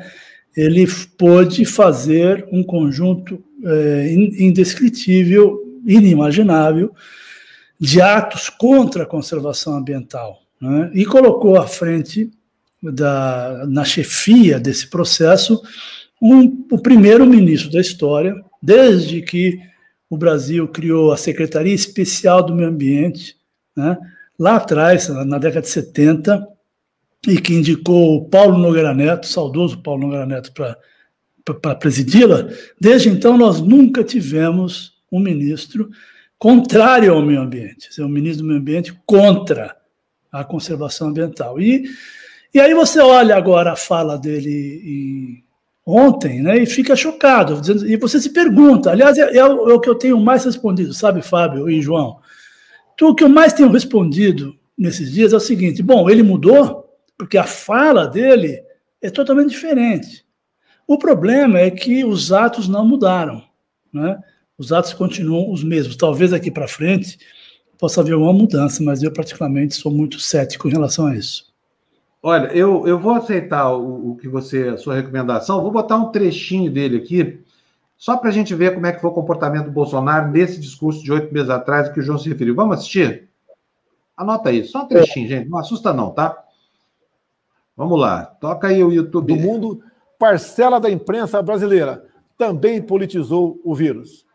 ele 0.55 0.85
pôde 1.17 1.65
fazer 1.65 2.47
um 2.51 2.63
conjunto 2.63 3.43
eh, 3.65 4.11
indescritível, 4.13 5.79
inimaginável, 5.85 6.93
de 7.79 7.99
atos 7.99 8.49
contra 8.49 9.03
a 9.03 9.07
conservação 9.07 9.75
ambiental. 9.75 10.39
Né, 10.61 10.91
e 10.93 11.03
colocou 11.05 11.57
à 11.57 11.65
frente, 11.65 12.29
da, 12.81 13.65
na 13.67 13.83
chefia 13.83 14.59
desse 14.59 14.89
processo, 14.89 15.61
um, 16.21 16.65
o 16.71 16.77
primeiro 16.77 17.25
ministro 17.25 17.71
da 17.71 17.79
história, 17.79 18.35
desde 18.61 19.21
que 19.21 19.59
o 20.09 20.17
Brasil 20.17 20.67
criou 20.67 21.11
a 21.11 21.17
Secretaria 21.17 21.73
Especial 21.73 22.43
do 22.43 22.55
Meio 22.55 22.69
Ambiente, 22.69 23.35
né, 23.75 23.97
lá 24.37 24.55
atrás, 24.55 25.07
na 25.07 25.37
década 25.37 25.61
de 25.61 25.69
70, 25.69 26.47
e 27.27 27.39
que 27.39 27.53
indicou 27.53 28.15
o 28.15 28.29
Paulo 28.29 28.57
Nogueira 28.57 28.93
Neto, 28.93 29.27
saudoso 29.27 29.81
Paulo 29.81 30.03
Nogueira 30.03 30.25
Neto, 30.25 30.53
para 30.53 31.75
presidi-la, 31.75 32.47
desde 32.79 33.09
então 33.09 33.37
nós 33.37 33.59
nunca 33.59 34.03
tivemos 34.03 34.93
um 35.11 35.19
ministro 35.19 35.89
contrário 36.37 37.13
ao 37.13 37.21
meio 37.21 37.41
ambiente, 37.41 37.89
um 38.01 38.07
ministro 38.07 38.43
do 38.43 38.47
meio 38.47 38.61
ambiente 38.61 38.93
contra 39.05 39.75
a 40.31 40.43
conservação 40.43 41.09
ambiental. 41.09 41.59
E, 41.59 41.83
e 42.53 42.59
aí 42.59 42.73
você 42.73 42.99
olha 42.99 43.35
agora 43.35 43.73
a 43.73 43.75
fala 43.75 44.17
dele 44.17 44.81
em, 44.83 45.43
ontem, 45.85 46.41
né, 46.41 46.57
e 46.57 46.65
fica 46.65 46.95
chocado, 46.95 47.61
e 47.85 47.97
você 47.97 48.19
se 48.19 48.31
pergunta, 48.31 48.91
aliás, 48.91 49.17
é, 49.17 49.37
é, 49.37 49.45
o, 49.45 49.69
é 49.69 49.73
o 49.73 49.79
que 49.79 49.89
eu 49.89 49.95
tenho 49.95 50.19
mais 50.19 50.45
respondido, 50.45 50.93
sabe, 50.93 51.21
Fábio 51.21 51.69
e 51.69 51.81
João? 51.81 52.19
O 53.01 53.15
que 53.15 53.23
eu 53.23 53.29
mais 53.29 53.53
tenho 53.53 53.71
respondido 53.71 54.59
nesses 54.77 55.11
dias 55.11 55.33
é 55.33 55.37
o 55.37 55.39
seguinte: 55.39 55.81
bom, 55.81 56.09
ele 56.09 56.21
mudou, 56.23 56.85
porque 57.17 57.37
a 57.37 57.43
fala 57.43 58.05
dele 58.05 58.61
é 59.01 59.09
totalmente 59.09 59.49
diferente. 59.49 60.25
O 60.87 60.97
problema 60.97 61.59
é 61.59 61.69
que 61.69 62.03
os 62.03 62.31
atos 62.31 62.67
não 62.67 62.85
mudaram. 62.85 63.43
Né? 63.93 64.17
Os 64.57 64.73
atos 64.73 64.93
continuam 64.93 65.51
os 65.51 65.63
mesmos. 65.63 65.95
Talvez 65.95 66.33
aqui 66.33 66.49
para 66.49 66.67
frente 66.67 67.17
possa 67.77 68.01
haver 68.01 68.15
uma 68.15 68.33
mudança, 68.33 68.83
mas 68.83 69.03
eu, 69.03 69.11
particularmente, 69.13 69.75
sou 69.75 69.91
muito 69.91 70.19
cético 70.19 70.67
em 70.67 70.71
relação 70.71 71.07
a 71.07 71.15
isso. 71.15 71.48
Olha, 72.21 72.47
eu, 72.47 72.85
eu 72.85 72.99
vou 72.99 73.13
aceitar 73.13 73.73
o, 73.73 74.11
o 74.11 74.15
que 74.17 74.27
você, 74.27 74.69
a 74.69 74.77
sua 74.77 74.95
recomendação, 74.95 75.61
vou 75.61 75.71
botar 75.71 75.95
um 75.95 76.11
trechinho 76.11 76.71
dele 76.71 76.97
aqui, 76.97 77.41
só 77.97 78.17
para 78.17 78.29
a 78.29 78.33
gente 78.33 78.53
ver 78.53 78.73
como 78.73 78.85
é 78.85 78.91
que 78.91 78.99
foi 78.99 79.09
o 79.09 79.13
comportamento 79.13 79.65
do 79.65 79.71
Bolsonaro 79.71 80.29
nesse 80.29 80.59
discurso 80.59 81.03
de 81.03 81.11
oito 81.11 81.33
meses 81.33 81.49
atrás 81.49 81.89
que 81.89 81.99
o 81.99 82.03
João 82.03 82.17
se 82.17 82.29
referiu. 82.29 82.55
Vamos 82.55 82.77
assistir? 82.77 83.29
Anota 84.17 84.49
aí, 84.49 84.65
só 84.65 84.83
um 84.83 84.87
trechinho, 84.87 85.29
gente. 85.29 85.49
Não 85.49 85.57
assusta, 85.57 85.93
não, 85.93 86.11
tá? 86.11 86.37
Vamos 87.75 87.99
lá, 87.99 88.25
toca 88.25 88.67
aí 88.67 88.83
o 88.83 88.91
YouTube. 88.91 89.33
Do 89.33 89.39
mundo, 89.39 89.81
parcela 90.17 90.79
da 90.79 90.91
imprensa 90.91 91.41
brasileira 91.41 92.05
também 92.37 92.81
politizou 92.81 93.59
o 93.63 93.73
vírus, 93.73 94.25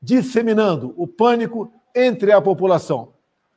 disseminando 0.00 0.94
o 0.96 1.06
pânico 1.06 1.70
entre 1.94 2.32
a 2.32 2.40
população. 2.40 3.12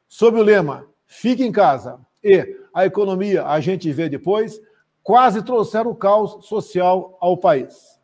Sob 0.08 0.40
o 0.40 0.44
lema 0.44 0.90
Fique 1.12 1.44
em 1.44 1.52
casa 1.52 2.00
e 2.24 2.59
a 2.80 2.86
economia 2.86 3.46
a 3.46 3.60
gente 3.60 3.92
vê 3.92 4.08
depois, 4.08 4.62
quase 5.04 5.42
trouxeram 5.42 5.92
o 5.92 5.96
caos 5.96 6.46
social 6.46 7.18
ao 7.20 7.36
país. 7.36 8.00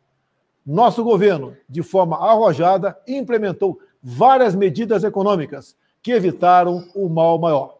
Nosso 0.66 1.02
governo, 1.02 1.56
de 1.66 1.82
forma 1.82 2.16
arrojada, 2.18 2.94
implementou 3.08 3.78
várias 4.02 4.54
medidas 4.54 5.02
econômicas 5.02 5.74
que 6.02 6.12
evitaram 6.12 6.86
o 6.94 7.08
mal 7.08 7.38
maior. 7.38 7.78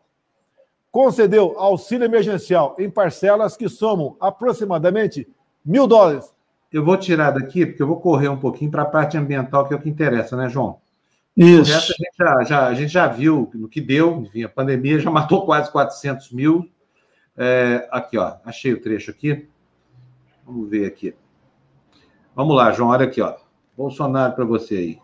Concedeu 0.91 1.55
auxílio 1.59 2.07
emergencial 2.07 2.75
em 2.79 2.89
parcelas 2.89 3.59
que 3.59 3.69
somam 3.69 4.17
aproximadamente 4.19 5.29
mil 5.63 5.87
dólares. 5.87 6.35
Eu 6.73 6.83
vou 6.83 6.97
tirar 6.97 7.33
daqui, 7.33 7.67
porque 7.67 7.83
eu 7.83 7.87
vou 7.87 8.01
correr 8.01 8.29
um 8.29 8.39
pouquinho 8.39 8.71
para 8.71 8.83
a 8.83 8.87
parte 8.87 9.19
ambiental, 9.19 9.67
que 9.67 9.75
é 9.75 9.77
o 9.77 9.81
que 9.81 9.91
interessa, 9.91 10.35
né, 10.35 10.49
João? 10.49 10.79
Isso. 11.37 11.75
a, 11.75 11.81
gente 11.81 12.17
já, 12.19 12.45
já, 12.45 12.67
a 12.67 12.75
gente 12.75 12.93
já 12.93 13.07
viu 13.07 13.51
no 13.55 13.69
que 13.69 13.81
deu, 13.81 14.23
enfim, 14.23 14.45
a 14.45 14.49
pandemia 14.49 14.99
já 14.99 15.11
matou 15.11 15.45
quase 15.45 15.71
400 15.71 16.33
mil. 16.33 16.71
É, 17.37 17.89
aqui, 17.91 18.17
ó, 18.17 18.37
achei 18.45 18.73
o 18.73 18.81
trecho 18.81 19.11
aqui. 19.11 19.49
Vamos 20.45 20.69
ver 20.71 20.87
aqui. 20.87 21.15
Vamos 22.35 22.57
lá, 22.57 22.71
João, 22.73 22.91
olha 22.91 23.05
aqui, 23.05 23.21
ó. 23.21 23.35
Bolsonaro 23.77 24.35
para 24.35 24.45
você 24.45 24.75
aí. 24.77 24.99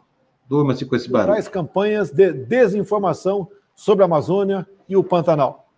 Durma-se 0.48 0.84
com 0.84 0.96
esse 0.96 1.10
barulho. 1.10 1.32
Traz 1.32 1.48
campanhas 1.48 2.10
de 2.10 2.32
desinformação 2.32 3.48
sobre 3.74 4.02
a 4.02 4.06
Amazônia 4.06 4.66
e 4.88 4.96
o 4.96 5.04
Pantanal. 5.04 5.68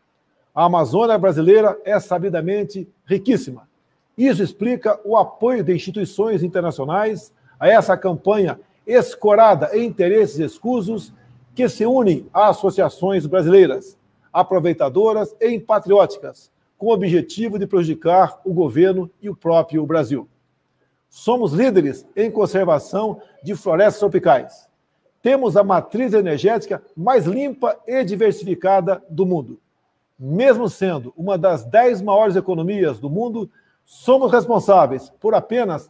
A 0.55 0.65
Amazônia 0.65 1.19
brasileira 1.19 1.77
é 1.85 1.99
sabidamente 1.99 2.89
riquíssima. 3.05 3.69
Isso 4.17 4.43
explica 4.43 5.01
o 5.05 5.17
apoio 5.17 5.65
de 5.65 5.75
instituições 5.75 6.43
internacionais 6.43 7.33
a 7.59 7.69
essa 7.69 7.97
campanha 7.97 8.61
escorada 8.87 9.77
em 9.77 9.85
interesses 9.85 10.39
escusos 10.39 11.13
que 11.55 11.69
se 11.69 11.87
unem 11.87 12.27
a 12.33 12.49
associações 12.49 13.27
brasileiras, 13.27 13.99
aproveitadoras 14.35 15.35
e 15.41 15.61
patrióticas, 15.61 16.51
com 16.77 16.89
o 16.89 16.93
objetivo 16.93 17.57
de 17.59 17.69
prejudicar 17.69 18.41
o 18.45 18.53
governo 18.53 19.09
e 19.23 19.31
o 19.31 19.37
próprio 19.37 19.87
Brasil. 19.87 20.29
Somos 21.09 21.53
líderes 21.53 22.05
em 22.17 22.29
conservação 22.29 23.23
de 23.41 23.55
florestas 23.55 24.01
tropicais. 24.01 24.69
Temos 25.23 25.57
a 25.57 25.63
matriz 25.63 26.13
energética 26.13 26.83
mais 26.97 27.25
limpa 27.25 27.79
e 27.87 28.03
diversificada 28.03 29.01
do 29.09 29.25
mundo. 29.25 29.61
Mesmo 30.19 30.69
sendo 30.69 31.15
uma 31.17 31.39
das 31.39 31.65
dez 31.65 32.03
maiores 32.03 32.35
economias 32.35 32.99
do 32.99 33.09
mundo, 33.09 33.49
somos 33.85 34.33
responsáveis 34.33 35.11
por 35.21 35.35
apenas 35.35 35.89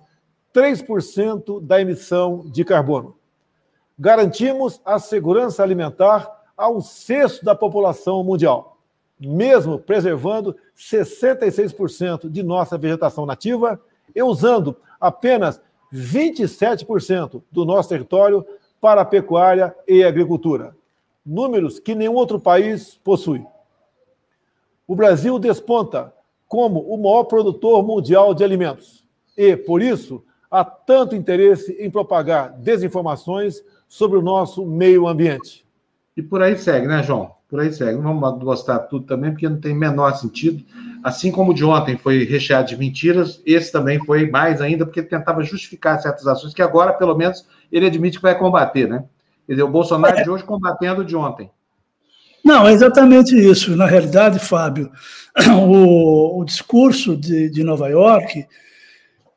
3% 0.54 1.60
da 1.60 1.80
emissão 1.80 2.44
de 2.50 2.64
carbono. 2.64 3.16
Garantimos 3.98 4.80
a 4.84 4.98
segurança 4.98 5.62
alimentar 5.62 6.43
a 6.56 6.68
um 6.68 6.80
sexto 6.80 7.44
da 7.44 7.54
população 7.54 8.22
mundial, 8.22 8.78
mesmo 9.18 9.78
preservando 9.78 10.56
66% 10.76 12.28
de 12.28 12.42
nossa 12.42 12.78
vegetação 12.78 13.26
nativa 13.26 13.80
e 14.14 14.22
usando 14.22 14.76
apenas 15.00 15.60
27% 15.92 17.42
do 17.50 17.64
nosso 17.64 17.88
território 17.88 18.44
para 18.80 19.00
a 19.02 19.04
pecuária 19.04 19.74
e 19.86 20.04
agricultura, 20.04 20.76
números 21.24 21.78
que 21.78 21.94
nenhum 21.94 22.14
outro 22.14 22.38
país 22.38 22.96
possui. 22.96 23.44
O 24.86 24.94
Brasil 24.94 25.38
desponta 25.38 26.12
como 26.46 26.80
o 26.80 26.96
maior 26.96 27.24
produtor 27.24 27.82
mundial 27.82 28.34
de 28.34 28.44
alimentos 28.44 29.04
e, 29.36 29.56
por 29.56 29.80
isso, 29.80 30.22
há 30.50 30.64
tanto 30.64 31.16
interesse 31.16 31.72
em 31.80 31.90
propagar 31.90 32.52
desinformações 32.52 33.62
sobre 33.88 34.18
o 34.18 34.22
nosso 34.22 34.66
meio 34.66 35.08
ambiente. 35.08 35.63
E 36.16 36.22
por 36.22 36.42
aí 36.42 36.56
segue, 36.56 36.86
né, 36.86 37.02
João? 37.02 37.32
Por 37.48 37.60
aí 37.60 37.72
segue. 37.72 38.00
Não 38.00 38.18
vamos 38.18 38.44
gostar 38.44 38.78
tudo 38.80 39.06
também, 39.06 39.32
porque 39.32 39.48
não 39.48 39.60
tem 39.60 39.74
menor 39.74 40.14
sentido. 40.16 40.64
Assim 41.02 41.30
como 41.30 41.50
o 41.50 41.54
de 41.54 41.64
ontem 41.64 41.96
foi 41.96 42.24
recheado 42.24 42.68
de 42.68 42.76
mentiras, 42.76 43.42
esse 43.44 43.70
também 43.70 43.98
foi 44.04 44.30
mais 44.30 44.60
ainda, 44.60 44.86
porque 44.86 45.00
ele 45.00 45.08
tentava 45.08 45.42
justificar 45.42 46.00
certas 46.00 46.26
ações 46.26 46.54
que 46.54 46.62
agora, 46.62 46.92
pelo 46.92 47.16
menos, 47.16 47.46
ele 47.70 47.86
admite 47.86 48.16
que 48.16 48.22
vai 48.22 48.38
combater, 48.38 48.88
né? 48.88 49.04
Quer 49.46 49.52
dizer, 49.52 49.62
o 49.64 49.68
Bolsonaro 49.68 50.22
de 50.22 50.30
hoje 50.30 50.44
combatendo 50.44 51.02
o 51.02 51.04
de 51.04 51.14
ontem. 51.14 51.50
Não, 52.44 52.66
é 52.66 52.72
exatamente 52.72 53.34
isso. 53.34 53.76
Na 53.76 53.86
realidade, 53.86 54.38
Fábio, 54.38 54.90
o, 55.66 56.40
o 56.40 56.44
discurso 56.44 57.16
de, 57.16 57.50
de, 57.50 57.64
Nova 57.64 57.88
York, 57.88 58.46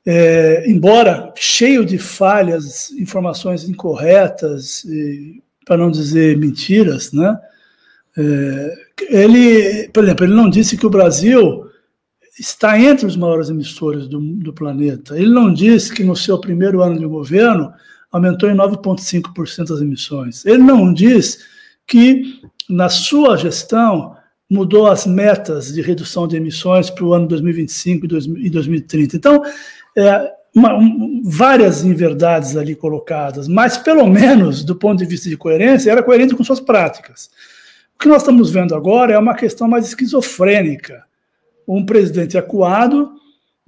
é, 0.05 0.69
embora 0.69 1.33
cheio 1.35 1.85
de 1.85 1.97
falhas, 1.97 2.91
informações 2.91 3.67
incorretas, 3.67 4.85
para 5.68 5.77
não 5.77 5.91
dizer 5.91 6.38
mentiras, 6.38 7.11
né? 7.11 7.38
É, 8.18 8.73
ele, 9.10 9.89
por 9.89 10.03
exemplo, 10.03 10.26
ele 10.26 10.34
não 10.34 10.49
disse 10.49 10.77
que 10.77 10.85
o 10.85 10.89
Brasil 10.89 11.65
está 12.39 12.80
entre 12.80 13.06
os 13.06 13.18
maiores 13.18 13.49
emissores 13.49 14.07
do, 14.07 14.19
do 14.19 14.53
planeta. 14.53 15.18
Ele 15.18 15.30
não 15.30 15.53
disse 15.53 15.94
que 15.94 16.03
no 16.03 16.15
seu 16.15 16.39
primeiro 16.39 16.81
ano 16.81 16.98
de 16.98 17.06
governo 17.06 17.72
aumentou 18.11 18.49
em 18.49 18.56
9,5% 18.56 19.73
as 19.73 19.81
emissões. 19.81 20.45
Ele 20.45 20.64
não 20.64 20.94
diz 20.94 21.39
que 21.85 22.41
na 22.69 22.89
sua 22.89 23.38
gestão 23.38 24.15
mudou 24.49 24.88
as 24.88 25.06
metas 25.06 25.73
de 25.73 25.81
redução 25.81 26.27
de 26.27 26.38
emissões 26.38 26.89
para 26.89 27.03
o 27.03 27.14
ano 27.14 27.27
2025 27.27 28.06
e 28.38 28.49
2030. 28.49 29.18
Então, 29.18 29.44
é, 29.98 30.31
uma, 30.57 30.75
um, 30.75 31.21
várias 31.23 31.84
inverdades 31.84 32.57
ali 32.57 32.75
colocadas, 32.75 33.47
mas 33.47 33.77
pelo 33.77 34.07
menos 34.07 34.63
do 34.63 34.75
ponto 34.75 34.97
de 34.97 35.05
vista 35.05 35.29
de 35.29 35.38
coerência, 35.38 35.91
era 35.91 36.01
coerente 36.01 36.35
com 36.35 36.43
suas 36.43 36.59
práticas. 36.59 37.29
O 37.95 37.99
que 37.99 38.07
nós 38.07 38.23
estamos 38.23 38.49
vendo 38.49 38.73
agora 38.73 39.13
é 39.13 39.19
uma 39.19 39.35
questão 39.35 39.67
mais 39.67 39.85
esquizofrênica. 39.85 41.03
Um 41.67 41.85
presidente 41.85 42.39
acuado, 42.39 43.11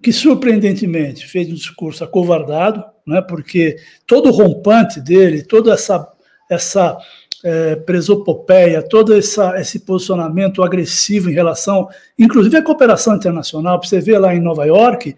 que 0.01 0.11
surpreendentemente 0.11 1.27
fez 1.27 1.47
um 1.49 1.53
discurso 1.53 2.03
acovardado, 2.03 2.83
né, 3.05 3.21
porque 3.21 3.77
todo 4.07 4.29
o 4.29 4.31
rompante 4.31 4.99
dele, 4.99 5.43
toda 5.43 5.73
essa, 5.73 6.07
essa 6.49 6.97
é, 7.43 7.75
presopopeia, 7.75 8.81
todo 8.81 9.13
essa, 9.13 9.59
esse 9.59 9.81
posicionamento 9.81 10.63
agressivo 10.63 11.29
em 11.29 11.33
relação, 11.33 11.87
inclusive 12.17 12.57
à 12.57 12.63
cooperação 12.63 13.15
internacional, 13.15 13.79
para 13.79 13.87
você 13.87 13.99
ver 13.99 14.17
lá 14.17 14.33
em 14.33 14.39
Nova 14.39 14.65
York, 14.65 15.15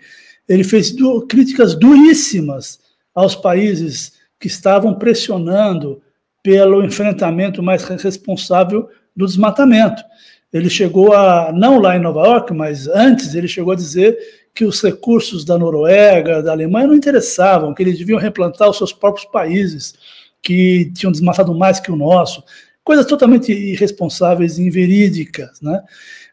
ele 0.52 0.64
fez 0.66 0.92
du 0.92 1.26
críticas 1.28 1.76
duríssimas 1.76 2.80
aos 3.16 3.36
países 3.36 4.14
que 4.38 4.48
estavam 4.48 4.94
pressionando 4.96 6.02
pelo 6.44 6.84
enfrentamento 6.84 7.64
mais 7.64 7.84
responsável 7.84 8.90
do 9.16 9.26
desmatamento. 9.26 10.04
Ele 10.52 10.70
chegou 10.70 11.14
a, 11.14 11.54
não 11.54 11.80
lá 11.80 11.96
em 11.96 12.02
Nova 12.02 12.26
York, 12.26 12.54
mas 12.54 12.88
antes, 12.88 13.34
ele 13.34 13.48
chegou 13.48 13.72
a 13.72 13.78
dizer 13.78 14.18
que 14.54 14.66
os 14.66 14.82
recursos 14.82 15.46
da 15.46 15.58
Noruega, 15.58 16.44
da 16.44 16.52
Alemanha 16.52 16.88
não 16.88 16.96
interessavam, 16.96 17.74
que 17.74 17.82
eles 17.82 17.98
deviam 17.98 18.20
replantar 18.20 18.70
os 18.70 18.78
seus 18.78 18.92
próprios 18.92 19.26
países, 19.32 19.94
que 20.42 20.92
tinham 20.94 21.12
desmatado 21.12 21.54
mais 21.56 21.80
que 21.80 21.92
o 21.92 21.96
nosso. 21.96 22.44
Coisas 22.84 23.06
totalmente 23.06 23.54
irresponsáveis 23.54 24.58
e 24.58 24.64
inverídicas, 24.64 25.62
né? 25.62 25.82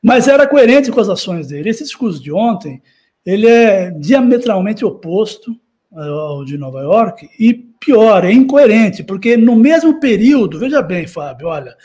Mas 0.03 0.27
era 0.27 0.47
coerente 0.47 0.91
com 0.91 0.99
as 0.99 1.09
ações 1.09 1.47
dele. 1.47 1.69
Esse 1.69 1.85
discurso 1.85 2.21
de 2.21 2.33
ontem, 2.33 2.83
ele 3.25 3.47
é 3.47 3.91
diametralmente 3.91 4.85
oposto 4.85 5.55
ao 5.95 6.45
de 6.45 6.59
Nova 6.59 6.81
York 6.81 7.29
e 7.39 7.55
pior, 7.55 8.25
é 8.25 8.33
incoerente, 8.33 9.03
porque 9.03 9.37
no 9.37 9.57
mesmo 9.57 10.01
período, 10.01 10.59
veja 10.59 10.83
bem, 10.83 11.07
Fábio, 11.07 11.49
olha, 11.49 11.77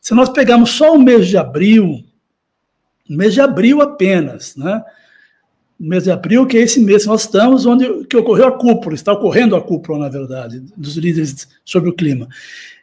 se 0.00 0.14
nós 0.14 0.28
pegarmos 0.30 0.70
só 0.70 0.94
o 0.94 0.98
mês 0.98 1.28
de 1.28 1.36
abril, 1.36 2.02
o 3.08 3.12
mês 3.12 3.34
de 3.34 3.40
abril 3.40 3.82
apenas, 3.82 4.56
né? 4.56 4.82
O 5.78 5.84
mês 5.84 6.04
de 6.04 6.10
abril, 6.10 6.46
que 6.46 6.56
é 6.56 6.62
esse 6.62 6.80
mês 6.80 7.02
que 7.02 7.08
nós 7.08 7.22
estamos, 7.22 7.66
onde 7.66 8.04
que 8.04 8.16
ocorreu 8.16 8.46
a 8.46 8.58
cúpula, 8.58 8.94
está 8.94 9.12
ocorrendo 9.12 9.56
a 9.56 9.60
cúpula, 9.60 9.98
na 9.98 10.08
verdade, 10.08 10.60
dos 10.76 10.96
líderes 10.96 11.48
sobre 11.64 11.90
o 11.90 11.94
clima. 11.94 12.28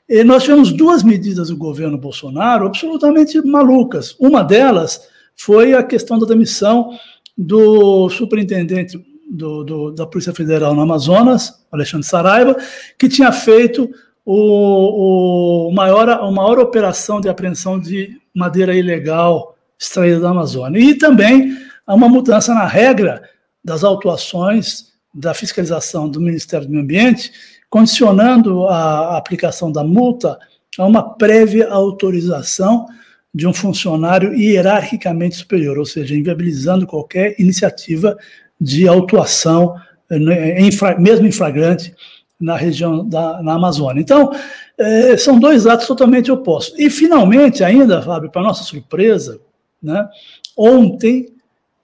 E 0.10 0.24
nós 0.24 0.44
tivemos 0.44 0.72
duas 0.72 1.04
medidas 1.04 1.50
do 1.50 1.58
governo 1.58 1.98
Bolsonaro 1.98 2.66
absolutamente 2.66 3.42
malucas. 3.42 4.16
Uma 4.20 4.44
delas 4.44 5.08
foi 5.36 5.74
a 5.74 5.84
questão 5.84 6.18
da 6.18 6.26
demissão 6.26 6.98
do 7.38 8.10
superintendente 8.10 8.98
do, 9.30 9.64
do, 9.64 9.92
da 9.92 10.08
Polícia 10.08 10.34
Federal 10.34 10.74
no 10.74 10.82
Amazonas, 10.82 11.66
Alexandre 11.72 12.08
Saraiva, 12.08 12.56
que 12.98 13.10
tinha 13.10 13.32
feito 13.32 13.90
o, 14.26 15.68
o 15.70 15.72
maior, 15.72 16.10
a 16.10 16.32
maior 16.32 16.60
operação 16.60 17.22
de 17.22 17.30
apreensão 17.30 17.80
de 17.80 18.20
madeira 18.34 18.76
ilegal 18.76 19.56
extraída 19.80 20.20
da 20.20 20.30
Amazônia. 20.30 20.80
E 20.80 20.96
também 20.96 21.56
uma 21.88 22.10
mudança 22.10 22.54
na 22.54 22.66
regra 22.66 23.22
das 23.64 23.84
autuações 23.84 24.94
da 25.14 25.34
fiscalização 25.34 26.10
do 26.10 26.22
Ministério 26.22 26.66
do 26.66 26.72
Meio 26.72 26.84
Ambiente, 26.84 27.32
condicionando 27.70 28.68
a 28.68 29.18
aplicação 29.18 29.72
da 29.72 29.84
multa 29.84 30.38
a 30.78 30.86
uma 30.86 31.16
prévia 31.16 31.70
autorização 31.70 32.86
de 33.34 33.48
um 33.48 33.54
funcionário 33.54 34.34
hierarquicamente 34.34 35.36
superior, 35.36 35.78
ou 35.78 35.86
seja, 35.86 36.16
inviabilizando 36.16 36.88
qualquer 36.88 37.36
iniciativa 37.40 38.18
de 38.60 38.88
autuação, 38.88 39.76
né, 40.10 40.58
mesmo 40.98 41.28
em 41.28 41.32
flagrante, 41.32 41.94
na 42.40 42.56
região 42.56 43.08
da 43.08 43.42
na 43.42 43.54
Amazônia. 43.54 44.02
Então, 44.02 44.32
é, 44.78 45.18
são 45.18 45.40
dois 45.40 45.66
atos 45.66 45.88
totalmente 45.88 46.32
opostos. 46.32 46.80
E, 46.80 46.90
finalmente, 46.90 47.64
ainda, 47.64 48.02
Fábio, 48.02 48.32
para 48.32 48.44
nossa 48.44 48.64
surpresa, 48.64 49.40
né, 49.82 50.08
ontem, 50.56 51.34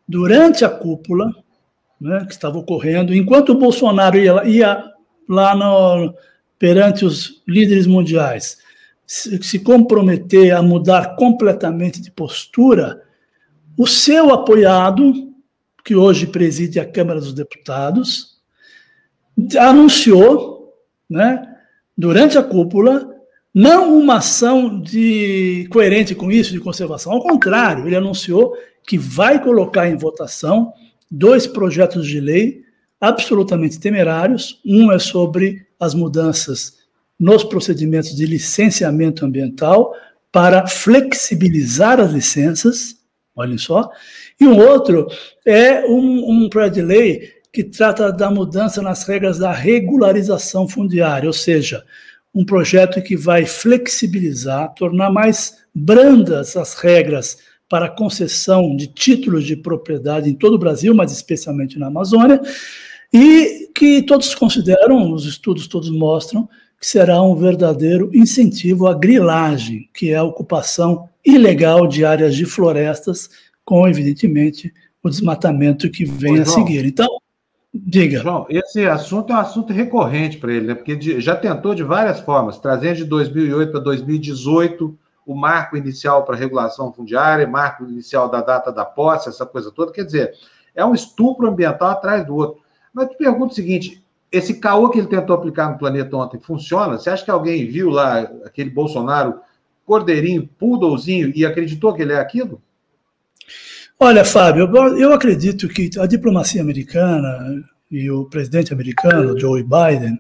durante 0.08 0.64
a 0.64 0.70
cúpula 0.70 1.34
né, 2.00 2.26
que 2.26 2.34
estava 2.34 2.58
ocorrendo, 2.58 3.14
enquanto 3.14 3.50
o 3.50 3.58
Bolsonaro 3.58 4.18
ia, 4.18 4.44
ia 4.46 4.84
lá 5.28 5.56
no, 5.56 6.14
perante 6.60 7.06
os 7.06 7.42
líderes 7.48 7.88
mundiais 7.88 8.63
se, 9.14 9.60
comprometer 9.60 10.56
a 10.56 10.62
mudar 10.64 11.16
completamente 11.16 12.02
de 12.02 12.10
postura, 12.10 13.04
o 13.78 13.86
seu 13.86 14.34
apoiado, 14.34 15.32
que 15.86 15.96
hoje 15.96 16.26
preside 16.26 16.80
a 16.80 16.86
Câmara 16.90 17.20
dos 17.20 17.34
Deputados, 17.34 18.40
anunciou, 19.60 20.74
né, 21.08 21.48
durante 21.96 22.40
a 22.40 22.44
cúpula, 22.44 23.08
não 23.54 24.00
uma 24.00 24.16
ação 24.16 24.82
de 24.82 25.68
coerente 25.72 26.16
com 26.16 26.32
isso 26.32 26.52
de 26.52 26.60
conservação, 26.60 27.14
ao 27.14 27.22
contrário, 27.22 27.86
ele 27.86 27.96
anunciou 27.96 28.58
que 28.88 28.98
vai 28.98 29.42
colocar 29.42 29.88
em 29.88 29.96
votação 29.96 30.74
dois 31.10 31.46
projetos 31.46 32.08
de 32.08 32.20
lei 32.20 32.64
absolutamente 33.00 33.80
temerários. 33.80 34.60
Um 34.66 34.92
é 34.92 34.98
sobre 34.98 35.68
as 35.80 35.94
mudanças 35.94 36.83
nos 37.24 37.42
procedimentos 37.42 38.14
de 38.14 38.26
licenciamento 38.26 39.26
ambiental 39.26 39.96
para 40.30 40.68
flexibilizar 40.68 41.98
as 41.98 42.12
licenças, 42.12 42.98
olhem 43.34 43.58
só, 43.58 43.90
e 44.42 44.46
um 44.46 44.60
outro 44.60 45.08
é 45.46 45.86
um, 45.86 46.44
um 46.44 46.50
projeto 46.50 46.74
de 46.74 46.82
lei 46.82 47.34
que 47.54 47.64
trata 47.64 48.12
da 48.12 48.30
mudança 48.30 48.82
nas 48.82 49.08
regras 49.08 49.40
da 49.40 49.54
regularização 49.54 50.68
fundiária, 50.68 51.28
ou 51.28 51.34
seja, 51.34 51.86
um 52.36 52.44
projeto 52.44 53.02
que 53.02 53.16
vai 53.16 53.46
flexibilizar, 53.46 54.74
tornar 54.74 55.10
mais 55.10 55.60
brandas 55.74 56.58
as 56.58 56.74
regras 56.74 57.38
para 57.70 57.88
concessão 57.88 58.76
de 58.76 58.88
títulos 58.88 59.46
de 59.46 59.56
propriedade 59.56 60.30
em 60.30 60.34
todo 60.34 60.56
o 60.56 60.60
Brasil, 60.60 60.94
mas 60.94 61.14
especialmente 61.14 61.80
na 61.80 61.88
Amazônia, 61.88 62.42
e 63.14 63.70
que 63.74 64.02
todos 64.02 64.36
consideram, 64.36 65.14
os 65.14 65.26
estudos 65.26 65.68
todos 65.68 65.90
mostram, 65.90 66.50
que 66.84 66.90
será 66.90 67.22
um 67.22 67.34
verdadeiro 67.34 68.12
incentivo 68.14 68.88
à 68.88 68.94
grilagem, 68.94 69.90
que 69.94 70.12
é 70.12 70.18
a 70.18 70.24
ocupação 70.24 71.08
ilegal 71.26 71.88
de 71.88 72.04
áreas 72.04 72.36
de 72.36 72.46
florestas, 72.46 73.30
com, 73.64 73.88
evidentemente, 73.88 74.74
o 75.02 75.10
desmatamento 75.10 75.90
que 75.90 76.04
vem 76.04 76.42
a 76.42 76.46
seguir. 76.46 76.84
Então, 76.84 77.08
diga. 77.74 78.20
João, 78.20 78.46
esse 78.50 78.86
assunto 78.86 79.32
é 79.32 79.36
um 79.38 79.40
assunto 79.40 79.72
recorrente 79.72 80.38
para 80.38 80.52
ele, 80.52 80.68
né? 80.68 80.76
porque 80.76 81.22
já 81.22 81.38
tentou 81.38 81.74
de 81.74 81.84
várias 81.84 82.20
formas, 82.20 82.60
trazendo 82.60 82.98
de 82.98 83.06
2008 83.06 83.72
para 83.72 83.80
2018 83.80 85.00
o 85.26 85.34
marco 85.34 85.78
inicial 85.78 86.26
para 86.26 86.36
regulação 86.36 86.92
fundiária, 86.92 87.48
marco 87.48 87.86
inicial 87.86 88.28
da 88.28 88.42
data 88.42 88.74
da 88.74 88.84
posse, 88.84 89.30
essa 89.30 89.46
coisa 89.46 89.72
toda. 89.72 89.94
Quer 89.94 90.04
dizer, 90.04 90.34
é 90.76 90.84
um 90.84 90.94
estupro 90.94 91.48
ambiental 91.48 91.92
atrás 91.92 92.26
do 92.26 92.36
outro. 92.36 92.62
Mas 92.94 93.08
te 93.08 93.16
pergunto 93.16 93.54
o 93.54 93.56
seguinte: 93.56 94.03
esse 94.34 94.56
caô 94.56 94.90
que 94.90 94.98
ele 94.98 95.08
tentou 95.08 95.36
aplicar 95.36 95.70
no 95.70 95.78
planeta 95.78 96.18
ontem 96.18 96.40
funciona? 96.40 96.98
Você 96.98 97.12
acha 97.12 97.24
que 97.24 97.30
alguém 97.30 97.68
viu 97.68 97.92
lá 97.92 98.22
aquele 98.44 98.72
Bolsonaro 98.72 99.40
cordeirinho, 99.86 100.50
poodlezinho 100.58 101.32
e 101.36 101.46
acreditou 101.46 101.94
que 101.94 102.02
ele 102.02 102.14
é 102.14 102.20
aquilo? 102.20 102.60
Olha, 104.00 104.26
Fábio, 104.26 104.70
eu 104.98 105.14
acredito 105.14 105.68
que 105.68 105.92
a 106.00 106.08
diplomacia 106.08 106.62
americana 106.62 107.64
e 107.92 108.10
o 108.10 108.26
presidente 108.26 108.74
americano, 108.74 109.40
Joe 109.40 109.62
Biden, 109.64 110.20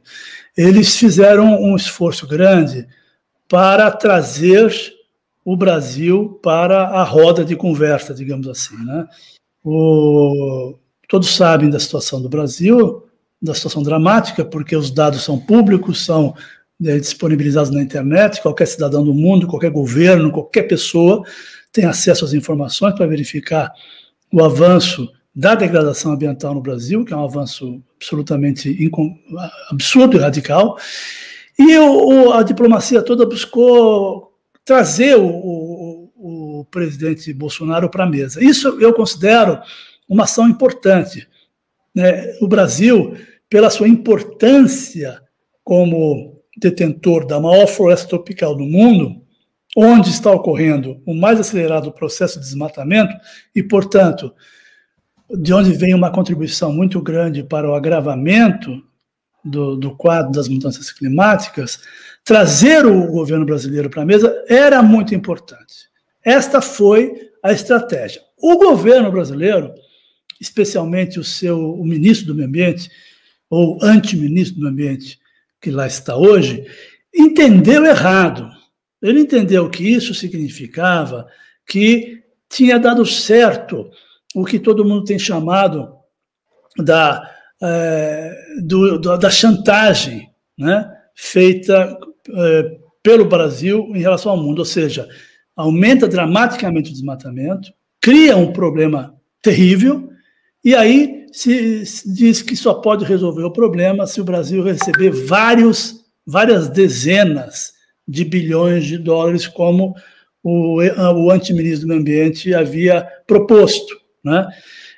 eles 0.55 0.95
fizeram 0.95 1.59
um 1.59 1.75
esforço 1.75 2.27
grande 2.27 2.87
para 3.49 3.89
trazer 3.89 4.71
o 5.43 5.57
Brasil 5.57 6.39
para 6.43 6.89
a 6.89 7.03
roda 7.03 7.43
de 7.43 7.55
conversa, 7.55 8.13
digamos 8.13 8.47
assim. 8.47 8.77
Né? 8.85 9.07
O, 9.63 10.75
todos 11.09 11.35
sabem 11.35 11.69
da 11.69 11.79
situação 11.79 12.21
do 12.21 12.29
Brasil, 12.29 13.02
da 13.43 13.53
situação 13.53 13.83
dramática, 13.83 14.45
porque 14.45 14.73
os 14.73 14.89
dados 14.89 15.21
são 15.21 15.37
públicos, 15.37 16.05
são 16.05 16.33
é, 16.85 16.97
disponibilizados 16.97 17.69
na 17.69 17.81
internet, 17.81 18.41
qualquer 18.41 18.65
cidadão 18.65 19.03
do 19.03 19.13
mundo, 19.13 19.47
qualquer 19.47 19.69
governo, 19.69 20.31
qualquer 20.31 20.63
pessoa 20.63 21.23
tem 21.71 21.83
acesso 21.83 22.23
às 22.23 22.33
informações 22.33 22.95
para 22.95 23.05
verificar 23.05 23.69
o 24.31 24.41
avanço 24.41 25.11
da 25.35 25.55
degradação 25.55 26.13
ambiental 26.13 26.53
no 26.53 26.61
Brasil, 26.61 27.03
que 27.03 27.13
é 27.13 27.17
um 27.17 27.23
avanço 27.23 27.83
absolutamente 27.97 28.77
absurdo 29.69 30.17
e 30.17 30.19
radical. 30.21 30.77
E 31.59 31.77
o, 31.77 32.31
a 32.31 32.43
diplomacia 32.43 33.01
toda 33.01 33.25
buscou 33.25 34.31
trazer 34.63 35.15
o, 35.15 35.25
o, 35.25 36.59
o 36.59 36.65
presidente 36.65 37.33
Bolsonaro 37.33 37.89
para 37.89 38.05
a 38.05 38.09
mesa. 38.09 38.43
Isso 38.43 38.79
eu 38.79 38.93
considero 38.93 39.59
uma 40.07 40.23
ação 40.23 40.47
importante. 40.47 41.27
Né? 41.93 42.35
O 42.39 42.47
Brasil, 42.47 43.15
pela 43.53 43.69
sua 43.69 43.87
importância 43.87 45.21
como 45.63 46.41
detentor 46.57 47.23
da 47.23 47.39
maior 47.39 47.67
floresta 47.67 48.07
tropical 48.07 48.55
do 48.55 48.63
mundo, 48.63 49.21
onde 49.77 50.09
está 50.09 50.31
ocorrendo 50.31 50.99
o 51.05 51.13
mais 51.13 51.39
acelerado 51.39 51.91
processo 51.91 52.39
de 52.39 52.45
desmatamento 52.45 53.13
e, 53.55 53.61
portanto, 53.61 54.33
de 55.29 55.53
onde 55.53 55.71
vem 55.71 55.93
uma 55.93 56.11
contribuição 56.11 56.73
muito 56.73 56.99
grande 56.99 57.43
para 57.43 57.69
o 57.69 57.75
agravamento 57.75 58.81
do, 59.45 59.75
do 59.75 59.95
quadro 59.95 60.31
das 60.31 60.49
mudanças 60.49 60.91
climáticas, 60.91 61.79
trazer 62.25 62.87
o 62.87 63.05
governo 63.05 63.45
brasileiro 63.45 63.87
para 63.87 64.01
a 64.01 64.05
mesa 64.05 64.35
era 64.49 64.81
muito 64.81 65.13
importante. 65.13 65.91
Esta 66.25 66.59
foi 66.59 67.29
a 67.43 67.51
estratégia. 67.51 68.23
O 68.35 68.57
governo 68.57 69.11
brasileiro, 69.11 69.75
especialmente 70.41 71.19
o 71.19 71.23
seu 71.23 71.75
o 71.75 71.85
ministro 71.85 72.25
do 72.25 72.33
Meio 72.33 72.47
Ambiente, 72.47 72.89
ou 73.53 73.77
anti-ministro 73.83 74.59
do 74.59 74.67
Ambiente, 74.67 75.19
que 75.61 75.69
lá 75.69 75.85
está 75.85 76.17
hoje, 76.17 76.65
entendeu 77.13 77.85
errado. 77.85 78.49
Ele 78.99 79.19
entendeu 79.19 79.69
que 79.69 79.83
isso 79.83 80.15
significava 80.15 81.27
que 81.67 82.23
tinha 82.49 82.79
dado 82.79 83.05
certo 83.05 83.91
o 84.33 84.43
que 84.43 84.57
todo 84.57 84.83
mundo 84.83 85.05
tem 85.05 85.19
chamado 85.19 85.93
da, 86.79 87.29
é, 87.61 88.35
do, 88.63 88.97
da 88.97 89.29
chantagem 89.29 90.31
né, 90.57 90.91
feita 91.13 91.95
é, 92.35 92.77
pelo 93.03 93.25
Brasil 93.25 93.91
em 93.93 93.99
relação 93.99 94.31
ao 94.31 94.37
mundo, 94.37 94.59
ou 94.59 94.65
seja, 94.65 95.07
aumenta 95.55 96.07
dramaticamente 96.07 96.89
o 96.89 96.93
desmatamento, 96.93 97.71
cria 98.01 98.35
um 98.35 98.51
problema 98.51 99.15
terrível, 99.43 100.09
e 100.65 100.73
aí 100.73 101.22
se, 101.33 101.83
diz 102.05 102.43
que 102.43 102.55
só 102.55 102.75
pode 102.75 103.03
resolver 103.03 103.43
o 103.43 103.51
problema 103.51 104.05
se 104.05 104.21
o 104.21 104.23
Brasil 104.23 104.63
receber 104.63 105.09
vários, 105.09 106.05
várias 106.25 106.69
dezenas 106.69 107.73
de 108.07 108.23
bilhões 108.23 108.85
de 108.85 108.99
dólares, 108.99 109.47
como 109.47 109.95
o, 110.43 110.79
o 110.79 111.31
antiministro 111.31 111.81
do 111.81 111.87
Meio 111.87 112.01
Ambiente 112.01 112.53
havia 112.53 113.07
proposto. 113.25 113.97
Né? 114.23 114.47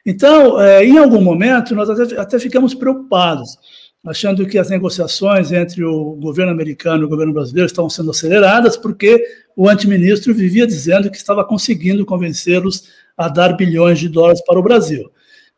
Então, 0.05 0.61
é, 0.61 0.85
em 0.85 0.97
algum 0.97 1.21
momento, 1.21 1.73
nós 1.73 1.89
até, 1.89 2.19
até 2.19 2.37
ficamos 2.37 2.73
preocupados, 2.73 3.57
achando 4.05 4.45
que 4.45 4.57
as 4.57 4.69
negociações 4.69 5.53
entre 5.53 5.85
o 5.85 6.15
governo 6.15 6.51
americano 6.51 7.03
e 7.03 7.05
o 7.05 7.09
governo 7.09 7.33
brasileiro 7.33 7.67
estavam 7.67 7.89
sendo 7.89 8.11
aceleradas, 8.11 8.75
porque 8.75 9.23
o 9.55 9.69
antiministro 9.69 10.33
vivia 10.33 10.67
dizendo 10.67 11.09
que 11.09 11.17
estava 11.17 11.45
conseguindo 11.45 12.05
convencê-los 12.05 12.89
a 13.17 13.29
dar 13.29 13.55
bilhões 13.55 13.99
de 13.99 14.09
dólares 14.09 14.43
para 14.45 14.59
o 14.59 14.63
Brasil. 14.63 15.09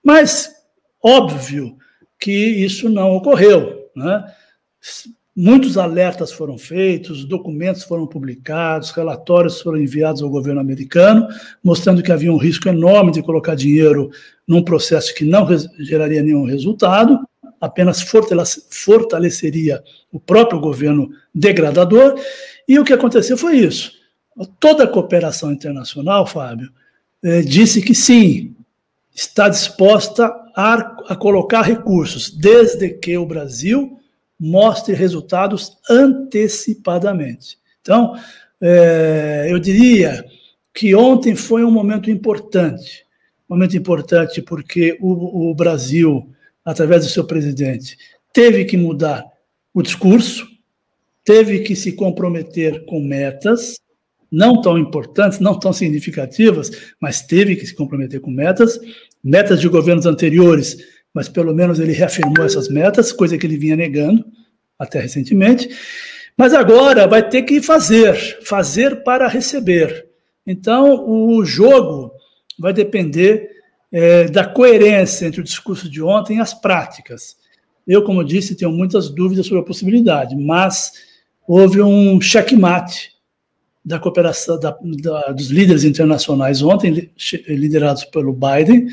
Mas, 0.03 0.56
óbvio 1.03 1.77
que 2.19 2.31
isso 2.31 2.89
não 2.89 3.15
ocorreu. 3.15 3.89
Né? 3.95 4.23
Muitos 5.35 5.77
alertas 5.77 6.31
foram 6.31 6.57
feitos, 6.57 7.23
documentos 7.23 7.83
foram 7.83 8.07
publicados, 8.07 8.89
relatórios 8.89 9.61
foram 9.61 9.77
enviados 9.77 10.23
ao 10.23 10.29
governo 10.29 10.59
americano, 10.59 11.27
mostrando 11.63 12.01
que 12.01 12.11
havia 12.11 12.33
um 12.33 12.37
risco 12.37 12.67
enorme 12.67 13.11
de 13.11 13.21
colocar 13.21 13.53
dinheiro 13.53 14.09
num 14.47 14.63
processo 14.63 15.13
que 15.13 15.23
não 15.23 15.47
geraria 15.79 16.23
nenhum 16.23 16.45
resultado, 16.45 17.19
apenas 17.61 18.01
fortaleceria 18.69 19.83
o 20.11 20.19
próprio 20.19 20.59
governo 20.59 21.09
degradador. 21.33 22.19
E 22.67 22.79
o 22.79 22.83
que 22.83 22.93
aconteceu 22.93 23.37
foi 23.37 23.57
isso. 23.57 23.91
Toda 24.59 24.85
a 24.85 24.87
cooperação 24.87 25.51
internacional, 25.51 26.25
Fábio, 26.25 26.71
eh, 27.23 27.41
disse 27.41 27.81
que 27.81 27.93
sim, 27.93 28.55
está 29.13 29.49
disposta 29.49 30.33
a, 30.57 30.73
a 31.09 31.15
colocar 31.15 31.61
recursos, 31.61 32.31
desde 32.31 32.89
que 32.89 33.15
o 33.15 33.27
Brasil 33.27 33.99
mostre 34.39 34.95
resultados 34.95 35.77
antecipadamente. 35.87 37.59
Então, 37.79 38.15
é, 38.59 39.45
eu 39.49 39.59
diria 39.59 40.25
que 40.73 40.95
ontem 40.95 41.35
foi 41.35 41.63
um 41.63 41.69
momento 41.69 42.09
importante. 42.09 43.05
Momento 43.47 43.77
importante 43.77 44.41
porque 44.41 44.97
o, 44.99 45.51
o 45.51 45.53
Brasil, 45.53 46.27
através 46.65 47.05
do 47.05 47.11
seu 47.11 47.23
presidente, 47.23 47.95
teve 48.33 48.65
que 48.65 48.75
mudar 48.75 49.23
o 49.71 49.83
discurso, 49.83 50.47
teve 51.23 51.59
que 51.59 51.75
se 51.75 51.91
comprometer 51.91 52.83
com 52.85 52.99
metas, 52.99 53.79
não 54.31 54.59
tão 54.59 54.75
importantes, 54.75 55.39
não 55.39 55.57
tão 55.57 55.71
significativas, 55.71 56.71
mas 56.99 57.21
teve 57.21 57.55
que 57.55 57.65
se 57.65 57.75
comprometer 57.75 58.19
com 58.19 58.31
metas, 58.31 58.79
metas 59.23 59.59
de 59.59 59.67
governos 59.67 60.05
anteriores, 60.05 60.77
mas 61.13 61.27
pelo 61.27 61.53
menos 61.53 61.79
ele 61.79 61.93
reafirmou 61.93 62.45
essas 62.45 62.69
metas, 62.69 63.11
coisa 63.11 63.37
que 63.37 63.45
ele 63.45 63.57
vinha 63.57 63.75
negando 63.75 64.25
até 64.77 64.99
recentemente. 64.99 65.69
Mas 66.37 66.53
agora 66.53 67.07
vai 67.07 67.27
ter 67.27 67.41
que 67.41 67.61
fazer, 67.61 68.15
fazer 68.43 69.03
para 69.03 69.27
receber. 69.27 70.05
Então, 70.45 71.09
o 71.09 71.43
jogo 71.43 72.11
vai 72.59 72.71
depender 72.71 73.49
é, 73.91 74.25
da 74.25 74.45
coerência 74.45 75.25
entre 75.25 75.41
o 75.41 75.43
discurso 75.43 75.89
de 75.89 76.01
ontem 76.01 76.37
e 76.37 76.41
as 76.41 76.53
práticas. 76.53 77.35
Eu, 77.87 78.03
como 78.03 78.23
disse, 78.23 78.55
tenho 78.55 78.71
muitas 78.71 79.09
dúvidas 79.09 79.47
sobre 79.47 79.61
a 79.61 79.65
possibilidade, 79.65 80.35
mas 80.35 80.91
houve 81.47 81.81
um 81.81 82.19
checkmate 82.21 83.16
da 83.87 83.97
cooperação 83.97 84.59
da, 84.59 84.77
da, 85.01 85.31
dos 85.31 85.47
líderes 85.47 85.85
internacionais 85.85 86.61
ontem, 86.61 87.09
liderados 87.47 88.03
pelo 88.03 88.33
Biden, 88.33 88.87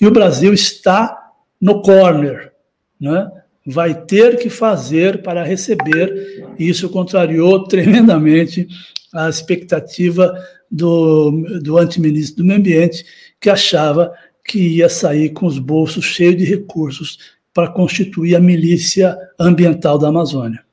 e 0.00 0.04
o 0.04 0.10
Brasil 0.10 0.52
está 0.52 1.30
no 1.60 1.80
corner, 1.82 2.52
né? 3.00 3.30
vai 3.64 3.94
ter 3.94 4.38
que 4.38 4.50
fazer 4.50 5.22
para 5.22 5.44
receber, 5.44 6.52
e 6.58 6.68
isso 6.68 6.88
contrariou 6.88 7.62
tremendamente 7.62 8.66
a 9.14 9.28
expectativa 9.28 10.36
do, 10.68 11.30
do 11.62 11.78
antiministro 11.78 12.38
do 12.38 12.44
Meio 12.44 12.58
Ambiente, 12.58 13.04
que 13.40 13.48
achava 13.48 14.12
que 14.44 14.58
ia 14.58 14.88
sair 14.88 15.30
com 15.30 15.46
os 15.46 15.60
bolsos 15.60 16.04
cheios 16.04 16.36
de 16.36 16.44
recursos 16.44 17.18
para 17.54 17.68
constituir 17.68 18.34
a 18.34 18.40
milícia 18.40 19.16
ambiental 19.38 19.96
da 19.96 20.08
Amazônia. 20.08 20.64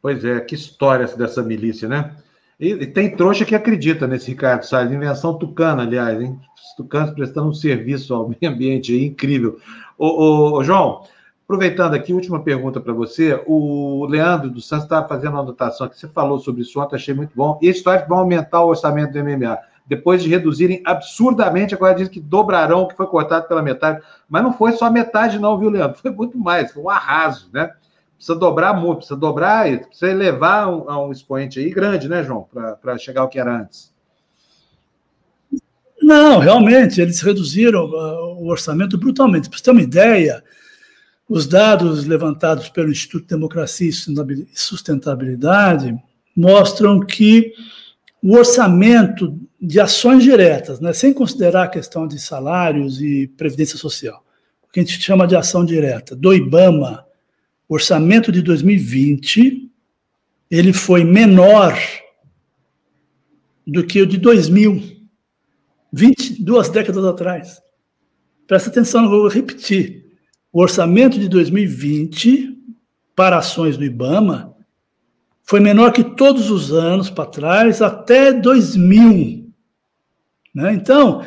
Pois 0.00 0.24
é, 0.24 0.40
que 0.40 0.54
história 0.54 1.06
dessa 1.06 1.42
milícia, 1.42 1.86
né? 1.86 2.14
E, 2.58 2.70
e, 2.70 2.86
tem 2.86 3.16
trouxa 3.16 3.44
que 3.44 3.54
acredita 3.54 4.06
nesse 4.06 4.30
Ricardo 4.30 4.64
Salles, 4.64 4.92
invenção 4.92 5.36
tucana, 5.36 5.82
aliás, 5.82 6.20
hein? 6.20 6.38
Os 6.54 6.74
tucanos 6.76 7.10
prestando 7.12 7.48
um 7.48 7.54
serviço 7.54 8.14
ao 8.14 8.28
meio 8.28 8.52
ambiente 8.52 8.92
aí, 8.92 9.06
incrível. 9.06 9.58
Ô, 9.98 10.06
ô, 10.06 10.58
ô, 10.58 10.64
João, 10.64 11.02
aproveitando 11.44 11.94
aqui, 11.94 12.12
última 12.12 12.42
pergunta 12.42 12.80
para 12.80 12.92
você. 12.92 13.42
O 13.46 14.06
Leandro 14.06 14.50
dos 14.50 14.68
Santos 14.68 14.84
estava 14.84 15.08
fazendo 15.08 15.32
uma 15.32 15.40
anotação 15.40 15.88
que 15.88 15.98
você 15.98 16.08
falou 16.08 16.38
sobre 16.38 16.62
isso 16.62 16.80
ontem, 16.80 16.96
achei 16.96 17.14
muito 17.14 17.32
bom. 17.34 17.58
E 17.60 17.68
a 17.68 17.72
história 17.72 18.04
que 18.04 18.12
aumentar 18.12 18.62
o 18.62 18.68
orçamento 18.68 19.12
do 19.12 19.24
MMA. 19.24 19.58
Depois 19.86 20.22
de 20.22 20.30
reduzirem 20.30 20.80
absurdamente, 20.84 21.74
agora 21.74 21.94
diz 21.94 22.08
que 22.08 22.18
dobrarão 22.18 22.82
o 22.82 22.88
que 22.88 22.96
foi 22.96 23.06
cortado 23.06 23.46
pela 23.46 23.62
metade. 23.62 24.00
Mas 24.28 24.42
não 24.42 24.52
foi 24.52 24.72
só 24.72 24.90
metade, 24.90 25.38
não, 25.38 25.58
viu, 25.58 25.68
Leandro? 25.68 25.98
Foi 26.00 26.10
muito 26.10 26.38
mais, 26.38 26.72
foi 26.72 26.82
um 26.82 26.88
arraso, 26.88 27.50
né? 27.52 27.70
Precisa 28.24 28.38
dobrar 28.38 28.72
muito, 28.72 28.98
precisa 28.98 29.20
dobrar, 29.20 29.78
precisa 29.86 30.10
elevar 30.10 30.68
um, 30.68 30.88
a 30.88 31.06
um 31.06 31.12
expoente 31.12 31.60
aí 31.60 31.68
grande, 31.70 32.08
né, 32.08 32.24
João, 32.24 32.48
para 32.80 32.96
chegar 32.96 33.20
ao 33.20 33.28
que 33.28 33.38
era 33.38 33.60
antes. 33.60 33.92
Não, 36.00 36.38
realmente, 36.38 37.00
eles 37.00 37.20
reduziram 37.20 37.84
uh, 37.84 38.42
o 38.42 38.48
orçamento 38.48 38.96
brutalmente. 38.96 39.48
Para 39.48 39.58
você 39.58 39.64
ter 39.64 39.70
uma 39.70 39.82
ideia, 39.82 40.42
os 41.28 41.46
dados 41.46 42.06
levantados 42.06 42.70
pelo 42.70 42.90
Instituto 42.90 43.22
de 43.22 43.28
Democracia 43.28 43.88
e 43.88 43.92
Sustentabilidade 44.54 45.94
mostram 46.34 47.00
que 47.00 47.52
o 48.22 48.36
orçamento 48.36 49.38
de 49.60 49.80
ações 49.80 50.22
diretas, 50.22 50.80
né, 50.80 50.94
sem 50.94 51.12
considerar 51.12 51.64
a 51.64 51.68
questão 51.68 52.06
de 52.06 52.18
salários 52.18 53.02
e 53.02 53.26
previdência 53.36 53.76
social, 53.76 54.24
o 54.66 54.72
que 54.72 54.80
a 54.80 54.82
gente 54.82 55.00
chama 55.00 55.26
de 55.26 55.36
ação 55.36 55.64
direta, 55.64 56.16
do 56.16 56.32
IBAMA, 56.32 57.03
o 57.74 57.76
orçamento 57.76 58.30
de 58.30 58.40
2020 58.40 59.68
ele 60.48 60.72
foi 60.72 61.02
menor 61.02 61.76
do 63.66 63.84
que 63.84 64.00
o 64.00 64.06
de 64.06 64.16
2000, 64.16 64.80
22 65.92 66.68
décadas 66.68 67.04
atrás. 67.04 67.60
Presta 68.46 68.70
atenção, 68.70 69.02
eu 69.02 69.10
vou 69.10 69.26
repetir. 69.26 70.06
O 70.52 70.62
orçamento 70.62 71.18
de 71.18 71.28
2020 71.28 72.56
para 73.16 73.38
ações 73.38 73.76
do 73.76 73.84
IBAMA 73.84 74.54
foi 75.42 75.58
menor 75.58 75.92
que 75.92 76.04
todos 76.04 76.52
os 76.52 76.72
anos 76.72 77.10
para 77.10 77.26
trás 77.28 77.82
até 77.82 78.32
2000. 78.32 79.52
Né? 80.54 80.74
Então, 80.74 81.26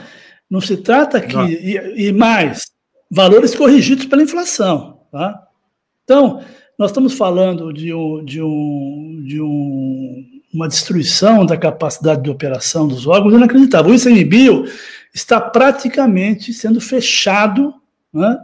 não 0.49 0.61
se 0.61 0.77
trata 0.77 1.17
aqui, 1.17 1.37
e, 1.37 2.07
e 2.07 2.13
mais, 2.13 2.71
valores 3.11 3.53
corrigidos 3.53 4.05
pela 4.05 4.23
inflação. 4.23 5.01
Tá? 5.11 5.46
Então, 6.07 6.41
nós 6.79 6.91
estamos 6.91 7.15
falando 7.15 7.73
de, 7.73 7.93
um, 7.93 8.23
de, 8.23 8.41
um, 8.41 9.23
de 9.25 9.41
um, 9.41 10.25
uma 10.53 10.69
destruição 10.69 11.45
da 11.45 11.57
capacidade 11.57 12.23
de 12.23 12.29
operação 12.29 12.87
dos 12.87 13.05
órgãos 13.05 13.33
inacreditável. 13.33 13.91
O 13.91 13.95
ICMBio 13.95 14.63
está 15.13 15.41
praticamente 15.41 16.53
sendo 16.53 16.79
fechado 16.79 17.73
né, 18.13 18.39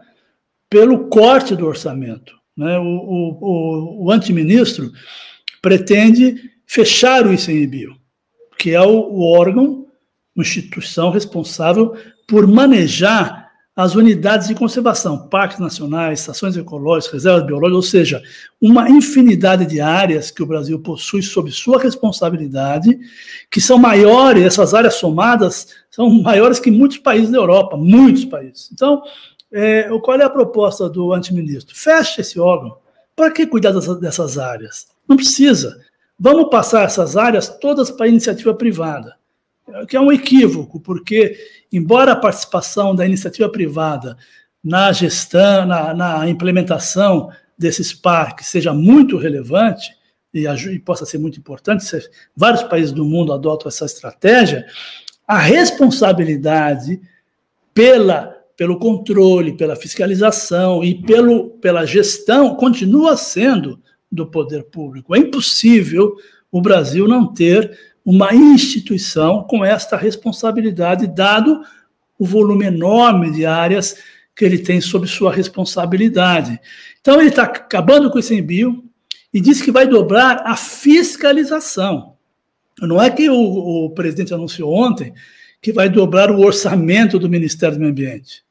pelo 0.69 1.07
corte 1.07 1.55
do 1.55 1.65
orçamento. 1.65 2.35
Né? 2.57 2.77
O, 2.79 2.83
o, 2.83 3.37
o, 3.39 4.05
o 4.07 4.11
antiministro 4.11 4.91
pretende 5.61 6.35
fechar 6.67 7.25
o 7.25 7.33
ICMBio, 7.33 7.95
que 8.57 8.71
é 8.71 8.81
o, 8.81 8.91
o 8.91 9.21
órgão, 9.21 9.87
instituição 10.35 11.11
responsável 11.11 11.95
por 12.27 12.45
manejar 12.45 13.42
as 13.75 13.95
unidades 13.95 14.47
de 14.47 14.53
conservação, 14.53 15.27
parques 15.27 15.57
nacionais, 15.57 16.19
estações 16.19 16.55
ecológicas, 16.55 17.13
reservas 17.13 17.45
biológicas, 17.45 17.75
ou 17.75 17.81
seja, 17.81 18.23
uma 18.61 18.87
infinidade 18.87 19.65
de 19.65 19.81
áreas 19.81 20.29
que 20.29 20.43
o 20.43 20.45
Brasil 20.45 20.79
possui 20.79 21.23
sob 21.23 21.51
sua 21.51 21.81
responsabilidade, 21.81 22.99
que 23.49 23.59
são 23.59 23.79
maiores, 23.79 24.43
essas 24.43 24.75
áreas 24.75 24.95
somadas 24.95 25.69
são 25.89 26.07
maiores 26.21 26.59
que 26.59 26.69
muitos 26.69 26.99
países 26.99 27.31
da 27.31 27.37
Europa, 27.37 27.75
muitos 27.75 28.25
países. 28.25 28.69
Então, 28.71 29.01
é, 29.51 29.89
qual 30.03 30.19
é 30.19 30.23
a 30.23 30.29
proposta 30.29 30.87
do 30.87 31.11
antiministro? 31.11 31.75
Feche 31.75 32.21
esse 32.21 32.39
órgão. 32.39 32.77
Para 33.15 33.31
que 33.31 33.45
cuidar 33.47 33.71
dessas, 33.71 33.99
dessas 33.99 34.37
áreas? 34.37 34.87
Não 35.07 35.15
precisa. 35.15 35.79
Vamos 36.19 36.49
passar 36.49 36.83
essas 36.83 37.17
áreas 37.17 37.49
todas 37.59 37.89
para 37.89 38.07
iniciativa 38.07 38.53
privada 38.53 39.15
que 39.87 39.95
é 39.95 40.01
um 40.01 40.11
equívoco, 40.11 40.79
porque, 40.79 41.37
embora 41.71 42.11
a 42.11 42.15
participação 42.15 42.95
da 42.95 43.05
iniciativa 43.05 43.49
privada 43.49 44.17
na 44.63 44.91
gestão, 44.91 45.65
na, 45.65 45.93
na 45.93 46.29
implementação 46.29 47.29
desses 47.57 47.93
parques 47.93 48.47
seja 48.47 48.73
muito 48.73 49.17
relevante 49.17 49.91
e, 50.33 50.47
e 50.47 50.79
possa 50.79 51.05
ser 51.05 51.17
muito 51.17 51.39
importante, 51.39 51.83
se 51.83 52.09
vários 52.35 52.63
países 52.63 52.91
do 52.91 53.05
mundo 53.05 53.33
adotam 53.33 53.67
essa 53.67 53.85
estratégia, 53.85 54.65
a 55.27 55.37
responsabilidade 55.37 56.99
pela, 57.73 58.35
pelo 58.55 58.77
controle, 58.77 59.57
pela 59.57 59.75
fiscalização 59.75 60.83
e 60.83 61.01
pelo, 61.01 61.51
pela 61.59 61.85
gestão 61.85 62.55
continua 62.55 63.17
sendo 63.17 63.81
do 64.11 64.27
poder 64.27 64.63
público. 64.65 65.15
É 65.15 65.19
impossível 65.19 66.15
o 66.51 66.61
Brasil 66.61 67.07
não 67.07 67.33
ter 67.33 67.92
uma 68.05 68.33
instituição 68.33 69.43
com 69.43 69.63
esta 69.63 69.95
responsabilidade, 69.95 71.07
dado 71.07 71.61
o 72.19 72.25
volume 72.25 72.65
enorme 72.65 73.31
de 73.31 73.45
áreas 73.45 73.95
que 74.35 74.43
ele 74.43 74.59
tem 74.59 74.81
sob 74.81 75.07
sua 75.07 75.33
responsabilidade. 75.33 76.59
Então, 76.99 77.19
ele 77.19 77.29
está 77.29 77.43
acabando 77.43 78.09
com 78.09 78.19
esse 78.19 78.35
envio 78.35 78.83
e 79.33 79.39
diz 79.39 79.61
que 79.61 79.71
vai 79.71 79.87
dobrar 79.87 80.41
a 80.45 80.55
fiscalização. 80.55 82.15
Não 82.81 83.01
é 83.01 83.09
que 83.09 83.29
o, 83.29 83.85
o 83.85 83.89
presidente 83.91 84.33
anunciou 84.33 84.73
ontem 84.73 85.13
que 85.61 85.71
vai 85.71 85.87
dobrar 85.87 86.29
o 86.29 86.41
orçamento 86.41 87.17
do 87.17 87.29
Ministério 87.29 87.77
do 87.77 87.79
Meio 87.79 87.91
Ambiente. 87.91 88.43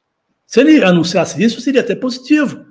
Se 0.47 0.59
ele 0.59 0.83
anunciasse 0.83 1.41
isso, 1.43 1.61
seria 1.61 1.81
até 1.81 1.95
positivo. 1.95 2.65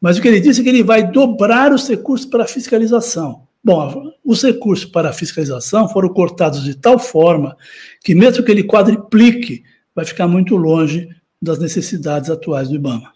Mas 0.00 0.18
o 0.18 0.22
que 0.22 0.28
ele 0.28 0.40
disse 0.40 0.60
é 0.60 0.64
que 0.64 0.68
ele 0.68 0.82
vai 0.82 1.10
dobrar 1.10 1.72
os 1.72 1.88
recursos 1.88 2.26
para 2.26 2.46
fiscalização. 2.46 3.43
Bom, 3.64 4.12
os 4.22 4.42
recursos 4.42 4.84
para 4.84 5.10
fiscalização 5.10 5.88
foram 5.88 6.10
cortados 6.10 6.62
de 6.62 6.76
tal 6.76 6.98
forma 6.98 7.56
que, 8.02 8.14
mesmo 8.14 8.44
que 8.44 8.52
ele 8.52 8.62
quadriplique, 8.62 9.64
vai 9.94 10.04
ficar 10.04 10.28
muito 10.28 10.54
longe 10.54 11.08
das 11.40 11.58
necessidades 11.58 12.28
atuais 12.28 12.68
do 12.68 12.74
IBAMA. 12.74 13.14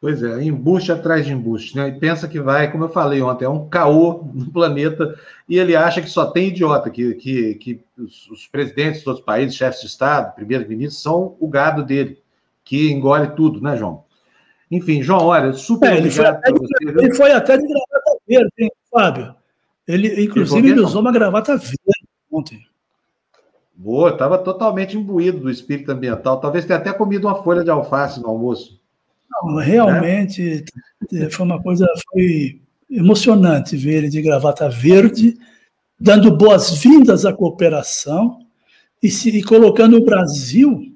Pois 0.00 0.22
é, 0.22 0.42
embuste 0.42 0.90
atrás 0.90 1.24
de 1.24 1.32
embuste, 1.32 1.76
né? 1.76 1.88
E 1.88 1.98
pensa 1.98 2.28
que 2.28 2.40
vai, 2.40 2.70
como 2.70 2.84
eu 2.84 2.88
falei 2.90 3.22
ontem, 3.22 3.44
é 3.44 3.48
um 3.48 3.68
caô 3.68 4.24
no 4.34 4.50
planeta 4.50 5.18
e 5.48 5.58
ele 5.58 5.76
acha 5.76 6.02
que 6.02 6.10
só 6.10 6.26
tem 6.26 6.48
idiota, 6.48 6.90
que, 6.90 7.14
que, 7.14 7.54
que 7.54 7.80
os, 7.96 8.46
presidentes 8.48 8.98
dos 8.98 9.06
outros 9.06 9.24
países, 9.24 9.56
chefes 9.56 9.80
de 9.80 9.86
Estado, 9.86 10.34
primeiros 10.34 10.68
ministros, 10.68 11.00
são 11.00 11.36
o 11.40 11.48
gado 11.48 11.84
dele, 11.84 12.18
que 12.64 12.90
engole 12.92 13.28
tudo, 13.28 13.62
né, 13.62 13.76
João? 13.76 14.04
Enfim, 14.70 15.02
João, 15.02 15.26
olha, 15.26 15.52
super 15.52 15.92
é, 15.92 15.98
ele 15.98 16.08
obrigado 16.08 16.14
foi 16.14 16.26
até, 16.26 16.52
você, 16.52 17.04
Ele 17.04 17.14
foi 17.14 17.32
até 17.32 17.56
de 17.56 17.66
gravata 17.66 18.18
verde, 18.28 18.52
hein, 18.58 18.70
Fábio? 18.94 19.34
Ele, 19.88 20.24
inclusive, 20.24 20.70
ele, 20.70 20.80
usou 20.80 21.00
uma 21.00 21.10
gravata 21.10 21.56
verde 21.56 22.06
ontem. 22.30 22.64
Boa, 23.74 24.10
estava 24.10 24.38
totalmente 24.38 24.96
imbuído 24.96 25.40
do 25.40 25.50
espírito 25.50 25.90
ambiental. 25.90 26.38
Talvez 26.38 26.64
tenha 26.64 26.78
até 26.78 26.92
comido 26.92 27.26
uma 27.26 27.42
folha 27.42 27.64
de 27.64 27.70
alface 27.70 28.20
no 28.20 28.28
almoço. 28.28 28.80
Não, 29.42 29.56
realmente 29.56 30.64
é? 31.12 31.28
foi 31.28 31.44
uma 31.44 31.60
coisa 31.60 31.84
foi 32.12 32.62
emocionante 32.88 33.76
ver 33.76 33.94
ele 33.94 34.08
de 34.08 34.22
gravata 34.22 34.68
verde, 34.68 35.36
dando 35.98 36.36
boas-vindas 36.36 37.24
à 37.26 37.32
cooperação 37.32 38.46
e, 39.02 39.10
se, 39.10 39.30
e 39.30 39.42
colocando 39.42 39.96
o 39.96 40.04
Brasil 40.04 40.94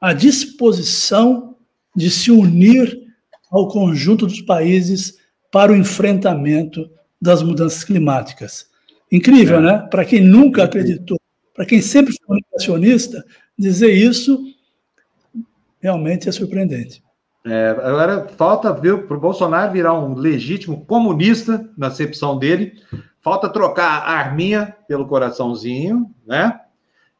à 0.00 0.14
disposição 0.14 1.56
de 1.94 2.10
se 2.10 2.30
unir 2.30 3.04
ao 3.50 3.68
conjunto 3.68 4.26
dos 4.26 4.40
países 4.40 5.18
para 5.52 5.72
o 5.72 5.76
enfrentamento 5.76 6.90
das 7.24 7.42
mudanças 7.42 7.82
climáticas. 7.82 8.68
Incrível, 9.10 9.56
é. 9.56 9.60
né? 9.62 9.88
Para 9.90 10.04
quem 10.04 10.20
nunca 10.22 10.64
acreditou, 10.64 11.18
para 11.54 11.64
quem 11.64 11.80
sempre 11.80 12.14
foi 12.24 12.38
negacionista, 12.40 13.24
dizer 13.58 13.92
isso 13.92 14.38
realmente 15.80 16.28
é 16.28 16.32
surpreendente. 16.32 17.02
É, 17.46 17.70
agora 17.70 18.28
falta 18.36 18.72
ver 18.72 19.06
para 19.06 19.16
o 19.16 19.20
Bolsonaro 19.20 19.72
virar 19.72 19.94
um 19.94 20.14
legítimo 20.14 20.84
comunista, 20.84 21.68
na 21.76 21.88
acepção 21.88 22.38
dele. 22.38 22.74
Falta 23.22 23.48
trocar 23.48 24.02
a 24.02 24.12
arminha 24.12 24.76
pelo 24.86 25.06
coraçãozinho, 25.06 26.10
né? 26.26 26.60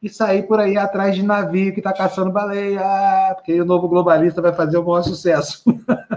E 0.01 0.09
sair 0.09 0.43
por 0.43 0.59
aí 0.59 0.77
atrás 0.77 1.15
de 1.15 1.23
navio 1.23 1.73
que 1.73 1.79
está 1.79 1.91
caçando 1.91 2.31
baleia, 2.31 3.33
porque 3.35 3.59
o 3.59 3.65
novo 3.65 3.87
globalista 3.87 4.41
vai 4.41 4.53
fazer 4.53 4.77
o 4.77 4.85
maior 4.85 5.01
sucesso. 5.01 5.63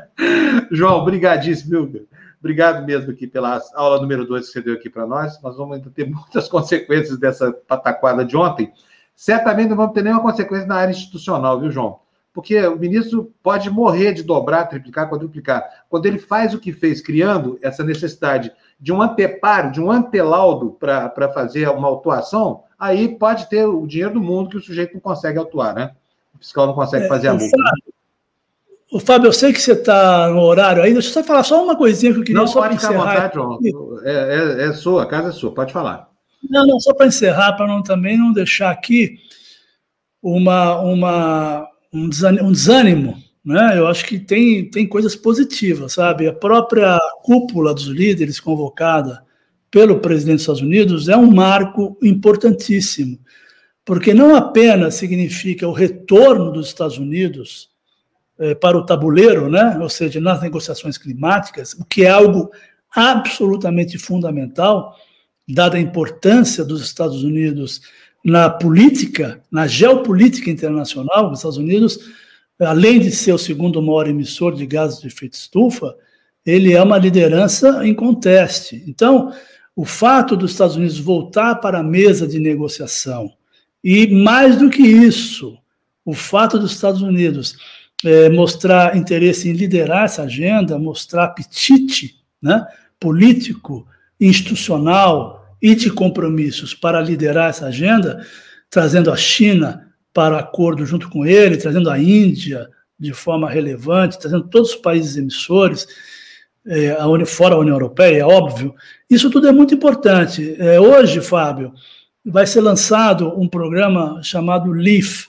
João, 0.71 1.05
brigadíssimo, 1.05 1.87
viu? 1.87 2.07
Obrigado 2.39 2.85
mesmo 2.85 3.11
aqui 3.11 3.27
pela 3.27 3.61
aula 3.75 4.01
número 4.01 4.27
2 4.27 4.47
que 4.47 4.53
você 4.53 4.63
deu 4.63 4.75
aqui 4.75 4.89
para 4.89 5.07
nós. 5.07 5.41
Nós 5.43 5.57
vamos 5.57 5.77
ainda 5.77 5.91
ter 5.91 6.07
muitas 6.11 6.49
consequências 6.49 7.19
dessa 7.19 7.53
pataquada 7.53 8.25
de 8.25 8.37
ontem. 8.37 8.73
Certamente 9.15 9.69
não 9.69 9.77
vamos 9.77 9.93
ter 9.93 10.03
nenhuma 10.03 10.23
consequência 10.23 10.67
na 10.67 10.77
área 10.77 10.93
institucional, 10.93 11.61
viu, 11.61 11.71
João? 11.71 12.01
porque 12.39 12.57
o 12.69 12.79
ministro 12.79 13.33
pode 13.43 13.69
morrer 13.69 14.13
de 14.13 14.23
dobrar, 14.23 14.67
triplicar, 14.67 15.09
quadruplicar. 15.09 15.69
Quando 15.91 16.07
ele 16.07 16.21
faz 16.21 16.55
o 16.55 16.61
que 16.61 16.73
fez, 16.73 17.01
criando 17.01 17.59
essa 17.61 17.83
necessidade 17.83 18.53
de 18.79 18.93
um 18.93 19.03
anteparo, 19.03 19.73
de 19.73 19.81
um 19.81 19.91
antelaudo 19.91 20.71
para 20.71 21.33
fazer 21.33 21.69
uma 21.69 21.89
autuação, 21.89 22.63
aí 22.79 23.09
pode 23.09 23.49
ter 23.49 23.67
o 23.67 23.85
dinheiro 23.89 24.15
do 24.15 24.21
mundo 24.21 24.51
que 24.51 24.57
o 24.57 24.63
sujeito 24.63 24.95
não 24.95 25.01
consegue 25.01 25.37
autuar, 25.37 25.75
né? 25.75 25.91
O 26.33 26.39
fiscal 26.39 26.69
não 26.69 26.75
consegue 26.75 27.07
é, 27.07 27.09
fazer 27.09 27.27
a 27.27 27.35
multa. 27.35 27.57
O 28.91 28.99
Fábio, 28.99 29.29
eu 29.29 29.33
sei 29.33 29.53
que 29.53 29.61
você 29.61 29.73
está 29.73 30.29
no 30.29 30.41
horário 30.41 30.83
aí, 30.83 30.93
deixa 30.93 31.09
eu 31.09 31.13
só 31.13 31.23
falar 31.23 31.43
só 31.43 31.63
uma 31.63 31.77
coisinha 31.77 32.13
que 32.13 32.21
eu 32.21 32.25
queria 32.25 32.41
não, 32.41 32.47
só 32.47 32.63
pode 32.63 32.77
ficar 32.77 32.95
à 32.95 32.99
vontade, 32.99 33.35
João. 33.35 33.59
É, 34.03 34.13
é, 34.13 34.69
é 34.69 34.73
sua, 34.73 35.03
a 35.03 35.07
casa 35.07 35.29
é 35.29 35.33
sua, 35.33 35.53
pode 35.53 35.73
falar. 35.73 36.09
Não, 36.49 36.67
não, 36.67 36.81
só 36.81 36.95
para 36.95 37.07
encerrar, 37.07 37.53
para 37.53 37.67
não, 37.67 37.83
também 37.83 38.17
não 38.17 38.33
deixar 38.33 38.71
aqui 38.71 39.19
uma, 40.23 40.81
uma, 40.81 41.69
um 41.93 42.09
desânimo, 42.09 42.49
um 42.49 42.53
desânimo 42.53 43.29
né? 43.49 43.79
Eu 43.79 43.87
acho 43.87 44.05
que 44.05 44.19
tem, 44.19 44.69
tem 44.71 44.87
coisas 44.87 45.17
positivas, 45.17 45.95
sabe? 45.95 46.29
A 46.29 46.33
própria 46.35 46.99
cúpula 47.23 47.73
dos 47.73 47.87
líderes 47.87 48.39
convocada 48.39 49.25
pelo 49.71 50.01
presidente 50.01 50.35
dos 50.35 50.43
Estados 50.43 50.61
Unidos 50.61 51.09
é 51.09 51.17
um 51.17 51.31
marco 51.31 51.97
importantíssimo, 52.03 53.19
porque 53.87 54.13
não 54.13 54.37
apenas 54.37 54.97
significa 54.97 55.67
o 55.67 55.73
retorno 55.73 56.53
dos 56.53 56.67
Estados 56.67 56.99
Unidos 56.99 57.71
para 58.61 58.79
o 58.79 58.87
tabuleiro, 58.87 59.51
né? 59.51 59.79
ou 59.81 59.89
seja, 59.89 60.21
nas 60.21 60.41
negociações 60.41 60.97
climáticas, 60.97 61.73
o 61.75 61.85
que 61.85 62.05
é 62.05 62.11
algo 62.11 62.51
absolutamente 62.95 63.99
fundamental, 63.99 64.97
dada 65.49 65.77
a 65.77 65.81
importância 65.81 66.65
dos 66.65 66.83
Estados 66.83 67.25
Unidos 67.25 67.81
na 68.25 68.51
política, 68.51 69.43
na 69.51 69.67
geopolítica 69.67 70.51
internacional, 70.51 71.31
os 71.31 71.39
Estados 71.39 71.59
Unidos, 71.59 71.99
além 72.61 73.01
de 73.01 73.11
ser 73.11 73.33
o 73.33 73.39
segundo 73.39 73.81
maior 73.81 74.09
emissor 74.09 74.55
de 74.55 74.67
gases 74.67 75.01
de 75.01 75.07
efeito 75.07 75.35
estufa, 75.35 75.95
ele 76.45 76.73
é 76.73 76.83
uma 76.83 76.99
liderança 76.99 77.87
em 77.87 77.95
conteste. 77.95 78.85
Então, 78.87 79.33
o 79.75 79.85
fato 79.85 80.37
dos 80.37 80.53
Estados 80.53 80.77
Unidos 80.77 80.99
voltar 80.99 81.57
para 81.57 81.79
a 81.79 81.85
mesa 81.85 82.27
de 82.27 82.39
negociação, 82.39 83.33
e 83.83 84.07
mais 84.09 84.57
do 84.57 84.69
que 84.69 84.83
isso, 84.83 85.57
o 86.05 86.15
fato 86.15 86.59
dos 86.59 86.73
Estados 86.73 87.01
Unidos 87.01 87.57
é, 88.05 88.29
mostrar 88.29 88.97
interesse 88.97 89.49
em 89.49 89.53
liderar 89.53 90.05
essa 90.05 90.23
agenda, 90.23 90.79
mostrar 90.79 91.25
apetite 91.25 92.17
né, 92.41 92.67
político, 92.99 93.87
institucional, 94.21 95.39
e 95.61 95.75
de 95.75 95.91
compromissos 95.91 96.75
para 96.75 97.01
liderar 97.01 97.51
essa 97.51 97.67
agenda, 97.67 98.25
trazendo 98.71 99.11
a 99.11 99.17
China 99.17 99.89
para 100.13 100.39
acordo 100.39 100.87
junto 100.87 101.09
com 101.09 101.27
ele, 101.27 101.57
trazendo 101.57 101.91
a 101.91 101.99
Índia 101.99 102.69
de 102.99 103.13
forma 103.13 103.49
relevante, 103.49 104.19
trazendo 104.19 104.49
todos 104.49 104.71
os 104.71 104.77
países 104.77 105.17
emissores, 105.17 105.87
é, 106.67 106.97
fora 107.25 107.55
a 107.55 107.59
União 107.59 107.75
Europeia, 107.75 108.21
é 108.21 108.25
óbvio. 108.25 108.75
Isso 109.09 109.31
tudo 109.31 109.49
é 109.49 109.53
muito 109.53 109.75
importante. 109.75 110.57
É, 110.59 110.81
hoje, 110.81 111.21
Fábio, 111.21 111.73
vai 112.25 112.47
ser 112.47 112.61
lançado 112.61 113.39
um 113.41 113.49
programa 113.49 114.21
chamado 114.23 114.71
LEAF, 114.71 115.28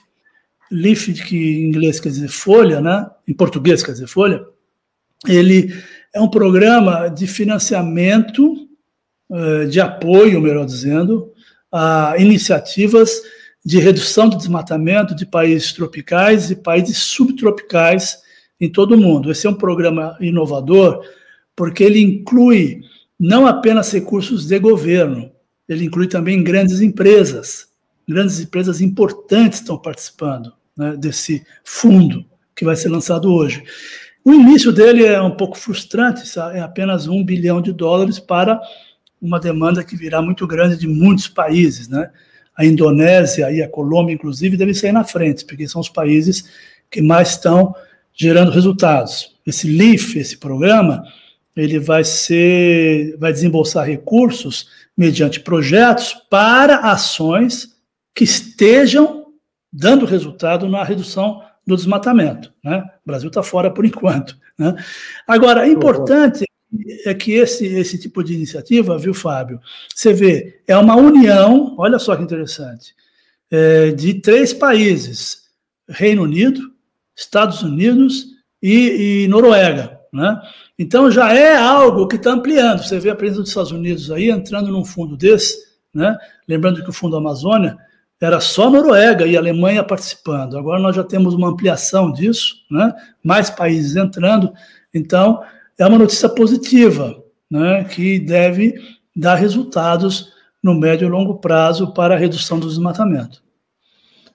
LEAF, 0.70 1.12
que 1.24 1.36
em 1.36 1.64
inglês 1.64 1.98
quer 1.98 2.10
dizer 2.10 2.28
folha, 2.28 2.80
né? 2.80 3.10
em 3.26 3.34
português 3.34 3.82
quer 3.82 3.92
dizer 3.92 4.06
folha, 4.06 4.44
ele 5.26 5.74
é 6.14 6.20
um 6.20 6.28
programa 6.28 7.08
de 7.08 7.26
financiamento 7.26 8.68
eh, 9.32 9.66
de 9.66 9.80
apoio, 9.80 10.40
melhor 10.40 10.64
dizendo, 10.64 11.32
a 11.70 12.14
iniciativas 12.18 13.10
de 13.64 13.78
redução 13.78 14.28
do 14.28 14.36
desmatamento 14.36 15.14
de 15.14 15.26
países 15.26 15.72
tropicais 15.72 16.50
e 16.50 16.56
países 16.56 16.98
subtropicais 16.98 18.18
em 18.60 18.70
todo 18.70 18.94
o 18.94 18.98
mundo. 18.98 19.30
Esse 19.30 19.46
é 19.46 19.50
um 19.50 19.54
programa 19.54 20.16
inovador 20.20 21.04
porque 21.54 21.84
ele 21.84 22.00
inclui 22.00 22.80
não 23.18 23.46
apenas 23.46 23.92
recursos 23.92 24.46
de 24.46 24.58
governo, 24.58 25.30
ele 25.68 25.84
inclui 25.84 26.08
também 26.08 26.42
grandes 26.42 26.80
empresas. 26.80 27.68
Grandes 28.08 28.40
empresas 28.40 28.80
importantes 28.80 29.60
estão 29.60 29.76
participando 29.76 30.52
né, 30.80 30.96
desse 30.96 31.44
fundo 31.62 32.24
que 32.56 32.64
vai 32.64 32.74
ser 32.74 32.88
lançado 32.88 33.30
hoje. 33.30 33.62
O 34.24 34.32
início 34.32 34.72
dele 34.72 35.04
é 35.04 35.20
um 35.20 35.30
pouco 35.30 35.58
frustrante, 35.58 36.22
é 36.54 36.60
apenas 36.60 37.06
um 37.06 37.22
bilhão 37.22 37.60
de 37.60 37.72
dólares 37.72 38.18
para 38.18 38.58
uma 39.20 39.38
demanda 39.38 39.84
que 39.84 39.96
virá 39.96 40.22
muito 40.22 40.46
grande 40.46 40.78
de 40.78 40.88
muitos 40.88 41.28
países, 41.28 41.88
né? 41.88 42.10
A 42.56 42.64
Indonésia 42.64 43.50
e 43.52 43.62
a 43.62 43.68
Colômbia, 43.68 44.14
inclusive, 44.14 44.56
devem 44.56 44.74
sair 44.74 44.92
na 44.92 45.04
frente, 45.04 45.44
porque 45.44 45.68
são 45.68 45.80
os 45.80 45.88
países 45.88 46.44
que 46.90 47.00
mais 47.00 47.30
estão 47.30 47.74
gerando 48.12 48.50
resultados. 48.50 49.36
Esse 49.46 49.66
LIF, 49.66 50.18
esse 50.18 50.36
programa, 50.36 51.02
ele 51.56 51.78
vai 51.78 52.04
ser, 52.04 53.16
vai 53.18 53.32
desembolsar 53.32 53.86
recursos 53.86 54.68
mediante 54.96 55.40
projetos 55.40 56.14
para 56.28 56.76
ações 56.76 57.74
que 58.14 58.24
estejam 58.24 59.19
dando 59.72 60.06
resultado 60.06 60.68
na 60.68 60.82
redução 60.82 61.42
do 61.66 61.76
desmatamento. 61.76 62.52
Né? 62.62 62.82
O 63.04 63.06
Brasil 63.06 63.28
está 63.28 63.42
fora 63.42 63.70
por 63.70 63.84
enquanto. 63.86 64.36
Né? 64.58 64.74
Agora, 65.26 65.66
é 65.66 65.70
importante 65.70 66.44
é 67.04 67.12
que 67.14 67.32
esse, 67.32 67.66
esse 67.66 67.98
tipo 67.98 68.22
de 68.22 68.34
iniciativa, 68.34 68.96
viu, 68.96 69.12
Fábio? 69.12 69.60
Você 69.94 70.12
vê, 70.12 70.62
é 70.66 70.76
uma 70.76 70.94
união, 70.94 71.74
olha 71.76 71.98
só 71.98 72.14
que 72.14 72.22
interessante, 72.22 72.94
é, 73.50 73.90
de 73.90 74.14
três 74.14 74.52
países: 74.52 75.48
Reino 75.88 76.22
Unido, 76.22 76.60
Estados 77.16 77.62
Unidos 77.62 78.26
e, 78.62 79.24
e 79.24 79.28
Noruega. 79.28 79.98
Né? 80.12 80.40
Então 80.78 81.10
já 81.10 81.32
é 81.34 81.56
algo 81.56 82.06
que 82.06 82.16
está 82.16 82.32
ampliando. 82.32 82.82
Você 82.82 82.98
vê 82.98 83.10
a 83.10 83.16
presença 83.16 83.40
dos 83.40 83.50
Estados 83.50 83.72
Unidos 83.72 84.10
aí 84.10 84.30
entrando 84.30 84.70
num 84.70 84.84
fundo 84.84 85.16
desse, 85.16 85.56
né? 85.92 86.16
lembrando 86.48 86.82
que 86.82 86.90
o 86.90 86.92
Fundo 86.92 87.16
Amazônia 87.16 87.76
era 88.20 88.40
só 88.40 88.68
Noruega 88.68 89.26
e 89.26 89.36
Alemanha 89.36 89.82
participando. 89.82 90.58
Agora 90.58 90.78
nós 90.80 90.94
já 90.94 91.02
temos 91.02 91.34
uma 91.34 91.48
ampliação 91.48 92.12
disso, 92.12 92.56
né? 92.70 92.94
mais 93.24 93.48
países 93.48 93.96
entrando 93.96 94.52
Então, 94.92 95.42
é 95.78 95.86
uma 95.86 95.98
notícia 95.98 96.28
positiva, 96.28 97.22
né, 97.50 97.84
que 97.84 98.18
deve 98.20 98.74
dar 99.16 99.36
resultados 99.36 100.32
no 100.62 100.74
médio 100.74 101.06
e 101.06 101.10
longo 101.10 101.38
prazo 101.38 101.94
para 101.94 102.14
a 102.14 102.18
redução 102.18 102.60
do 102.60 102.68
desmatamento. 102.68 103.42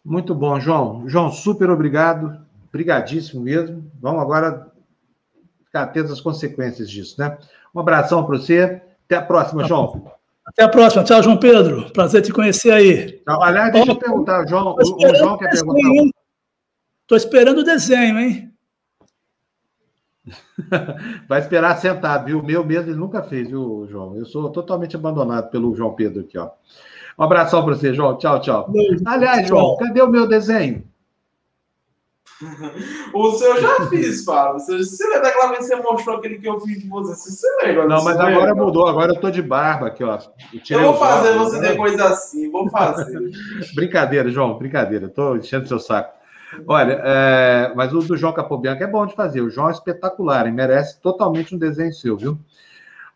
Muito 0.04 0.34
bom, 0.34 0.60
João. 0.60 1.08
João, 1.08 1.32
super 1.32 1.70
obrigado. 1.70 2.40
Obrigadíssimo 2.70 3.42
mesmo. 3.42 3.90
Vamos 4.02 4.22
agora 4.22 4.68
ficar 5.66 5.84
atentos 5.84 6.12
às 6.12 6.22
consequências 6.22 6.90
disso, 6.90 7.16
né? 7.20 7.38
Um 7.74 7.80
abração 7.80 8.24
para 8.26 8.38
você. 8.38 8.82
Até 9.06 9.18
a 9.18 9.22
próxima, 9.22 9.62
tá 9.62 9.68
João. 9.68 10.12
Até 10.46 10.64
a 10.64 10.70
próxima. 10.70 11.04
Tchau, 11.04 11.24
João 11.24 11.38
Pedro. 11.38 11.92
Prazer 11.92 12.22
te 12.22 12.32
conhecer 12.32 12.72
aí. 12.72 13.22
Aliás, 13.26 13.74
deixa 13.74 13.92
eu 13.92 13.96
perguntar, 13.96 14.48
João. 14.48 14.76
O 14.76 15.16
João 15.16 15.38
quer 15.38 15.50
perguntar. 15.50 16.12
Estou 17.02 17.18
esperando 17.18 17.60
o 17.60 17.64
desenho, 17.64 18.20
hein? 18.20 18.52
Vai 21.28 21.40
esperar 21.40 21.78
sentado, 21.78 22.26
viu? 22.26 22.40
O 22.40 22.46
meu 22.46 22.64
mesmo 22.64 22.90
ele 22.90 22.98
nunca 22.98 23.22
fez, 23.24 23.48
viu, 23.48 23.88
João? 23.90 24.16
Eu 24.16 24.26
sou 24.26 24.50
totalmente 24.50 24.96
abandonado 24.96 25.50
pelo 25.50 25.76
João 25.76 25.94
Pedro 25.94 26.22
aqui, 26.22 26.38
ó. 26.38 26.50
Um 27.18 27.24
abração 27.24 27.64
para 27.64 27.76
você, 27.76 27.94
João. 27.94 28.18
Tchau, 28.18 28.42
tchau. 28.42 28.72
Aliás, 29.06 29.48
João, 29.48 29.78
cadê 29.78 30.02
o 30.02 30.10
meu 30.10 30.28
desenho? 30.28 30.84
o 33.14 33.32
seu 33.32 33.56
eu 33.56 33.62
já 33.62 33.88
fiz, 33.88 34.24
Fábio. 34.26 34.60
Você, 34.60 34.78
você 34.78 35.04
lembra 35.06 35.22
daquela 35.22 35.48
vez 35.50 35.60
que 35.60 35.66
você 35.68 35.76
mostrou 35.78 36.18
aquele 36.18 36.38
que 36.38 36.48
eu 36.48 36.60
fiz 36.60 36.82
de 36.82 36.90
você? 36.90 37.16
Você 37.16 37.48
lembra? 37.64 37.88
Não, 37.88 38.04
mas 38.04 38.20
agora 38.20 38.54
mudou. 38.54 38.88
Agora 38.88 39.14
eu 39.14 39.20
tô 39.20 39.32
de 39.32 39.42
barba 39.42 39.88
aqui, 39.88 40.04
ó. 40.04 40.20
Eu, 40.70 40.80
eu 40.80 40.92
vou 40.92 40.98
fazer 40.98 41.38
você 41.38 41.60
né? 41.60 41.70
depois 41.70 42.00
assim. 42.00 42.52
Vou 42.52 42.70
fazer. 42.70 43.32
brincadeira, 43.74 44.30
João. 44.30 44.58
Brincadeira. 44.58 45.08
Tô 45.08 45.36
enchendo 45.36 45.68
seu 45.68 45.80
saco. 45.80 46.14
Olha, 46.68 47.02
é, 47.04 47.74
mas 47.76 47.94
o 47.94 48.00
do 48.00 48.16
João 48.16 48.34
Capobianco 48.34 48.84
é 48.84 48.88
bom 48.88 49.06
de 49.06 49.16
fazer. 49.16 49.42
O 49.42 49.50
João 49.50 49.70
é 49.70 49.72
espetacular 49.72 50.48
e 50.48 50.52
merece 50.52 51.00
totalmente 51.02 51.56
um 51.56 51.58
desenho 51.58 51.94
seu, 51.94 52.18
viu? 52.18 52.38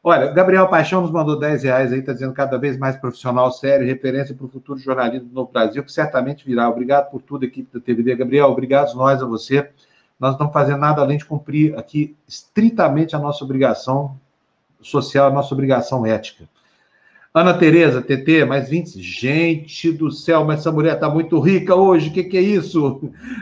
Olha, 0.02 0.32
Gabriel 0.32 0.68
Paixão 0.70 1.02
nos 1.02 1.12
mandou 1.12 1.38
10 1.38 1.64
reais 1.64 1.92
aí, 1.92 2.00
está 2.00 2.14
dizendo 2.14 2.34
cada 2.34 2.58
vez 2.58 2.78
mais 2.78 2.96
profissional, 2.96 3.52
sério, 3.52 3.86
referência 3.86 4.34
para 4.34 4.46
o 4.46 4.50
futuro 4.50 4.80
jornalismo 4.80 5.30
no 5.34 5.46
Brasil, 5.46 5.84
que 5.84 5.92
certamente 5.92 6.46
virá. 6.46 6.70
Obrigado 6.70 7.12
por 7.12 7.22
tudo, 7.22 7.44
equipe 7.44 7.70
da 7.74 7.84
TVD. 7.84 8.16
Gabriel, 8.16 8.48
obrigado 8.48 8.96
nós 8.96 9.22
a 9.22 9.26
você. 9.26 9.70
Nós 10.18 10.32
não 10.32 10.32
estamos 10.32 10.54
fazendo 10.54 10.80
nada 10.80 11.02
além 11.02 11.18
de 11.18 11.26
cumprir 11.26 11.78
aqui 11.78 12.16
estritamente 12.26 13.14
a 13.14 13.20
nossa 13.20 13.44
obrigação 13.44 14.18
social, 14.82 15.28
a 15.28 15.34
nossa 15.34 15.54
obrigação 15.54 16.06
ética. 16.06 16.48
Ana 17.32 17.54
Tereza, 17.54 18.02
TT, 18.02 18.44
mais 18.44 18.70
20. 18.70 19.00
Gente 19.00 19.92
do 19.92 20.12
céu, 20.12 20.44
mas 20.44 20.62
essa 20.62 20.72
mulher 20.72 20.96
está 20.96 21.08
muito 21.08 21.40
rica 21.40 21.76
hoje, 21.76 22.10
o 22.10 22.14
que, 22.14 22.24
que, 22.24 22.38
é 22.38 22.42
isso? 22.42 23.02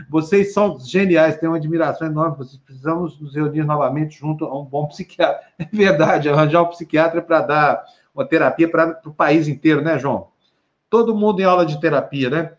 Vocês 0.09 0.53
são 0.53 0.77
geniais, 0.77 1.37
tenho 1.37 1.53
uma 1.53 1.57
admiração 1.57 2.05
enorme. 2.05 2.37
Vocês 2.37 2.57
precisamos 2.57 3.17
nos 3.19 3.33
reunir 3.33 3.63
novamente 3.63 4.19
junto 4.19 4.43
a 4.43 4.59
um 4.59 4.65
bom 4.65 4.87
psiquiatra. 4.87 5.47
É 5.59 5.65
verdade, 5.71 6.29
arranjar 6.29 6.63
um 6.63 6.67
psiquiatra 6.67 7.21
para 7.21 7.41
dar 7.41 7.85
uma 8.13 8.25
terapia 8.25 8.69
para 8.69 8.99
o 9.05 9.11
país 9.11 9.47
inteiro, 9.47 9.81
né, 9.81 9.97
João? 9.97 10.27
Todo 10.89 11.15
mundo 11.15 11.39
em 11.39 11.45
aula 11.45 11.65
de 11.65 11.79
terapia, 11.79 12.29
né? 12.29 12.53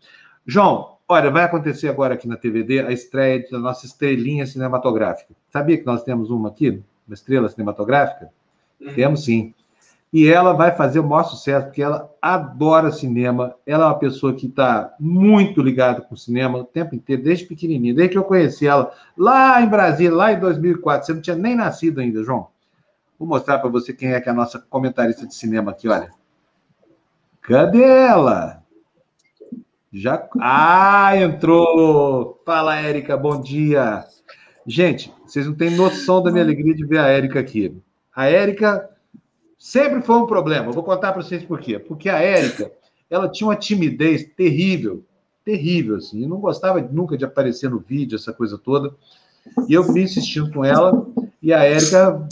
João, 0.46 0.96
olha, 1.06 1.30
vai 1.30 1.44
acontecer 1.44 1.88
agora 1.88 2.14
aqui 2.14 2.26
na 2.26 2.36
TVD 2.36 2.80
a 2.80 2.90
estreia 2.90 3.46
da 3.50 3.58
nossa 3.58 3.86
estrelinha 3.86 4.46
cinematográfica. 4.46 5.34
Sabia 5.52 5.76
que 5.76 5.86
nós 5.86 6.02
temos 6.02 6.30
uma 6.30 6.48
aqui, 6.48 6.82
uma 7.06 7.14
estrela 7.14 7.48
cinematográfica? 7.48 8.30
Uhum. 8.80 8.94
Temos 8.94 9.24
sim. 9.24 9.54
E 10.10 10.26
ela 10.26 10.54
vai 10.54 10.74
fazer 10.74 11.00
o 11.00 11.06
maior 11.06 11.24
sucesso, 11.24 11.66
porque 11.66 11.82
ela 11.82 12.10
adora 12.20 12.90
cinema. 12.90 13.54
Ela 13.66 13.84
é 13.84 13.86
uma 13.88 13.98
pessoa 13.98 14.34
que 14.34 14.46
está 14.46 14.94
muito 14.98 15.60
ligada 15.60 16.00
com 16.00 16.14
o 16.14 16.18
cinema 16.18 16.58
o 16.58 16.64
tempo 16.64 16.94
inteiro, 16.94 17.22
desde 17.22 17.44
pequenininha. 17.44 17.94
Desde 17.94 18.12
que 18.12 18.18
eu 18.18 18.24
conheci 18.24 18.66
ela 18.66 18.90
lá 19.16 19.60
em 19.60 19.68
Brasília, 19.68 20.14
lá 20.14 20.32
em 20.32 20.40
2004. 20.40 21.06
Você 21.06 21.12
não 21.12 21.20
tinha 21.20 21.36
nem 21.36 21.54
nascido 21.54 22.00
ainda, 22.00 22.24
João. 22.24 22.48
Vou 23.18 23.28
mostrar 23.28 23.58
para 23.58 23.68
você 23.68 23.92
quem 23.92 24.12
é 24.12 24.20
que 24.20 24.28
é 24.28 24.32
a 24.32 24.34
nossa 24.34 24.58
comentarista 24.58 25.26
de 25.26 25.34
cinema 25.34 25.72
aqui, 25.72 25.88
olha. 25.88 26.10
Cadê 27.42 27.82
ela? 27.82 28.62
Já. 29.92 30.26
Ah, 30.40 31.16
entrou! 31.16 32.40
Fala, 32.46 32.76
Érica, 32.76 33.16
bom 33.16 33.40
dia. 33.40 34.04
Gente, 34.66 35.12
vocês 35.24 35.46
não 35.46 35.54
têm 35.54 35.70
noção 35.70 36.22
da 36.22 36.30
minha 36.30 36.44
alegria 36.44 36.74
de 36.74 36.86
ver 36.86 36.98
a 36.98 37.08
Érica 37.08 37.40
aqui. 37.40 37.76
A 38.14 38.26
Érica 38.26 38.88
Sempre 39.58 40.00
foi 40.02 40.16
um 40.16 40.26
problema. 40.26 40.70
Vou 40.70 40.84
contar 40.84 41.12
para 41.12 41.22
vocês 41.22 41.42
por 41.42 41.58
quê. 41.60 41.78
Porque 41.78 42.08
a 42.08 42.18
Érica, 42.18 42.70
ela 43.10 43.28
tinha 43.28 43.48
uma 43.48 43.56
timidez 43.56 44.24
terrível, 44.36 45.04
terrível, 45.44 45.96
assim. 45.96 46.26
Não 46.26 46.38
gostava 46.38 46.80
nunca 46.80 47.18
de 47.18 47.24
aparecer 47.24 47.68
no 47.68 47.80
vídeo, 47.80 48.16
essa 48.16 48.32
coisa 48.32 48.56
toda. 48.56 48.94
E 49.68 49.74
eu 49.74 49.82
vim 49.82 50.02
insistindo 50.02 50.52
com 50.52 50.64
ela 50.64 51.06
e 51.42 51.52
a 51.52 51.64
Érica 51.64 52.26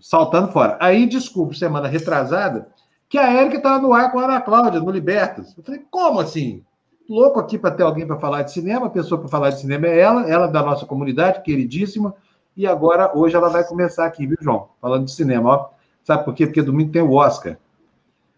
saltando 0.00 0.50
fora. 0.50 0.76
Aí, 0.80 1.06
desculpa, 1.06 1.54
semana 1.54 1.86
retrasada, 1.86 2.68
que 3.08 3.18
a 3.18 3.30
Érica 3.30 3.58
estava 3.58 3.80
no 3.80 3.92
ar 3.92 4.10
com 4.10 4.18
a 4.18 4.24
Ana 4.24 4.40
Cláudia, 4.40 4.80
no 4.80 4.90
Libertas. 4.90 5.54
Eu 5.56 5.62
falei, 5.62 5.82
como 5.90 6.20
assim? 6.20 6.64
Louco 7.08 7.38
aqui 7.38 7.58
para 7.58 7.72
ter 7.72 7.82
alguém 7.82 8.06
para 8.06 8.18
falar 8.18 8.42
de 8.42 8.52
cinema, 8.52 8.86
a 8.86 8.90
pessoa 8.90 9.20
para 9.20 9.28
falar 9.28 9.50
de 9.50 9.60
cinema 9.60 9.86
é 9.86 9.98
ela, 9.98 10.28
ela 10.28 10.46
da 10.46 10.62
nossa 10.62 10.86
comunidade, 10.86 11.42
queridíssima. 11.42 12.14
E 12.56 12.66
agora, 12.66 13.16
hoje, 13.16 13.36
ela 13.36 13.48
vai 13.48 13.64
começar 13.64 14.06
aqui, 14.06 14.26
viu, 14.26 14.36
João? 14.40 14.68
Falando 14.80 15.04
de 15.04 15.12
cinema, 15.12 15.50
ó. 15.50 15.79
Sabe 16.04 16.24
por 16.24 16.34
quê? 16.34 16.46
Porque 16.46 16.62
domingo 16.62 16.92
tem 16.92 17.02
o 17.02 17.12
Oscar. 17.12 17.58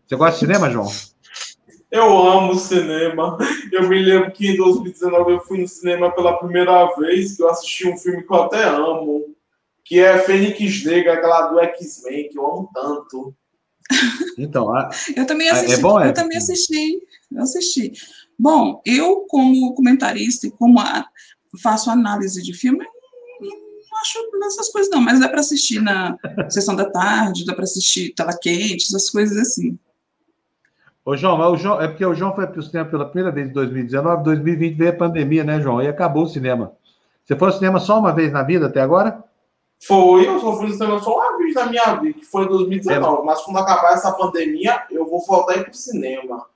Você 0.07 0.17
gosta 0.17 0.33
de 0.35 0.39
cinema, 0.41 0.71
João? 0.71 0.89
Eu 1.91 2.27
amo 2.27 2.55
cinema. 2.55 3.37
Eu 3.71 3.89
me 3.89 4.03
lembro 4.03 4.33
que 4.33 4.49
em 4.49 4.57
2019 4.57 5.33
eu 5.33 5.41
fui 5.41 5.61
no 5.61 5.69
cinema 5.69 6.11
pela 6.11 6.39
primeira 6.39 6.87
vez, 6.97 7.37
que 7.37 7.43
eu 7.43 7.51
assisti 7.51 7.89
um 7.89 7.97
filme 7.97 8.23
que 8.23 8.33
eu 8.33 8.43
até 8.43 8.65
amo, 8.65 9.35
que 9.85 10.01
é 10.01 10.19
Fênix 10.19 10.85
Negra, 10.85 11.15
aquela 11.15 11.49
do 11.49 11.61
X-Men, 11.61 12.29
que 12.31 12.39
eu 12.39 12.47
amo 12.47 12.71
tanto. 12.73 13.35
Então, 14.39 14.75
a... 14.75 14.89
eu 15.15 15.27
também 15.27 15.49
é 15.49 15.51
assisti. 15.51 15.75
É 15.75 15.79
bom, 15.79 16.01
é? 16.01 16.09
Eu 16.09 16.15
também 16.15 16.39
assisti. 16.39 17.03
Eu 17.31 17.43
assisti. 17.43 17.93
Bom, 18.39 18.81
eu 18.87 19.27
como 19.29 19.75
comentarista 19.75 20.47
e 20.47 20.51
como 20.51 20.81
a, 20.81 21.07
faço 21.63 21.91
análise 21.91 22.43
de 22.43 22.55
filme, 22.55 22.85
acho 24.03 24.19
essas 24.45 24.69
coisas 24.71 24.91
não, 24.91 25.01
mas 25.01 25.21
dá 25.21 25.29
para 25.29 25.41
assistir 25.41 25.81
na 25.81 26.17
sessão 26.51 26.77
da 26.77 26.91
tarde, 26.91 27.47
dá 27.47 27.55
para 27.55 27.65
assistir 27.65 28.13
tela 28.15 28.37
quente, 28.37 28.85
essas 28.85 29.09
coisas 29.09 29.37
assim. 29.39 29.79
Ô, 31.05 31.17
João, 31.17 31.39
o 31.53 31.57
João, 31.57 31.81
é 31.81 31.89
porque 31.89 32.05
o 32.05 32.15
João 32.15 32.35
foi 32.35 32.47
para 32.47 32.61
o 32.61 32.63
cinema 32.63 32.89
pela 32.89 33.07
primeira 33.07 33.33
vez 33.33 33.49
em 33.49 33.53
2019, 33.53 34.23
2020 34.23 34.77
veio 34.77 34.91
a 34.91 34.97
pandemia, 34.97 35.43
né, 35.43 35.61
João? 35.61 35.83
E 35.83 35.89
acabou 35.89 36.25
o 36.25 36.29
cinema. 36.29 36.73
Você 37.25 37.37
foi 37.37 37.49
ao 37.49 37.55
cinema 37.55 37.81
só 37.81 37.99
uma 37.99 38.13
vez 38.13 38.33
na 38.33 38.43
vida 38.43 38.67
até 38.67 38.81
agora? 38.81 39.25
Foi, 39.85 40.27
eu 40.27 40.39
só 40.39 40.57
fui 40.57 40.69
no 40.69 40.73
cinema 40.73 41.01
só 41.01 41.17
uma 41.17 41.39
vez 41.39 41.55
na 41.55 41.67
minha 41.67 41.95
vida, 41.95 42.21
que 42.21 42.25
foi 42.25 42.45
em 42.45 42.49
2019. 42.49 43.23
É. 43.23 43.25
Mas 43.25 43.43
quando 43.43 43.59
acabar 43.59 43.95
essa 43.95 44.13
pandemia, 44.13 44.83
eu 44.91 45.09
vou 45.09 45.25
voltar 45.27 45.55
aí 45.55 45.63
para 45.63 45.73
o 45.73 45.75
cinema. 45.75 46.47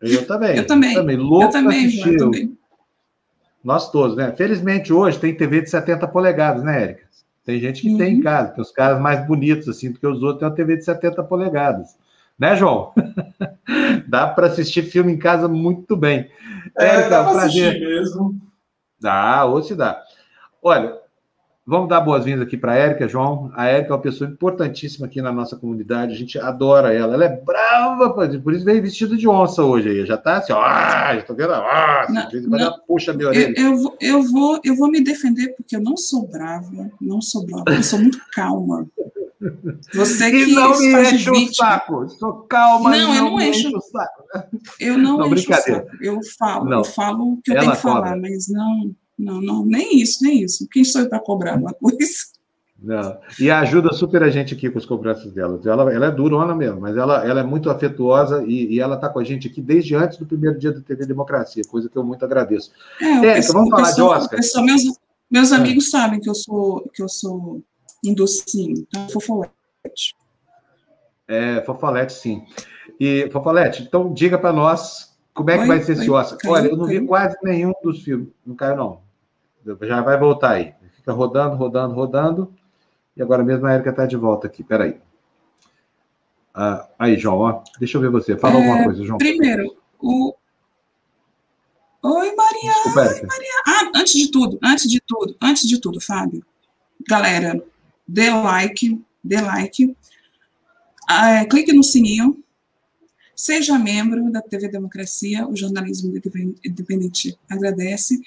Eu 0.00 0.26
também. 0.26 0.56
Eu 0.56 0.66
também. 0.66 0.94
Eu 0.94 1.00
também. 1.00 1.16
Louco 1.16 1.44
eu 1.44 1.50
também, 1.50 2.00
eu 2.00 2.16
também. 2.16 2.58
Nós 3.62 3.90
todos, 3.90 4.16
né? 4.16 4.32
Felizmente 4.36 4.92
hoje 4.92 5.18
tem 5.18 5.34
TV 5.34 5.62
de 5.62 5.70
70 5.70 6.06
polegadas, 6.08 6.62
né, 6.62 6.82
Érica? 6.82 7.02
Tem 7.44 7.58
gente 7.60 7.82
que 7.82 7.88
uhum. 7.88 7.98
tem 7.98 8.14
em 8.14 8.16
uhum. 8.16 8.22
casa, 8.22 8.52
tem 8.52 8.62
os 8.62 8.70
caras 8.70 9.00
mais 9.00 9.26
bonitos, 9.26 9.68
assim, 9.68 9.90
do 9.90 9.98
que 9.98 10.06
os 10.06 10.22
outros, 10.22 10.38
tem 10.40 10.48
uma 10.48 10.54
TV 10.54 10.76
de 10.76 10.84
70 10.84 11.22
polegadas. 11.24 11.96
Né, 12.38 12.56
João? 12.56 12.92
dá 14.08 14.26
para 14.28 14.46
assistir 14.46 14.82
filme 14.82 15.12
em 15.12 15.18
casa 15.18 15.48
muito 15.48 15.96
bem. 15.96 16.28
É, 16.76 16.86
Érica, 16.86 17.10
dá 17.10 17.24
para 17.24 17.32
prazer. 17.32 17.80
mesmo. 17.80 18.40
Dá, 19.00 19.44
ou 19.44 19.62
se 19.62 19.74
dá. 19.74 20.02
Olha, 20.62 20.96
Vamos 21.64 21.88
dar 21.88 22.00
boas-vindas 22.00 22.42
aqui 22.42 22.56
para 22.56 22.72
a 22.72 22.76
Érica, 22.76 23.06
João. 23.06 23.52
A 23.54 23.66
Érica 23.66 23.90
é 23.90 23.92
uma 23.92 24.02
pessoa 24.02 24.28
importantíssima 24.28 25.06
aqui 25.06 25.22
na 25.22 25.30
nossa 25.30 25.56
comunidade, 25.56 26.12
a 26.12 26.16
gente 26.16 26.36
adora 26.36 26.92
ela. 26.92 27.14
Ela 27.14 27.24
é 27.26 27.40
brava, 27.40 28.10
por 28.12 28.52
isso 28.52 28.64
veio 28.64 28.82
vestida 28.82 29.16
de 29.16 29.28
onça 29.28 29.62
hoje 29.62 29.88
aí. 29.88 30.04
Já 30.04 30.16
está 30.16 30.38
assim, 30.38 30.52
ó, 30.52 30.60
ah, 30.60 31.14
já 31.14 31.22
tô 31.22 31.34
vendo, 31.34 31.52
ah, 31.52 32.06
não, 32.08 32.58
não, 32.58 32.78
puxa 32.80 33.12
minha 33.12 33.28
orelha. 33.28 33.54
Eu, 33.56 33.74
eu, 33.74 33.96
eu, 34.00 34.22
vou, 34.24 34.60
eu 34.64 34.74
vou 34.74 34.90
me 34.90 35.00
defender 35.04 35.54
porque 35.56 35.76
eu 35.76 35.80
não 35.80 35.96
sou 35.96 36.26
brava, 36.26 36.90
não 37.00 37.22
sou 37.22 37.46
brava, 37.46 37.64
eu 37.68 37.82
sou 37.84 38.00
muito 38.00 38.18
calma. 38.32 38.84
Você 39.94 40.30
que 40.32 40.50
e 40.50 40.54
não 40.54 40.76
me 40.76 41.12
enche 41.12 41.30
o 41.30 41.54
saco, 41.54 42.08
sou 42.08 42.32
calma. 42.48 42.90
Não, 42.90 43.08
não 43.08 43.14
eu 43.14 43.30
não 43.30 43.40
encho 43.40 43.68
o 43.68 43.80
saco. 43.80 44.24
Eu 44.80 44.98
não, 44.98 45.18
não 45.18 45.32
encho 45.32 45.48
o 45.48 45.54
saco. 45.54 45.88
Eu 46.00 46.18
falo, 46.38 46.72
eu 46.72 46.84
falo 46.84 47.32
o 47.34 47.40
que 47.40 47.52
eu 47.52 47.54
ela 47.54 47.62
tenho 47.62 47.76
que 47.76 47.82
falar, 47.82 48.16
mas 48.16 48.48
não 48.48 48.92
não, 49.22 49.40
não, 49.40 49.64
nem 49.64 50.00
isso, 50.00 50.22
nem 50.22 50.42
isso. 50.42 50.68
Quem 50.70 50.84
sou 50.84 51.02
eu 51.02 51.08
para 51.08 51.20
cobrar 51.20 51.56
uma 51.56 51.72
coisa? 51.72 52.32
Não. 52.82 53.16
E 53.38 53.48
ajuda 53.48 53.92
super 53.92 54.24
a 54.24 54.28
gente 54.28 54.54
aqui 54.54 54.68
com 54.68 54.78
as 54.78 54.84
cobranças 54.84 55.32
dela. 55.32 55.60
Ela, 55.64 55.92
ela 55.94 56.06
é 56.06 56.10
durona 56.10 56.52
mesmo, 56.54 56.80
mas 56.80 56.96
ela, 56.96 57.24
ela 57.24 57.40
é 57.40 57.44
muito 57.44 57.70
afetuosa 57.70 58.44
e, 58.44 58.74
e 58.74 58.80
ela 58.80 58.96
está 58.96 59.08
com 59.08 59.20
a 59.20 59.24
gente 59.24 59.46
aqui 59.46 59.62
desde 59.62 59.94
antes 59.94 60.18
do 60.18 60.26
primeiro 60.26 60.58
dia 60.58 60.72
da 60.72 60.80
TV 60.80 61.06
Democracia, 61.06 61.62
coisa 61.68 61.88
que 61.88 61.96
eu 61.96 62.02
muito 62.02 62.24
agradeço. 62.24 62.72
É, 63.00 63.26
Érica, 63.26 63.52
vamos 63.52 63.70
falar 63.70 63.86
pessoal, 63.86 64.14
de 64.14 64.24
Oscar. 64.24 64.38
Pessoal, 64.40 64.64
meus, 64.64 64.82
meus 65.30 65.52
é. 65.52 65.54
amigos 65.54 65.90
sabem 65.90 66.18
que 66.18 66.28
eu 66.28 66.34
sou 66.34 66.90
que 66.92 67.02
eu 67.02 67.08
sou 67.08 67.62
um 68.04 68.14
docinho, 68.14 68.84
então 68.88 69.08
fofolete. 69.10 70.16
É, 71.28 71.62
fofolete, 71.62 72.12
sim. 72.12 72.42
E, 72.98 73.30
fofolete, 73.30 73.84
então 73.84 74.12
diga 74.12 74.36
para 74.36 74.52
nós 74.52 75.12
como 75.32 75.50
é 75.50 75.58
que 75.58 75.66
vai 75.66 75.80
ser 75.80 75.92
esse 75.92 76.10
Oscar. 76.10 76.38
Olha, 76.50 76.68
eu 76.68 76.76
não 76.76 76.86
vi 76.86 77.06
quase 77.06 77.36
nenhum 77.42 77.72
dos 77.82 78.02
filmes. 78.02 78.28
Não 78.44 78.54
caiu, 78.54 78.76
não. 78.76 79.01
Já 79.82 80.00
vai 80.02 80.18
voltar 80.18 80.52
aí. 80.52 80.74
Fica 80.96 81.12
rodando, 81.12 81.56
rodando, 81.56 81.94
rodando. 81.94 82.54
E 83.16 83.22
agora 83.22 83.44
mesmo 83.44 83.66
a 83.66 83.72
Érica 83.72 83.90
está 83.90 84.06
de 84.06 84.16
volta 84.16 84.46
aqui. 84.46 84.62
Peraí. 84.62 85.00
Ah, 86.54 86.88
aí, 86.98 87.16
João, 87.18 87.38
ó, 87.38 87.62
deixa 87.78 87.96
eu 87.96 88.00
ver 88.00 88.10
você. 88.10 88.36
Fala 88.36 88.54
é, 88.54 88.56
alguma 88.58 88.84
coisa, 88.84 89.04
João. 89.04 89.18
Primeiro, 89.18 89.76
o. 89.98 90.34
Oi, 92.02 92.34
Maria. 92.34 92.72
Desculpa, 92.72 93.00
Oi, 93.00 93.26
Maria. 93.26 93.62
Ah, 93.66 93.90
antes 93.96 94.12
de 94.12 94.30
tudo, 94.30 94.58
antes 94.62 94.90
de 94.90 95.00
tudo, 95.00 95.36
antes 95.40 95.68
de 95.68 95.80
tudo, 95.80 96.00
Fábio. 96.00 96.44
Galera, 97.08 97.62
dê 98.06 98.30
like, 98.30 99.00
dê 99.22 99.40
like. 99.40 99.96
Ah, 101.08 101.44
clique 101.46 101.72
no 101.72 101.82
sininho. 101.82 102.42
Seja 103.34 103.78
membro 103.78 104.30
da 104.30 104.42
TV 104.42 104.68
Democracia, 104.68 105.48
o 105.48 105.56
jornalismo 105.56 106.14
independente 106.64 107.36
agradece. 107.48 108.20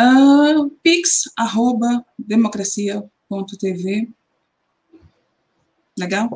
Uh, 0.00 0.70
pix, 0.82 1.24
arroba, 1.36 2.04
democracia.tv. 2.18 4.08
Legal? 5.98 6.30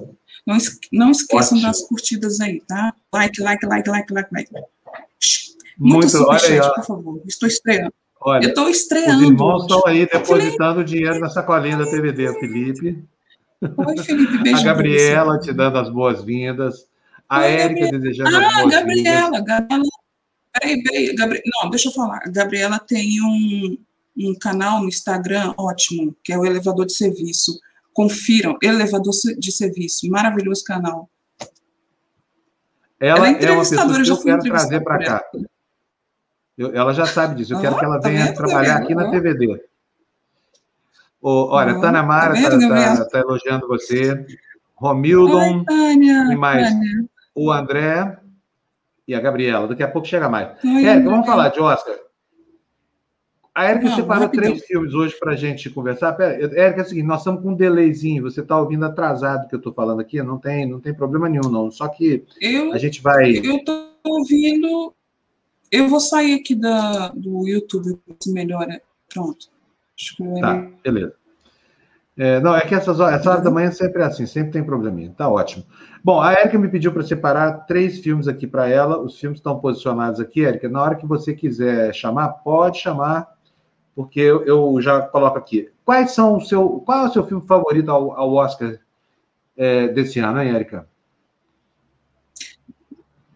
Não, 0.47 0.59
não 0.93 1.11
esqueçam 1.11 1.57
Ótimo. 1.57 1.63
das 1.63 1.83
curtidas 1.89 2.41
aí, 2.41 2.61
tá? 2.69 2.95
Like, 3.13 3.41
like, 3.41 3.65
like, 3.67 3.89
like, 3.89 4.13
like, 4.13 4.29
like. 4.35 4.51
Muito, 4.53 4.69
Muito 5.79 6.11
superchat, 6.11 6.75
por 6.75 6.85
favor. 6.85 7.23
Estou 7.27 7.49
estreando. 7.49 7.95
Olha, 8.21 8.45
eu 8.45 8.49
estou 8.51 8.69
estreando. 8.69 9.23
Os 9.23 9.31
irmãos 9.31 9.63
estão 9.63 9.83
aí 9.87 10.07
depositando 10.07 10.75
Felipe. 10.81 10.85
dinheiro 10.85 11.21
na 11.21 11.31
sacolinha 11.31 11.77
da 11.77 11.87
TVD, 11.87 12.39
Felipe. 12.39 13.05
Oi, 13.63 13.99
Felipe, 13.99 14.43
beijo. 14.43 14.61
A 14.61 14.63
Gabriela 14.63 15.39
te 15.39 15.53
dando 15.53 15.79
as 15.79 15.89
boas-vindas. 15.89 16.87
A 17.29 17.41
Oi, 17.41 17.53
Érica 17.53 17.99
desejando 17.99 18.37
ah, 18.37 18.39
as 18.39 18.55
boas-vindas. 18.55 18.73
Gabriela, 18.73 19.41
Gabriela. 19.41 19.85
Peraí, 20.55 20.83
peraí, 20.83 21.15
Gabriela. 21.15 21.45
Não, 21.63 21.71
deixa 21.71 21.89
eu 21.89 21.93
falar. 21.93 22.21
A 22.25 22.29
Gabriela 22.29 22.79
tem 22.79 23.21
um, 23.21 23.79
um 24.17 24.35
canal 24.39 24.81
no 24.81 24.89
Instagram 24.89 25.53
ótimo, 25.59 26.15
que 26.23 26.33
é 26.33 26.39
o 26.39 26.47
Elevador 26.47 26.87
de 26.87 26.95
Serviço. 26.95 27.59
Confiram, 27.93 28.57
Elevador 28.63 29.13
de 29.39 29.53
Serviço, 29.53 30.09
maravilhoso 30.09 30.65
canal. 30.65 31.09
Ela, 33.01 33.29
ela 33.29 33.29
é, 33.29 33.45
é 33.45 33.51
uma 33.51 33.61
pessoa 33.61 34.03
que 34.03 34.11
eu 34.11 34.23
quero 34.23 34.43
trazer 34.43 34.81
para 34.83 35.05
cá. 35.05 35.25
Eu, 36.57 36.75
ela 36.75 36.95
já 36.95 37.05
sabe 37.05 37.35
disso. 37.35 37.53
Eu 37.53 37.59
ah, 37.59 37.61
quero 37.61 37.77
que 37.77 37.85
ela 37.85 38.01
tá 38.01 38.09
venha 38.09 38.27
vendo, 38.27 38.37
trabalhar 38.37 38.77
aqui 38.77 38.95
na 38.95 39.11
TVD. 39.11 39.61
Oh, 41.21 41.49
olha, 41.51 41.73
ah, 41.73 41.81
Tânia 41.81 42.03
Mara 42.03 42.35
está 42.35 42.51
tá, 42.51 42.97
tá, 42.97 43.05
tá, 43.07 43.19
elogiando 43.19 43.67
você. 43.67 44.25
Romildon. 44.77 45.65
Tânia, 45.65 46.33
e 46.33 46.37
mais 46.37 46.69
Tânia. 46.69 47.05
o 47.35 47.51
André 47.51 48.19
e 49.07 49.15
a 49.15 49.21
Gabriela. 49.21 49.69
Daqui 49.69 49.83
a 49.83 49.89
pouco 49.89 50.09
chega 50.09 50.29
mais. 50.29 50.49
É, 50.65 50.99
vamos 51.01 51.27
falar 51.27 51.49
de 51.49 51.61
Oscar. 51.61 51.97
A 53.55 53.67
Érica 53.67 53.89
Não, 53.89 53.95
separou 53.95 54.29
três 54.29 54.65
filmes 54.65 54.95
hoje 54.95 55.17
para 55.19 55.33
a 55.33 55.37
gente 55.37 55.71
conversar. 55.71 56.13
Pera, 56.15 56.35
Érica, 56.59 56.81
é 56.81 56.85
o 56.85 56.89
seguinte, 56.89 57.07
nós 57.07 57.21
estamos 57.21 57.41
com 57.41 57.51
um 57.51 57.55
delayzinho. 57.55 58.25
Você 58.25 58.41
está 58.41 58.59
ouvindo 58.59 58.85
atrasado 58.85 59.45
o 59.45 59.49
que 59.49 59.55
eu 59.55 59.59
estou 59.59 59.73
falando 59.73 60.01
aqui? 60.01 60.21
Não 60.23 60.39
tem, 60.39 60.69
não 60.69 60.81
tem 60.81 60.93
problema 60.93 61.29
nenhum, 61.29 61.49
não. 61.49 61.71
Só 61.71 61.87
que 61.87 62.25
eu, 62.41 62.73
a 62.73 62.79
gente 62.79 63.01
vai... 63.01 63.31
Eu 63.31 63.57
estou 63.57 63.91
ouvindo... 64.05 64.93
Eu 65.71 65.89
vou 65.89 66.01
sair 66.01 66.35
aqui 66.35 66.55
da, 66.55 67.09
do 67.09 67.47
YouTube, 67.47 67.99
se 68.21 68.33
melhora. 68.33 68.83
Pronto. 69.13 69.47
Tá, 70.41 70.69
beleza. 70.83 71.15
É, 72.17 72.39
não, 72.41 72.55
é 72.55 72.61
que 72.61 72.75
essas 72.75 73.01
horas, 73.01 73.21
essa 73.21 73.31
hora 73.31 73.41
da 73.41 73.51
manhã 73.51 73.73
sempre 73.73 74.03
é 74.03 74.07
assim, 74.07 74.25
sempre 74.25 74.53
tem 74.53 74.63
probleminha. 74.63 75.13
Tá 75.17 75.29
ótimo. 75.29 75.65
Bom, 76.03 76.21
a 76.21 76.33
Érica 76.33 76.59
me 76.59 76.69
pediu 76.69 76.93
para 76.93 77.03
separar 77.03 77.67
três 77.67 77.99
filmes 77.99 78.29
aqui 78.29 78.47
para 78.47 78.69
ela. 78.69 78.99
Os 79.01 79.19
filmes 79.19 79.39
estão 79.39 79.59
posicionados 79.59 80.21
aqui, 80.21 80.45
Érica. 80.45 80.69
Na 80.69 80.83
hora 80.83 80.95
que 80.95 81.07
você 81.07 81.35
quiser 81.35 81.93
chamar, 81.93 82.29
pode 82.29 82.79
chamar 82.79 83.35
porque 83.95 84.21
eu, 84.21 84.45
eu, 84.45 84.81
já 84.81 85.03
coloco 85.03 85.39
aqui. 85.39 85.71
Quais 85.85 86.13
são 86.13 86.37
o 86.37 86.41
seu, 86.41 86.81
qual 86.81 87.07
é 87.07 87.09
o 87.09 87.13
seu 87.13 87.25
filme 87.25 87.47
favorito 87.47 87.91
ao, 87.91 88.13
ao 88.13 88.33
Oscar 88.35 88.79
é, 89.57 89.89
desse 89.89 90.19
ano, 90.19 90.43
hein, 90.43 90.53
Érica? 90.55 90.89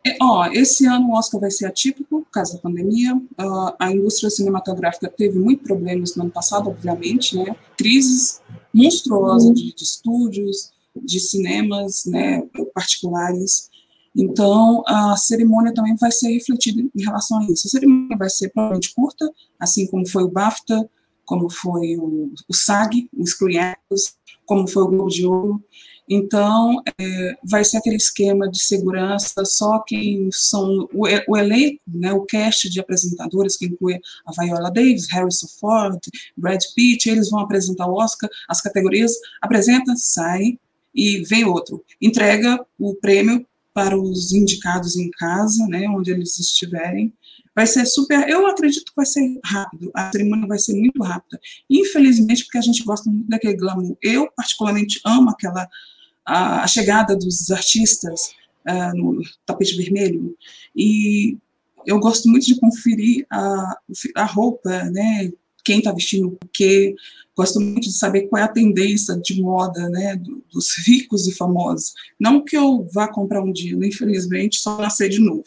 É, 0.06 0.16
ó, 0.22 0.46
esse 0.52 0.86
ano 0.86 1.08
o 1.08 1.18
Oscar 1.18 1.40
vai 1.40 1.50
ser 1.50 1.66
atípico, 1.66 2.22
por 2.22 2.30
causa 2.30 2.54
da 2.54 2.60
pandemia. 2.60 3.14
Uh, 3.16 3.74
a 3.78 3.92
indústria 3.92 4.30
cinematográfica 4.30 5.08
teve 5.08 5.38
muitos 5.38 5.66
problemas 5.66 6.14
no 6.14 6.22
ano 6.24 6.32
passado, 6.32 6.68
obviamente, 6.68 7.36
né? 7.36 7.54
Crises 7.76 8.40
monstruosas 8.72 9.54
de, 9.54 9.74
de 9.74 9.84
estúdios, 9.84 10.70
de 10.94 11.20
cinemas, 11.20 12.04
né, 12.06 12.42
particulares. 12.74 13.68
Então, 14.16 14.82
a 14.86 15.16
cerimônia 15.16 15.72
também 15.72 15.94
vai 15.96 16.10
ser 16.10 16.28
refletida 16.32 16.80
em 16.82 17.02
relação 17.02 17.38
a 17.38 17.44
isso. 17.44 17.66
A 17.66 17.70
cerimônia 17.70 18.16
vai 18.16 18.28
ser 18.28 18.48
provavelmente 18.50 18.94
curta, 18.94 19.30
assim 19.58 19.86
como 19.86 20.08
foi 20.08 20.24
o 20.24 20.30
BAFTA, 20.30 20.88
como 21.24 21.50
foi 21.50 21.96
o, 21.96 22.32
o 22.48 22.54
SAG, 22.54 23.08
o 23.16 23.26
Screen 23.26 23.58
Actors, 23.58 24.16
como 24.46 24.66
foi 24.66 24.82
o 24.82 24.88
Globo 24.88 25.10
de 25.10 25.26
Ouro. 25.26 25.62
Então, 26.08 26.82
é, 26.98 27.36
vai 27.44 27.64
ser 27.64 27.76
aquele 27.76 27.96
esquema 27.96 28.48
de 28.48 28.62
segurança, 28.62 29.44
só 29.44 29.80
quem 29.80 30.30
são 30.32 30.88
o, 30.92 31.06
o, 31.28 31.36
elenco, 31.36 31.80
né, 31.86 32.12
o 32.12 32.24
cast 32.24 32.68
de 32.70 32.80
apresentadores, 32.80 33.56
que 33.56 33.66
inclui 33.66 34.00
a 34.26 34.32
Viola 34.32 34.70
Davis, 34.70 35.08
Harrison 35.10 35.48
Ford, 35.60 36.00
Brad 36.36 36.62
Pitt, 36.74 37.10
eles 37.10 37.30
vão 37.30 37.40
apresentar 37.40 37.86
o 37.86 37.94
Oscar, 37.94 38.30
as 38.48 38.60
categorias, 38.60 39.12
apresenta, 39.42 39.94
sai 39.96 40.58
e 40.94 41.22
vem 41.24 41.44
outro. 41.44 41.84
Entrega 42.00 42.64
o 42.78 42.94
prêmio 42.94 43.46
para 43.74 43.96
os 43.96 44.32
indicados 44.32 44.96
em 44.96 45.10
casa, 45.10 45.66
né, 45.68 45.88
onde 45.88 46.10
eles 46.10 46.38
estiverem. 46.38 47.12
Vai 47.54 47.66
ser 47.66 47.86
super, 47.86 48.28
eu 48.28 48.46
acredito 48.46 48.86
que 48.86 48.96
vai 48.96 49.06
ser 49.06 49.38
rápido, 49.44 49.90
a 49.94 50.10
cerimônia 50.12 50.46
vai 50.46 50.58
ser 50.58 50.74
muito 50.74 51.02
rápida. 51.02 51.40
Infelizmente, 51.68 52.44
porque 52.44 52.58
a 52.58 52.62
gente 52.62 52.84
gosta 52.84 53.10
muito 53.10 53.28
daquele 53.28 53.56
glamour. 53.56 53.96
Eu, 54.00 54.30
particularmente, 54.36 55.00
amo 55.04 55.30
aquela, 55.30 55.68
a, 56.28 56.62
a 56.62 56.66
chegada 56.66 57.16
dos 57.16 57.50
artistas 57.50 58.32
uh, 58.68 58.96
no 58.96 59.22
tapete 59.46 59.76
vermelho, 59.76 60.36
e 60.76 61.36
eu 61.86 61.98
gosto 61.98 62.28
muito 62.28 62.46
de 62.46 62.60
conferir 62.60 63.26
a, 63.30 63.78
a 64.14 64.24
roupa, 64.24 64.84
né, 64.90 65.32
quem 65.64 65.78
está 65.78 65.92
vestindo 65.92 66.28
o 66.28 66.48
quê. 66.52 66.94
Gosto 67.36 67.60
muito 67.60 67.82
de 67.82 67.92
saber 67.92 68.22
qual 68.22 68.40
é 68.40 68.44
a 68.44 68.52
tendência 68.52 69.16
de 69.16 69.40
moda 69.40 69.88
né, 69.90 70.20
dos 70.50 70.76
ricos 70.86 71.26
e 71.26 71.34
famosos. 71.34 71.94
Não 72.18 72.44
que 72.44 72.56
eu 72.56 72.88
vá 72.92 73.06
comprar 73.06 73.42
um 73.42 73.52
dia, 73.52 73.76
infelizmente, 73.86 74.58
só 74.58 74.78
nascer 74.78 75.08
de 75.08 75.20
novo. 75.20 75.44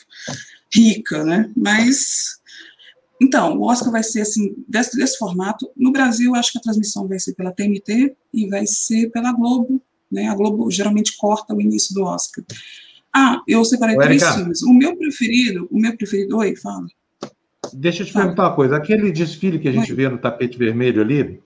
Rica, 0.73 1.23
né? 1.23 1.51
Mas. 1.55 2.39
Então, 3.21 3.57
o 3.57 3.69
Oscar 3.69 3.91
vai 3.91 4.03
ser 4.03 4.21
assim, 4.21 4.55
desse, 4.67 4.97
desse 4.97 5.17
formato. 5.17 5.69
No 5.75 5.91
Brasil, 5.91 6.33
acho 6.33 6.51
que 6.51 6.57
a 6.57 6.61
transmissão 6.61 7.07
vai 7.07 7.19
ser 7.19 7.33
pela 7.33 7.51
TNT 7.51 8.15
e 8.33 8.47
vai 8.47 8.65
ser 8.65 9.11
pela 9.11 9.33
Globo. 9.33 9.81
Né? 10.11 10.27
A 10.27 10.35
Globo 10.35 10.69
geralmente 10.69 11.15
corta 11.17 11.55
o 11.55 11.61
início 11.61 11.93
do 11.95 12.03
Oscar. 12.03 12.43
Ah, 13.13 13.41
eu 13.47 13.63
separei 13.65 13.97
três 13.97 14.23
filmes. 14.35 14.61
O 14.63 14.73
meu 14.73 14.95
preferido, 14.95 15.67
o 15.69 15.79
meu 15.79 15.95
preferido. 15.95 16.37
Oi, 16.37 16.55
fala. 16.55 16.85
Deixa 17.73 18.03
eu 18.03 18.07
te 18.07 18.13
perguntar 18.13 18.43
uma 18.43 18.55
coisa. 18.55 18.75
Aquele 18.75 19.11
desfile 19.11 19.59
que 19.59 19.67
a 19.67 19.71
gente 19.71 19.93
vê 19.93 20.09
no 20.09 20.17
tapete 20.17 20.57
vermelho 20.57 21.01
ali, 21.01 21.41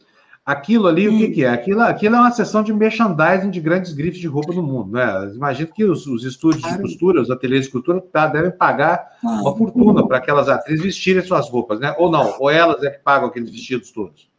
aquilo 0.46 0.88
ali, 0.88 1.10
hum. 1.10 1.16
o 1.16 1.18
que, 1.18 1.26
hum. 1.26 1.32
que, 1.32 1.44
é? 1.44 1.50
Aquilo, 1.50 1.82
aquilo 1.82 2.16
é 2.16 2.20
uma 2.20 2.32
sessão 2.32 2.64
de 2.64 2.72
merchandising 2.72 3.50
de 3.50 3.60
grandes 3.60 3.94
grifes 3.94 4.20
de 4.20 4.28
roupa 4.28 4.54
do 4.54 4.62
mundo, 4.62 4.92
né? 4.92 5.32
Imagino 5.36 5.72
que 5.74 5.84
os, 5.84 6.06
os 6.06 6.24
estúdios 6.24 6.62
claro. 6.62 6.78
de 6.78 6.84
costura, 6.84 7.22
os 7.22 7.32
ateliês 7.32 7.66
de 7.66 7.72
costura, 7.72 8.00
tá, 8.00 8.28
devem 8.28 8.52
pagar 8.52 9.18
claro. 9.20 9.42
uma 9.42 9.58
fortuna 9.58 10.08
para 10.08 10.18
aquelas 10.18 10.48
atrizes 10.48 10.84
vestirem 10.84 11.24
suas 11.24 11.50
roupas, 11.50 11.80
né? 11.80 11.96
Ou 11.98 12.12
não, 12.12 12.36
ou 12.40 12.50
elas 12.50 12.84
é 12.84 12.92
que 12.92 13.00
pagam 13.00 13.28
aqueles 13.28 13.50
vestidos 13.50 13.92
todos. 13.92 14.30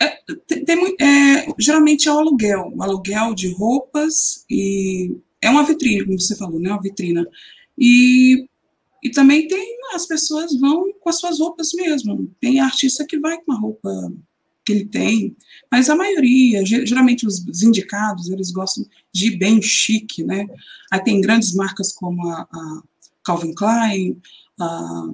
É, 0.00 0.18
tem, 0.46 0.64
tem, 0.64 0.96
é, 1.00 1.46
geralmente 1.58 2.08
é 2.08 2.12
o 2.12 2.18
aluguel, 2.18 2.72
o 2.74 2.82
aluguel 2.82 3.34
de 3.34 3.52
roupas 3.52 4.44
e 4.50 5.16
é 5.40 5.50
uma 5.50 5.64
vitrine, 5.64 6.04
como 6.04 6.20
você 6.20 6.36
falou, 6.36 6.58
né? 6.58 6.70
Uma 6.70 6.82
vitrina. 6.82 7.26
E 7.78 8.48
e 9.04 9.10
também 9.10 9.46
tem 9.46 9.76
as 9.94 10.06
pessoas 10.06 10.58
vão 10.58 10.90
com 10.98 11.10
as 11.10 11.20
suas 11.20 11.38
roupas 11.38 11.72
mesmo. 11.74 12.34
Tem 12.40 12.58
artista 12.58 13.04
que 13.06 13.18
vai 13.18 13.38
com 13.42 13.52
a 13.52 13.58
roupa 13.58 13.90
que 14.64 14.72
ele 14.72 14.86
tem, 14.86 15.36
mas 15.70 15.90
a 15.90 15.94
maioria, 15.94 16.64
geralmente 16.64 17.26
os 17.26 17.62
indicados, 17.62 18.30
eles 18.30 18.50
gostam 18.50 18.86
de 19.12 19.36
bem 19.36 19.60
chique, 19.60 20.24
né? 20.24 20.46
Aí 20.90 21.04
tem 21.04 21.20
grandes 21.20 21.54
marcas 21.54 21.92
como 21.92 22.26
a, 22.30 22.48
a 22.50 22.82
Calvin 23.22 23.52
Klein, 23.54 24.18
a, 24.58 25.08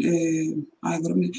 é, 0.00 0.54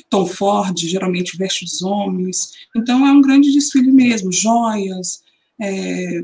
Tom 0.09 0.25
Ford, 0.25 0.77
geralmente 0.77 1.37
veste 1.37 1.65
os 1.65 1.81
homens. 1.81 2.53
Então 2.75 3.05
é 3.05 3.11
um 3.11 3.21
grande 3.21 3.51
desfile 3.51 3.91
mesmo, 3.91 4.31
joias, 4.31 5.21
é, 5.59 6.23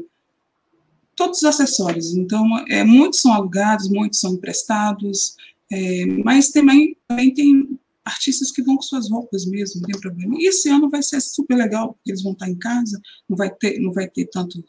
todos 1.16 1.40
os 1.40 1.44
acessórios. 1.44 2.14
Então, 2.14 2.46
é, 2.68 2.84
muitos 2.84 3.22
são 3.22 3.34
alugados, 3.34 3.90
muitos 3.90 4.20
são 4.20 4.34
emprestados, 4.34 5.36
é, 5.72 6.06
mas 6.24 6.50
também, 6.50 6.98
também 7.08 7.34
tem 7.34 7.80
artistas 8.06 8.52
que 8.52 8.62
vão 8.62 8.76
com 8.76 8.82
suas 8.82 9.10
roupas 9.10 9.46
mesmo, 9.46 9.82
não 9.82 9.88
tem 9.88 10.00
problema. 10.00 10.36
E 10.38 10.48
esse 10.48 10.70
ano 10.70 10.90
vai 10.90 11.02
ser 11.02 11.22
super 11.22 11.56
legal, 11.56 11.94
porque 11.94 12.12
eles 12.12 12.22
vão 12.22 12.34
estar 12.34 12.50
em 12.50 12.56
casa, 12.56 13.02
não 13.30 13.38
vai 13.38 13.50
ter, 13.50 13.80
não 13.80 13.94
vai 13.94 14.08
ter 14.08 14.26
tanto 14.26 14.64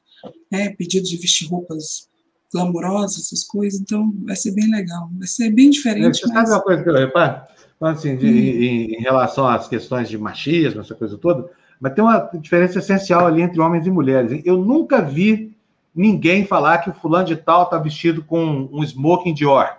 né, 0.51 0.71
pedido 0.71 1.07
de 1.07 1.17
vestir 1.17 1.49
roupas 1.49 2.09
glamourosas, 2.55 3.27
essas 3.27 3.45
coisas, 3.45 3.81
então 3.81 4.15
vai 4.25 4.37
ser 4.37 4.53
bem 4.53 4.71
legal, 4.71 5.11
vai 5.19 5.27
ser 5.27 5.51
bem 5.51 5.71
diferente. 5.71 6.21
Você 6.21 6.33
mas... 6.33 6.49
sabe 6.49 6.51
uma 6.51 6.63
coisa 6.63 6.83
que 6.83 6.89
eu 6.89 6.95
reparo? 6.95 7.43
Assim, 7.81 8.17
de, 8.17 8.27
hum. 8.27 8.31
em, 8.31 8.95
em, 8.95 9.01
relação 9.03 9.47
às 9.47 9.69
questões 9.69 10.09
de 10.09 10.17
machismo, 10.17 10.81
essa 10.81 10.95
coisa 10.95 11.19
toda, 11.19 11.51
Mas 11.79 11.93
tem 11.93 12.03
uma 12.03 12.31
diferença 12.41 12.79
essencial 12.79 13.27
ali 13.27 13.43
entre 13.43 13.61
homens 13.61 13.87
e 13.87 13.91
mulheres. 13.91 14.41
Eu 14.45 14.57
nunca 14.57 15.03
vi 15.03 15.55
ninguém 15.95 16.47
falar 16.47 16.79
que 16.79 16.89
o 16.89 16.95
fulano 16.95 17.27
de 17.27 17.37
tal 17.37 17.65
está 17.65 17.77
vestido 17.79 18.25
com 18.25 18.71
um 18.73 18.83
smoking 18.83 19.35
Dior 19.35 19.77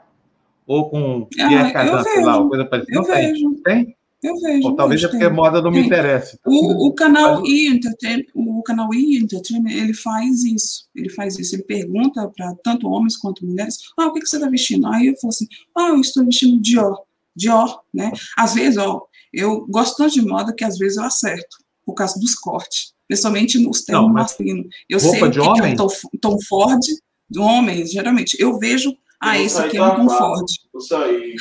ou 0.68 0.89
com 0.89 1.26
Pierre 1.26 1.69
ah, 1.69 1.72
Cardin, 1.72 2.03
sei 2.03 2.23
lá, 2.23 2.38
uma 2.39 2.49
coisa 2.49 2.65
parecida. 2.65 2.97
Eu 2.97 3.02
não 3.02 3.07
vejo. 3.07 3.56
tem? 3.64 3.85
Tem? 3.85 3.95
Eu 4.26 4.39
vejo. 4.39 4.68
Ou 4.69 4.76
talvez 4.76 5.03
é 5.03 5.07
porque 5.07 5.30
moda 5.30 5.61
não 5.61 5.69
me 5.69 5.85
interessa. 5.85 6.39
O, 6.45 6.88
o, 6.88 6.93
canal 6.93 7.45
E 7.45 7.68
Entertainment, 7.68 8.26
o 8.34 8.64
canal 8.64 8.91
E 8.91 9.18
Entertainment, 9.18 9.72
ele 9.72 9.93
faz 9.93 10.43
isso. 10.43 10.88
Ele 10.95 11.10
faz 11.10 11.38
isso. 11.38 11.56
Ele 11.56 11.64
pergunta 11.64 12.27
para 12.35 12.56
tanto 12.64 12.88
homens 12.88 13.15
quanto 13.15 13.45
mulheres: 13.45 13.77
ah, 13.97 14.07
o 14.07 14.14
que, 14.14 14.22
que 14.22 14.27
você 14.27 14.38
está 14.38 14.49
vestindo? 14.49 14.88
Aí 14.88 15.07
eu 15.07 15.15
falo 15.18 15.30
assim: 15.30 15.45
ah, 15.77 15.89
eu 15.89 16.02
estou 16.02 16.26
vestindo 16.26 16.60
Dior. 16.60 16.97
Dior, 17.35 17.81
né? 17.93 18.11
Às 18.35 18.56
vezes, 18.56 18.77
ó, 18.77 19.06
eu 19.31 19.68
gosto 19.68 19.97
tanto 19.97 20.14
de 20.14 20.22
moda 20.22 20.53
que 20.53 20.64
às 20.64 20.77
vezes 20.77 20.97
eu 20.97 21.03
acerto, 21.03 21.57
por 21.85 21.93
causa 21.93 22.19
dos 22.19 22.34
cortes. 22.34 22.93
Principalmente 23.07 23.60
nos 23.60 23.84
termos 23.84 24.11
masculinos. 24.11 24.68
Eu 24.89 24.99
sei 24.99 25.22
o 25.22 25.30
que, 25.30 25.39
que 25.39 25.39
é 25.39 25.64
um 25.64 25.76
Tom, 25.76 25.88
Tom 26.19 26.38
Ford, 26.47 26.81
de 27.30 27.39
homens, 27.39 27.91
geralmente. 27.91 28.35
Eu 28.39 28.57
vejo, 28.57 28.91
ah, 29.22 29.38
esse 29.38 29.60
aqui 29.60 29.77
é 29.77 29.84
um 29.84 30.07
Tom 30.07 30.10
Ford. 30.10 30.45
Isso 30.76 30.95
aí. 30.95 31.35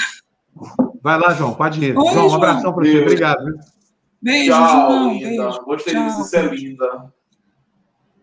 Vai 1.05 1.19
lá, 1.21 1.35
João, 1.35 1.53
pode 1.55 1.85
ir. 1.85 1.97
Oi, 1.97 2.13
João, 2.15 2.29
um 2.31 2.35
abração 2.35 2.73
para 2.73 2.83
você. 2.85 3.01
Obrigado. 3.03 3.45
Beijo, 4.23 4.51
Tchau, 4.53 4.69
João. 4.91 5.13
linda. 5.13 5.29
Beijo. 5.45 5.65
Gostei 5.67 5.95
de 5.95 6.01
você 6.03 6.25
ser 6.25 6.55
linda. 6.55 7.13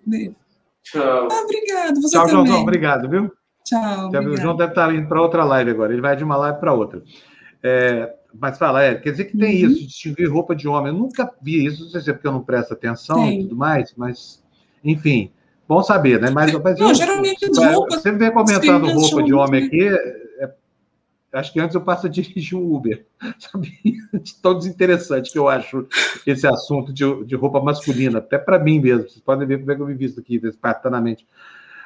Beijo. 0.05 0.35
Tchau. 0.83 1.27
Ah, 1.31 1.41
obrigado. 1.43 2.01
Você 2.01 2.17
Tchau, 2.17 2.27
também. 2.27 2.47
João. 2.47 2.61
Obrigado, 2.63 3.07
viu? 3.07 3.31
Tchau. 3.63 4.09
O 4.09 4.37
João 4.37 4.55
deve 4.57 4.71
estar 4.71 4.93
indo 4.95 5.07
para 5.07 5.21
outra 5.21 5.43
live 5.43 5.69
agora. 5.69 5.93
Ele 5.93 6.01
vai 6.01 6.15
de 6.15 6.23
uma 6.23 6.35
live 6.37 6.59
para 6.59 6.73
outra. 6.73 7.03
É, 7.61 8.15
mas 8.33 8.57
fala, 8.57 8.81
é, 8.81 8.95
quer 8.95 9.11
dizer 9.11 9.25
que 9.25 9.37
tem 9.37 9.63
Uhum. 9.63 9.71
isso, 9.71 9.85
distinguir 9.87 10.27
roupa 10.31 10.55
de 10.55 10.67
homem. 10.67 10.91
Eu 10.91 10.97
nunca 10.97 11.31
vi 11.39 11.63
isso, 11.63 11.83
não 11.83 11.91
sei 11.91 12.01
se 12.01 12.09
é 12.09 12.13
porque 12.13 12.27
eu 12.27 12.31
não 12.31 12.41
presto 12.41 12.73
atenção 12.73 13.17
Tem. 13.17 13.41
e 13.41 13.43
tudo 13.43 13.55
mais, 13.55 13.93
mas, 13.95 14.43
enfim, 14.83 15.31
bom 15.67 15.83
saber, 15.83 16.19
né? 16.19 16.31
Mas, 16.31 16.51
mas 16.51 16.79
Não, 16.79 16.89
eu- 16.89 16.95
geralmente 16.95 17.45
as 17.45 17.55
vai- 17.55 17.73
roupas 17.75 18.01
Você 18.01 18.11
vem 18.11 18.31
comentando 18.31 18.87
roupa 18.91 19.21
de 19.21 19.33
homem 19.35 19.65
aqui, 19.67 19.87
é- 19.87 20.20
acho 21.33 21.53
que 21.53 21.59
antes 21.59 21.75
eu 21.75 21.81
passo 21.81 22.07
a 22.07 22.09
dirigir 22.11 22.57
um 22.57 22.73
Uber, 22.75 23.05
sabe? 23.39 23.77
De 24.21 24.35
tão 24.41 24.57
desinteressante 24.57 25.31
que 25.31 25.37
eu 25.39 25.47
acho 25.47 25.87
esse 26.25 26.45
assunto 26.47 26.91
de, 26.93 27.03
de 27.25 27.35
roupa 27.35 27.59
masculina, 27.61 28.19
até 28.19 28.37
para 28.37 28.59
mim 28.59 28.79
mesmo. 28.79 29.07
Vocês 29.09 29.21
podem 29.21 29.47
ver 29.47 29.59
como 29.59 29.71
é 29.71 29.75
que 29.75 29.81
eu 29.81 29.87
me 29.87 29.93
visto 29.95 30.19
aqui, 30.19 30.35
espartanamente. 30.43 31.27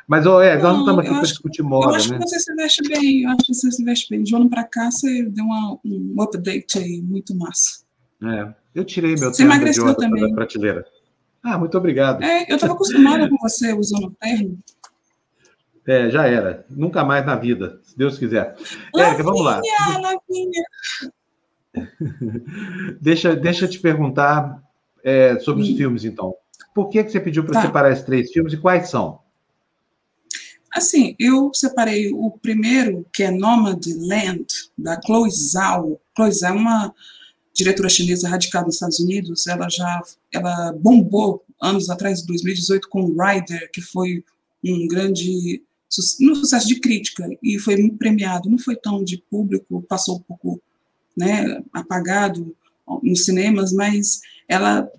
Mas, 0.08 0.28
ó, 0.28 0.40
é, 0.42 0.54
nós 0.56 0.72
não 0.74 0.80
estamos 0.82 1.00
aqui 1.00 1.10
eu 1.10 1.14
para 1.16 1.24
discutir 1.24 1.62
Eu 1.62 1.68
moda, 1.68 1.96
acho 1.98 2.12
né? 2.12 2.20
que 2.20 2.28
você 2.28 2.40
se 2.40 2.54
veste 2.56 2.88
bem, 2.88 3.24
eu 3.24 3.30
acho 3.30 3.44
que 3.46 3.54
você 3.56 3.72
se 3.72 3.84
veste 3.84 4.08
bem. 4.10 4.22
De 4.24 4.36
ano 4.36 4.48
pra 4.50 4.64
cá, 4.64 4.92
você 4.92 5.24
deu 5.24 5.44
uma- 5.46 5.80
um 5.84 6.16
update 6.22 6.78
aí, 6.78 7.02
muito 7.02 7.36
massa. 7.36 7.84
É, 8.24 8.54
eu 8.76 8.86
tirei 8.86 9.16
meu 9.16 9.34
Você 9.34 9.38
terno 9.38 9.54
emagreceu 9.54 9.96
também. 9.96 10.30
da 10.30 10.36
prateleira. 10.36 10.86
Ah, 11.44 11.58
muito 11.58 11.76
obrigado. 11.78 12.24
É, 12.24 12.46
eu 12.52 12.58
tava 12.58 12.74
acostumada 12.74 13.28
com 13.30 13.38
você 13.38 13.74
usando 13.74 14.16
terno. 14.20 14.58
É, 15.88 16.10
já 16.10 16.26
era. 16.28 16.66
Nunca 16.70 17.04
mais 17.04 17.26
na 17.26 17.36
vida, 17.36 17.80
se 17.84 17.98
Deus 17.98 18.18
quiser. 18.18 18.56
Érica, 18.96 19.24
vamos 19.24 19.44
lá. 19.44 19.62
Deixa, 23.02 23.36
deixa 23.36 23.66
eu 23.66 23.70
te 23.70 23.80
perguntar 23.80 24.64
é, 25.04 25.38
sobre 25.40 25.64
os 25.64 25.70
Hum. 25.70 25.78
filmes, 25.78 26.04
então. 26.06 26.34
Por 26.74 26.90
que, 26.90 27.04
que 27.04 27.12
você 27.12 27.20
pediu 27.20 27.44
para 27.44 27.54
Tá. 27.56 27.62
separar 27.64 27.92
esses 27.92 28.04
três 28.06 28.32
filmes 28.32 28.54
e 28.54 28.58
quais 28.58 28.90
são? 28.90 29.20
Assim, 30.74 31.16
eu 31.20 31.52
separei 31.54 32.12
o 32.12 32.32
primeiro, 32.32 33.06
que 33.14 33.24
é 33.24 33.32
Nomadland, 33.32 34.46
da 34.78 35.00
Chloe 35.02 35.30
Zhao. 35.32 36.02
Chloe 36.16 36.32
Zhao 36.32 36.56
é 36.56 36.60
uma 36.60 36.94
diretora 37.54 37.88
chinesa 37.88 38.28
radicada 38.28 38.66
nos 38.66 38.76
Estados 38.76 39.00
Unidos. 39.00 39.48
Ela 39.48 39.70
já 39.70 40.02
ela 40.34 40.74
bombou 40.74 41.46
anos 41.62 41.90
atrás, 41.90 42.22
em 42.22 42.26
2018, 42.26 42.90
com 42.90 43.16
Rider, 43.16 43.70
que 43.72 43.80
foi 43.82 44.24
um 44.66 44.86
grande 44.88 45.64
um 46.22 46.36
sucesso 46.36 46.68
de 46.68 46.80
crítica 46.80 47.28
e 47.42 47.60
foi 47.60 47.90
premiado. 47.92 48.50
Não 48.50 48.58
foi 48.58 48.76
tão 48.76 49.04
de 49.04 49.18
público, 49.30 49.84
passou 49.88 50.18
um 50.18 50.22
pouco 50.22 50.62
né, 51.16 51.64
apagado 51.72 52.56
nos 53.02 53.26
cinemas, 53.26 53.72
mas 53.72 54.22
ela 54.48 54.90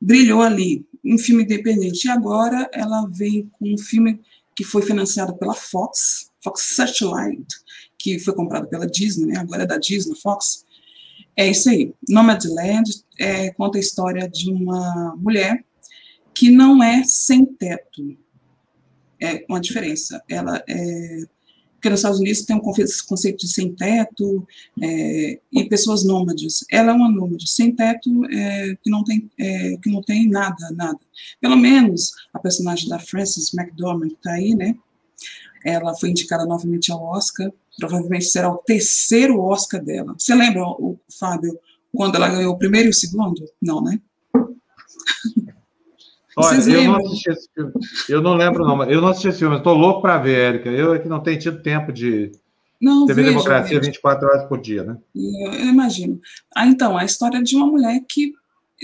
brilhou 0.00 0.42
ali, 0.42 0.86
um 1.04 1.18
filme 1.18 1.44
independente. 1.44 2.06
E 2.06 2.10
agora 2.10 2.68
ela 2.72 3.06
vem 3.10 3.50
com 3.58 3.74
um 3.74 3.78
filme 3.78 4.20
que 4.54 4.64
foi 4.64 4.82
financiado 4.82 5.36
pela 5.36 5.54
Fox, 5.54 6.30
Fox 6.42 6.62
Searchlight, 6.62 7.46
que 7.98 8.18
foi 8.18 8.34
comprado 8.34 8.68
pela 8.68 8.86
Disney, 8.86 9.26
né? 9.26 9.38
agora 9.38 9.64
é 9.64 9.66
da 9.66 9.78
Disney, 9.78 10.16
Fox. 10.16 10.64
É 11.36 11.48
isso 11.48 11.68
aí. 11.68 11.92
Nomadland 12.08 12.90
é, 13.18 13.50
conta 13.52 13.78
a 13.78 13.80
história 13.80 14.28
de 14.28 14.50
uma 14.50 15.14
mulher 15.16 15.64
que 16.34 16.50
não 16.50 16.82
é 16.82 17.02
sem 17.04 17.44
teto. 17.44 18.16
É 19.20 19.44
uma 19.48 19.60
diferença. 19.60 20.22
Ela 20.28 20.62
é. 20.68 21.22
Porque 21.74 21.90
nos 21.90 22.00
Estados 22.00 22.18
Unidos 22.18 22.42
tem 22.42 22.56
um 22.56 22.60
conce- 22.60 23.06
conceito 23.06 23.38
de 23.38 23.52
sem 23.52 23.72
teto 23.72 24.44
é, 24.82 25.38
e 25.52 25.64
pessoas 25.68 26.04
nômades. 26.04 26.64
Ela 26.68 26.90
é 26.90 26.94
uma 26.94 27.08
nômade 27.08 27.48
sem 27.48 27.72
teto 27.72 28.24
é, 28.32 28.76
que, 28.82 28.90
não 28.90 29.04
tem, 29.04 29.30
é, 29.38 29.76
que 29.76 29.88
não 29.88 30.02
tem 30.02 30.28
nada, 30.28 30.72
nada. 30.72 30.98
Pelo 31.40 31.56
menos 31.56 32.10
a 32.34 32.40
personagem 32.40 32.88
da 32.88 32.98
Frances 32.98 33.54
McDormand, 33.54 34.08
que 34.08 34.14
está 34.14 34.32
aí, 34.32 34.56
né? 34.56 34.74
Ela 35.64 35.94
foi 35.94 36.10
indicada 36.10 36.44
novamente 36.44 36.90
ao 36.90 37.00
Oscar. 37.00 37.48
Provavelmente 37.78 38.24
será 38.24 38.50
o 38.50 38.58
terceiro 38.58 39.40
Oscar 39.40 39.80
dela. 39.80 40.16
Você 40.18 40.34
lembra, 40.34 40.64
o, 40.64 40.98
Fábio, 41.16 41.56
quando 41.94 42.16
ela 42.16 42.28
ganhou 42.28 42.54
o 42.54 42.58
primeiro 42.58 42.88
e 42.88 42.90
o 42.90 42.94
segundo? 42.94 43.48
Não, 43.62 43.80
né? 43.80 44.00
Olha, 46.40 46.70
eu 46.70 46.84
não 46.84 46.96
assisti 46.96 47.30
esse 47.30 47.48
filme. 47.52 47.72
Eu 48.08 48.22
não 48.22 48.34
lembro, 48.34 48.64
não. 48.64 48.84
Eu 48.84 49.00
não 49.00 49.08
assisti 49.08 49.28
esse 49.28 49.38
filme, 49.40 49.56
estou 49.56 49.74
louco 49.74 50.00
para 50.00 50.18
ver, 50.18 50.38
Érica. 50.38 50.70
Eu 50.70 50.94
é 50.94 50.98
que 51.00 51.08
não 51.08 51.20
tenho 51.20 51.38
tido 51.38 51.62
tempo 51.62 51.92
de 51.92 52.30
Não, 52.80 53.06
TV 53.06 53.22
veja, 53.22 53.32
Democracia 53.34 53.78
veja. 53.80 53.90
24 53.90 54.28
horas 54.28 54.48
por 54.48 54.60
dia, 54.60 54.84
né? 54.84 54.96
Eu, 55.14 55.52
eu 55.52 55.66
imagino. 55.66 56.20
Ah, 56.54 56.66
então, 56.68 56.96
a 56.96 57.04
história 57.04 57.42
de 57.42 57.56
uma 57.56 57.66
mulher 57.66 58.00
que, 58.08 58.32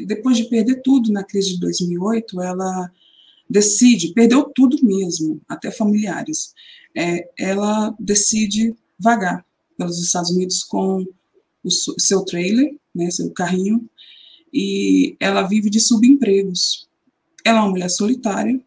depois 0.04 0.36
de 0.36 0.44
perder 0.44 0.82
tudo 0.82 1.12
na 1.12 1.22
crise 1.22 1.54
de 1.54 1.60
2008, 1.60 2.42
ela 2.42 2.90
decide, 3.48 4.12
perdeu 4.12 4.50
tudo 4.52 4.76
mesmo, 4.82 5.40
até 5.48 5.70
familiares. 5.70 6.52
É, 6.96 7.28
ela 7.38 7.94
decide 8.00 8.74
vagar 8.98 9.44
pelos 9.78 10.02
Estados 10.02 10.30
Unidos 10.30 10.64
com 10.64 11.06
o 11.62 11.70
seu 11.70 12.24
trailer, 12.24 12.74
né, 12.92 13.10
seu 13.10 13.30
carrinho, 13.32 13.88
e 14.52 15.16
ela 15.20 15.42
vive 15.42 15.70
de 15.70 15.80
subempregos. 15.80 16.88
Ela 17.44 17.58
é 17.58 17.62
uma 17.62 17.70
mulher 17.70 17.90
solitária, 17.90 18.60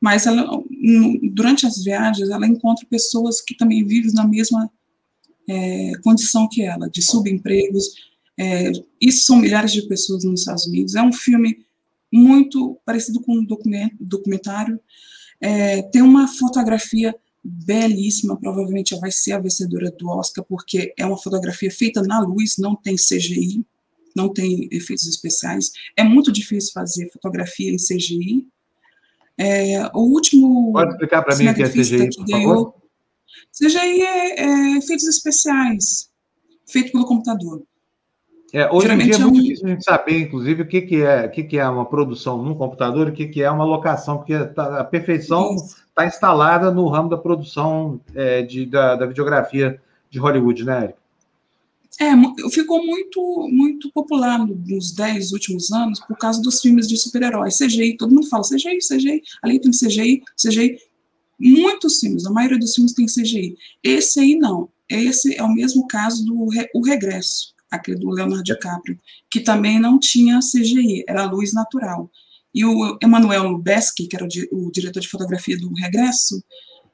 mas 0.00 0.26
ela, 0.26 0.62
durante 1.32 1.66
as 1.66 1.82
viagens 1.82 2.28
ela 2.28 2.46
encontra 2.46 2.86
pessoas 2.86 3.40
que 3.40 3.56
também 3.56 3.84
vivem 3.84 4.12
na 4.12 4.26
mesma 4.26 4.70
é, 5.48 5.92
condição 6.02 6.48
que 6.48 6.62
ela, 6.62 6.88
de 6.90 7.02
subempregos. 7.02 7.84
É, 8.38 8.72
isso 9.00 9.24
são 9.24 9.36
milhares 9.36 9.72
de 9.72 9.82
pessoas 9.82 10.24
nos 10.24 10.40
Estados 10.40 10.66
Unidos. 10.66 10.94
É 10.94 11.02
um 11.02 11.12
filme 11.12 11.64
muito 12.12 12.78
parecido 12.84 13.20
com 13.20 13.38
um 13.38 13.44
document- 13.44 13.92
documentário. 14.00 14.78
É, 15.40 15.82
tem 15.82 16.02
uma 16.02 16.26
fotografia 16.26 17.14
belíssima, 17.42 18.36
provavelmente 18.36 18.92
ela 18.92 19.00
vai 19.00 19.12
ser 19.12 19.32
a 19.32 19.38
vencedora 19.38 19.90
do 19.90 20.08
Oscar, 20.08 20.44
porque 20.44 20.92
é 20.98 21.06
uma 21.06 21.16
fotografia 21.16 21.70
feita 21.70 22.02
na 22.02 22.18
luz, 22.20 22.56
não 22.58 22.74
tem 22.74 22.96
CGI, 22.96 23.64
não 24.16 24.32
tem 24.32 24.68
efeitos 24.72 25.06
especiais. 25.06 25.70
É 25.96 26.02
muito 26.02 26.32
difícil 26.32 26.72
fazer 26.72 27.08
fotografia 27.12 27.70
em 27.70 27.76
CGI. 27.76 28.46
É, 29.38 29.86
o 29.94 30.00
último 30.00 30.72
Pode 30.72 30.92
explicar 30.92 31.22
para 31.22 31.36
mim 31.36 31.48
o 31.48 31.54
que 31.54 31.62
é 31.62 31.68
CGI, 31.68 32.08
que 32.08 32.16
por 32.16 32.26
ganhou 32.26 32.54
favor? 32.64 32.74
CGI 33.52 34.02
é, 34.02 34.40
é 34.40 34.76
efeitos 34.78 35.06
especiais, 35.06 36.10
feito 36.66 36.92
pelo 36.92 37.04
computador. 37.06 37.62
É, 38.52 38.66
hoje 38.70 38.76
em 38.76 38.80
Geralmente 38.82 39.04
dia 39.06 39.14
é 39.14 39.18
é 39.18 39.20
muito 39.24 39.36
um- 39.38 39.42
difícil 39.42 39.66
a 39.66 39.70
gente 39.70 39.84
saber, 39.84 40.20
inclusive, 40.20 40.62
o 40.62 40.66
que, 40.68 40.80
que, 40.82 41.02
é, 41.02 41.26
o 41.26 41.30
que, 41.30 41.42
que 41.44 41.58
é 41.58 41.68
uma 41.68 41.84
produção 41.84 42.42
num 42.42 42.54
computador 42.54 43.08
e 43.08 43.10
o 43.10 43.14
que, 43.14 43.26
que 43.26 43.42
é 43.42 43.50
uma 43.50 43.64
locação, 43.64 44.16
porque 44.18 44.38
tá- 44.46 44.80
a 44.80 44.84
perfeição 44.84 45.54
está 45.56 46.06
instalada 46.06 46.70
no 46.70 46.86
ramo 46.88 47.10
da 47.10 47.18
produção 47.18 48.00
é, 48.14 48.42
de, 48.42 48.64
da, 48.64 48.94
da 48.96 49.04
videografia 49.04 49.80
de 50.08 50.18
Hollywood, 50.18 50.64
né, 50.64 50.84
Érica? 50.84 50.98
É, 51.98 52.10
ficou 52.50 52.84
muito, 52.84 53.48
muito 53.50 53.90
popular 53.90 54.46
nos 54.46 54.92
dez 54.92 55.32
últimos 55.32 55.70
anos 55.72 55.98
por 56.00 56.16
causa 56.18 56.42
dos 56.42 56.60
filmes 56.60 56.86
de 56.86 56.96
super-heróis. 56.96 57.56
CGI, 57.56 57.96
todo 57.96 58.14
mundo 58.14 58.28
fala 58.28 58.42
CGI, 58.42 58.78
CGI, 58.78 59.22
ali 59.42 59.58
tem 59.58 59.70
CGI, 59.70 60.22
CGI. 60.36 60.78
Muitos 61.38 61.98
filmes, 62.00 62.26
a 62.26 62.30
maioria 62.30 62.58
dos 62.58 62.74
filmes 62.74 62.92
tem 62.92 63.06
CGI. 63.06 63.56
Esse 63.82 64.20
aí 64.20 64.34
não. 64.36 64.68
Esse 64.88 65.34
é 65.36 65.42
o 65.42 65.52
mesmo 65.52 65.86
caso 65.86 66.24
do 66.24 66.48
O 66.74 66.82
Regresso, 66.84 67.54
aquele 67.70 67.98
do 67.98 68.10
Leonardo 68.10 68.44
DiCaprio, 68.44 68.98
que 69.30 69.40
também 69.40 69.78
não 69.80 69.98
tinha 69.98 70.38
CGI, 70.40 71.04
era 71.08 71.24
luz 71.24 71.52
natural. 71.54 72.10
E 72.54 72.64
o 72.64 72.98
Emanuel 73.02 73.48
Lubezki, 73.48 74.06
que 74.06 74.16
era 74.16 74.24
o, 74.24 74.28
di- 74.28 74.48
o 74.52 74.70
diretor 74.70 75.00
de 75.00 75.08
fotografia 75.08 75.58
do 75.58 75.72
Regresso, 75.74 76.42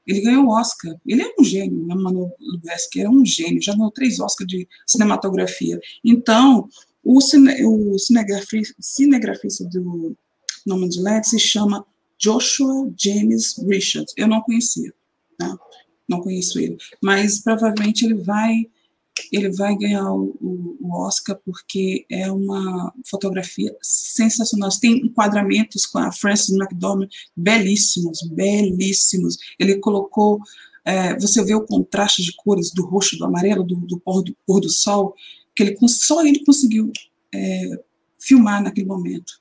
ele 0.07 0.21
ganhou 0.21 0.47
o 0.47 0.51
Oscar. 0.51 0.95
Ele 1.07 1.23
é 1.23 1.35
um 1.39 1.45
gênio, 1.45 1.87
o 1.87 1.93
Emanuel 1.93 2.37
Lubezki 2.41 3.01
é 3.01 3.09
um 3.09 3.25
gênio, 3.25 3.63
já 3.63 3.73
ganhou 3.73 3.91
três 3.91 4.19
Oscars 4.21 4.49
de 4.49 4.69
cinematografia. 4.87 5.79
Então, 6.05 6.69
O, 7.05 7.21
cine, 7.21 7.65
o 7.65 7.99
cinegrafista, 7.99 8.75
cinegrafista 8.81 9.65
do 9.65 10.17
se 11.25 11.39
chama 11.39 11.85
Joshua 12.17 12.93
James 12.97 13.57
Richards. 13.69 14.15
Eu 14.17 14.29
não 14.29 14.41
conhecia, 14.43 14.95
tá? 15.37 15.59
não 16.09 16.21
conheço 16.21 16.61
ele, 16.61 16.77
mas 17.03 17.41
provavelmente 17.41 18.05
ele 18.05 18.15
vai 18.15 18.71
ele 19.31 19.51
vai 19.51 19.77
ganhar 19.77 20.11
o, 20.13 20.37
o, 20.41 20.77
o, 20.81 21.07
Oscar 21.07 21.39
porque 21.45 22.07
é 22.11 22.31
uma 22.31 22.93
fotografia 23.07 23.75
sensacional. 23.83 24.71
Tem 24.81 25.07
enquadramentos 25.07 25.87
com 25.87 25.99
a 25.99 26.13
Frances 26.13 26.55
McDormand 26.55 27.09
belíssimos, 27.37 28.21
belíssimos. 28.31 29.37
Ele 29.59 29.77
colocou, 29.79 30.41
é, 30.85 31.19
você 31.19 31.45
vê 31.45 31.55
o 31.55 31.67
contraste 31.67 32.23
de 32.23 32.35
cores 32.37 32.71
do 32.71 32.85
roxo, 32.87 33.17
do 33.19 33.25
amarelo, 33.25 33.65
do, 33.65 33.77
do, 33.77 33.99
pôr, 34.01 34.23
do 34.23 34.37
pôr 34.47 34.61
do 34.61 34.71
sol, 34.71 35.15
que 35.55 35.63
ele 35.63 35.77
só 35.89 36.25
ele 36.25 36.45
conseguiu 36.45 36.91
é, 37.35 37.83
filmar 38.19 38.63
naquele 38.63 38.87
momento. 38.87 39.41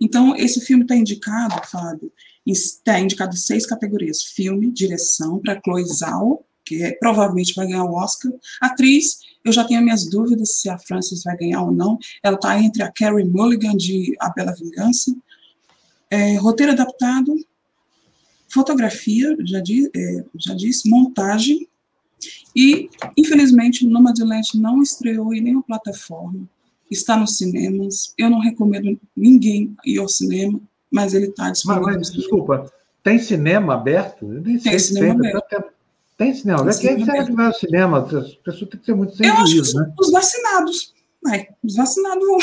Então, 0.00 0.34
esse 0.34 0.60
filme 0.60 0.82
está 0.82 0.96
indicado, 0.96 1.54
Fábio, 1.68 2.12
está 2.46 2.98
indicado 2.98 3.36
seis 3.36 3.64
categorias: 3.64 4.22
filme, 4.22 4.70
direção, 4.70 5.38
para 5.38 5.60
Chloe 5.60 5.84
Zhao, 5.84 6.44
provavelmente 6.98 7.54
vai 7.54 7.66
ganhar 7.66 7.84
o 7.84 7.94
Oscar. 7.94 8.32
Atriz, 8.60 9.20
eu 9.44 9.52
já 9.52 9.64
tenho 9.64 9.82
minhas 9.82 10.08
dúvidas 10.08 10.60
se 10.60 10.68
a 10.68 10.78
Frances 10.78 11.22
vai 11.24 11.36
ganhar 11.36 11.62
ou 11.62 11.72
não. 11.72 11.98
Ela 12.22 12.36
está 12.36 12.60
entre 12.60 12.82
a 12.82 12.92
Carrie 12.92 13.24
Mulligan 13.24 13.76
de 13.76 14.14
A 14.20 14.30
Bela 14.30 14.54
Vingança. 14.54 15.14
É, 16.10 16.36
roteiro 16.36 16.72
adaptado, 16.72 17.34
fotografia, 18.48 19.36
já, 19.44 19.60
di, 19.60 19.90
é, 19.96 20.24
já 20.36 20.54
disse, 20.54 20.88
montagem. 20.88 21.66
E, 22.54 22.88
infelizmente, 23.16 23.86
o 23.86 23.90
Nomadland 23.90 24.48
não 24.54 24.82
estreou 24.82 25.34
em 25.34 25.40
nenhuma 25.40 25.62
plataforma. 25.62 26.48
Está 26.90 27.16
nos 27.16 27.38
cinemas. 27.38 28.12
Eu 28.18 28.28
não 28.28 28.38
recomendo 28.38 29.00
ninguém 29.16 29.74
ir 29.84 29.98
ao 29.98 30.08
cinema, 30.08 30.60
mas 30.90 31.14
ele 31.14 31.26
está 31.26 31.50
disponível. 31.50 31.86
Mas, 31.86 31.96
mas, 31.96 32.12
desculpa, 32.12 32.70
tem 33.02 33.18
cinema 33.18 33.74
aberto? 33.74 34.30
Eu 34.30 34.40
nem 34.42 34.58
tem 34.58 34.78
cinema 34.78 35.14
aberto. 35.14 35.72
Tem 36.22 36.34
cinema. 36.34 36.64
Tem 36.64 36.96
Quem 36.96 37.04
será 37.04 37.24
que 37.24 37.32
vai 37.32 37.46
ao 37.46 37.54
cinema? 37.54 37.98
As 37.98 38.34
pessoas 38.34 38.70
têm 38.70 38.80
que 38.80 38.86
ser 38.86 38.94
muito 38.94 39.16
sensíveis, 39.16 39.74
né? 39.74 39.92
Os 39.98 40.12
vacinados. 40.12 40.94
Vai, 41.22 41.48
os 41.62 41.76
vacinados 41.76 42.24
vão. 42.24 42.38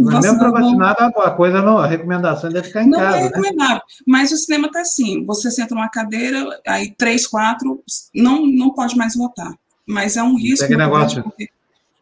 Mas 0.00 0.24
mesmo 0.24 0.38
para 0.38 0.50
vacinado, 0.52 1.00
a 1.18 1.30
coisa 1.32 1.60
não, 1.60 1.78
a 1.78 1.86
recomendação 1.88 2.50
deve 2.50 2.68
ficar 2.68 2.84
em 2.84 2.88
não 2.88 3.00
casa. 3.00 3.10
Não 3.10 3.16
é 3.16 3.22
recomendável, 3.24 3.76
né? 3.76 3.82
mas 4.06 4.30
o 4.30 4.36
cinema 4.36 4.68
está 4.68 4.80
assim: 4.80 5.24
você 5.24 5.50
senta 5.50 5.74
numa 5.74 5.88
cadeira, 5.88 6.46
aí 6.64 6.94
três, 6.96 7.26
quatro, 7.26 7.82
não, 8.14 8.46
não 8.46 8.72
pode 8.72 8.96
mais 8.96 9.16
votar. 9.16 9.52
Mas 9.84 10.16
é 10.16 10.22
um 10.22 10.36
risco. 10.36 10.68
Tem 10.68 10.76
negócio. 10.76 11.24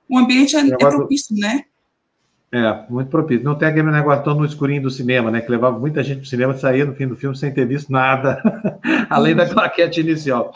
O 0.06 0.18
ambiente 0.18 0.56
é, 0.56 0.62
negócio... 0.62 0.86
é 0.86 0.90
propício, 0.90 1.36
né? 1.36 1.64
É, 2.52 2.84
muito 2.90 3.08
propício. 3.08 3.44
Não 3.44 3.54
tem 3.54 3.68
aquele 3.68 3.90
negócio 3.90 4.24
tão 4.24 4.34
no 4.34 4.44
escurinho 4.44 4.82
do 4.82 4.90
cinema, 4.90 5.30
né? 5.30 5.40
Que 5.40 5.50
levava 5.50 5.78
muita 5.78 6.02
gente 6.02 6.18
para 6.18 6.26
o 6.26 6.28
cinema 6.28 6.52
e 6.52 6.58
saía 6.58 6.84
no 6.84 6.94
fim 6.94 7.06
do 7.06 7.16
filme 7.16 7.36
sem 7.36 7.54
ter 7.54 7.64
visto 7.64 7.90
nada, 7.90 8.42
além 9.08 9.34
da 9.34 9.48
claquete 9.48 10.00
inicial. 10.00 10.52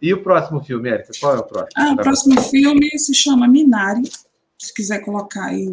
E 0.00 0.12
o 0.12 0.22
próximo 0.22 0.62
filme, 0.62 0.88
Érica? 0.88 1.12
Qual 1.18 1.36
é 1.36 1.38
o 1.38 1.44
próximo? 1.44 1.72
Ah, 1.76 1.92
o 1.92 1.96
próximo 1.96 2.40
filme 2.42 2.98
se 2.98 3.14
chama 3.14 3.48
Minari. 3.48 4.02
Se 4.58 4.72
quiser 4.74 5.00
colocar 5.00 5.46
aí 5.46 5.68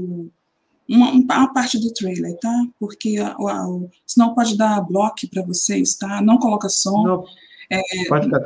uma, 0.88 1.12
uma 1.12 1.54
parte 1.54 1.80
do 1.80 1.94
trailer, 1.94 2.38
tá? 2.40 2.66
Porque 2.80 3.18
a, 3.18 3.34
a, 3.34 3.68
o, 3.68 3.90
senão 4.06 4.34
pode 4.34 4.58
dar 4.58 4.82
bloco 4.82 5.28
para 5.32 5.44
vocês, 5.44 5.96
tá? 5.96 6.22
Não 6.22 6.38
coloca 6.38 6.70
som. 6.70 7.04
Não, 7.04 7.26
é, 7.72 7.82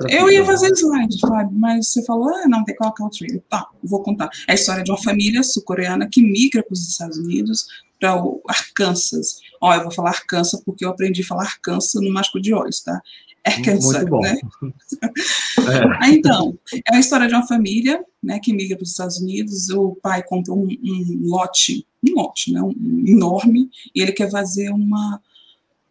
eu 0.09 0.29
ia 0.29 0.45
fazer 0.45 0.71
slide, 0.73 1.19
Fábio, 1.19 1.57
mas 1.57 1.89
você 1.89 2.03
falou, 2.05 2.29
ah, 2.29 2.47
não, 2.47 2.63
tem 2.63 2.73
que 2.73 2.79
colocar 2.79 3.03
o 3.03 3.09
trailer. 3.09 3.43
Tá, 3.49 3.67
vou 3.83 4.01
contar. 4.01 4.29
É 4.47 4.53
a 4.53 4.55
história 4.55 4.83
de 4.83 4.91
uma 4.91 5.01
família 5.01 5.43
sul-coreana 5.43 6.07
que 6.09 6.21
migra 6.21 6.63
para 6.63 6.73
os 6.73 6.87
Estados 6.87 7.17
Unidos, 7.17 7.67
para 7.99 8.23
o 8.23 8.41
Arkansas. 8.47 9.39
Ó, 9.59 9.73
eu 9.73 9.83
vou 9.83 9.91
falar 9.91 10.11
Arkansas 10.11 10.61
porque 10.63 10.85
eu 10.85 10.89
aprendi 10.89 11.21
a 11.21 11.25
falar 11.25 11.43
Arkansas 11.43 12.01
no 12.01 12.13
Mágico 12.13 12.39
de 12.39 12.53
Olhos, 12.53 12.81
tá? 12.81 13.01
Arkansas, 13.47 13.93
Muito 13.93 14.09
bom. 14.09 14.21
né? 14.21 14.37
é. 16.05 16.09
Então, 16.09 16.57
é 16.91 16.95
a 16.95 16.99
história 16.99 17.27
de 17.27 17.33
uma 17.33 17.47
família 17.47 18.03
né, 18.21 18.39
que 18.39 18.53
migra 18.53 18.77
para 18.77 18.83
os 18.83 18.91
Estados 18.91 19.17
Unidos. 19.19 19.69
O 19.69 19.95
pai 20.01 20.23
compra 20.23 20.53
um, 20.53 20.67
um 20.67 21.19
lote, 21.23 21.85
um 22.07 22.15
lote, 22.15 22.51
né, 22.51 22.61
um, 22.61 22.73
enorme, 23.05 23.69
e 23.93 24.01
ele 24.01 24.11
quer 24.11 24.29
fazer 24.29 24.69
uma, 24.69 25.21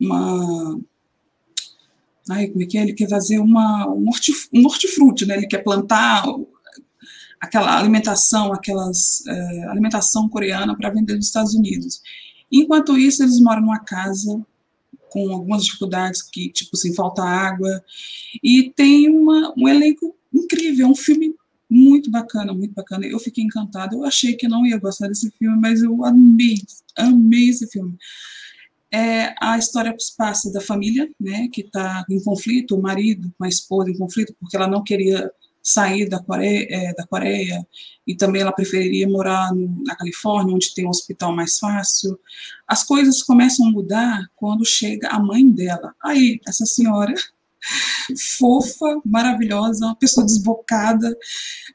uma 0.00 0.78
ai, 2.28 2.48
como 2.48 2.62
é 2.62 2.66
que 2.66 2.78
é? 2.78 2.82
Ele 2.82 2.92
quer 2.92 3.08
fazer 3.08 3.38
uma, 3.38 3.88
um, 3.88 4.08
hortif, 4.08 4.48
um 4.52 4.64
hortifruti, 4.64 5.26
né? 5.26 5.36
Ele 5.36 5.46
quer 5.46 5.62
plantar 5.62 6.24
aquela 7.40 7.78
alimentação, 7.78 8.52
aquelas 8.52 9.24
é, 9.26 9.64
alimentação 9.68 10.28
coreana 10.28 10.76
para 10.76 10.90
vender 10.90 11.14
nos 11.14 11.26
Estados 11.26 11.54
Unidos. 11.54 12.00
Enquanto 12.50 12.96
isso, 12.96 13.22
eles 13.22 13.40
moram 13.40 13.62
numa 13.62 13.80
casa 13.80 14.44
com 15.16 15.32
algumas 15.32 15.64
dificuldades, 15.64 16.20
que, 16.20 16.50
tipo 16.50 16.72
assim, 16.74 16.94
falta 16.94 17.22
água, 17.22 17.82
e 18.42 18.70
tem 18.76 19.08
uma, 19.08 19.54
um 19.56 19.66
elenco 19.66 20.14
incrível, 20.30 20.86
é 20.86 20.90
um 20.90 20.94
filme 20.94 21.34
muito 21.70 22.10
bacana, 22.10 22.52
muito 22.52 22.74
bacana. 22.74 23.06
Eu 23.06 23.18
fiquei 23.18 23.42
encantada. 23.42 23.96
Eu 23.96 24.04
achei 24.04 24.34
que 24.34 24.46
não 24.46 24.66
ia 24.66 24.78
gostar 24.78 25.08
desse 25.08 25.30
filme, 25.30 25.58
mas 25.58 25.82
eu 25.82 26.04
amei, 26.04 26.58
amei 26.98 27.48
esse 27.48 27.66
filme. 27.66 27.96
É, 28.92 29.34
a 29.40 29.56
história 29.56 29.96
passa 30.18 30.52
da 30.52 30.60
família, 30.60 31.08
né, 31.18 31.48
que 31.50 31.62
está 31.62 32.04
em 32.10 32.22
conflito, 32.22 32.76
o 32.76 32.82
marido 32.82 33.32
com 33.38 33.44
a 33.44 33.48
esposa 33.48 33.90
em 33.90 33.96
conflito, 33.96 34.34
porque 34.38 34.54
ela 34.54 34.68
não 34.68 34.84
queria 34.84 35.30
sair 35.66 36.08
da 36.08 36.22
Coreia, 36.22 36.64
é, 36.70 36.94
da 36.94 37.04
Coreia 37.04 37.66
e 38.06 38.14
também 38.14 38.40
ela 38.40 38.52
preferiria 38.52 39.08
morar 39.08 39.52
na 39.84 39.96
Califórnia, 39.96 40.54
onde 40.54 40.72
tem 40.72 40.86
um 40.86 40.90
hospital 40.90 41.34
mais 41.34 41.58
fácil. 41.58 42.16
As 42.68 42.84
coisas 42.84 43.20
começam 43.20 43.66
a 43.66 43.72
mudar 43.72 44.30
quando 44.36 44.64
chega 44.64 45.08
a 45.08 45.18
mãe 45.18 45.44
dela. 45.50 45.92
Aí, 46.04 46.40
essa 46.46 46.64
senhora 46.64 47.12
fofa, 48.38 49.00
maravilhosa, 49.04 49.86
uma 49.86 49.96
pessoa 49.96 50.24
desbocada, 50.24 51.16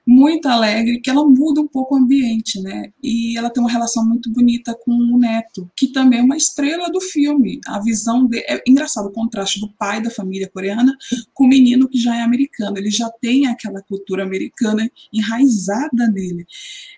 muito 0.05 0.47
alegre, 0.47 0.99
que 0.99 1.09
ela 1.09 1.25
muda 1.25 1.61
um 1.61 1.67
pouco 1.67 1.95
o 1.95 1.97
ambiente, 1.97 2.59
né? 2.61 2.91
E 3.01 3.37
ela 3.37 3.49
tem 3.49 3.61
uma 3.61 3.71
relação 3.71 4.07
muito 4.07 4.31
bonita 4.31 4.75
com 4.83 4.91
o 4.91 5.17
neto, 5.17 5.69
que 5.75 5.87
também 5.87 6.19
é 6.19 6.23
uma 6.23 6.37
estrela 6.37 6.89
do 6.89 6.99
filme. 6.99 7.59
A 7.67 7.79
visão 7.79 8.25
de... 8.25 8.39
é 8.39 8.61
engraçado 8.67 9.07
o 9.07 9.11
contraste 9.11 9.59
do 9.59 9.71
pai 9.73 10.01
da 10.01 10.09
família 10.09 10.49
coreana 10.49 10.95
com 11.33 11.45
o 11.45 11.47
menino 11.47 11.87
que 11.87 11.99
já 11.99 12.15
é 12.15 12.21
americano. 12.21 12.77
Ele 12.77 12.89
já 12.89 13.09
tem 13.21 13.47
aquela 13.47 13.81
cultura 13.81 14.23
americana 14.23 14.89
enraizada 15.13 16.07
nele. 16.07 16.45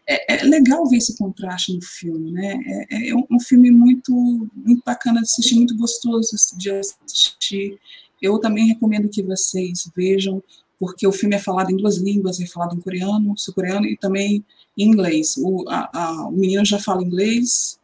É, 0.07 0.35
é 0.35 0.43
legal 0.43 0.87
ver 0.87 0.97
esse 0.97 1.17
contraste 1.17 1.73
no 1.73 1.81
filme, 1.81 2.31
né? 2.31 2.57
É, 2.89 3.09
é 3.09 3.15
um 3.15 3.39
filme 3.39 3.71
muito, 3.71 4.13
muito 4.55 4.81
bacana 4.85 5.19
de 5.19 5.25
assistir, 5.25 5.55
muito 5.55 5.75
gostoso 5.75 6.35
de 6.57 6.71
assistir. 6.71 7.79
Eu 8.23 8.39
também 8.39 8.67
recomendo 8.67 9.09
que 9.09 9.21
vocês 9.21 9.91
vejam, 9.93 10.41
porque 10.79 11.05
o 11.05 11.11
filme 11.11 11.35
é 11.35 11.39
falado 11.39 11.71
em 11.71 11.75
duas 11.75 11.97
línguas, 11.97 12.39
é 12.39 12.45
falado 12.45 12.73
em 12.73 12.79
coreano, 12.79 13.37
sul-coreano 13.37 13.85
e 13.85 13.97
também 13.97 14.45
em 14.77 14.87
inglês. 14.87 15.35
O, 15.37 15.65
a, 15.67 15.89
a, 15.93 16.27
o 16.29 16.31
menino 16.31 16.63
já 16.63 16.79
fala 16.79 17.03
inglês. 17.03 17.77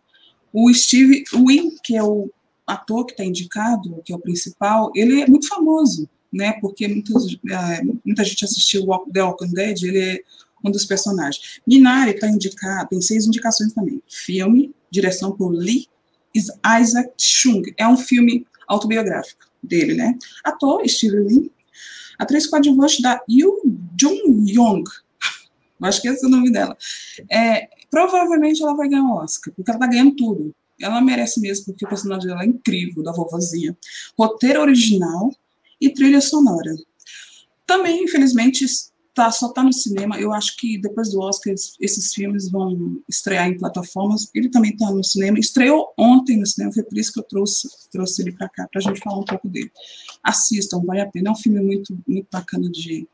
O 0.54 0.74
Steve 0.74 1.26
Wynn, 1.34 1.72
que 1.84 1.98
é 1.98 2.02
o 2.02 2.32
ator 2.66 3.06
que 3.06 3.12
está 3.12 3.26
indicado, 3.26 4.02
que 4.06 4.14
é 4.14 4.16
o 4.16 4.20
principal, 4.20 4.94
ele 4.96 5.22
é 5.22 5.28
muito 5.28 5.46
famoso, 5.46 6.08
né? 6.32 6.54
Porque 6.62 6.88
muitos, 6.88 7.38
é, 7.50 7.84
muita 8.06 8.24
gente 8.24 8.46
assistiu 8.46 8.88
The 9.12 9.22
Walking 9.22 9.52
Dead, 9.52 9.84
ele 9.84 10.00
é 10.00 10.24
um 10.64 10.72
dos 10.72 10.86
personagens. 10.86 11.60
Minari 11.68 12.12
está 12.12 12.30
indicado, 12.30 12.90
tem 12.90 13.02
seis 13.02 13.28
indicações 13.28 13.74
também. 13.74 14.02
Filme, 14.08 14.74
direção 14.90 15.34
por 15.34 15.50
Lee 15.50 15.86
Isaac 16.34 17.12
Chung. 17.18 17.62
É 17.76 17.86
um 17.86 17.98
filme 17.98 18.48
autobiográfico 18.70 19.49
dele, 19.62 19.94
né? 19.94 20.18
Ator, 20.44 20.88
Steve 20.88 21.20
Lee. 21.20 21.52
Atriz 22.18 22.48
coadjuvante 22.48 23.02
da 23.02 23.22
Yoo 23.30 23.62
Jung-yong. 24.00 24.84
Acho 25.82 26.02
que 26.02 26.10
esse 26.10 26.26
é 26.26 26.28
o 26.28 26.32
nome 26.32 26.52
dela. 26.52 26.78
É, 27.32 27.70
provavelmente 27.90 28.62
ela 28.62 28.76
vai 28.76 28.90
ganhar 28.90 29.04
o 29.04 29.16
Oscar, 29.16 29.54
porque 29.56 29.72
ela 29.72 29.80
tá 29.80 29.88
ganhando 29.88 30.16
tudo. 30.16 30.54
Ela 30.82 31.02
merece 31.02 31.40
mesmo, 31.40 31.66
porque 31.66 31.86
o 31.86 31.90
personagem 31.90 32.28
dela 32.28 32.44
é 32.44 32.48
incrível, 32.48 33.04
da 33.04 33.12
vovozinha. 33.12 33.78
Roteiro 34.18 34.62
original 34.62 35.34
e 35.80 35.90
trilha 35.90 36.22
sonora. 36.22 36.74
Também, 37.66 38.04
infelizmente, 38.04 38.66
tá, 39.20 39.30
só 39.32 39.50
tá 39.50 39.62
no 39.62 39.74
cinema. 39.74 40.18
Eu 40.18 40.32
acho 40.32 40.56
que 40.56 40.78
depois 40.78 41.12
do 41.12 41.20
Oscar 41.20 41.54
esses 41.54 42.14
filmes 42.14 42.50
vão 42.50 43.02
estrear 43.08 43.50
em 43.50 43.58
plataformas. 43.58 44.30
Ele 44.34 44.48
também 44.48 44.76
tá 44.78 44.90
no 44.90 45.04
cinema. 45.04 45.38
Estreou 45.38 45.94
ontem 45.98 46.38
no 46.38 46.46
cinema, 46.46 46.72
foi 46.72 46.84
por 46.84 46.98
isso 46.98 47.12
que 47.12 47.20
eu 47.20 47.24
trouxe, 47.24 47.68
trouxe 47.92 48.22
ele 48.22 48.32
para 48.32 48.48
cá, 48.48 48.66
para 48.72 48.80
a 48.80 48.82
gente 48.82 49.02
falar 49.02 49.20
um 49.20 49.26
pouco 49.26 49.50
dele. 49.50 49.70
Assistam, 50.24 50.82
vale 50.86 51.02
a 51.02 51.06
pena. 51.06 51.30
É 51.30 51.32
um 51.34 51.36
filme 51.36 51.60
muito, 51.60 51.98
muito 52.08 52.28
bacana 52.32 52.70
de, 52.70 53.06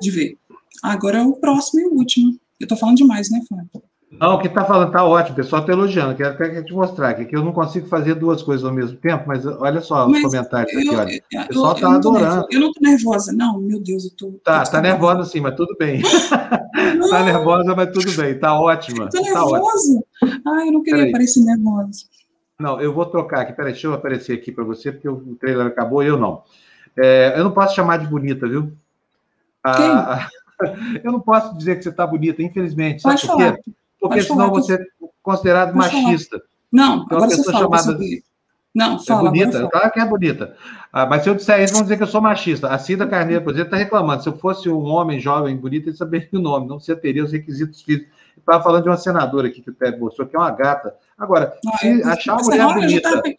de 0.00 0.10
ver. 0.10 0.36
Agora 0.82 1.22
o 1.22 1.36
próximo 1.36 1.80
e 1.80 1.86
o 1.86 1.94
último. 1.94 2.36
Eu 2.58 2.66
tô 2.66 2.76
falando 2.76 2.96
demais, 2.96 3.30
né, 3.30 3.40
Fábio? 3.48 3.85
Não, 4.10 4.34
o 4.34 4.38
que 4.38 4.46
está 4.46 4.64
falando 4.64 4.86
está 4.86 5.04
ótimo, 5.04 5.32
o 5.32 5.36
pessoal 5.36 5.62
está 5.62 5.72
elogiando. 5.72 6.14
Quero 6.14 6.30
até 6.30 6.62
te 6.62 6.72
mostrar 6.72 7.12
que 7.14 7.36
eu 7.36 7.42
não 7.42 7.52
consigo 7.52 7.88
fazer 7.88 8.14
duas 8.14 8.40
coisas 8.42 8.64
ao 8.64 8.72
mesmo 8.72 8.96
tempo, 8.96 9.24
mas 9.26 9.44
olha 9.44 9.80
só 9.80 10.08
mas 10.08 10.18
os 10.18 10.30
comentários 10.30 10.72
eu, 10.72 10.78
aqui, 10.78 11.22
olha. 11.34 11.44
O 11.44 11.48
pessoal 11.48 11.72
está 11.74 11.94
adorando. 11.94 12.46
Eu 12.50 12.60
não 12.60 12.68
estou 12.68 12.88
nervosa, 12.88 13.32
não, 13.32 13.60
meu 13.60 13.80
Deus, 13.82 14.04
eu 14.04 14.08
estou. 14.10 14.40
Tá, 14.44 14.62
está 14.62 14.80
nervosa 14.80 15.24
sim, 15.24 15.40
mas 15.40 15.56
tudo 15.56 15.76
bem. 15.76 16.00
Está 16.00 17.24
nervosa, 17.24 17.74
mas 17.74 17.90
tudo 17.90 18.12
bem, 18.16 18.30
está 18.32 18.58
ótima. 18.58 19.06
Estou 19.06 19.22
tá 19.22 19.28
nervosa. 19.28 20.04
Ai, 20.46 20.68
eu 20.68 20.72
não 20.72 20.82
queria 20.82 21.10
parecer 21.10 21.40
nervosa. 21.40 22.04
Não, 22.58 22.80
eu 22.80 22.94
vou 22.94 23.04
trocar 23.06 23.40
aqui, 23.40 23.52
peraí, 23.52 23.72
deixa 23.72 23.88
eu 23.88 23.92
aparecer 23.92 24.32
aqui 24.32 24.52
para 24.52 24.64
você, 24.64 24.92
porque 24.92 25.08
o 25.08 25.34
trailer 25.34 25.66
acabou 25.66 26.02
e 26.02 26.06
eu 26.06 26.16
não. 26.16 26.42
É, 26.96 27.34
eu 27.36 27.44
não 27.44 27.50
posso 27.50 27.74
chamar 27.74 27.98
de 27.98 28.06
bonita, 28.06 28.48
viu? 28.48 28.72
Ah, 29.62 30.28
eu 31.04 31.12
não 31.12 31.20
posso 31.20 31.56
dizer 31.58 31.76
que 31.76 31.82
você 31.82 31.90
está 31.90 32.06
bonita, 32.06 32.42
infelizmente. 32.42 33.02
Pode 33.02 33.20
Sabe 33.20 33.32
falar. 33.32 33.52
por 33.56 33.62
quê? 33.62 33.72
Porque 34.08 34.22
senão 34.22 34.50
você 34.50 34.74
é 34.74 34.78
considerado 35.22 35.72
Pode 35.72 35.94
machista. 35.94 36.38
Falar. 36.38 36.50
Não, 36.72 37.04
então, 37.04 37.18
agora 37.18 37.30
você 37.30 37.44
fala 37.44 37.58
chamada... 37.58 37.98
Não, 38.74 38.98
fala. 38.98 39.20
É 39.20 39.30
bonita, 39.30 39.68
claro 39.68 39.90
que 39.90 40.00
é 40.00 40.04
bonita. 40.04 40.56
Ah, 40.92 41.06
mas 41.06 41.22
se 41.22 41.30
eu 41.30 41.34
disser 41.34 41.62
isso, 41.62 41.72
vão 41.72 41.82
dizer 41.82 41.96
que 41.96 42.02
eu 42.02 42.06
sou 42.06 42.20
machista. 42.20 42.68
A 42.68 42.78
Cida 42.78 43.06
Carneiro, 43.06 43.42
por 43.42 43.54
exemplo, 43.54 43.68
está 43.68 43.76
reclamando. 43.78 44.22
Se 44.22 44.28
eu 44.28 44.36
fosse 44.36 44.68
um 44.68 44.84
homem 44.84 45.18
jovem, 45.18 45.56
bonito, 45.56 45.88
ele 45.88 45.96
saberia 45.96 46.28
o 46.34 46.38
nome, 46.38 46.68
não 46.68 46.78
você 46.78 46.94
teria 46.94 47.24
os 47.24 47.32
requisitos 47.32 47.80
físicos. 47.80 48.12
Estava 48.36 48.62
falando 48.62 48.82
de 48.82 48.90
uma 48.90 48.98
senadora 48.98 49.48
aqui 49.48 49.62
que 49.62 49.70
o 49.70 49.74
Ted 49.74 49.98
mostrou, 49.98 50.28
que 50.28 50.36
é 50.36 50.38
uma 50.38 50.50
gata. 50.50 50.94
Agora, 51.16 51.56
não, 51.64 51.72
se 51.78 52.00
eu, 52.00 52.08
achar 52.08 52.34
uma 52.34 52.42
mulher 52.42 52.74
bonita. 52.74 53.22
Tá, 53.22 53.30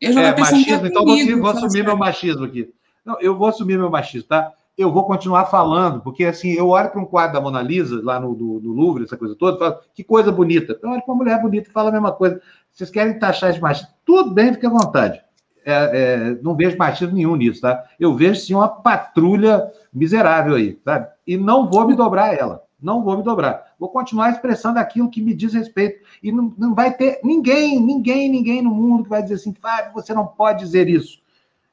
eu 0.00 0.12
já 0.12 0.22
é, 0.22 0.38
machismo, 0.38 0.86
então 0.86 1.04
comigo, 1.04 1.32
vou, 1.32 1.40
vou 1.40 1.50
assumir 1.50 1.84
meu 1.84 1.96
machismo 1.96 2.44
aqui. 2.44 2.70
Não, 3.04 3.20
eu 3.20 3.36
vou 3.36 3.48
assumir 3.48 3.78
meu 3.78 3.90
machismo, 3.90 4.28
tá? 4.28 4.52
Eu 4.76 4.92
vou 4.92 5.04
continuar 5.04 5.46
falando, 5.46 6.00
porque 6.02 6.24
assim, 6.24 6.52
eu 6.52 6.68
olho 6.68 6.90
para 6.90 7.00
um 7.00 7.06
quadro 7.06 7.34
da 7.34 7.40
Mona 7.40 7.62
Lisa, 7.62 8.00
lá 8.02 8.20
no, 8.20 8.34
do, 8.34 8.60
do 8.60 8.72
Louvre, 8.72 9.04
essa 9.04 9.16
coisa 9.16 9.34
toda, 9.34 9.56
e 9.56 9.58
falo, 9.58 9.80
que 9.94 10.04
coisa 10.04 10.30
bonita. 10.30 10.78
Eu 10.82 10.90
olho 10.90 11.02
para 11.02 11.14
uma 11.14 11.22
mulher 11.22 11.40
bonita 11.40 11.68
e 11.68 11.72
falo 11.72 11.88
a 11.88 11.92
mesma 11.92 12.12
coisa. 12.12 12.40
Vocês 12.70 12.90
querem 12.90 13.18
taxar 13.18 13.52
de 13.52 13.60
machismo? 13.60 13.94
Tudo 14.04 14.32
bem, 14.32 14.52
fique 14.52 14.66
à 14.66 14.70
vontade. 14.70 15.22
É, 15.64 15.72
é, 15.72 16.38
não 16.42 16.54
vejo 16.54 16.76
machismo 16.76 17.14
nenhum 17.14 17.36
nisso, 17.36 17.62
tá? 17.62 17.84
Eu 17.98 18.14
vejo 18.14 18.38
sim 18.40 18.54
uma 18.54 18.68
patrulha 18.68 19.66
miserável 19.92 20.54
aí, 20.54 20.78
sabe? 20.84 21.08
E 21.26 21.36
não 21.36 21.70
vou 21.70 21.86
me 21.86 21.96
dobrar 21.96 22.38
ela. 22.38 22.62
Não 22.80 23.02
vou 23.02 23.16
me 23.16 23.22
dobrar. 23.22 23.74
Vou 23.78 23.88
continuar 23.88 24.30
expressando 24.30 24.78
aquilo 24.78 25.10
que 25.10 25.22
me 25.22 25.34
diz 25.34 25.54
respeito. 25.54 26.04
E 26.22 26.30
não, 26.30 26.54
não 26.58 26.74
vai 26.74 26.92
ter 26.92 27.18
ninguém, 27.24 27.80
ninguém, 27.80 28.28
ninguém 28.28 28.62
no 28.62 28.70
mundo 28.70 29.04
que 29.04 29.08
vai 29.10 29.22
dizer 29.22 29.36
assim, 29.36 29.54
Fábio, 29.54 29.94
você 29.94 30.12
não 30.12 30.26
pode 30.26 30.60
dizer 30.60 30.88
isso. 30.88 31.18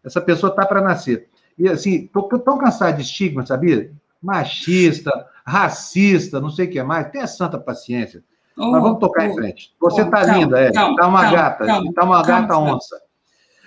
Essa 0.03 0.21
pessoa 0.21 0.49
está 0.49 0.65
para 0.65 0.81
nascer. 0.81 1.29
E 1.57 1.67
assim, 1.69 2.07
tô, 2.07 2.23
tão 2.39 2.57
cansado 2.57 2.95
de 2.95 3.03
estigma, 3.03 3.45
sabia? 3.45 3.91
Machista, 4.21 5.11
racista, 5.45 6.39
não 6.39 6.49
sei 6.49 6.67
o 6.67 6.71
que 6.71 6.83
mais. 6.83 7.11
Tenha 7.11 7.27
santa 7.27 7.57
paciência. 7.57 8.23
Oh, 8.57 8.71
Mas 8.71 8.81
vamos 8.83 8.99
tocar 8.99 9.27
oh, 9.27 9.31
em 9.31 9.35
frente. 9.35 9.73
Você 9.79 10.01
oh, 10.01 10.09
tá 10.09 10.25
calma, 10.25 10.37
linda, 10.37 10.59
é. 10.59 10.71
Calma, 10.71 10.95
tá 10.95 11.07
uma 11.07 11.21
calma, 11.21 11.35
gata. 11.35 11.65
Calma, 11.65 11.93
tá 11.93 12.03
uma 12.03 12.23
gata 12.23 12.57
onça. 12.57 13.01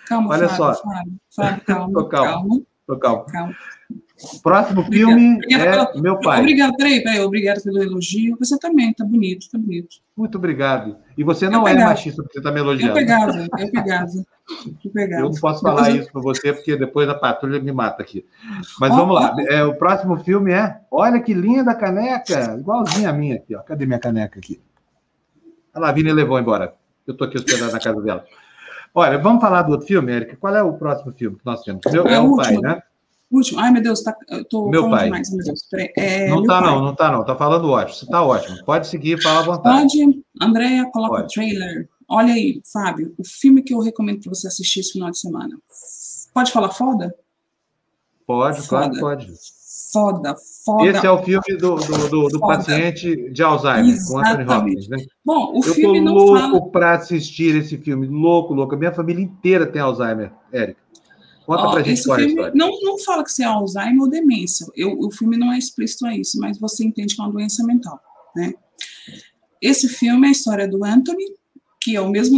Calma, 0.07 0.31
Olha 0.31 0.49
Fábio, 0.49 0.57
só. 0.57 0.75
Fábio, 0.75 1.13
Fábio, 1.35 1.63
calma, 1.67 1.93
tô 1.93 2.09
calmo. 2.09 2.67
Tô 2.87 2.97
calmo. 2.97 3.27
calma. 3.27 3.55
Próximo 4.43 4.83
filme 4.85 5.37
obrigada 5.37 5.93
é 5.95 6.01
Meu 6.01 6.19
Pai. 6.21 6.41
Obrigado, 6.41 6.75
peraí, 6.77 7.03
peraí, 7.03 7.21
obrigado 7.21 7.63
pelo 7.63 7.83
elogio. 7.83 8.37
Você 8.39 8.59
também, 8.59 8.93
tá 8.95 9.05
bonito, 9.05 9.47
tá 9.51 9.59
bonito. 9.59 9.97
Muito 10.17 10.39
obrigado. 10.39 10.97
E 11.19 11.23
você 11.23 11.51
não 11.51 11.69
é 11.69 11.75
machista 11.75 12.23
porque 12.23 12.35
você 12.35 12.39
está 12.41 12.51
me 12.51 12.61
elogiando. 12.61 12.99
Eu 12.99 13.07
pegava, 13.07 13.47
eu 13.59 13.71
pegava. 13.71 14.07
Eu, 14.94 15.23
não 15.23 15.31
posso 15.32 15.60
falar 15.60 15.90
isso 15.90 16.10
para 16.12 16.23
você, 16.23 16.52
porque 16.52 16.77
depois 16.77 17.09
a 17.09 17.14
patrulha 17.14 17.60
me 17.60 17.73
mata 17.73 18.02
aqui. 18.02 18.24
Mas 18.78 18.93
oh, 18.93 18.97
vamos 18.97 19.14
lá. 19.16 19.35
É, 19.48 19.64
o 19.64 19.74
próximo 19.74 20.16
filme 20.18 20.52
é 20.52 20.81
Olha 20.90 21.20
que 21.20 21.35
linda 21.35 21.73
a 21.73 21.74
caneca, 21.74 22.56
igualzinha 22.59 23.10
a 23.10 23.12
minha 23.12 23.36
aqui. 23.36 23.56
Ó. 23.56 23.60
Cadê 23.60 23.86
minha 23.86 23.98
caneca 23.98 24.39
aqui? 24.39 24.60
A 25.74 25.81
Lavínia 25.81 26.14
levou 26.14 26.39
embora. 26.39 26.74
Eu 27.06 27.12
estou 27.12 27.27
aqui 27.27 27.36
hospedado 27.36 27.73
na 27.73 27.81
casa 27.81 28.01
dela. 28.01 28.24
Olha, 28.94 29.18
vamos 29.18 29.43
falar 29.43 29.62
do 29.62 29.73
outro 29.73 29.86
filme, 29.86 30.12
Érica. 30.12 30.36
Qual 30.36 30.55
é 30.55 30.62
o 30.62 30.73
próximo 30.74 31.12
filme 31.12 31.36
que 31.36 31.44
nós 31.44 31.62
temos? 31.62 31.82
Meu, 31.93 32.06
é, 32.06 32.14
é 32.14 32.20
o 32.20 32.36
pai, 32.36 32.56
né? 32.56 32.81
Último. 33.31 33.60
Ai, 33.60 33.73
meu 33.73 33.82
Deus, 33.82 34.02
tá, 34.02 34.16
eu 34.31 34.44
tô 34.44 34.70
meu 34.70 34.89
pai. 34.89 35.05
demais, 35.05 35.31
meu 35.31 35.44
Deus. 35.44 35.60
É, 35.98 36.28
não 36.28 36.44
tá, 36.44 36.62
pai. 36.62 36.70
não, 36.70 36.82
não 36.82 36.94
tá, 36.94 37.10
não. 37.10 37.24
Tá 37.24 37.35
falando 37.35 37.68
ótimo. 37.68 37.94
Você 37.94 38.06
tá 38.06 38.23
ótimo. 38.23 38.64
Pode 38.64 38.86
seguir, 38.86 39.20
fala 39.20 39.40
à 39.40 39.43
vontade. 39.43 39.98
Pode. 39.98 40.23
Andréia, 40.40 40.89
coloca 40.93 41.16
Pode. 41.16 41.24
o 41.24 41.28
trailer. 41.28 41.89
Olha 42.09 42.35
aí, 42.35 42.61
Fábio, 42.73 43.15
o 43.19 43.24
filme 43.24 43.62
que 43.62 43.74
eu 43.74 43.81
recomendo 43.81 44.20
para 44.20 44.35
você 44.35 44.47
assistir 44.47 44.81
esse 44.81 44.93
final 44.93 45.11
de 45.11 45.19
semana. 45.19 45.59
Pode 46.33 46.53
falar 46.53 46.70
foda? 46.70 47.15
Pode, 48.27 48.59
foda. 48.59 48.69
claro 48.69 49.01
pode. 49.01 49.33
Foda, 49.93 50.37
foda. 50.65 50.87
Esse 50.87 51.07
é 51.07 51.11
o 51.11 51.23
filme 51.23 51.57
do, 51.59 51.77
do, 51.77 52.09
do, 52.09 52.28
do 52.28 52.41
paciente 52.41 53.31
de 53.31 53.43
Alzheimer, 53.43 53.95
Exatamente. 53.95 54.07
com 54.09 54.19
Anthony 54.19 54.59
Hopkins, 54.59 54.89
né? 54.89 54.97
Bom, 55.24 55.53
o 55.55 55.65
eu 55.65 55.74
filme 55.74 56.01
não 56.01 56.12
louco 56.12 56.41
fala... 56.41 56.70
para 56.70 56.95
assistir 56.95 57.55
esse 57.57 57.78
filme. 57.78 58.07
Louco, 58.07 58.53
louco. 58.53 58.74
A 58.74 58.78
minha 58.78 58.93
família 58.93 59.23
inteira 59.23 59.66
tem 59.66 59.81
Alzheimer, 59.81 60.33
Érica. 60.53 60.81
Conta 61.47 61.69
oh, 61.69 61.70
pra 61.70 61.83
gente 61.83 62.03
qual 62.05 62.19
é 62.19 62.23
a 62.23 62.27
história. 62.27 62.53
Não, 62.55 62.70
não 62.83 62.99
fala 62.99 63.23
que 63.23 63.31
você 63.31 63.45
é 63.45 63.47
Alzheimer 63.47 64.03
ou 64.03 64.11
demência. 64.11 64.66
Eu, 64.74 64.99
o 64.99 65.11
filme 65.12 65.37
não 65.37 65.53
é 65.53 65.59
explícito 65.59 66.05
a 66.05 66.15
isso, 66.15 66.39
mas 66.41 66.59
você 66.59 66.85
entende 66.85 67.15
que 67.15 67.20
é 67.20 67.24
uma 67.24 67.33
doença 67.33 67.65
mental, 67.65 68.01
né? 68.35 68.53
Esse 69.62 69.89
filme 69.89 70.27
é 70.27 70.28
a 70.28 70.33
história 70.33 70.69
do 70.69 70.85
Anthony, 70.85 71.24
que 71.87 71.95
é 71.95 72.01
o 72.01 72.11
mesmo 72.11 72.37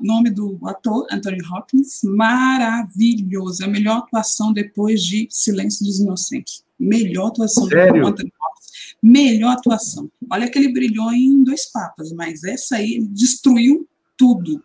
nome 0.00 0.28
do 0.28 0.58
ator, 0.64 1.06
Anthony 1.08 1.38
Hopkins, 1.48 2.00
maravilhoso. 2.02 3.62
É 3.62 3.66
a 3.66 3.70
melhor 3.70 3.98
atuação 3.98 4.52
depois 4.52 5.04
de 5.04 5.28
Silêncio 5.30 5.86
dos 5.86 6.00
Inocentes. 6.00 6.64
Melhor 6.76 7.28
atuação 7.28 7.68
Sério? 7.68 8.02
do 8.02 8.08
Anthony 8.08 8.32
Hopkins. 8.42 8.96
Melhor 9.00 9.52
atuação. 9.52 10.10
Olha 10.28 10.50
que 10.50 10.58
ele 10.58 10.72
brilhou 10.72 11.12
em 11.12 11.44
Dois 11.44 11.70
Papas, 11.70 12.10
mas 12.10 12.42
essa 12.42 12.74
aí 12.74 13.00
destruiu 13.08 13.86
tudo. 14.16 14.60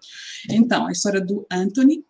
Então, 0.50 0.88
a 0.88 0.92
história 0.92 1.22
do 1.22 1.46
Anthony, 1.52 2.04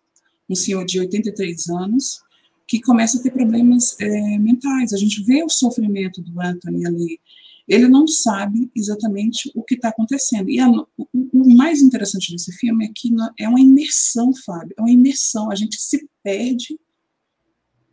um 0.48 0.54
senhor 0.54 0.86
de 0.86 1.00
83 1.00 1.68
anos, 1.68 2.22
que 2.66 2.80
começa 2.80 3.18
a 3.18 3.22
ter 3.22 3.32
problemas 3.32 4.00
é, 4.00 4.38
mentais. 4.38 4.94
A 4.94 4.96
gente 4.96 5.22
vê 5.24 5.44
o 5.44 5.50
sofrimento 5.50 6.22
do 6.22 6.40
Anthony 6.40 6.86
ali. 6.86 7.20
Ele 7.68 7.86
não 7.86 8.06
sabe 8.06 8.70
exatamente 8.74 9.52
o 9.54 9.62
que 9.62 9.74
está 9.74 9.90
acontecendo. 9.90 10.48
E 10.48 10.58
a, 10.58 10.70
o, 10.70 10.88
o, 11.12 11.54
mais 11.54 11.82
interessante 11.82 12.32
desse 12.32 12.50
filme 12.52 12.86
é 12.86 12.92
que 12.94 13.10
é 13.38 13.48
uma 13.48 13.60
imersão, 13.60 14.32
Fábio. 14.34 14.74
É 14.78 14.80
uma 14.80 14.90
imersão. 14.90 15.50
A 15.50 15.54
gente 15.54 15.78
se 15.80 16.08
perde 16.22 16.78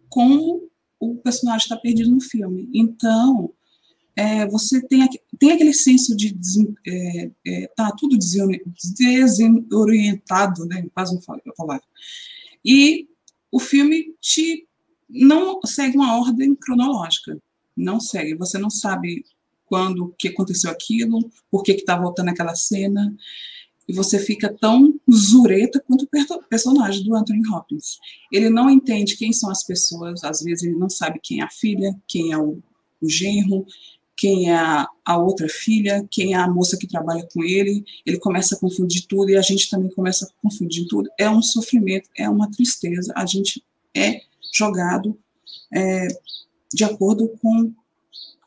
como 0.09 0.69
o 0.99 1.15
personagem 1.17 1.65
está 1.65 1.75
perdido 1.75 2.09
no 2.09 2.21
filme. 2.21 2.69
Então, 2.73 3.53
é, 4.15 4.47
você 4.47 4.81
tem, 4.87 5.05
tem 5.37 5.51
aquele 5.51 5.73
senso 5.73 6.15
de 6.15 6.33
é, 6.87 7.31
é, 7.45 7.67
tá 7.75 7.91
tudo 7.91 8.17
desorientado, 8.17 10.65
né? 10.65 10.87
Quase 10.93 11.13
não 11.13 11.21
falo 11.21 11.41
a 11.45 11.53
palavra. 11.53 11.83
E 12.63 13.09
o 13.51 13.59
filme 13.59 14.15
te 14.21 14.65
não 15.09 15.59
segue 15.65 15.97
uma 15.97 16.17
ordem 16.17 16.55
cronológica, 16.55 17.37
não 17.75 17.99
segue. 17.99 18.35
Você 18.35 18.57
não 18.57 18.69
sabe 18.69 19.25
quando 19.65 20.13
que 20.17 20.27
aconteceu 20.27 20.69
aquilo, 20.69 21.29
por 21.49 21.63
que 21.63 21.71
está 21.73 21.97
voltando 21.97 22.29
aquela 22.29 22.55
cena, 22.55 23.15
e 23.87 23.93
você 23.93 24.17
fica 24.19 24.51
tão 24.51 24.99
zureta 25.11 25.83
quanto 25.85 26.03
o 26.05 26.43
personagem 26.49 27.03
do 27.03 27.15
Anthony 27.15 27.47
Hopkins. 27.47 27.97
Ele 28.31 28.49
não 28.49 28.69
entende 28.69 29.15
quem 29.15 29.31
são 29.31 29.49
as 29.49 29.63
pessoas, 29.63 30.23
às 30.23 30.41
vezes 30.41 30.63
ele 30.63 30.75
não 30.75 30.89
sabe 30.89 31.19
quem 31.21 31.41
é 31.41 31.43
a 31.43 31.49
filha, 31.49 31.95
quem 32.07 32.31
é 32.31 32.37
o, 32.37 32.59
o 33.01 33.09
genro, 33.09 33.65
quem 34.17 34.49
é 34.49 34.55
a, 34.55 34.87
a, 35.03 35.17
outra 35.17 35.47
filha, 35.49 36.07
quem 36.09 36.33
é 36.33 36.37
a 36.37 36.47
moça 36.47 36.77
que 36.77 36.87
trabalha 36.87 37.27
com 37.33 37.43
ele, 37.43 37.83
ele 38.05 38.17
começa 38.17 38.55
a 38.55 38.59
confundir 38.59 39.05
tudo 39.07 39.29
e 39.29 39.37
a 39.37 39.41
gente 39.41 39.69
também 39.69 39.91
começa 39.91 40.25
a 40.25 40.41
confundir 40.41 40.87
tudo. 40.87 41.09
É 41.19 41.29
um 41.29 41.41
sofrimento, 41.41 42.09
é 42.17 42.29
uma 42.29 42.49
tristeza, 42.49 43.13
a 43.15 43.25
gente 43.25 43.63
é 43.95 44.21
jogado 44.53 45.17
é, 45.73 46.07
de 46.73 46.83
acordo 46.83 47.29
com 47.41 47.73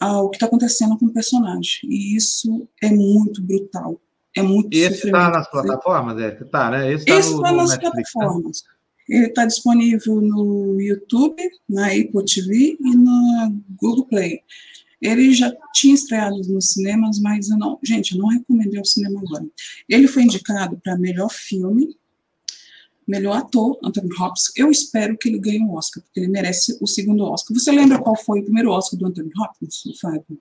a, 0.00 0.20
o 0.20 0.30
que 0.30 0.36
está 0.36 0.46
acontecendo 0.46 0.96
com 0.98 1.06
o 1.06 1.12
personagem. 1.12 1.80
E 1.84 2.16
isso 2.16 2.68
é 2.82 2.90
muito 2.90 3.42
brutal. 3.42 4.00
É 4.36 4.42
muito 4.42 4.72
Esse 4.76 5.06
está 5.06 5.30
nas 5.30 5.50
plataformas, 5.50 6.20
é? 6.20 6.30
Tá, 6.30 6.70
né? 6.70 6.92
Esse 6.92 7.04
está 7.10 7.52
nas 7.52 7.70
Netflix, 7.70 8.12
plataformas. 8.12 8.62
Né? 8.62 9.16
Ele 9.16 9.26
está 9.26 9.46
disponível 9.46 10.20
no 10.20 10.80
YouTube, 10.80 11.42
na 11.68 11.86
Apple 11.86 12.24
TV 12.24 12.76
e 12.78 12.96
na 12.96 13.52
Google 13.80 14.06
Play. 14.06 14.40
Ele 15.00 15.32
já 15.32 15.52
tinha 15.72 15.94
estreado 15.94 16.36
nos 16.48 16.72
cinemas, 16.72 17.18
mas 17.20 17.48
eu 17.48 17.56
não, 17.56 17.78
gente, 17.82 18.12
eu 18.12 18.18
não 18.18 18.28
recomendei 18.28 18.78
ao 18.78 18.84
cinema 18.84 19.20
agora. 19.20 19.46
Ele 19.88 20.08
foi 20.08 20.24
indicado 20.24 20.78
para 20.82 20.98
melhor 20.98 21.30
filme, 21.30 21.96
melhor 23.08 23.38
ator, 23.38 23.78
Anthony 23.82 24.10
Hopkins. 24.18 24.52
Eu 24.56 24.70
espero 24.70 25.16
que 25.16 25.28
ele 25.28 25.38
ganhe 25.38 25.60
um 25.60 25.74
Oscar, 25.74 26.02
porque 26.02 26.20
ele 26.20 26.28
merece 26.28 26.76
o 26.80 26.86
segundo 26.86 27.24
Oscar. 27.24 27.56
Você 27.58 27.72
lembra 27.72 27.98
qual 27.98 28.16
foi 28.16 28.40
o 28.40 28.44
primeiro 28.44 28.70
Oscar 28.70 28.98
do 28.98 29.06
Anthony 29.06 29.30
Hopkins, 29.38 29.82
Fábio? 30.00 30.38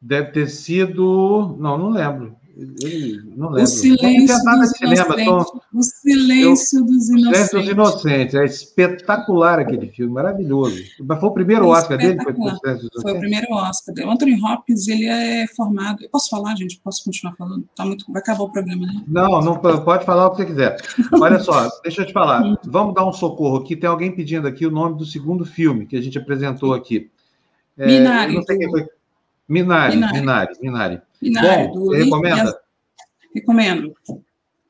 Deve 0.00 0.32
ter 0.32 0.48
sido. 0.48 1.56
Não, 1.58 1.78
não 1.78 1.90
lembro. 1.90 2.36
Não 2.54 3.48
lembro. 3.48 3.62
O 3.62 3.66
silêncio 3.66 4.36
dos 4.44 4.80
inocentes. 4.80 5.52
O 5.72 5.82
silêncio 5.82 6.78
eu, 6.80 6.84
dos 6.84 7.08
inocentes. 7.08 7.48
Silêncio 7.48 7.58
dos 7.60 7.68
inocentes. 7.68 8.34
É 8.34 8.44
espetacular 8.44 9.58
aquele 9.58 9.88
filme, 9.88 10.12
maravilhoso. 10.12 10.82
Mas 11.00 11.18
foi 11.18 11.28
o 11.28 11.32
primeiro 11.32 11.64
é 11.64 11.68
Oscar 11.68 11.96
dele? 11.96 12.22
Foi, 12.22 12.34
foi, 12.34 13.12
o 13.12 13.18
primeiro 13.18 13.46
Oscar 13.52 13.94
dele. 13.94 14.06
O 14.06 14.10
Anthony 14.10 14.38
Hopkins, 14.42 14.86
ele 14.86 15.06
é 15.06 15.46
formado... 15.56 16.02
Eu 16.02 16.10
posso 16.10 16.28
falar, 16.28 16.54
gente? 16.56 16.78
Posso 16.84 17.02
continuar 17.04 17.34
falando? 17.36 17.66
Tá 17.74 17.86
muito... 17.86 18.04
Vai 18.12 18.20
acabar 18.20 18.44
o 18.44 18.52
programa, 18.52 18.86
né? 18.86 19.02
Não, 19.08 19.40
não 19.40 19.56
pode 19.56 20.04
falar 20.04 20.26
o 20.26 20.30
que 20.32 20.36
você 20.38 20.46
quiser. 20.46 20.76
Olha 21.20 21.38
só, 21.40 21.68
deixa 21.82 22.02
eu 22.02 22.06
te 22.06 22.12
falar. 22.12 22.58
Vamos 22.64 22.94
dar 22.94 23.06
um 23.06 23.12
socorro 23.12 23.56
aqui. 23.56 23.76
Tem 23.76 23.88
alguém 23.88 24.14
pedindo 24.14 24.46
aqui 24.46 24.66
o 24.66 24.70
nome 24.70 24.98
do 24.98 25.06
segundo 25.06 25.46
filme 25.46 25.86
que 25.86 25.96
a 25.96 26.02
gente 26.02 26.18
apresentou 26.18 26.74
aqui. 26.74 27.10
É, 27.78 27.86
Minari. 27.86 28.34
Não 28.34 28.42
sei 28.42 28.58
quem 28.58 28.70
foi. 28.70 28.86
Minari, 29.48 29.96
Minari, 29.96 30.54
Minari. 30.60 31.00
Minari. 31.20 31.68
Bom, 31.68 31.86
você 31.86 32.04
recomenda? 32.04 32.60
Recomendo. 33.34 33.94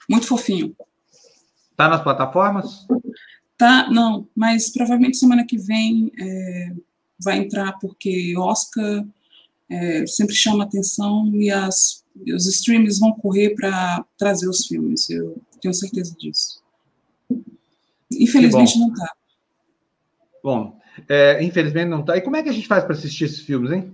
Muito 0.09 0.27
fofinho. 0.27 0.77
Tá 1.77 1.89
nas 1.89 2.03
plataformas? 2.03 2.86
Tá, 3.57 3.89
não, 3.90 4.28
mas 4.35 4.70
provavelmente 4.70 5.16
semana 5.16 5.47
que 5.47 5.57
vem 5.57 6.12
é, 6.19 6.73
vai 7.19 7.39
entrar, 7.39 7.73
porque 7.78 8.35
Oscar 8.36 9.05
é, 9.70 10.07
sempre 10.07 10.35
chama 10.35 10.65
atenção 10.65 11.31
e 11.35 11.51
as, 11.51 12.05
os 12.35 12.47
streams 12.47 12.99
vão 12.99 13.12
correr 13.12 13.55
para 13.55 14.05
trazer 14.19 14.49
os 14.49 14.66
filmes, 14.66 15.09
eu 15.09 15.40
tenho 15.61 15.73
certeza 15.73 16.15
disso. 16.19 16.62
Infelizmente 18.12 18.78
não 18.78 18.93
tá. 18.93 19.15
Bom, 20.43 20.78
é, 21.09 21.43
infelizmente 21.43 21.89
não 21.89 22.05
tá. 22.05 22.16
E 22.16 22.20
como 22.20 22.36
é 22.36 22.43
que 22.43 22.49
a 22.49 22.53
gente 22.53 22.66
faz 22.66 22.85
para 22.85 22.94
assistir 22.94 23.24
esses 23.24 23.40
filmes, 23.40 23.70
hein? 23.70 23.93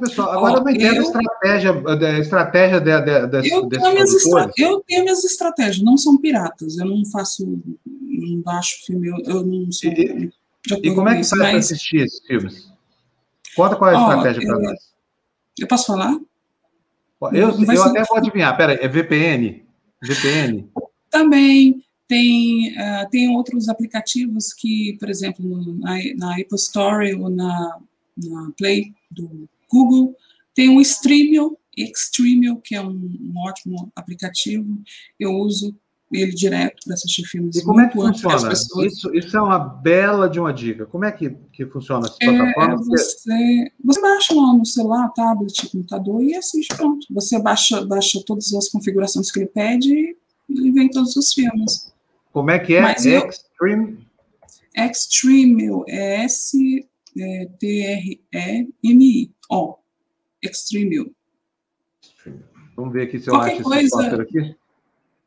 Pessoal, 0.00 0.32
agora 0.32 0.58
eu 0.58 0.64
não 0.64 0.70
entendo 0.72 0.96
eu, 0.96 1.00
a 1.00 1.04
estratégia, 1.04 1.72
a 1.72 2.18
estratégia 2.18 2.80
de, 2.80 3.00
de, 3.02 3.26
de, 3.42 3.50
eu, 3.50 3.68
tenho 3.68 3.92
minhas 3.92 4.14
estra, 4.14 4.50
eu 4.56 4.80
tenho 4.80 5.04
minhas 5.04 5.22
estratégias, 5.22 5.84
não 5.84 5.96
são 5.96 6.18
piratas, 6.18 6.76
eu 6.76 6.86
não 6.86 7.04
faço, 7.04 7.46
não 7.86 8.42
baixo 8.42 8.84
filme, 8.84 9.08
eu, 9.08 9.16
eu 9.26 9.46
não 9.46 9.70
sou. 9.70 9.92
E, 9.92 10.32
e 10.82 10.94
como 10.94 11.08
é 11.08 11.18
que 11.18 11.24
faz 11.24 11.30
mas... 11.30 11.50
para 11.50 11.58
assistir 11.58 11.98
esses 11.98 12.26
filmes? 12.26 12.68
Conta 13.54 13.76
qual 13.76 13.92
é 13.92 13.96
a 13.96 14.00
estratégia 14.00 14.42
para 14.42 14.58
nós. 14.58 14.78
Eu 15.56 15.68
posso 15.68 15.86
falar? 15.86 16.18
Eu, 17.32 17.50
eu 17.50 17.82
até 17.84 18.02
vou 18.02 18.18
adivinhar, 18.18 18.56
pera, 18.56 18.72
é 18.72 18.88
VPN? 18.88 19.64
VPN? 20.02 20.68
Também. 21.08 21.84
Tem, 22.08 22.72
uh, 22.72 23.08
tem 23.08 23.28
outros 23.36 23.68
aplicativos 23.68 24.52
que, 24.52 24.96
por 24.98 25.08
exemplo, 25.08 25.44
na, 25.78 25.96
na 26.16 26.32
Apple 26.32 26.56
Store 26.56 27.14
ou 27.14 27.30
na, 27.30 27.78
na 28.16 28.50
Play 28.58 28.92
do 29.08 29.48
Google. 29.70 30.14
Tem 30.54 30.68
o 30.68 30.80
Streamio, 30.80 31.56
Extremio, 31.76 32.60
que 32.62 32.74
é 32.74 32.82
um, 32.82 32.88
um, 32.88 33.32
ótimo 33.46 33.90
aplicativo. 33.94 34.66
Eu 35.18 35.32
uso 35.32 35.74
ele 36.12 36.32
direto 36.32 36.82
para 36.84 36.94
assistir 36.94 37.24
filmes. 37.24 37.56
E 37.56 37.64
como 37.64 37.80
é 37.80 37.88
que 37.88 37.94
funciona? 37.94 38.52
Isso, 38.52 39.14
isso 39.14 39.36
é 39.36 39.40
uma 39.40 39.58
bela 39.58 40.28
de 40.28 40.40
uma 40.40 40.52
dica. 40.52 40.84
Como 40.84 41.04
é 41.04 41.12
que, 41.12 41.30
que 41.52 41.64
funciona 41.66 42.06
essa 42.06 42.16
plataforma? 42.18 42.74
É, 42.74 42.76
você, 42.76 43.72
você 43.84 44.00
baixa 44.00 44.34
lá 44.34 44.52
no 44.52 44.66
celular, 44.66 45.08
tablet, 45.14 45.70
computador 45.70 46.22
e 46.22 46.34
assiste 46.34 46.76
pronto. 46.76 47.06
Você 47.10 47.40
baixa, 47.40 47.84
baixa 47.84 48.20
todas 48.26 48.52
as 48.52 48.68
configurações 48.68 49.30
que 49.30 49.38
ele 49.38 49.46
pede 49.46 50.16
e 50.48 50.70
vem 50.72 50.90
todos 50.90 51.14
os 51.14 51.32
filmes. 51.32 51.92
Como 52.32 52.50
é 52.50 52.58
que 52.58 52.74
é? 52.74 52.80
Mas 52.80 53.06
Extreme? 53.06 54.08
Eu, 54.74 54.86
Extreme, 54.86 55.84
é 55.88 56.24
S 56.24 56.58
é, 59.50 59.54
ó, 59.54 59.74
Extreme 60.42 61.12
Vamos 62.76 62.94
ver 62.94 63.02
aqui 63.02 63.18
se 63.18 63.28
eu 63.28 63.34
Qualquer 63.34 63.52
acho 63.52 63.62
coisa, 63.62 63.80
esse 63.80 63.90
software 63.90 64.22
aqui. 64.22 64.56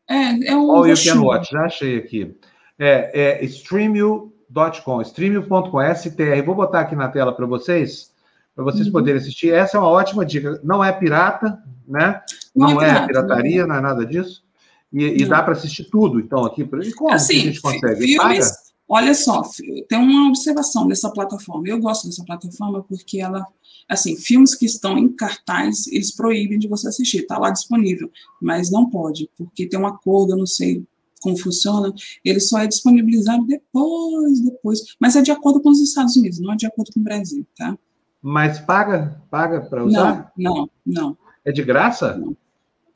É, 0.09 0.47
é 0.47 0.55
um. 0.55 0.71
All 0.71 0.87
you 0.87 0.95
can 0.95 1.21
watch, 1.21 1.51
já 1.51 1.65
achei 1.65 1.97
aqui. 1.97 2.35
É, 2.79 3.39
é 3.41 3.45
streamio.com, 3.45 5.01
streamio.com, 5.01 5.95
STR. 5.95 6.43
Vou 6.45 6.55
botar 6.55 6.81
aqui 6.81 6.95
na 6.95 7.09
tela 7.09 7.33
para 7.33 7.45
vocês, 7.45 8.11
para 8.55 8.63
vocês 8.63 8.87
uhum. 8.87 8.93
poderem 8.93 9.21
assistir. 9.21 9.53
Essa 9.53 9.77
é 9.77 9.79
uma 9.79 9.89
ótima 9.89 10.25
dica. 10.25 10.59
Não 10.63 10.83
é 10.83 10.91
pirata, 10.91 11.61
né? 11.87 12.21
Não, 12.55 12.71
não 12.71 12.81
é, 12.81 12.87
pirata, 12.87 13.07
pirataria, 13.07 13.61
não. 13.61 13.67
não 13.67 13.75
é 13.75 13.81
nada 13.81 14.05
disso. 14.05 14.43
E, 14.91 15.23
e 15.23 15.25
dá 15.25 15.41
para 15.41 15.53
assistir 15.53 15.85
tudo, 15.85 16.19
então, 16.19 16.45
aqui. 16.45 16.61
E 16.61 16.93
como 16.93 17.13
assim, 17.13 17.37
a 17.37 17.41
gente 17.41 17.61
consegue? 17.61 18.05
Filmes, 18.05 18.49
Paga? 18.49 18.62
Olha 18.95 19.15
só, 19.15 19.41
tem 19.89 19.97
uma 19.97 20.27
observação 20.29 20.87
dessa 20.87 21.09
plataforma. 21.09 21.67
Eu 21.67 21.79
gosto 21.79 22.05
dessa 22.05 22.23
plataforma 22.23 22.83
porque 22.83 23.19
ela, 23.19 23.43
assim, 23.89 24.15
filmes 24.15 24.53
que 24.53 24.67
estão 24.67 24.99
em 24.99 25.11
cartaz, 25.11 25.87
eles 25.87 26.15
proíbem 26.15 26.59
de 26.59 26.67
você 26.67 26.87
assistir. 26.87 27.21
Está 27.21 27.39
lá 27.39 27.49
disponível, 27.49 28.11
mas 28.39 28.69
não 28.69 28.87
pode, 28.87 29.27
porque 29.35 29.65
tem 29.65 29.79
um 29.79 29.87
acordo, 29.87 30.33
eu 30.33 30.37
não 30.37 30.45
sei 30.45 30.85
como 31.23 31.35
funciona, 31.35 31.91
ele 32.23 32.39
só 32.39 32.59
é 32.59 32.67
disponibilizado 32.67 33.43
depois, 33.47 34.39
depois. 34.41 34.95
Mas 34.99 35.15
é 35.15 35.23
de 35.23 35.31
acordo 35.31 35.59
com 35.59 35.71
os 35.71 35.79
Estados 35.79 36.15
Unidos, 36.15 36.39
não 36.39 36.53
é 36.53 36.55
de 36.55 36.67
acordo 36.67 36.91
com 36.93 36.99
o 36.99 37.03
Brasil, 37.03 37.47
tá? 37.57 37.75
Mas 38.21 38.59
paga, 38.59 39.19
paga 39.31 39.61
para 39.61 39.85
usar? 39.85 40.31
Não, 40.37 40.53
não, 40.53 40.69
não. 40.85 41.17
É 41.43 41.51
de 41.51 41.63
graça? 41.63 42.15
Não. 42.15 42.37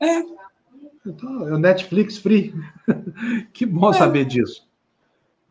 É. 0.00 0.22
Então, 1.04 1.48
é 1.48 1.54
o 1.54 1.58
Netflix 1.58 2.18
free. 2.18 2.54
que 3.52 3.66
bom 3.66 3.90
é. 3.90 3.94
saber 3.94 4.24
disso. 4.24 4.67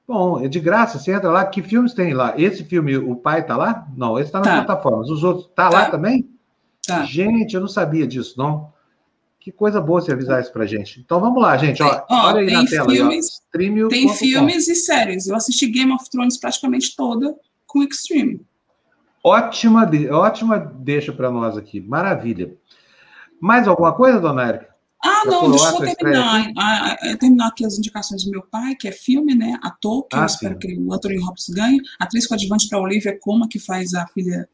Bom, 0.07 0.43
é 0.43 0.47
de 0.47 0.59
graça, 0.59 0.97
você 0.97 1.11
entra 1.11 1.29
lá, 1.29 1.45
que 1.45 1.61
filmes 1.61 1.93
tem 1.93 2.13
lá? 2.13 2.33
Esse 2.37 2.63
filme, 2.63 2.95
o 2.95 3.15
pai 3.15 3.45
tá 3.45 3.57
lá? 3.57 3.85
Não, 3.95 4.17
esse 4.17 4.31
tá 4.31 4.39
nas 4.39 4.47
tá. 4.47 4.63
plataformas. 4.63 5.09
Os 5.09 5.21
outros, 5.21 5.47
tá, 5.47 5.69
tá, 5.69 5.77
lá 5.77 5.91
também? 5.91 6.29
Tá. 6.85 7.03
Gente, 7.03 7.53
eu 7.53 7.59
não 7.59 7.67
sabia 7.67 8.07
disso, 8.07 8.35
não. 8.37 8.71
Que 9.37 9.51
coisa 9.51 9.81
boa 9.81 9.99
você 9.99 10.13
avisar 10.13 10.41
isso 10.41 10.51
pra 10.53 10.65
gente. 10.65 11.01
Então 11.01 11.19
vamos 11.19 11.41
lá, 11.41 11.57
gente. 11.57 11.83
Ó, 11.83 12.05
ó 12.09 12.27
olha 12.27 12.39
aí 12.39 12.51
na 12.51 12.65
tela. 12.65 12.89
Filmes, 12.89 13.41
aí, 13.53 13.87
tem 13.89 14.13
filmes 14.13 14.67
e 14.69 14.75
séries. 14.75 15.27
Eu 15.27 15.35
assisti 15.35 15.67
Game 15.67 15.91
of 15.91 16.09
Thrones 16.09 16.37
praticamente 16.37 16.95
toda 16.95 17.35
com 17.65 17.83
Extreme. 17.83 18.41
Ótima, 19.21 19.89
ótima 20.11 20.57
deixa 20.57 21.11
para 21.11 21.29
nós 21.29 21.57
aqui. 21.57 21.81
Maravilha. 21.81 22.55
Mais 23.41 23.67
alguma 23.67 23.93
coisa, 23.93 24.21
dona 24.21 24.47
Érica? 24.47 24.76
Ah, 25.03 25.23
não, 25.25 25.51
deixa 25.51 25.69
eu 25.69 25.95
terminar, 25.95 26.51
ah, 26.57 26.97
ah, 26.99 27.17
terminar 27.17 27.47
aqui 27.47 27.63
as 27.65 27.77
indicações 27.77 28.23
do 28.23 28.31
meu 28.31 28.41
pai, 28.41 28.75
que 28.75 28.87
é 28.87 28.91
filme, 28.91 29.35
né? 29.35 29.57
Ator, 29.61 30.07
que 30.07 30.15
ah, 30.15 30.21
eu 30.21 30.25
espero 30.25 30.57
que 30.57 30.75
o 30.77 30.93
Anthony 30.93 31.19
Hopkins 31.19 31.49
ganhe. 31.49 31.79
Atriz 31.99 32.25
coadjuvante 32.25 32.67
para 32.67 32.79
Olivia 32.79 33.17
Colman, 33.19 33.47
que 33.47 33.59
faz 33.59 33.93
a 33.93 34.07
filha 34.07 34.47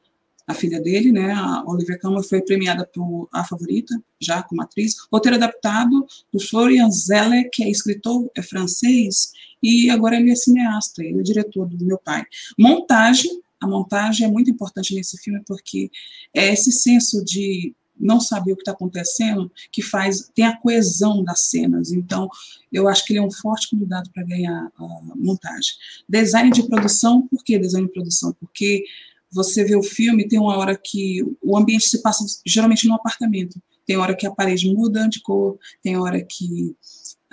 a 0.46 0.54
filha 0.54 0.82
dele, 0.82 1.12
né? 1.12 1.32
A 1.32 1.64
Olivia 1.66 1.98
Colman 1.98 2.22
foi 2.22 2.42
premiada 2.42 2.86
por 2.94 3.30
A 3.34 3.46
Favorita, 3.46 3.96
já 4.20 4.44
como 4.44 4.62
atriz. 4.62 4.96
Roteiro 5.12 5.38
adaptado 5.38 6.06
do 6.32 6.40
Florian 6.40 6.92
Zeller, 6.92 7.50
que 7.52 7.64
é 7.64 7.70
escritor, 7.70 8.30
é 8.36 8.42
francês, 8.42 9.32
e 9.62 9.90
agora 9.90 10.18
ele 10.18 10.32
é 10.32 10.36
cineasta, 10.36 11.04
ele 11.04 11.20
é 11.20 11.24
diretor 11.24 11.68
do 11.68 11.86
meu 11.86 11.98
pai. 11.98 12.26
Montagem, 12.60 13.32
a 13.62 13.68
montagem 13.68 14.28
é 14.28 14.30
muito 14.30 14.52
importante 14.52 14.94
nesse 14.94 15.18
filme 15.18 15.42
porque 15.48 15.90
é 16.34 16.52
esse 16.52 16.72
senso 16.72 17.24
de 17.24 17.74
não 18.00 18.20
saber 18.20 18.54
o 18.54 18.56
que 18.56 18.62
está 18.62 18.72
acontecendo, 18.72 19.52
que 19.72 19.82
faz, 19.82 20.30
tem 20.34 20.46
a 20.46 20.58
coesão 20.58 21.24
das 21.24 21.42
cenas. 21.42 21.92
Então, 21.92 22.30
eu 22.72 22.88
acho 22.88 23.06
que 23.06 23.14
ele 23.14 23.20
é 23.20 23.22
um 23.22 23.32
forte 23.32 23.70
candidato 23.70 24.12
para 24.12 24.24
ganhar 24.24 24.72
a 24.76 25.16
montagem. 25.16 25.74
Design 26.08 26.52
de 26.52 26.64
produção, 26.64 27.28
por 27.28 27.44
que 27.44 27.58
design 27.58 27.88
de 27.88 27.94
produção? 27.94 28.36
Porque 28.40 28.84
você 29.32 29.64
vê 29.64 29.76
o 29.76 29.84
filme, 29.84 30.28
tem 30.28 30.40
uma 30.40 30.58
hora 30.58 30.80
que 30.82 31.24
o 31.42 31.58
ambiente 31.58 31.88
se 31.88 32.02
passa 32.02 32.24
geralmente 32.46 32.88
no 32.88 32.94
apartamento. 32.94 33.60
Tem 33.86 33.98
hora 33.98 34.16
que 34.16 34.28
a 34.28 34.32
parede 34.32 34.72
muda 34.74 35.08
de 35.10 35.22
cor, 35.22 35.58
tem 35.82 35.98
hora 35.98 36.24
que 36.24 36.76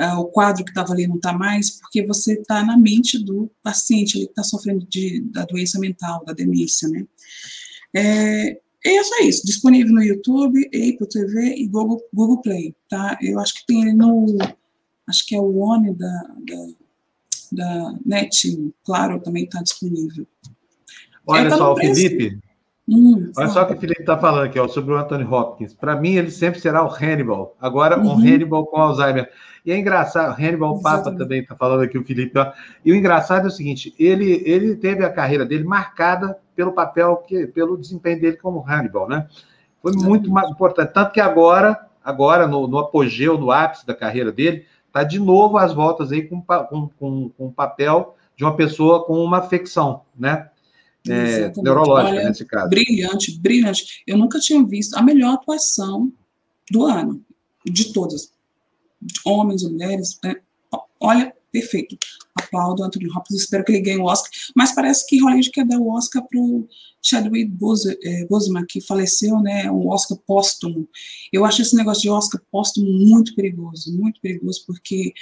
uh, 0.01 0.19
o 0.19 0.27
quadro 0.27 0.65
que 0.65 0.71
estava 0.71 0.93
ali 0.93 1.07
não 1.07 1.17
está 1.17 1.33
mais, 1.33 1.79
porque 1.79 2.05
você 2.05 2.35
está 2.35 2.65
na 2.65 2.77
mente 2.77 3.23
do 3.23 3.51
paciente 3.63 4.17
ele 4.17 4.25
está 4.25 4.43
sofrendo 4.43 4.87
de, 4.87 5.21
da 5.31 5.45
doença 5.45 5.79
mental, 5.79 6.25
da 6.25 6.33
demência, 6.33 6.89
né? 6.89 7.07
É, 7.95 8.61
e 8.85 8.99
é 8.99 9.05
só 9.05 9.19
isso, 9.23 9.47
disponível 9.47 9.95
no 9.95 10.03
YouTube, 10.03 10.67
Apple 10.67 11.09
TV 11.09 11.55
e 11.57 11.67
Google, 11.67 12.01
Google 12.13 12.41
Play, 12.41 12.75
tá? 12.89 13.19
Eu 13.21 13.39
acho 13.39 13.55
que 13.55 13.67
tem 13.67 13.83
ele 13.83 13.93
no, 13.93 14.39
acho 15.07 15.27
que 15.27 15.37
é 15.37 15.39
o 15.39 15.59
One 15.59 15.95
da, 15.95 16.23
da, 16.47 16.67
da 17.53 17.95
NET, 18.07 18.73
claro, 18.85 19.21
também 19.21 19.45
está 19.45 19.63
disponível. 19.63 20.27
Olha 21.27 21.51
tá 21.51 21.59
só, 21.59 21.75
o 21.75 21.77
Felipe, 21.77 22.39
hum, 22.89 23.31
olha 23.37 23.49
só 23.49 23.63
o 23.63 23.67
que 23.67 23.75
o 23.75 23.81
Felipe 23.81 24.01
está 24.01 24.17
falando 24.17 24.47
aqui, 24.47 24.59
ó, 24.59 24.67
sobre 24.67 24.95
o 24.95 24.97
Anthony 24.97 25.25
Hopkins. 25.25 25.75
Para 25.75 26.01
mim, 26.01 26.15
ele 26.15 26.31
sempre 26.31 26.59
será 26.59 26.83
o 26.83 26.89
Hannibal, 26.89 27.55
agora 27.61 27.99
uhum. 27.99 28.15
um 28.15 28.19
Hannibal 28.19 28.67
com 28.67 28.79
Alzheimer. 28.79 29.31
E 29.65 29.73
é 29.73 29.77
engraçado, 29.77 30.41
Hannibal 30.41 30.75
Exatamente. 30.75 31.05
Papa 31.05 31.19
também 31.19 31.43
está 31.43 31.55
falando 31.55 31.83
aqui, 31.83 31.99
o 31.99 32.05
Felipe, 32.05 32.39
ó. 32.39 32.51
E 32.83 32.93
o 32.93 32.97
engraçado 32.97 33.45
é 33.45 33.49
o 33.49 33.53
seguinte, 33.53 33.95
ele, 33.99 34.43
ele 34.47 34.75
teve 34.75 35.05
a 35.05 35.13
carreira 35.13 35.45
dele 35.45 35.65
marcada 35.65 36.39
pelo 36.61 36.73
papel, 36.73 37.17
que, 37.27 37.47
pelo 37.47 37.79
desempenho 37.79 38.21
dele 38.21 38.37
como 38.37 38.63
Hannibal, 38.69 39.09
né? 39.09 39.27
Foi 39.81 39.93
muito 39.93 40.31
mais 40.31 40.51
importante. 40.51 40.93
Tanto 40.93 41.11
que 41.11 41.21
agora, 41.21 41.89
agora 42.05 42.47
no, 42.47 42.69
no 42.69 42.79
apogeu, 42.79 43.39
no 43.39 43.51
ápice 43.51 43.87
da 43.87 43.95
carreira 43.95 44.31
dele, 44.31 44.67
está 44.87 45.03
de 45.03 45.19
novo 45.19 45.57
às 45.57 45.73
voltas 45.73 46.13
aí 46.13 46.29
com, 46.29 46.43
com, 46.43 46.91
com, 46.99 47.31
com 47.31 47.47
o 47.47 47.51
papel 47.53 48.15
de 48.37 48.45
uma 48.45 48.55
pessoa 48.55 49.07
com 49.07 49.25
uma 49.25 49.39
afecção, 49.39 50.03
né? 50.15 50.51
É, 51.09 51.51
neurológica 51.57 52.19
Olha, 52.19 52.29
nesse 52.29 52.45
caso. 52.45 52.69
Brilhante, 52.69 53.39
brilhante. 53.41 54.03
Eu 54.07 54.19
nunca 54.19 54.39
tinha 54.39 54.63
visto 54.63 54.99
a 54.99 55.03
melhor 55.03 55.33
atuação 55.33 56.13
do 56.71 56.85
ano. 56.85 57.25
de 57.65 57.91
todas, 57.91 58.35
homens, 59.25 59.63
mulheres, 59.63 60.19
né? 60.23 60.37
olha, 61.01 61.35
perfeito. 61.51 61.97
Aplaudo 62.35 62.83
Anthony 62.83 63.09
Hopkins, 63.09 63.43
espero 63.43 63.65
que 63.65 63.73
ele 63.73 63.81
ganhe 63.81 63.99
o 63.99 64.05
Oscar. 64.05 64.31
Mas 64.55 64.75
parece 64.75 65.07
que 65.07 65.21
Hollywood 65.21 65.51
quer 65.51 65.67
dar 65.67 65.79
o 65.79 65.91
Oscar 65.91 66.27
para 66.27 66.41
o 66.41 66.69
Chadwick 67.03 67.53
eh, 68.03 68.27
Boseman, 68.27 68.67
que 68.67 68.81
faleceu, 68.81 69.41
né? 69.41 69.71
Um 69.71 69.89
Oscar 69.89 70.19
póstumo. 70.27 70.89
Eu 71.33 71.45
acho 71.45 71.63
esse 71.63 71.75
negócio 71.75 72.03
de 72.03 72.11
Oscar 72.11 72.41
póstumo 72.51 72.91
muito 72.91 73.35
perigoso, 73.35 73.97
muito 73.97 74.21
perigoso, 74.21 74.65
porque 74.67 75.13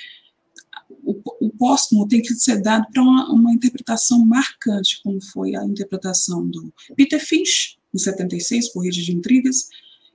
o, 1.05 1.21
o 1.41 1.51
póstumo 1.51 2.07
tem 2.07 2.21
que 2.21 2.35
ser 2.35 2.61
dado 2.61 2.87
para 2.93 3.03
uma, 3.03 3.31
uma, 3.33 3.53
interpretação 3.53 4.25
marcante, 4.25 5.01
como 5.03 5.23
foi 5.23 5.55
a 5.55 5.65
interpretação 5.65 6.47
do 6.47 6.73
Peter 6.97 7.25
Finch, 7.25 7.79
em 7.95 7.99
76, 7.99 8.73
por 8.73 8.85
Rede 8.85 9.05
de 9.05 9.13
Intrigas, 9.13 9.69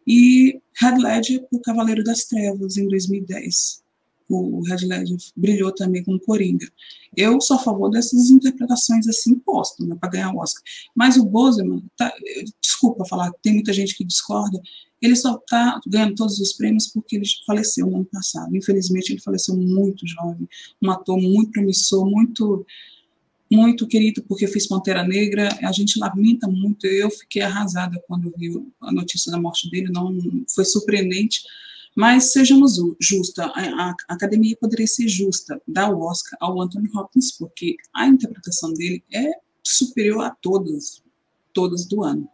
e 0.06 0.60
Heath 0.82 0.98
Ledger, 1.00 1.44
por 1.50 1.62
Cavaleiro 1.62 2.04
das 2.04 2.26
Trevas, 2.26 2.78
em 2.78 2.88
2010 2.88 3.83
o 4.36 4.62
Red 4.64 4.86
Ledger 4.86 5.18
brilhou 5.36 5.74
também 5.74 6.04
com 6.04 6.16
o 6.16 6.20
Coringa. 6.20 6.68
Eu 7.16 7.40
sou 7.40 7.58
a 7.58 7.60
favor 7.60 7.90
dessas 7.90 8.30
interpretações 8.30 9.08
assim 9.08 9.36
postas, 9.36 9.88
né, 9.88 9.96
para 10.00 10.10
ganhar 10.10 10.34
o 10.34 10.40
Oscar. 10.40 10.64
Mas 10.96 11.18
o 11.18 11.26
Bozeman, 11.26 11.84
tá, 11.96 12.12
desculpa 12.62 13.06
falar, 13.06 13.32
tem 13.42 13.54
muita 13.54 13.72
gente 13.72 13.96
que 13.96 14.04
discorda, 14.04 14.62
ele 15.02 15.16
só 15.18 15.36
está 15.36 15.82
ganhando 15.86 16.16
todos 16.16 16.40
os 16.40 16.54
prêmios 16.54 16.88
porque 16.88 17.18
ele 17.18 17.26
faleceu 17.46 17.86
no 17.88 17.98
ano 17.98 18.06
passado. 18.06 18.56
Infelizmente, 18.56 19.12
ele 19.12 19.20
faleceu 19.20 19.54
muito 19.56 20.08
jovem, 20.08 20.48
um 20.82 20.90
ator 20.90 21.20
muito 21.20 21.52
promissor, 21.52 22.10
muito 22.10 22.66
muito 23.52 23.86
querido 23.86 24.24
porque 24.24 24.48
fez 24.48 24.68
Pantera 24.68 25.04
Negra. 25.04 25.50
A 25.62 25.72
gente 25.72 26.00
lamenta 26.00 26.48
muito. 26.48 26.88
Eu 26.88 27.12
fiquei 27.12 27.42
arrasada 27.42 28.02
quando 28.08 28.34
vi 28.36 28.50
a 28.82 28.92
notícia 28.92 29.32
da 29.32 29.40
morte 29.40 29.70
dele. 29.70 29.92
Não 29.92 30.16
foi 30.54 30.66
surpreendente, 30.66 31.44
mas 31.96 32.32
sejamos 32.32 32.78
justos, 33.00 33.38
a, 33.40 33.52
a, 33.56 33.96
academia 34.10 34.58
poderia 34.60 34.88
ser 34.88 35.08
justa, 35.08 35.62
dar 35.68 35.92
o 35.92 36.02
Oscar 36.02 36.38
ao 36.42 36.60
Anthony 36.62 36.90
Hopkins, 36.94 37.32
porque 37.32 37.76
a 37.94 38.08
interpretação 38.08 38.74
dele 38.74 39.04
é 39.14 39.32
superior 39.64 40.24
a 40.24 40.32
todas, 40.32 41.04
todas 41.54 41.86
do 41.86 42.04
ano. 42.04 42.28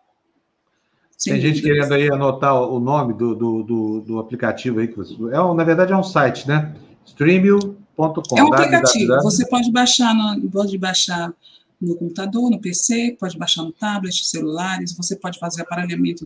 Sem 1.18 1.34
Tem 1.34 1.41
gente 1.41 1.61
querendo 1.61 1.94
aí 1.94 2.10
anotar 2.10 2.56
o 2.56 2.80
nome 2.80 3.14
do, 3.14 3.36
do, 3.36 3.64
do, 3.64 4.02
do 4.02 4.19
aplicativo 4.19 4.80
aí. 4.80 4.88
Que 4.88 4.95
você, 4.95 5.14
é, 5.14 5.53
na 5.53 5.64
verdade, 5.65 5.91
é 5.91 5.98
um 5.98 6.03
site, 6.03 6.48
né? 6.48 6.73
Streamio.com. 7.06 8.38
É 8.38 8.44
um 8.44 8.53
aplicativo. 8.53 9.14
Você 9.23 9.45
pode 9.49 9.69
baixar, 9.69 10.15
no, 10.15 10.49
pode 10.49 10.77
baixar 10.77 11.34
no 11.81 11.98
computador, 11.98 12.49
no 12.49 12.60
PC, 12.60 13.18
pode 13.19 13.38
baixar 13.38 13.64
no 13.64 13.73
tablet, 13.73 14.26
celulares, 14.26 14.95
você 14.95 15.15
pode 15.15 15.38
fazer 15.40 15.61
aparelhamento 15.61 16.26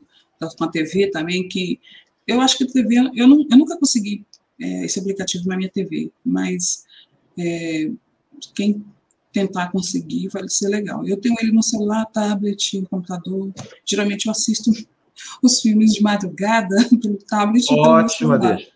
com 0.58 0.64
a 0.64 0.68
TV 0.68 1.10
também, 1.10 1.48
que 1.48 1.80
eu 2.28 2.42
acho 2.42 2.58
que 2.58 2.64
a 2.64 2.68
TV, 2.68 3.12
eu, 3.16 3.28
não, 3.28 3.46
eu 3.50 3.58
nunca 3.58 3.78
consegui 3.78 4.26
é, 4.60 4.86
esse 4.86 5.00
aplicativo 5.00 5.48
na 5.48 5.58
minha 5.58 5.70
TV, 5.70 6.12
mas 6.26 6.86
é, 7.38 7.90
quem 8.56 8.84
tentar 9.32 9.72
conseguir 9.72 10.28
vai 10.28 10.48
ser 10.48 10.70
legal. 10.70 11.06
Eu 11.06 11.18
tenho 11.18 11.36
ele 11.42 11.52
no 11.52 11.64
celular, 11.64 12.06
tablet, 12.06 12.80
no 12.80 12.88
computador. 12.88 13.52
Geralmente 13.84 14.28
eu 14.28 14.32
assisto 14.32 14.72
os 15.42 15.60
filmes 15.60 15.94
de 15.94 16.02
madrugada 16.02 16.76
pelo 17.02 17.18
tablet. 17.18 17.66
Ótima 17.72 18.38
dica. 18.38 18.72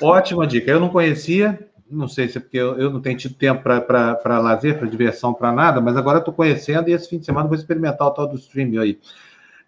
Ótima 0.00 0.46
dica. 0.46 0.70
Eu 0.70 0.80
não 0.80 0.90
conhecia, 0.90 1.68
não 1.90 2.06
sei 2.06 2.28
se 2.28 2.38
é 2.38 2.40
porque 2.40 2.58
eu, 2.58 2.78
eu 2.78 2.90
não 2.90 3.00
tenho 3.00 3.16
tido 3.16 3.34
tempo 3.34 3.62
para 3.62 4.38
lazer, 4.38 4.78
para 4.78 4.88
diversão, 4.88 5.32
para 5.32 5.52
nada, 5.52 5.80
mas 5.80 5.96
agora 5.96 6.18
estou 6.18 6.34
conhecendo 6.34 6.88
e 6.88 6.92
esse 6.92 7.08
fim 7.08 7.18
de 7.18 7.24
semana 7.24 7.48
vou 7.48 7.56
experimentar 7.56 8.06
o 8.06 8.10
tal 8.10 8.28
do 8.28 8.36
streaming 8.36 8.78
aí. 8.78 8.98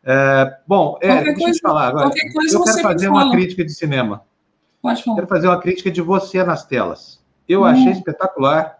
É, 0.05 0.57
bom, 0.66 0.99
é, 1.01 1.23
deixa 1.23 1.49
eu 1.49 1.53
te 1.53 1.61
falar 1.61 1.89
agora. 1.89 2.07
Eu 2.07 2.62
quero 2.62 2.83
fazer 2.83 3.09
uma 3.09 3.31
crítica 3.31 3.65
de 3.65 3.73
cinema. 3.73 4.23
Pode 4.81 5.03
falar. 5.03 5.16
Quero 5.16 5.29
fazer 5.29 5.47
uma 5.49 5.61
crítica 5.61 5.91
de 5.91 6.01
você 6.01 6.43
nas 6.43 6.66
telas. 6.66 7.23
Eu 7.49 7.62
hum. 7.62 7.65
achei 7.65 7.93
espetacular. 7.93 8.79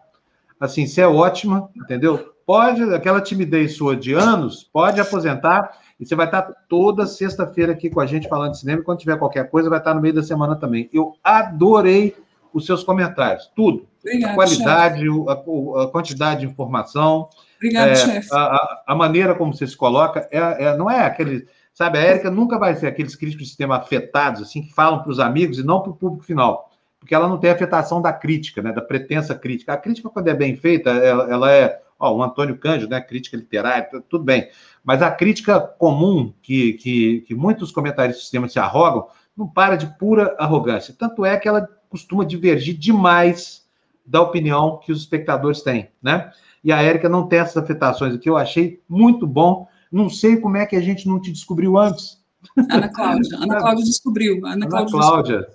Assim, 0.59 0.85
você 0.85 1.01
é 1.01 1.07
ótima, 1.07 1.69
entendeu? 1.75 2.33
Pode, 2.45 2.83
aquela 2.93 3.21
timidez 3.21 3.75
sua 3.75 3.95
de 3.95 4.13
anos, 4.13 4.63
pode 4.63 4.99
aposentar 4.99 5.77
e 5.99 6.05
você 6.05 6.15
vai 6.15 6.25
estar 6.25 6.41
toda 6.67 7.05
sexta-feira 7.05 7.71
aqui 7.71 7.89
com 7.89 7.99
a 7.99 8.05
gente 8.05 8.27
falando 8.27 8.51
de 8.51 8.59
cinema. 8.59 8.81
E 8.81 8.83
quando 8.83 8.99
tiver 8.99 9.17
qualquer 9.17 9.49
coisa, 9.49 9.69
vai 9.69 9.79
estar 9.79 9.93
no 9.93 10.01
meio 10.01 10.13
da 10.13 10.23
semana 10.23 10.55
também. 10.55 10.89
Eu 10.91 11.15
adorei 11.23 12.15
os 12.53 12.65
seus 12.65 12.83
comentários, 12.83 13.49
tudo. 13.55 13.87
Obrigado, 14.01 14.31
a 14.31 14.35
qualidade, 14.35 15.05
a, 15.07 15.83
a, 15.83 15.87
quantidade 15.87 16.41
de 16.41 16.47
informação. 16.47 17.29
Obrigado, 17.63 17.89
é, 17.89 17.95
chefe. 17.95 18.29
A, 18.33 18.83
a, 18.87 18.95
maneira 18.95 19.33
como 19.33 19.53
você 19.53 19.65
se 19.65 19.77
coloca 19.77 20.27
é, 20.29 20.65
é, 20.65 20.77
não 20.77 20.91
é 20.91 21.05
aquele. 21.05 21.47
Sabe, 21.73 21.97
a 21.97 22.01
Érica 22.01 22.29
nunca 22.29 22.59
vai 22.59 22.75
ser 22.75 22.87
aqueles 22.87 23.15
críticos 23.15 23.45
de 23.45 23.49
sistema 23.49 23.77
afetados, 23.77 24.41
assim, 24.41 24.61
que 24.61 24.73
falam 24.73 25.01
para 25.01 25.11
os 25.11 25.19
amigos 25.19 25.57
e 25.57 25.63
não 25.63 25.81
para 25.81 25.91
o 25.91 25.95
público 25.95 26.25
final. 26.25 26.69
Porque 26.99 27.15
ela 27.15 27.27
não 27.27 27.37
tem 27.37 27.49
afetação 27.49 28.01
da 28.01 28.13
crítica, 28.13 28.61
né, 28.61 28.71
da 28.71 28.81
pretensa 28.81 29.33
crítica. 29.33 29.73
A 29.73 29.77
crítica, 29.77 30.09
quando 30.09 30.27
é 30.27 30.33
bem 30.33 30.55
feita, 30.55 30.89
ela, 30.91 31.31
ela 31.31 31.51
é. 31.51 31.81
Ó, 31.97 32.15
o 32.15 32.23
Antônio 32.23 32.57
Cândido, 32.57 32.91
né, 32.91 32.99
crítica 32.99 33.37
literária, 33.37 33.87
tudo 34.09 34.25
bem. 34.25 34.49
Mas 34.83 35.01
a 35.01 35.09
crítica 35.09 35.59
comum 35.59 36.33
que, 36.41 36.73
que, 36.73 37.21
que 37.21 37.33
muitos 37.33 37.71
comentaristas 37.71 38.21
do 38.21 38.23
sistema 38.23 38.49
se 38.49 38.59
arrogam 38.59 39.07
não 39.37 39.47
para 39.47 39.77
de 39.77 39.87
pura 39.97 40.35
arrogância. 40.37 40.93
Tanto 40.97 41.23
é 41.25 41.37
que 41.37 41.47
ela 41.47 41.67
costuma 41.89 42.25
divergir 42.25 42.77
demais 42.77 43.65
da 44.05 44.21
opinião 44.21 44.79
que 44.79 44.91
os 44.91 44.99
espectadores 44.99 45.61
têm, 45.61 45.89
né? 46.01 46.31
E 46.63 46.71
a 46.71 46.81
Érica 46.81 47.09
não 47.09 47.27
tem 47.27 47.39
essas 47.39 47.57
afetações 47.57 48.15
aqui. 48.15 48.29
Eu 48.29 48.37
achei 48.37 48.81
muito 48.87 49.27
bom. 49.27 49.67
Não 49.91 50.09
sei 50.09 50.37
como 50.37 50.57
é 50.57 50.65
que 50.65 50.75
a 50.75 50.81
gente 50.81 51.07
não 51.07 51.19
te 51.19 51.31
descobriu 51.31 51.77
antes. 51.77 52.23
Ana 52.69 52.89
Cláudia. 52.89 53.37
Ana 53.37 53.57
Cláudia 53.57 53.83
descobriu. 53.83 54.45
Ana, 54.45 54.65
Ana 54.65 54.85
Cláudia. 54.85 55.47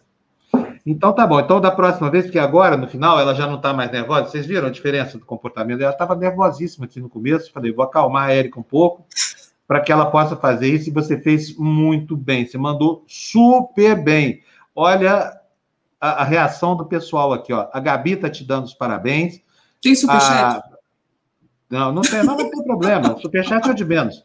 Então 0.84 1.12
tá 1.12 1.26
bom. 1.26 1.40
Então 1.40 1.60
da 1.60 1.70
próxima 1.70 2.10
vez, 2.10 2.24
porque 2.24 2.38
agora, 2.38 2.76
no 2.76 2.86
final, 2.86 3.18
ela 3.18 3.34
já 3.34 3.46
não 3.46 3.56
está 3.56 3.72
mais 3.72 3.90
nervosa. 3.90 4.28
Vocês 4.28 4.46
viram 4.46 4.68
a 4.68 4.70
diferença 4.70 5.18
do 5.18 5.24
comportamento? 5.24 5.80
Ela 5.80 5.92
estava 5.92 6.14
nervosíssima 6.14 6.84
aqui 6.84 7.00
no 7.00 7.08
começo. 7.08 7.52
Falei, 7.52 7.72
vou 7.72 7.84
acalmar 7.84 8.28
a 8.28 8.32
Érica 8.32 8.60
um 8.60 8.62
pouco 8.62 9.04
para 9.66 9.80
que 9.80 9.92
ela 9.92 10.06
possa 10.06 10.36
fazer 10.36 10.68
isso. 10.68 10.88
E 10.88 10.92
você 10.92 11.18
fez 11.18 11.56
muito 11.56 12.16
bem. 12.16 12.46
Você 12.46 12.56
mandou 12.56 13.04
super 13.06 14.02
bem. 14.02 14.42
Olha 14.74 15.38
a, 16.00 16.22
a 16.22 16.24
reação 16.24 16.76
do 16.76 16.86
pessoal 16.86 17.32
aqui, 17.32 17.52
ó. 17.52 17.68
A 17.72 17.80
Gabi 17.80 18.12
está 18.12 18.30
te 18.30 18.44
dando 18.44 18.64
os 18.64 18.74
parabéns. 18.74 19.42
Tem 19.82 19.94
superchat? 19.94 20.56
A... 20.56 20.67
Não, 21.70 21.92
não 21.92 22.02
tem, 22.02 22.22
não, 22.24 22.36
não 22.36 22.50
tem 22.50 22.64
problema. 22.64 23.16
Superchat 23.20 23.68
é 23.68 23.74
de 23.74 23.84
menos. 23.84 24.24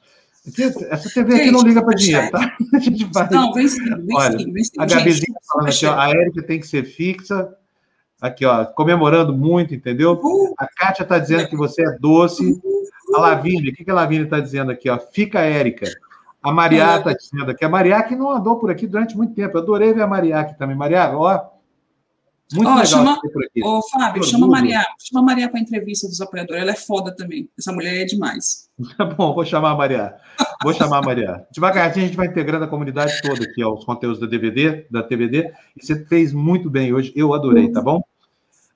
essa 0.89 1.09
TV 1.09 1.35
aqui 1.35 1.51
não 1.51 1.61
liga 1.61 1.83
para 1.83 1.95
dinheiro, 1.95 2.31
tá? 2.31 2.55
A 2.73 2.79
gente 2.79 3.05
vai... 3.05 3.29
Não, 3.29 3.53
vem 3.53 3.67
sim, 3.67 3.83
vem 3.83 4.17
Olha, 4.17 4.39
sim, 4.39 4.51
vem 4.51 4.63
sim. 4.63 4.71
A 4.79 4.85
Gabizinha 4.85 5.37
falando 5.47 5.69
aqui, 5.69 5.85
ó, 5.85 5.99
a 5.99 6.09
Érica 6.09 6.43
tem 6.43 6.59
que 6.59 6.67
ser 6.67 6.83
fixa. 6.83 7.53
Aqui, 8.21 8.45
ó, 8.45 8.63
comemorando 8.63 9.33
muito, 9.33 9.75
entendeu? 9.75 10.19
A 10.57 10.65
Kátia 10.65 11.03
está 11.03 11.19
dizendo 11.19 11.47
que 11.49 11.57
você 11.57 11.81
é 11.81 11.97
doce. 11.99 12.57
A 13.13 13.19
Lavínia, 13.19 13.71
o 13.71 13.75
que, 13.75 13.83
que 13.83 13.91
a 13.91 13.93
Lavínia 13.93 14.23
está 14.23 14.39
dizendo 14.39 14.71
aqui, 14.71 14.89
ó? 14.89 14.97
Fica 14.97 15.41
Érica. 15.41 15.89
A 16.41 16.51
Mariá 16.51 16.97
está 16.97 17.13
dizendo 17.13 17.51
aqui. 17.51 17.65
A 17.65 17.69
Mariá 17.69 18.01
que 18.03 18.15
não 18.15 18.31
andou 18.31 18.57
por 18.59 18.71
aqui 18.71 18.87
durante 18.87 19.15
muito 19.15 19.33
tempo. 19.33 19.57
Eu 19.57 19.61
adorei 19.61 19.93
ver 19.93 20.01
a 20.01 20.07
Mariá 20.07 20.39
aqui 20.39 20.57
também. 20.57 20.75
Mariá, 20.75 21.11
ó, 21.17 21.52
muito 22.53 22.67
oh, 22.69 22.75
legal 22.75 22.85
chama, 22.85 23.21
por 23.21 23.45
aqui. 23.45 23.63
Ô, 23.63 23.81
Fábio, 23.89 24.23
chama 24.23 24.45
a 24.45 24.49
Maria, 24.49 24.85
chama 24.99 25.21
a 25.21 25.23
Maria 25.23 25.49
para 25.49 25.59
entrevista 25.59 26.07
dos 26.07 26.21
apoiadores. 26.21 26.61
Ela 26.61 26.71
é 26.71 26.75
foda 26.75 27.15
também. 27.15 27.49
Essa 27.57 27.71
mulher 27.71 28.01
é 28.01 28.05
demais. 28.05 28.69
Tá 28.97 29.05
bom, 29.05 29.33
vou 29.33 29.45
chamar 29.45 29.71
a 29.71 29.75
Maria. 29.75 30.15
Vou 30.63 30.73
chamar 30.73 30.97
a 30.97 31.01
Maria. 31.01 31.45
Devagarzinho 31.51 32.05
a 32.05 32.07
gente 32.07 32.17
vai 32.17 32.27
integrando 32.27 32.65
a 32.65 32.67
comunidade 32.67 33.21
toda 33.21 33.43
aqui, 33.43 33.63
ó, 33.63 33.71
os 33.73 33.85
conteúdos 33.85 34.19
da 34.19 34.25
DVD, 34.25 34.85
da 34.89 35.03
TVD. 35.03 35.53
E 35.77 35.85
você 35.85 36.03
fez 36.05 36.33
muito 36.33 36.69
bem 36.69 36.91
hoje. 36.91 37.13
Eu 37.15 37.33
adorei, 37.33 37.71
tá 37.71 37.81
bom? 37.81 38.01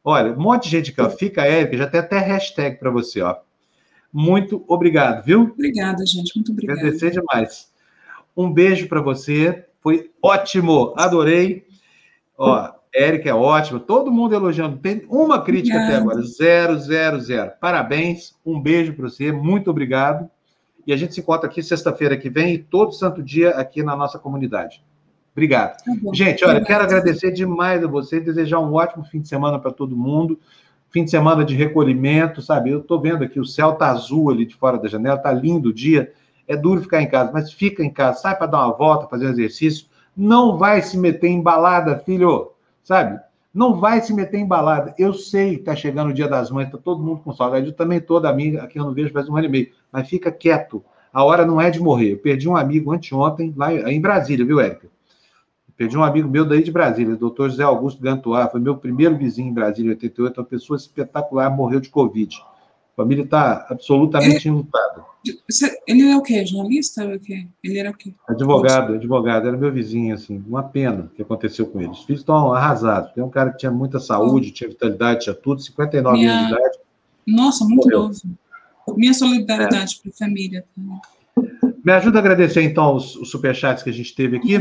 Olha, 0.04 0.32
um 0.34 0.40
monte 0.40 0.66
de 0.66 0.70
gente 0.70 0.91
aqui, 0.91 1.02
ó. 1.02 1.10
Fica, 1.10 1.45
Érica, 1.45 1.78
já 1.78 1.88
tem 1.88 1.99
até 1.99 2.20
hashtag 2.20 2.78
para 2.78 2.91
você, 2.91 3.22
ó. 3.22 3.38
Muito 4.14 4.64
obrigado, 4.68 5.24
viu? 5.24 5.41
Obrigada, 5.54 6.06
gente. 6.06 6.36
Muito 6.36 6.52
obrigada. 6.52 6.80
Agradecer 6.80 7.12
demais. 7.12 7.70
Um 8.36 8.52
beijo 8.52 8.88
para 8.88 9.02
você. 9.02 9.66
Foi 9.82 10.12
ótimo. 10.22 10.94
Adorei. 10.95 11.68
Ó, 12.38 12.72
Érica 12.98 13.30
é 13.30 13.34
ótima, 13.34 13.80
todo 13.80 14.11
mundo 14.11 14.34
elogiando. 14.34 14.80
Tem 14.80 15.06
uma 15.07 15.44
crítica 15.44 15.78
até 15.78 15.98
agora, 15.98 16.19
zero, 16.24 16.80
zero, 16.80 17.19
zero. 17.22 17.52
Parabéns, 17.61 18.36
um 18.44 18.60
beijo 18.60 18.94
para 18.94 19.07
você, 19.07 19.32
muito 19.32 19.69
obrigado. 19.69 20.28
E 20.86 20.91
a 20.91 20.98
gente 20.98 21.14
se 21.14 21.19
encontra 21.19 21.48
aqui 21.48 21.61
sexta-feira 21.61 22.18
que 22.18 22.28
vem 22.28 22.56
e 22.56 22.57
todo 22.57 22.94
santo 22.94 23.22
dia 23.22 23.52
aqui 23.52 23.84
na 23.84 23.95
nossa 23.95 24.18
comunidade. 24.18 24.84
Obrigado. 25.32 25.78
Tá 25.78 25.94
gente, 26.11 26.44
olha, 26.44 26.60
quero 26.60 26.84
agradecer 26.84 27.32
demais 27.32 27.84
a 27.84 27.88
você, 27.88 28.19
desejar 28.19 28.60
um 28.60 28.74
ótimo 28.74 29.06
fim 29.06 29.22
de 29.22 29.28
semana 29.28 29.60
para 29.60 29.72
todo 29.72 29.95
mundo. 29.95 30.40
Fim 30.90 31.03
de 31.03 31.11
semana 31.11 31.45
de 31.45 31.53
recolhimento, 31.53 32.41
sabe? 32.41 32.72
Eu 32.72 32.80
estou 32.80 32.99
vendo 32.99 33.24
aqui, 33.24 33.40
o 33.40 33.45
céu 33.45 33.74
tá 33.74 33.91
azul 33.91 34.32
ali 34.32 34.44
de 34.44 34.56
fora 34.56 34.80
da 34.80 34.88
janela, 34.88 35.19
tá 35.19 35.32
lindo 35.32 35.69
o 35.69 35.74
dia. 35.74 36.11
É 36.48 36.57
duro 36.57 36.82
ficar 36.82 36.99
em 36.99 37.07
casa, 37.07 37.32
mas 37.32 37.53
fica 37.53 37.84
em 37.84 37.91
casa, 37.91 38.22
sai 38.22 38.36
para 38.36 38.48
dar 38.48 38.65
uma 38.65 38.76
volta, 38.76 39.07
fazer 39.07 39.28
um 39.28 39.32
exercício. 39.32 39.86
Não 40.15 40.57
vai 40.57 40.82
se 40.82 40.98
meter 40.98 41.28
em 41.28 41.44
balada, 41.44 41.99
filho 41.99 42.56
sabe? 42.88 43.19
Não 43.53 43.81
vai 43.81 43.99
se 43.99 44.14
meter 44.14 44.38
em 44.38 44.47
balada. 44.47 44.95
Eu 44.97 45.14
sei 45.14 45.55
que 45.55 45.59
está 45.59 45.76
chegando 45.76 46.11
o 46.11 46.14
dia 46.14 46.27
das 46.27 46.49
mães, 46.49 46.68
está 46.68 46.77
todo 46.77 47.03
mundo 47.03 47.19
com 47.22 47.34
saudade. 47.34 47.68
Eu 47.68 47.73
também 47.73 47.99
toda 47.99 48.30
amiga, 48.30 48.64
aqui 48.64 48.80
eu 48.80 48.85
não 48.85 48.93
vejo 48.93 49.11
faz 49.11 49.27
um 49.27 49.35
ano 49.35 49.45
e 49.45 49.49
meio. 49.49 49.72
Mas 49.91 50.07
fica 50.07 50.31
quieto. 50.31 50.81
A 51.11 51.22
hora 51.22 51.45
não 51.45 51.59
é 51.59 51.69
de 51.69 51.81
morrer. 51.81 52.14
Eu 52.14 52.18
perdi 52.18 52.47
um 52.47 52.55
amigo 52.55 52.93
anteontem, 52.93 53.53
lá 53.57 53.73
em 53.91 53.99
Brasília, 53.99 54.45
viu, 54.45 54.61
Érica? 54.61 54.88
Perdi 55.76 55.97
um 55.97 56.03
amigo 56.03 56.30
meu 56.30 56.45
daí 56.45 56.64
de 56.64 56.72
Brasília, 56.72 57.14
o 57.14 57.18
doutor 57.18 57.49
José 57.49 57.64
Augusto 57.64 58.01
Gantuá, 58.01 58.47
foi 58.47 58.59
meu 58.59 58.77
primeiro 58.77 59.18
vizinho 59.18 59.49
em 59.49 59.53
Brasília, 59.53 59.89
em 59.89 59.93
88, 59.93 60.39
uma 60.39 60.47
pessoa 60.47 60.77
espetacular, 60.77 61.49
morreu 61.49 61.81
de 61.81 61.89
Covid. 61.89 62.41
A 62.98 63.03
família 63.03 63.24
está 63.24 63.68
absolutamente 63.69 64.48
ele, 64.48 64.56
enlutada. 64.56 65.06
Ele 65.86 66.10
é 66.10 66.18
o 66.18 66.22
quê? 66.24 66.44
Jornalista? 66.44 67.06
O 67.06 67.19
quê? 67.19 67.48
Ele 67.64 67.78
era 67.78 67.91
o 67.91 67.94
quê? 67.94 68.11
Advogado, 68.28 68.95
advogado, 68.95 69.48
era 69.48 69.56
meu 69.56 69.72
vizinho, 69.72 70.15
assim, 70.15 70.44
uma 70.48 70.64
pena 70.64 71.11
que 71.15 71.22
aconteceu 71.22 71.68
com 71.68 71.80
ele. 71.80 71.91
Os 71.91 72.03
filhos 72.06 72.22
estão 72.22 72.52
arrasados. 72.52 73.11
Tem 73.11 73.24
um 73.24 73.30
cara 73.30 73.52
que 73.52 73.60
tinha 73.60 73.72
muita 73.72 73.99
saúde, 73.99 74.49
tinha 74.49 74.68
vitalidade, 74.68 75.26
tinha 75.26 75.36
tudo, 75.36 75.61
59 75.61 76.18
Minha... 76.18 76.32
anos 76.32 76.48
de 76.48 76.53
idade. 76.56 76.78
Nossa, 77.28 77.65
muito 77.65 77.84
morreu. 77.84 78.03
novo. 78.03 78.19
Minha 78.95 79.14
solidariedade 79.14 79.99
é. 79.99 80.02
para 80.02 80.11
a 80.11 80.18
família. 80.18 80.65
Me 81.86 81.91
ajuda 81.91 82.18
a 82.18 82.22
agradecer, 82.22 82.64
então, 82.64 82.95
os, 82.95 83.15
os 83.15 83.30
superchats 83.30 83.84
que 83.84 83.91
a 83.91 83.94
gente 83.94 84.15
teve 84.15 84.38
aqui. 84.38 84.57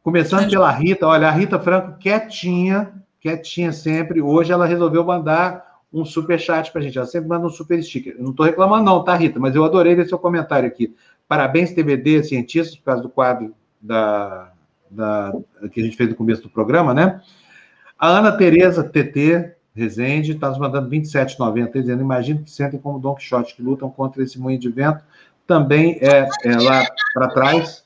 Começando 0.00 0.48
pela 0.48 0.70
Rita. 0.70 1.08
Olha, 1.08 1.26
a 1.26 1.32
Rita 1.32 1.58
Franco, 1.58 1.98
quietinha, 1.98 2.92
quietinha 3.20 3.72
sempre. 3.72 4.22
Hoje 4.22 4.52
ela 4.52 4.64
resolveu 4.64 5.04
mandar 5.04 5.75
um 6.00 6.04
superchat 6.04 6.70
para 6.70 6.80
a 6.80 6.84
gente. 6.84 6.98
Ela 6.98 7.06
sempre 7.06 7.28
manda 7.28 7.46
um 7.46 7.50
super 7.50 7.82
sticker. 7.82 8.14
Eu 8.16 8.22
não 8.22 8.30
estou 8.30 8.44
reclamando, 8.44 8.84
não, 8.84 9.02
tá, 9.02 9.14
Rita? 9.14 9.40
Mas 9.40 9.54
eu 9.54 9.64
adorei 9.64 9.94
ver 9.94 10.06
seu 10.06 10.18
comentário 10.18 10.68
aqui. 10.68 10.94
Parabéns, 11.26 11.72
TVD, 11.72 12.22
cientistas, 12.22 12.76
por 12.76 12.84
causa 12.84 13.02
do 13.02 13.08
quadro 13.08 13.54
da, 13.80 14.52
da, 14.90 15.32
que 15.72 15.80
a 15.80 15.84
gente 15.84 15.96
fez 15.96 16.10
no 16.10 16.14
começo 16.14 16.42
do 16.42 16.50
programa, 16.50 16.92
né? 16.92 17.20
A 17.98 18.08
Ana 18.08 18.32
Tereza 18.32 18.84
TT, 18.84 19.54
Rezende, 19.74 20.32
está 20.32 20.48
nos 20.48 20.58
mandando 20.58 20.88
27,90, 20.90 21.72
dizendo: 21.72 22.02
imagino 22.02 22.42
que 22.42 22.50
sentem 22.50 22.78
como 22.78 22.98
Don 22.98 23.14
Quixote, 23.14 23.54
que 23.54 23.62
lutam 23.62 23.90
contra 23.90 24.22
esse 24.22 24.38
moinho 24.38 24.58
de 24.58 24.70
vento. 24.70 25.02
Também 25.46 25.98
é, 26.00 26.28
é 26.44 26.56
lá 26.58 26.84
para 27.14 27.28
trás. 27.28 27.85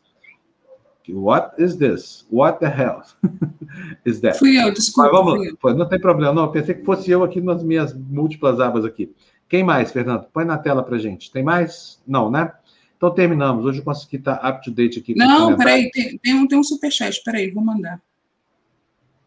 What 1.13 1.61
is 1.63 1.77
this? 1.77 2.27
What 2.31 2.61
the 2.61 2.69
hell 2.69 3.03
is 4.05 4.21
that? 4.21 4.39
Fui 4.39 4.57
eu, 4.57 4.73
desculpa. 4.73 5.11
Mas 5.13 5.25
vamos, 5.25 5.47
eu. 5.47 5.75
Não 5.75 5.89
tem 5.89 6.01
problema, 6.01 6.33
não. 6.33 6.51
Pensei 6.51 6.75
que 6.75 6.85
fosse 6.85 7.11
eu 7.11 7.23
aqui 7.23 7.41
nas 7.41 7.63
minhas 7.63 7.95
múltiplas 7.95 8.61
abas 8.61 8.85
aqui. 8.85 9.15
Quem 9.49 9.65
mais, 9.65 9.91
Fernando? 9.91 10.27
Põe 10.33 10.45
na 10.45 10.57
tela 10.57 10.83
para 10.83 10.99
gente. 10.99 11.31
Tem 11.31 11.43
mais? 11.43 12.01
Não, 12.07 12.31
né? 12.31 12.53
Então 12.97 13.11
terminamos. 13.11 13.65
Hoje 13.65 13.79
eu 13.79 13.85
consegui 13.85 14.17
estar 14.17 14.37
up 14.49 14.63
to 14.63 14.71
date 14.71 14.99
aqui. 14.99 15.15
Não, 15.15 15.57
peraí, 15.57 15.91
tem, 15.91 16.19
tem, 16.19 16.35
um, 16.35 16.47
tem 16.47 16.59
um 16.59 16.63
superchat. 16.63 17.23
Peraí, 17.25 17.51
vou 17.51 17.65
mandar. 17.65 18.01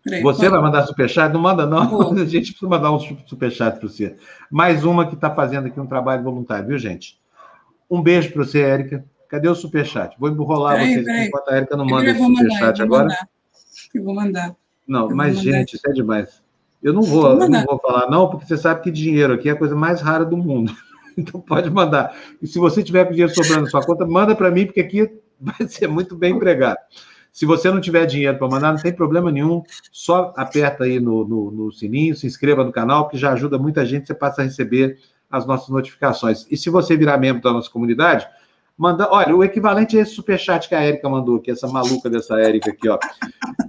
Peraí, 0.04 0.22
você 0.22 0.42
pode... 0.42 0.52
vai 0.52 0.62
mandar 0.62 0.86
superchat? 0.86 1.34
Não 1.34 1.42
manda, 1.42 1.66
não. 1.66 2.12
A 2.14 2.26
gente 2.26 2.52
precisa 2.52 2.70
mandar 2.70 2.92
um 2.92 3.00
superchat 3.00 3.80
para 3.80 3.90
você. 3.90 4.16
Mais 4.52 4.84
uma 4.84 5.08
que 5.08 5.16
está 5.16 5.34
fazendo 5.34 5.68
aqui 5.68 5.80
um 5.80 5.88
trabalho 5.88 6.24
voluntário, 6.24 6.68
viu, 6.68 6.78
gente? 6.78 7.20
Um 7.90 8.02
beijo 8.02 8.32
para 8.32 8.44
você, 8.44 8.62
Érica. 8.62 9.06
Cadê 9.34 9.50
o 9.50 9.56
superchat? 9.56 10.16
Vou 10.20 10.30
peraí, 10.32 10.94
vocês 10.94 11.06
peraí. 11.06 11.26
enquanto 11.26 11.50
a 11.50 11.56
Érica 11.56 11.76
não 11.76 11.88
manda 11.88 12.08
esse 12.08 12.24
superchat 12.24 12.84
agora. 12.84 13.06
Mandar. 13.06 13.30
Eu 13.96 14.04
vou 14.04 14.14
mandar. 14.14 14.56
Não, 14.88 15.10
eu 15.10 15.16
mas, 15.16 15.40
gente, 15.40 15.76
isso 15.76 15.90
é 15.90 15.92
demais. 15.92 16.44
Eu 16.84 16.94
não 16.94 17.02
vou, 17.02 17.42
eu 17.42 17.50
não 17.50 17.66
vou 17.66 17.80
falar, 17.80 18.12
não, 18.12 18.30
porque 18.30 18.46
você 18.46 18.56
sabe 18.56 18.84
que 18.84 18.92
dinheiro 18.92 19.34
aqui 19.34 19.50
é 19.50 19.54
a 19.54 19.56
coisa 19.56 19.76
mais 19.76 20.02
rara 20.02 20.24
do 20.24 20.38
mundo. 20.38 20.72
Então 21.16 21.40
pode 21.40 21.70
mandar. 21.70 22.16
E 22.42 22.48
se 22.48 22.58
você 22.58 22.82
tiver 22.82 23.06
com 23.06 23.12
dinheiro 23.12 23.32
sobrando 23.32 23.66
na 23.66 23.70
sua 23.70 23.86
conta, 23.86 24.04
manda 24.04 24.36
para 24.36 24.50
mim, 24.50 24.66
porque 24.66 24.82
aqui 24.82 25.12
vai 25.40 25.68
ser 25.68 25.88
muito 25.88 26.16
bem 26.16 26.34
empregado. 26.34 26.80
Se 27.32 27.46
você 27.46 27.70
não 27.70 27.80
tiver 27.80 28.08
dinheiro 28.08 28.36
para 28.40 28.48
mandar, 28.48 28.74
não 28.74 28.82
tem 28.82 28.92
problema 28.92 29.32
nenhum. 29.32 29.62
Só 29.92 30.34
aperta 30.36 30.86
aí 30.86 31.00
no, 31.00 31.24
no, 31.24 31.52
no, 31.52 31.72
sininho, 31.72 32.16
se 32.16 32.26
inscreva 32.26 32.64
no 32.64 32.72
canal, 32.72 33.10
que 33.10 33.18
já 33.18 33.32
ajuda 33.32 33.60
muita 33.60 33.86
gente. 33.86 34.08
Você 34.08 34.16
passa 34.16 34.42
a 34.42 34.46
receber 34.46 34.98
as 35.30 35.46
nossas 35.46 35.70
notificações. 35.70 36.48
E 36.50 36.58
se 36.58 36.72
você 36.72 36.98
virar 36.98 37.20
membro 37.20 37.44
da 37.44 37.54
nossa 37.54 37.70
comunidade, 37.70 38.28
manda. 38.78 39.10
Olha, 39.12 39.36
o 39.36 39.44
equivalente 39.44 39.98
a 39.98 40.02
esse 40.02 40.14
superchat 40.14 40.68
que 40.68 40.76
a 40.76 40.82
Érica 40.82 41.10
mandou, 41.10 41.40
que 41.40 41.52
essa 41.52 41.68
maluca 41.68 42.10
dessa 42.10 42.40
Érica 42.40 42.72
aqui, 42.72 42.90
ó. 42.90 42.98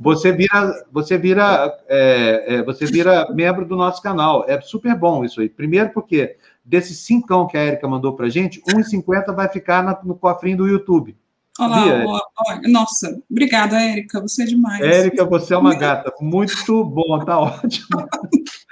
Você 0.00 0.32
vira, 0.32 0.86
você 0.92 1.18
vira, 1.18 1.76
é, 1.88 2.56
é, 2.56 2.62
você 2.62 2.86
vira 2.86 3.32
membro 3.32 3.64
do 3.64 3.76
nosso 3.76 4.02
canal. 4.02 4.44
É 4.48 4.60
super 4.60 4.94
bom 4.96 5.24
isso 5.24 5.40
aí. 5.40 5.48
Primeiro 5.48 5.90
porque 5.90 6.36
desses 6.64 6.98
cincão 6.98 7.46
que 7.46 7.56
a 7.56 7.60
Érica 7.60 7.86
mandou 7.86 8.14
para 8.14 8.28
gente, 8.28 8.60
1,50 8.62 9.34
vai 9.34 9.48
ficar 9.48 10.02
no 10.04 10.14
cofrinho 10.14 10.56
do 10.56 10.66
YouTube. 10.66 11.16
Olá, 11.56 12.04
olá, 12.04 12.60
nossa, 12.64 13.16
obrigada, 13.30 13.80
Érica, 13.80 14.20
você 14.20 14.42
é 14.42 14.46
demais. 14.46 14.80
Érica, 14.80 15.24
você 15.24 15.54
é 15.54 15.56
uma 15.56 15.72
gata, 15.76 16.12
muito 16.20 16.84
bom, 16.84 17.24
tá 17.24 17.38
ótimo. 17.38 17.86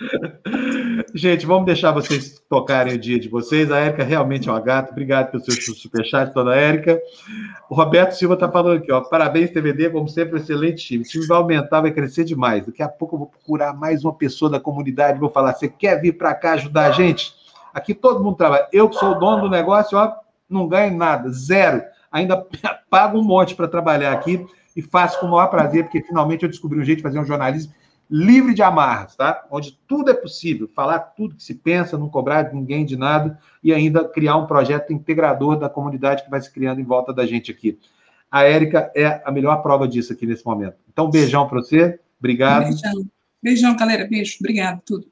Gente, 1.15 1.47
vamos 1.47 1.67
deixar 1.67 1.93
vocês 1.93 2.43
tocarem 2.49 2.95
o 2.95 2.99
dia 2.99 3.21
de 3.21 3.29
vocês. 3.29 3.71
A 3.71 3.79
Érica 3.79 4.03
realmente 4.03 4.49
é 4.49 4.53
uma 4.53 4.61
gata, 4.61 4.91
obrigado 4.91 5.31
pelo 5.31 5.45
seu 5.45 5.55
superchat, 5.77 6.35
toda 6.35 6.51
a 6.51 6.57
Érica. 6.57 7.01
O 7.71 7.75
Roberto 7.77 8.17
Silva 8.17 8.35
está 8.35 8.51
falando 8.51 8.79
aqui, 8.79 8.91
ó, 8.91 9.01
parabéns, 9.01 9.53
TVD, 9.53 9.91
como 9.91 10.09
sempre, 10.09 10.35
um 10.35 10.39
excelente 10.39 10.85
time. 10.85 11.05
O 11.05 11.07
time 11.07 11.25
vai 11.25 11.39
aumentar, 11.39 11.83
vai 11.83 11.93
crescer 11.93 12.25
demais. 12.25 12.67
Daqui 12.67 12.83
a 12.83 12.89
pouco 12.89 13.15
eu 13.15 13.21
vou 13.21 13.29
procurar 13.29 13.73
mais 13.73 14.03
uma 14.03 14.13
pessoa 14.13 14.51
da 14.51 14.59
comunidade, 14.59 15.21
vou 15.21 15.31
falar, 15.31 15.55
você 15.55 15.69
quer 15.69 16.01
vir 16.01 16.19
para 16.19 16.35
cá 16.35 16.55
ajudar 16.55 16.87
a 16.87 16.91
gente? 16.91 17.33
Aqui 17.73 17.95
todo 17.95 18.25
mundo 18.25 18.37
trabalha. 18.37 18.67
Eu 18.73 18.89
que 18.89 18.97
sou 18.97 19.13
o 19.13 19.19
dono 19.21 19.43
do 19.43 19.51
negócio, 19.51 19.97
ó, 19.97 20.13
não 20.51 20.67
ganho 20.67 20.97
nada, 20.97 21.31
zero 21.31 21.81
ainda 22.13 22.47
pago 22.91 23.19
um 23.19 23.25
monte 23.25 23.55
para 23.55 23.67
trabalhar 23.67 24.13
aqui 24.13 24.47
e 24.77 24.83
faço 24.83 25.19
com 25.19 25.27
o 25.27 25.31
maior 25.31 25.49
prazer, 25.49 25.85
porque 25.85 26.03
finalmente 26.03 26.43
eu 26.43 26.49
descobri 26.49 26.79
um 26.79 26.85
jeito 26.85 26.99
de 26.99 27.03
fazer 27.03 27.19
um 27.19 27.25
jornalismo 27.25 27.73
livre 28.11 28.53
de 28.53 28.63
amarras, 28.63 29.17
tá? 29.17 29.47
Onde 29.51 29.79
tudo 29.89 30.11
é 30.11 30.15
possível, 30.15 30.69
falar 30.75 30.99
tudo 30.99 31.35
que 31.35 31.43
se 31.43 31.55
pensa, 31.55 31.97
não 31.97 32.11
cobrar 32.11 32.43
de 32.43 32.55
ninguém 32.55 32.85
de 32.85 32.95
nada 32.95 33.39
e 33.65 33.73
ainda 33.73 34.07
criar 34.07 34.37
um 34.37 34.47
projeto 34.47 34.93
integrador 34.93 35.59
da 35.59 35.69
comunidade 35.69 36.23
que 36.23 36.31
vai 36.31 36.39
se 36.39 36.53
criando 36.53 36.79
em 36.79 36.85
volta 36.85 37.11
da 37.11 37.25
gente 37.25 37.51
aqui. 37.51 37.79
A 38.31 38.45
Érica 38.45 38.93
é 38.95 39.23
a 39.25 39.33
melhor 39.33 39.63
prova 39.63 39.89
disso 39.89 40.13
aqui 40.13 40.27
nesse 40.27 40.45
momento. 40.45 40.77
Então, 40.93 41.09
beijão 41.09 41.49
para 41.49 41.63
você, 41.63 41.99
obrigado. 42.19 42.65
Beijão, 42.65 43.07
beijão, 43.43 43.77
galera, 43.77 44.07
beijo, 44.07 44.37
obrigado, 44.41 44.83
tudo. 44.85 45.07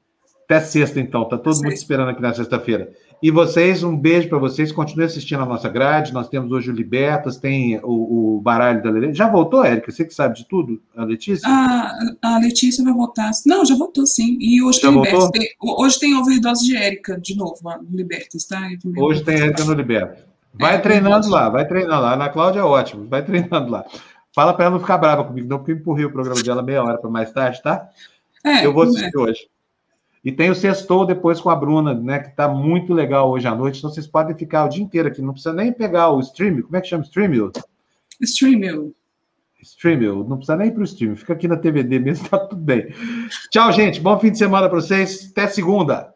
Até 0.45 0.59
sexta, 0.59 0.99
então, 0.99 1.25
tá 1.27 1.39
todo 1.39 1.57
mundo 1.57 1.73
esperando 1.73 2.09
aqui 2.09 2.21
na 2.21 2.33
sexta-feira. 2.33 2.91
E 3.21 3.29
vocês, 3.29 3.83
um 3.83 3.95
beijo 3.95 4.27
para 4.29 4.39
vocês. 4.39 4.71
Continuem 4.71 5.05
assistindo 5.05 5.43
a 5.43 5.45
nossa 5.45 5.69
grade. 5.69 6.11
Nós 6.11 6.27
temos 6.27 6.51
hoje 6.51 6.71
o 6.71 6.73
Libertas, 6.73 7.37
tem 7.37 7.79
o, 7.83 8.37
o 8.37 8.41
baralho 8.41 8.81
da 8.81 8.89
Lelê. 8.89 9.13
Já 9.13 9.29
voltou, 9.29 9.63
Érica? 9.63 9.91
Você 9.91 10.03
que 10.03 10.13
sabe 10.13 10.35
de 10.35 10.47
tudo, 10.47 10.81
a 10.97 11.03
Letícia? 11.03 11.47
Ah, 11.47 11.91
a 12.23 12.39
Letícia 12.39 12.83
vai 12.83 12.93
voltar. 12.93 13.29
Não, 13.45 13.63
já 13.63 13.75
voltou, 13.75 14.07
sim. 14.07 14.39
E 14.41 14.63
hoje 14.63 14.79
já 14.81 14.87
tem 14.87 14.97
Libertas. 14.97 15.29
Tem, 15.29 15.47
hoje 15.61 15.99
tem 15.99 16.15
overdose 16.15 16.65
de 16.65 16.75
Érica, 16.75 17.19
de 17.21 17.35
novo, 17.35 17.59
no 17.63 17.95
Libertas, 17.95 18.43
tá? 18.45 18.67
Hoje 18.97 19.23
tem 19.23 19.39
Érica 19.39 19.65
no 19.65 19.73
Libertas. 19.73 20.31
Vai 20.53 20.75
é, 20.75 20.79
treinando 20.79 21.29
lá, 21.29 21.47
vai 21.47 21.67
treinando 21.67 22.01
lá. 22.01 22.09
A 22.09 22.13
Ana 22.13 22.29
Cláudia 22.29 22.61
é 22.61 22.63
ótimo, 22.63 23.07
vai 23.07 23.21
treinando 23.25 23.69
lá. 23.69 23.85
Fala 24.33 24.53
para 24.53 24.65
ela 24.65 24.73
não 24.73 24.79
ficar 24.79 24.97
brava 24.97 25.23
comigo, 25.23 25.47
não, 25.47 25.57
porque 25.59 25.73
eu 25.73 25.75
empurrei 25.75 26.05
o 26.05 26.11
programa 26.11 26.41
dela 26.41 26.63
meia 26.63 26.83
hora 26.83 26.97
para 26.97 27.09
mais 27.09 27.31
tarde, 27.31 27.61
tá? 27.61 27.87
É, 28.43 28.65
eu 28.65 28.73
vou 28.73 28.83
assistir 28.83 29.15
é. 29.15 29.19
hoje. 29.19 29.47
E 30.23 30.31
tem 30.31 30.51
o 30.51 30.55
Sextou 30.55 31.05
depois 31.05 31.41
com 31.41 31.49
a 31.49 31.55
Bruna, 31.55 31.93
né? 31.93 32.19
Que 32.19 32.29
está 32.29 32.47
muito 32.47 32.93
legal 32.93 33.31
hoje 33.31 33.47
à 33.47 33.55
noite. 33.55 33.79
Então 33.79 33.89
vocês 33.89 34.05
podem 34.05 34.35
ficar 34.35 34.65
o 34.65 34.69
dia 34.69 34.83
inteiro 34.83 35.07
aqui. 35.07 35.21
Não 35.21 35.33
precisa 35.33 35.53
nem 35.53 35.73
pegar 35.73 36.11
o 36.11 36.19
stream. 36.19 36.61
Como 36.61 36.75
é 36.75 36.81
que 36.81 36.87
chama 36.87 37.03
stream? 37.03 37.51
Streamio. 38.21 38.93
Streamio. 39.61 40.23
Não 40.27 40.37
precisa 40.37 40.55
nem 40.55 40.67
ir 40.67 40.71
para 40.71 40.81
o 40.81 40.85
stream. 40.85 41.15
Fica 41.15 41.33
aqui 41.33 41.47
na 41.47 41.57
TVD 41.57 41.99
mesmo, 41.99 42.27
tá 42.29 42.37
tudo 42.37 42.61
bem. 42.61 42.93
Tchau, 43.49 43.71
gente. 43.71 43.99
Bom 43.99 44.19
fim 44.19 44.31
de 44.31 44.37
semana 44.37 44.69
para 44.69 44.79
vocês. 44.79 45.29
Até 45.31 45.47
segunda. 45.47 46.13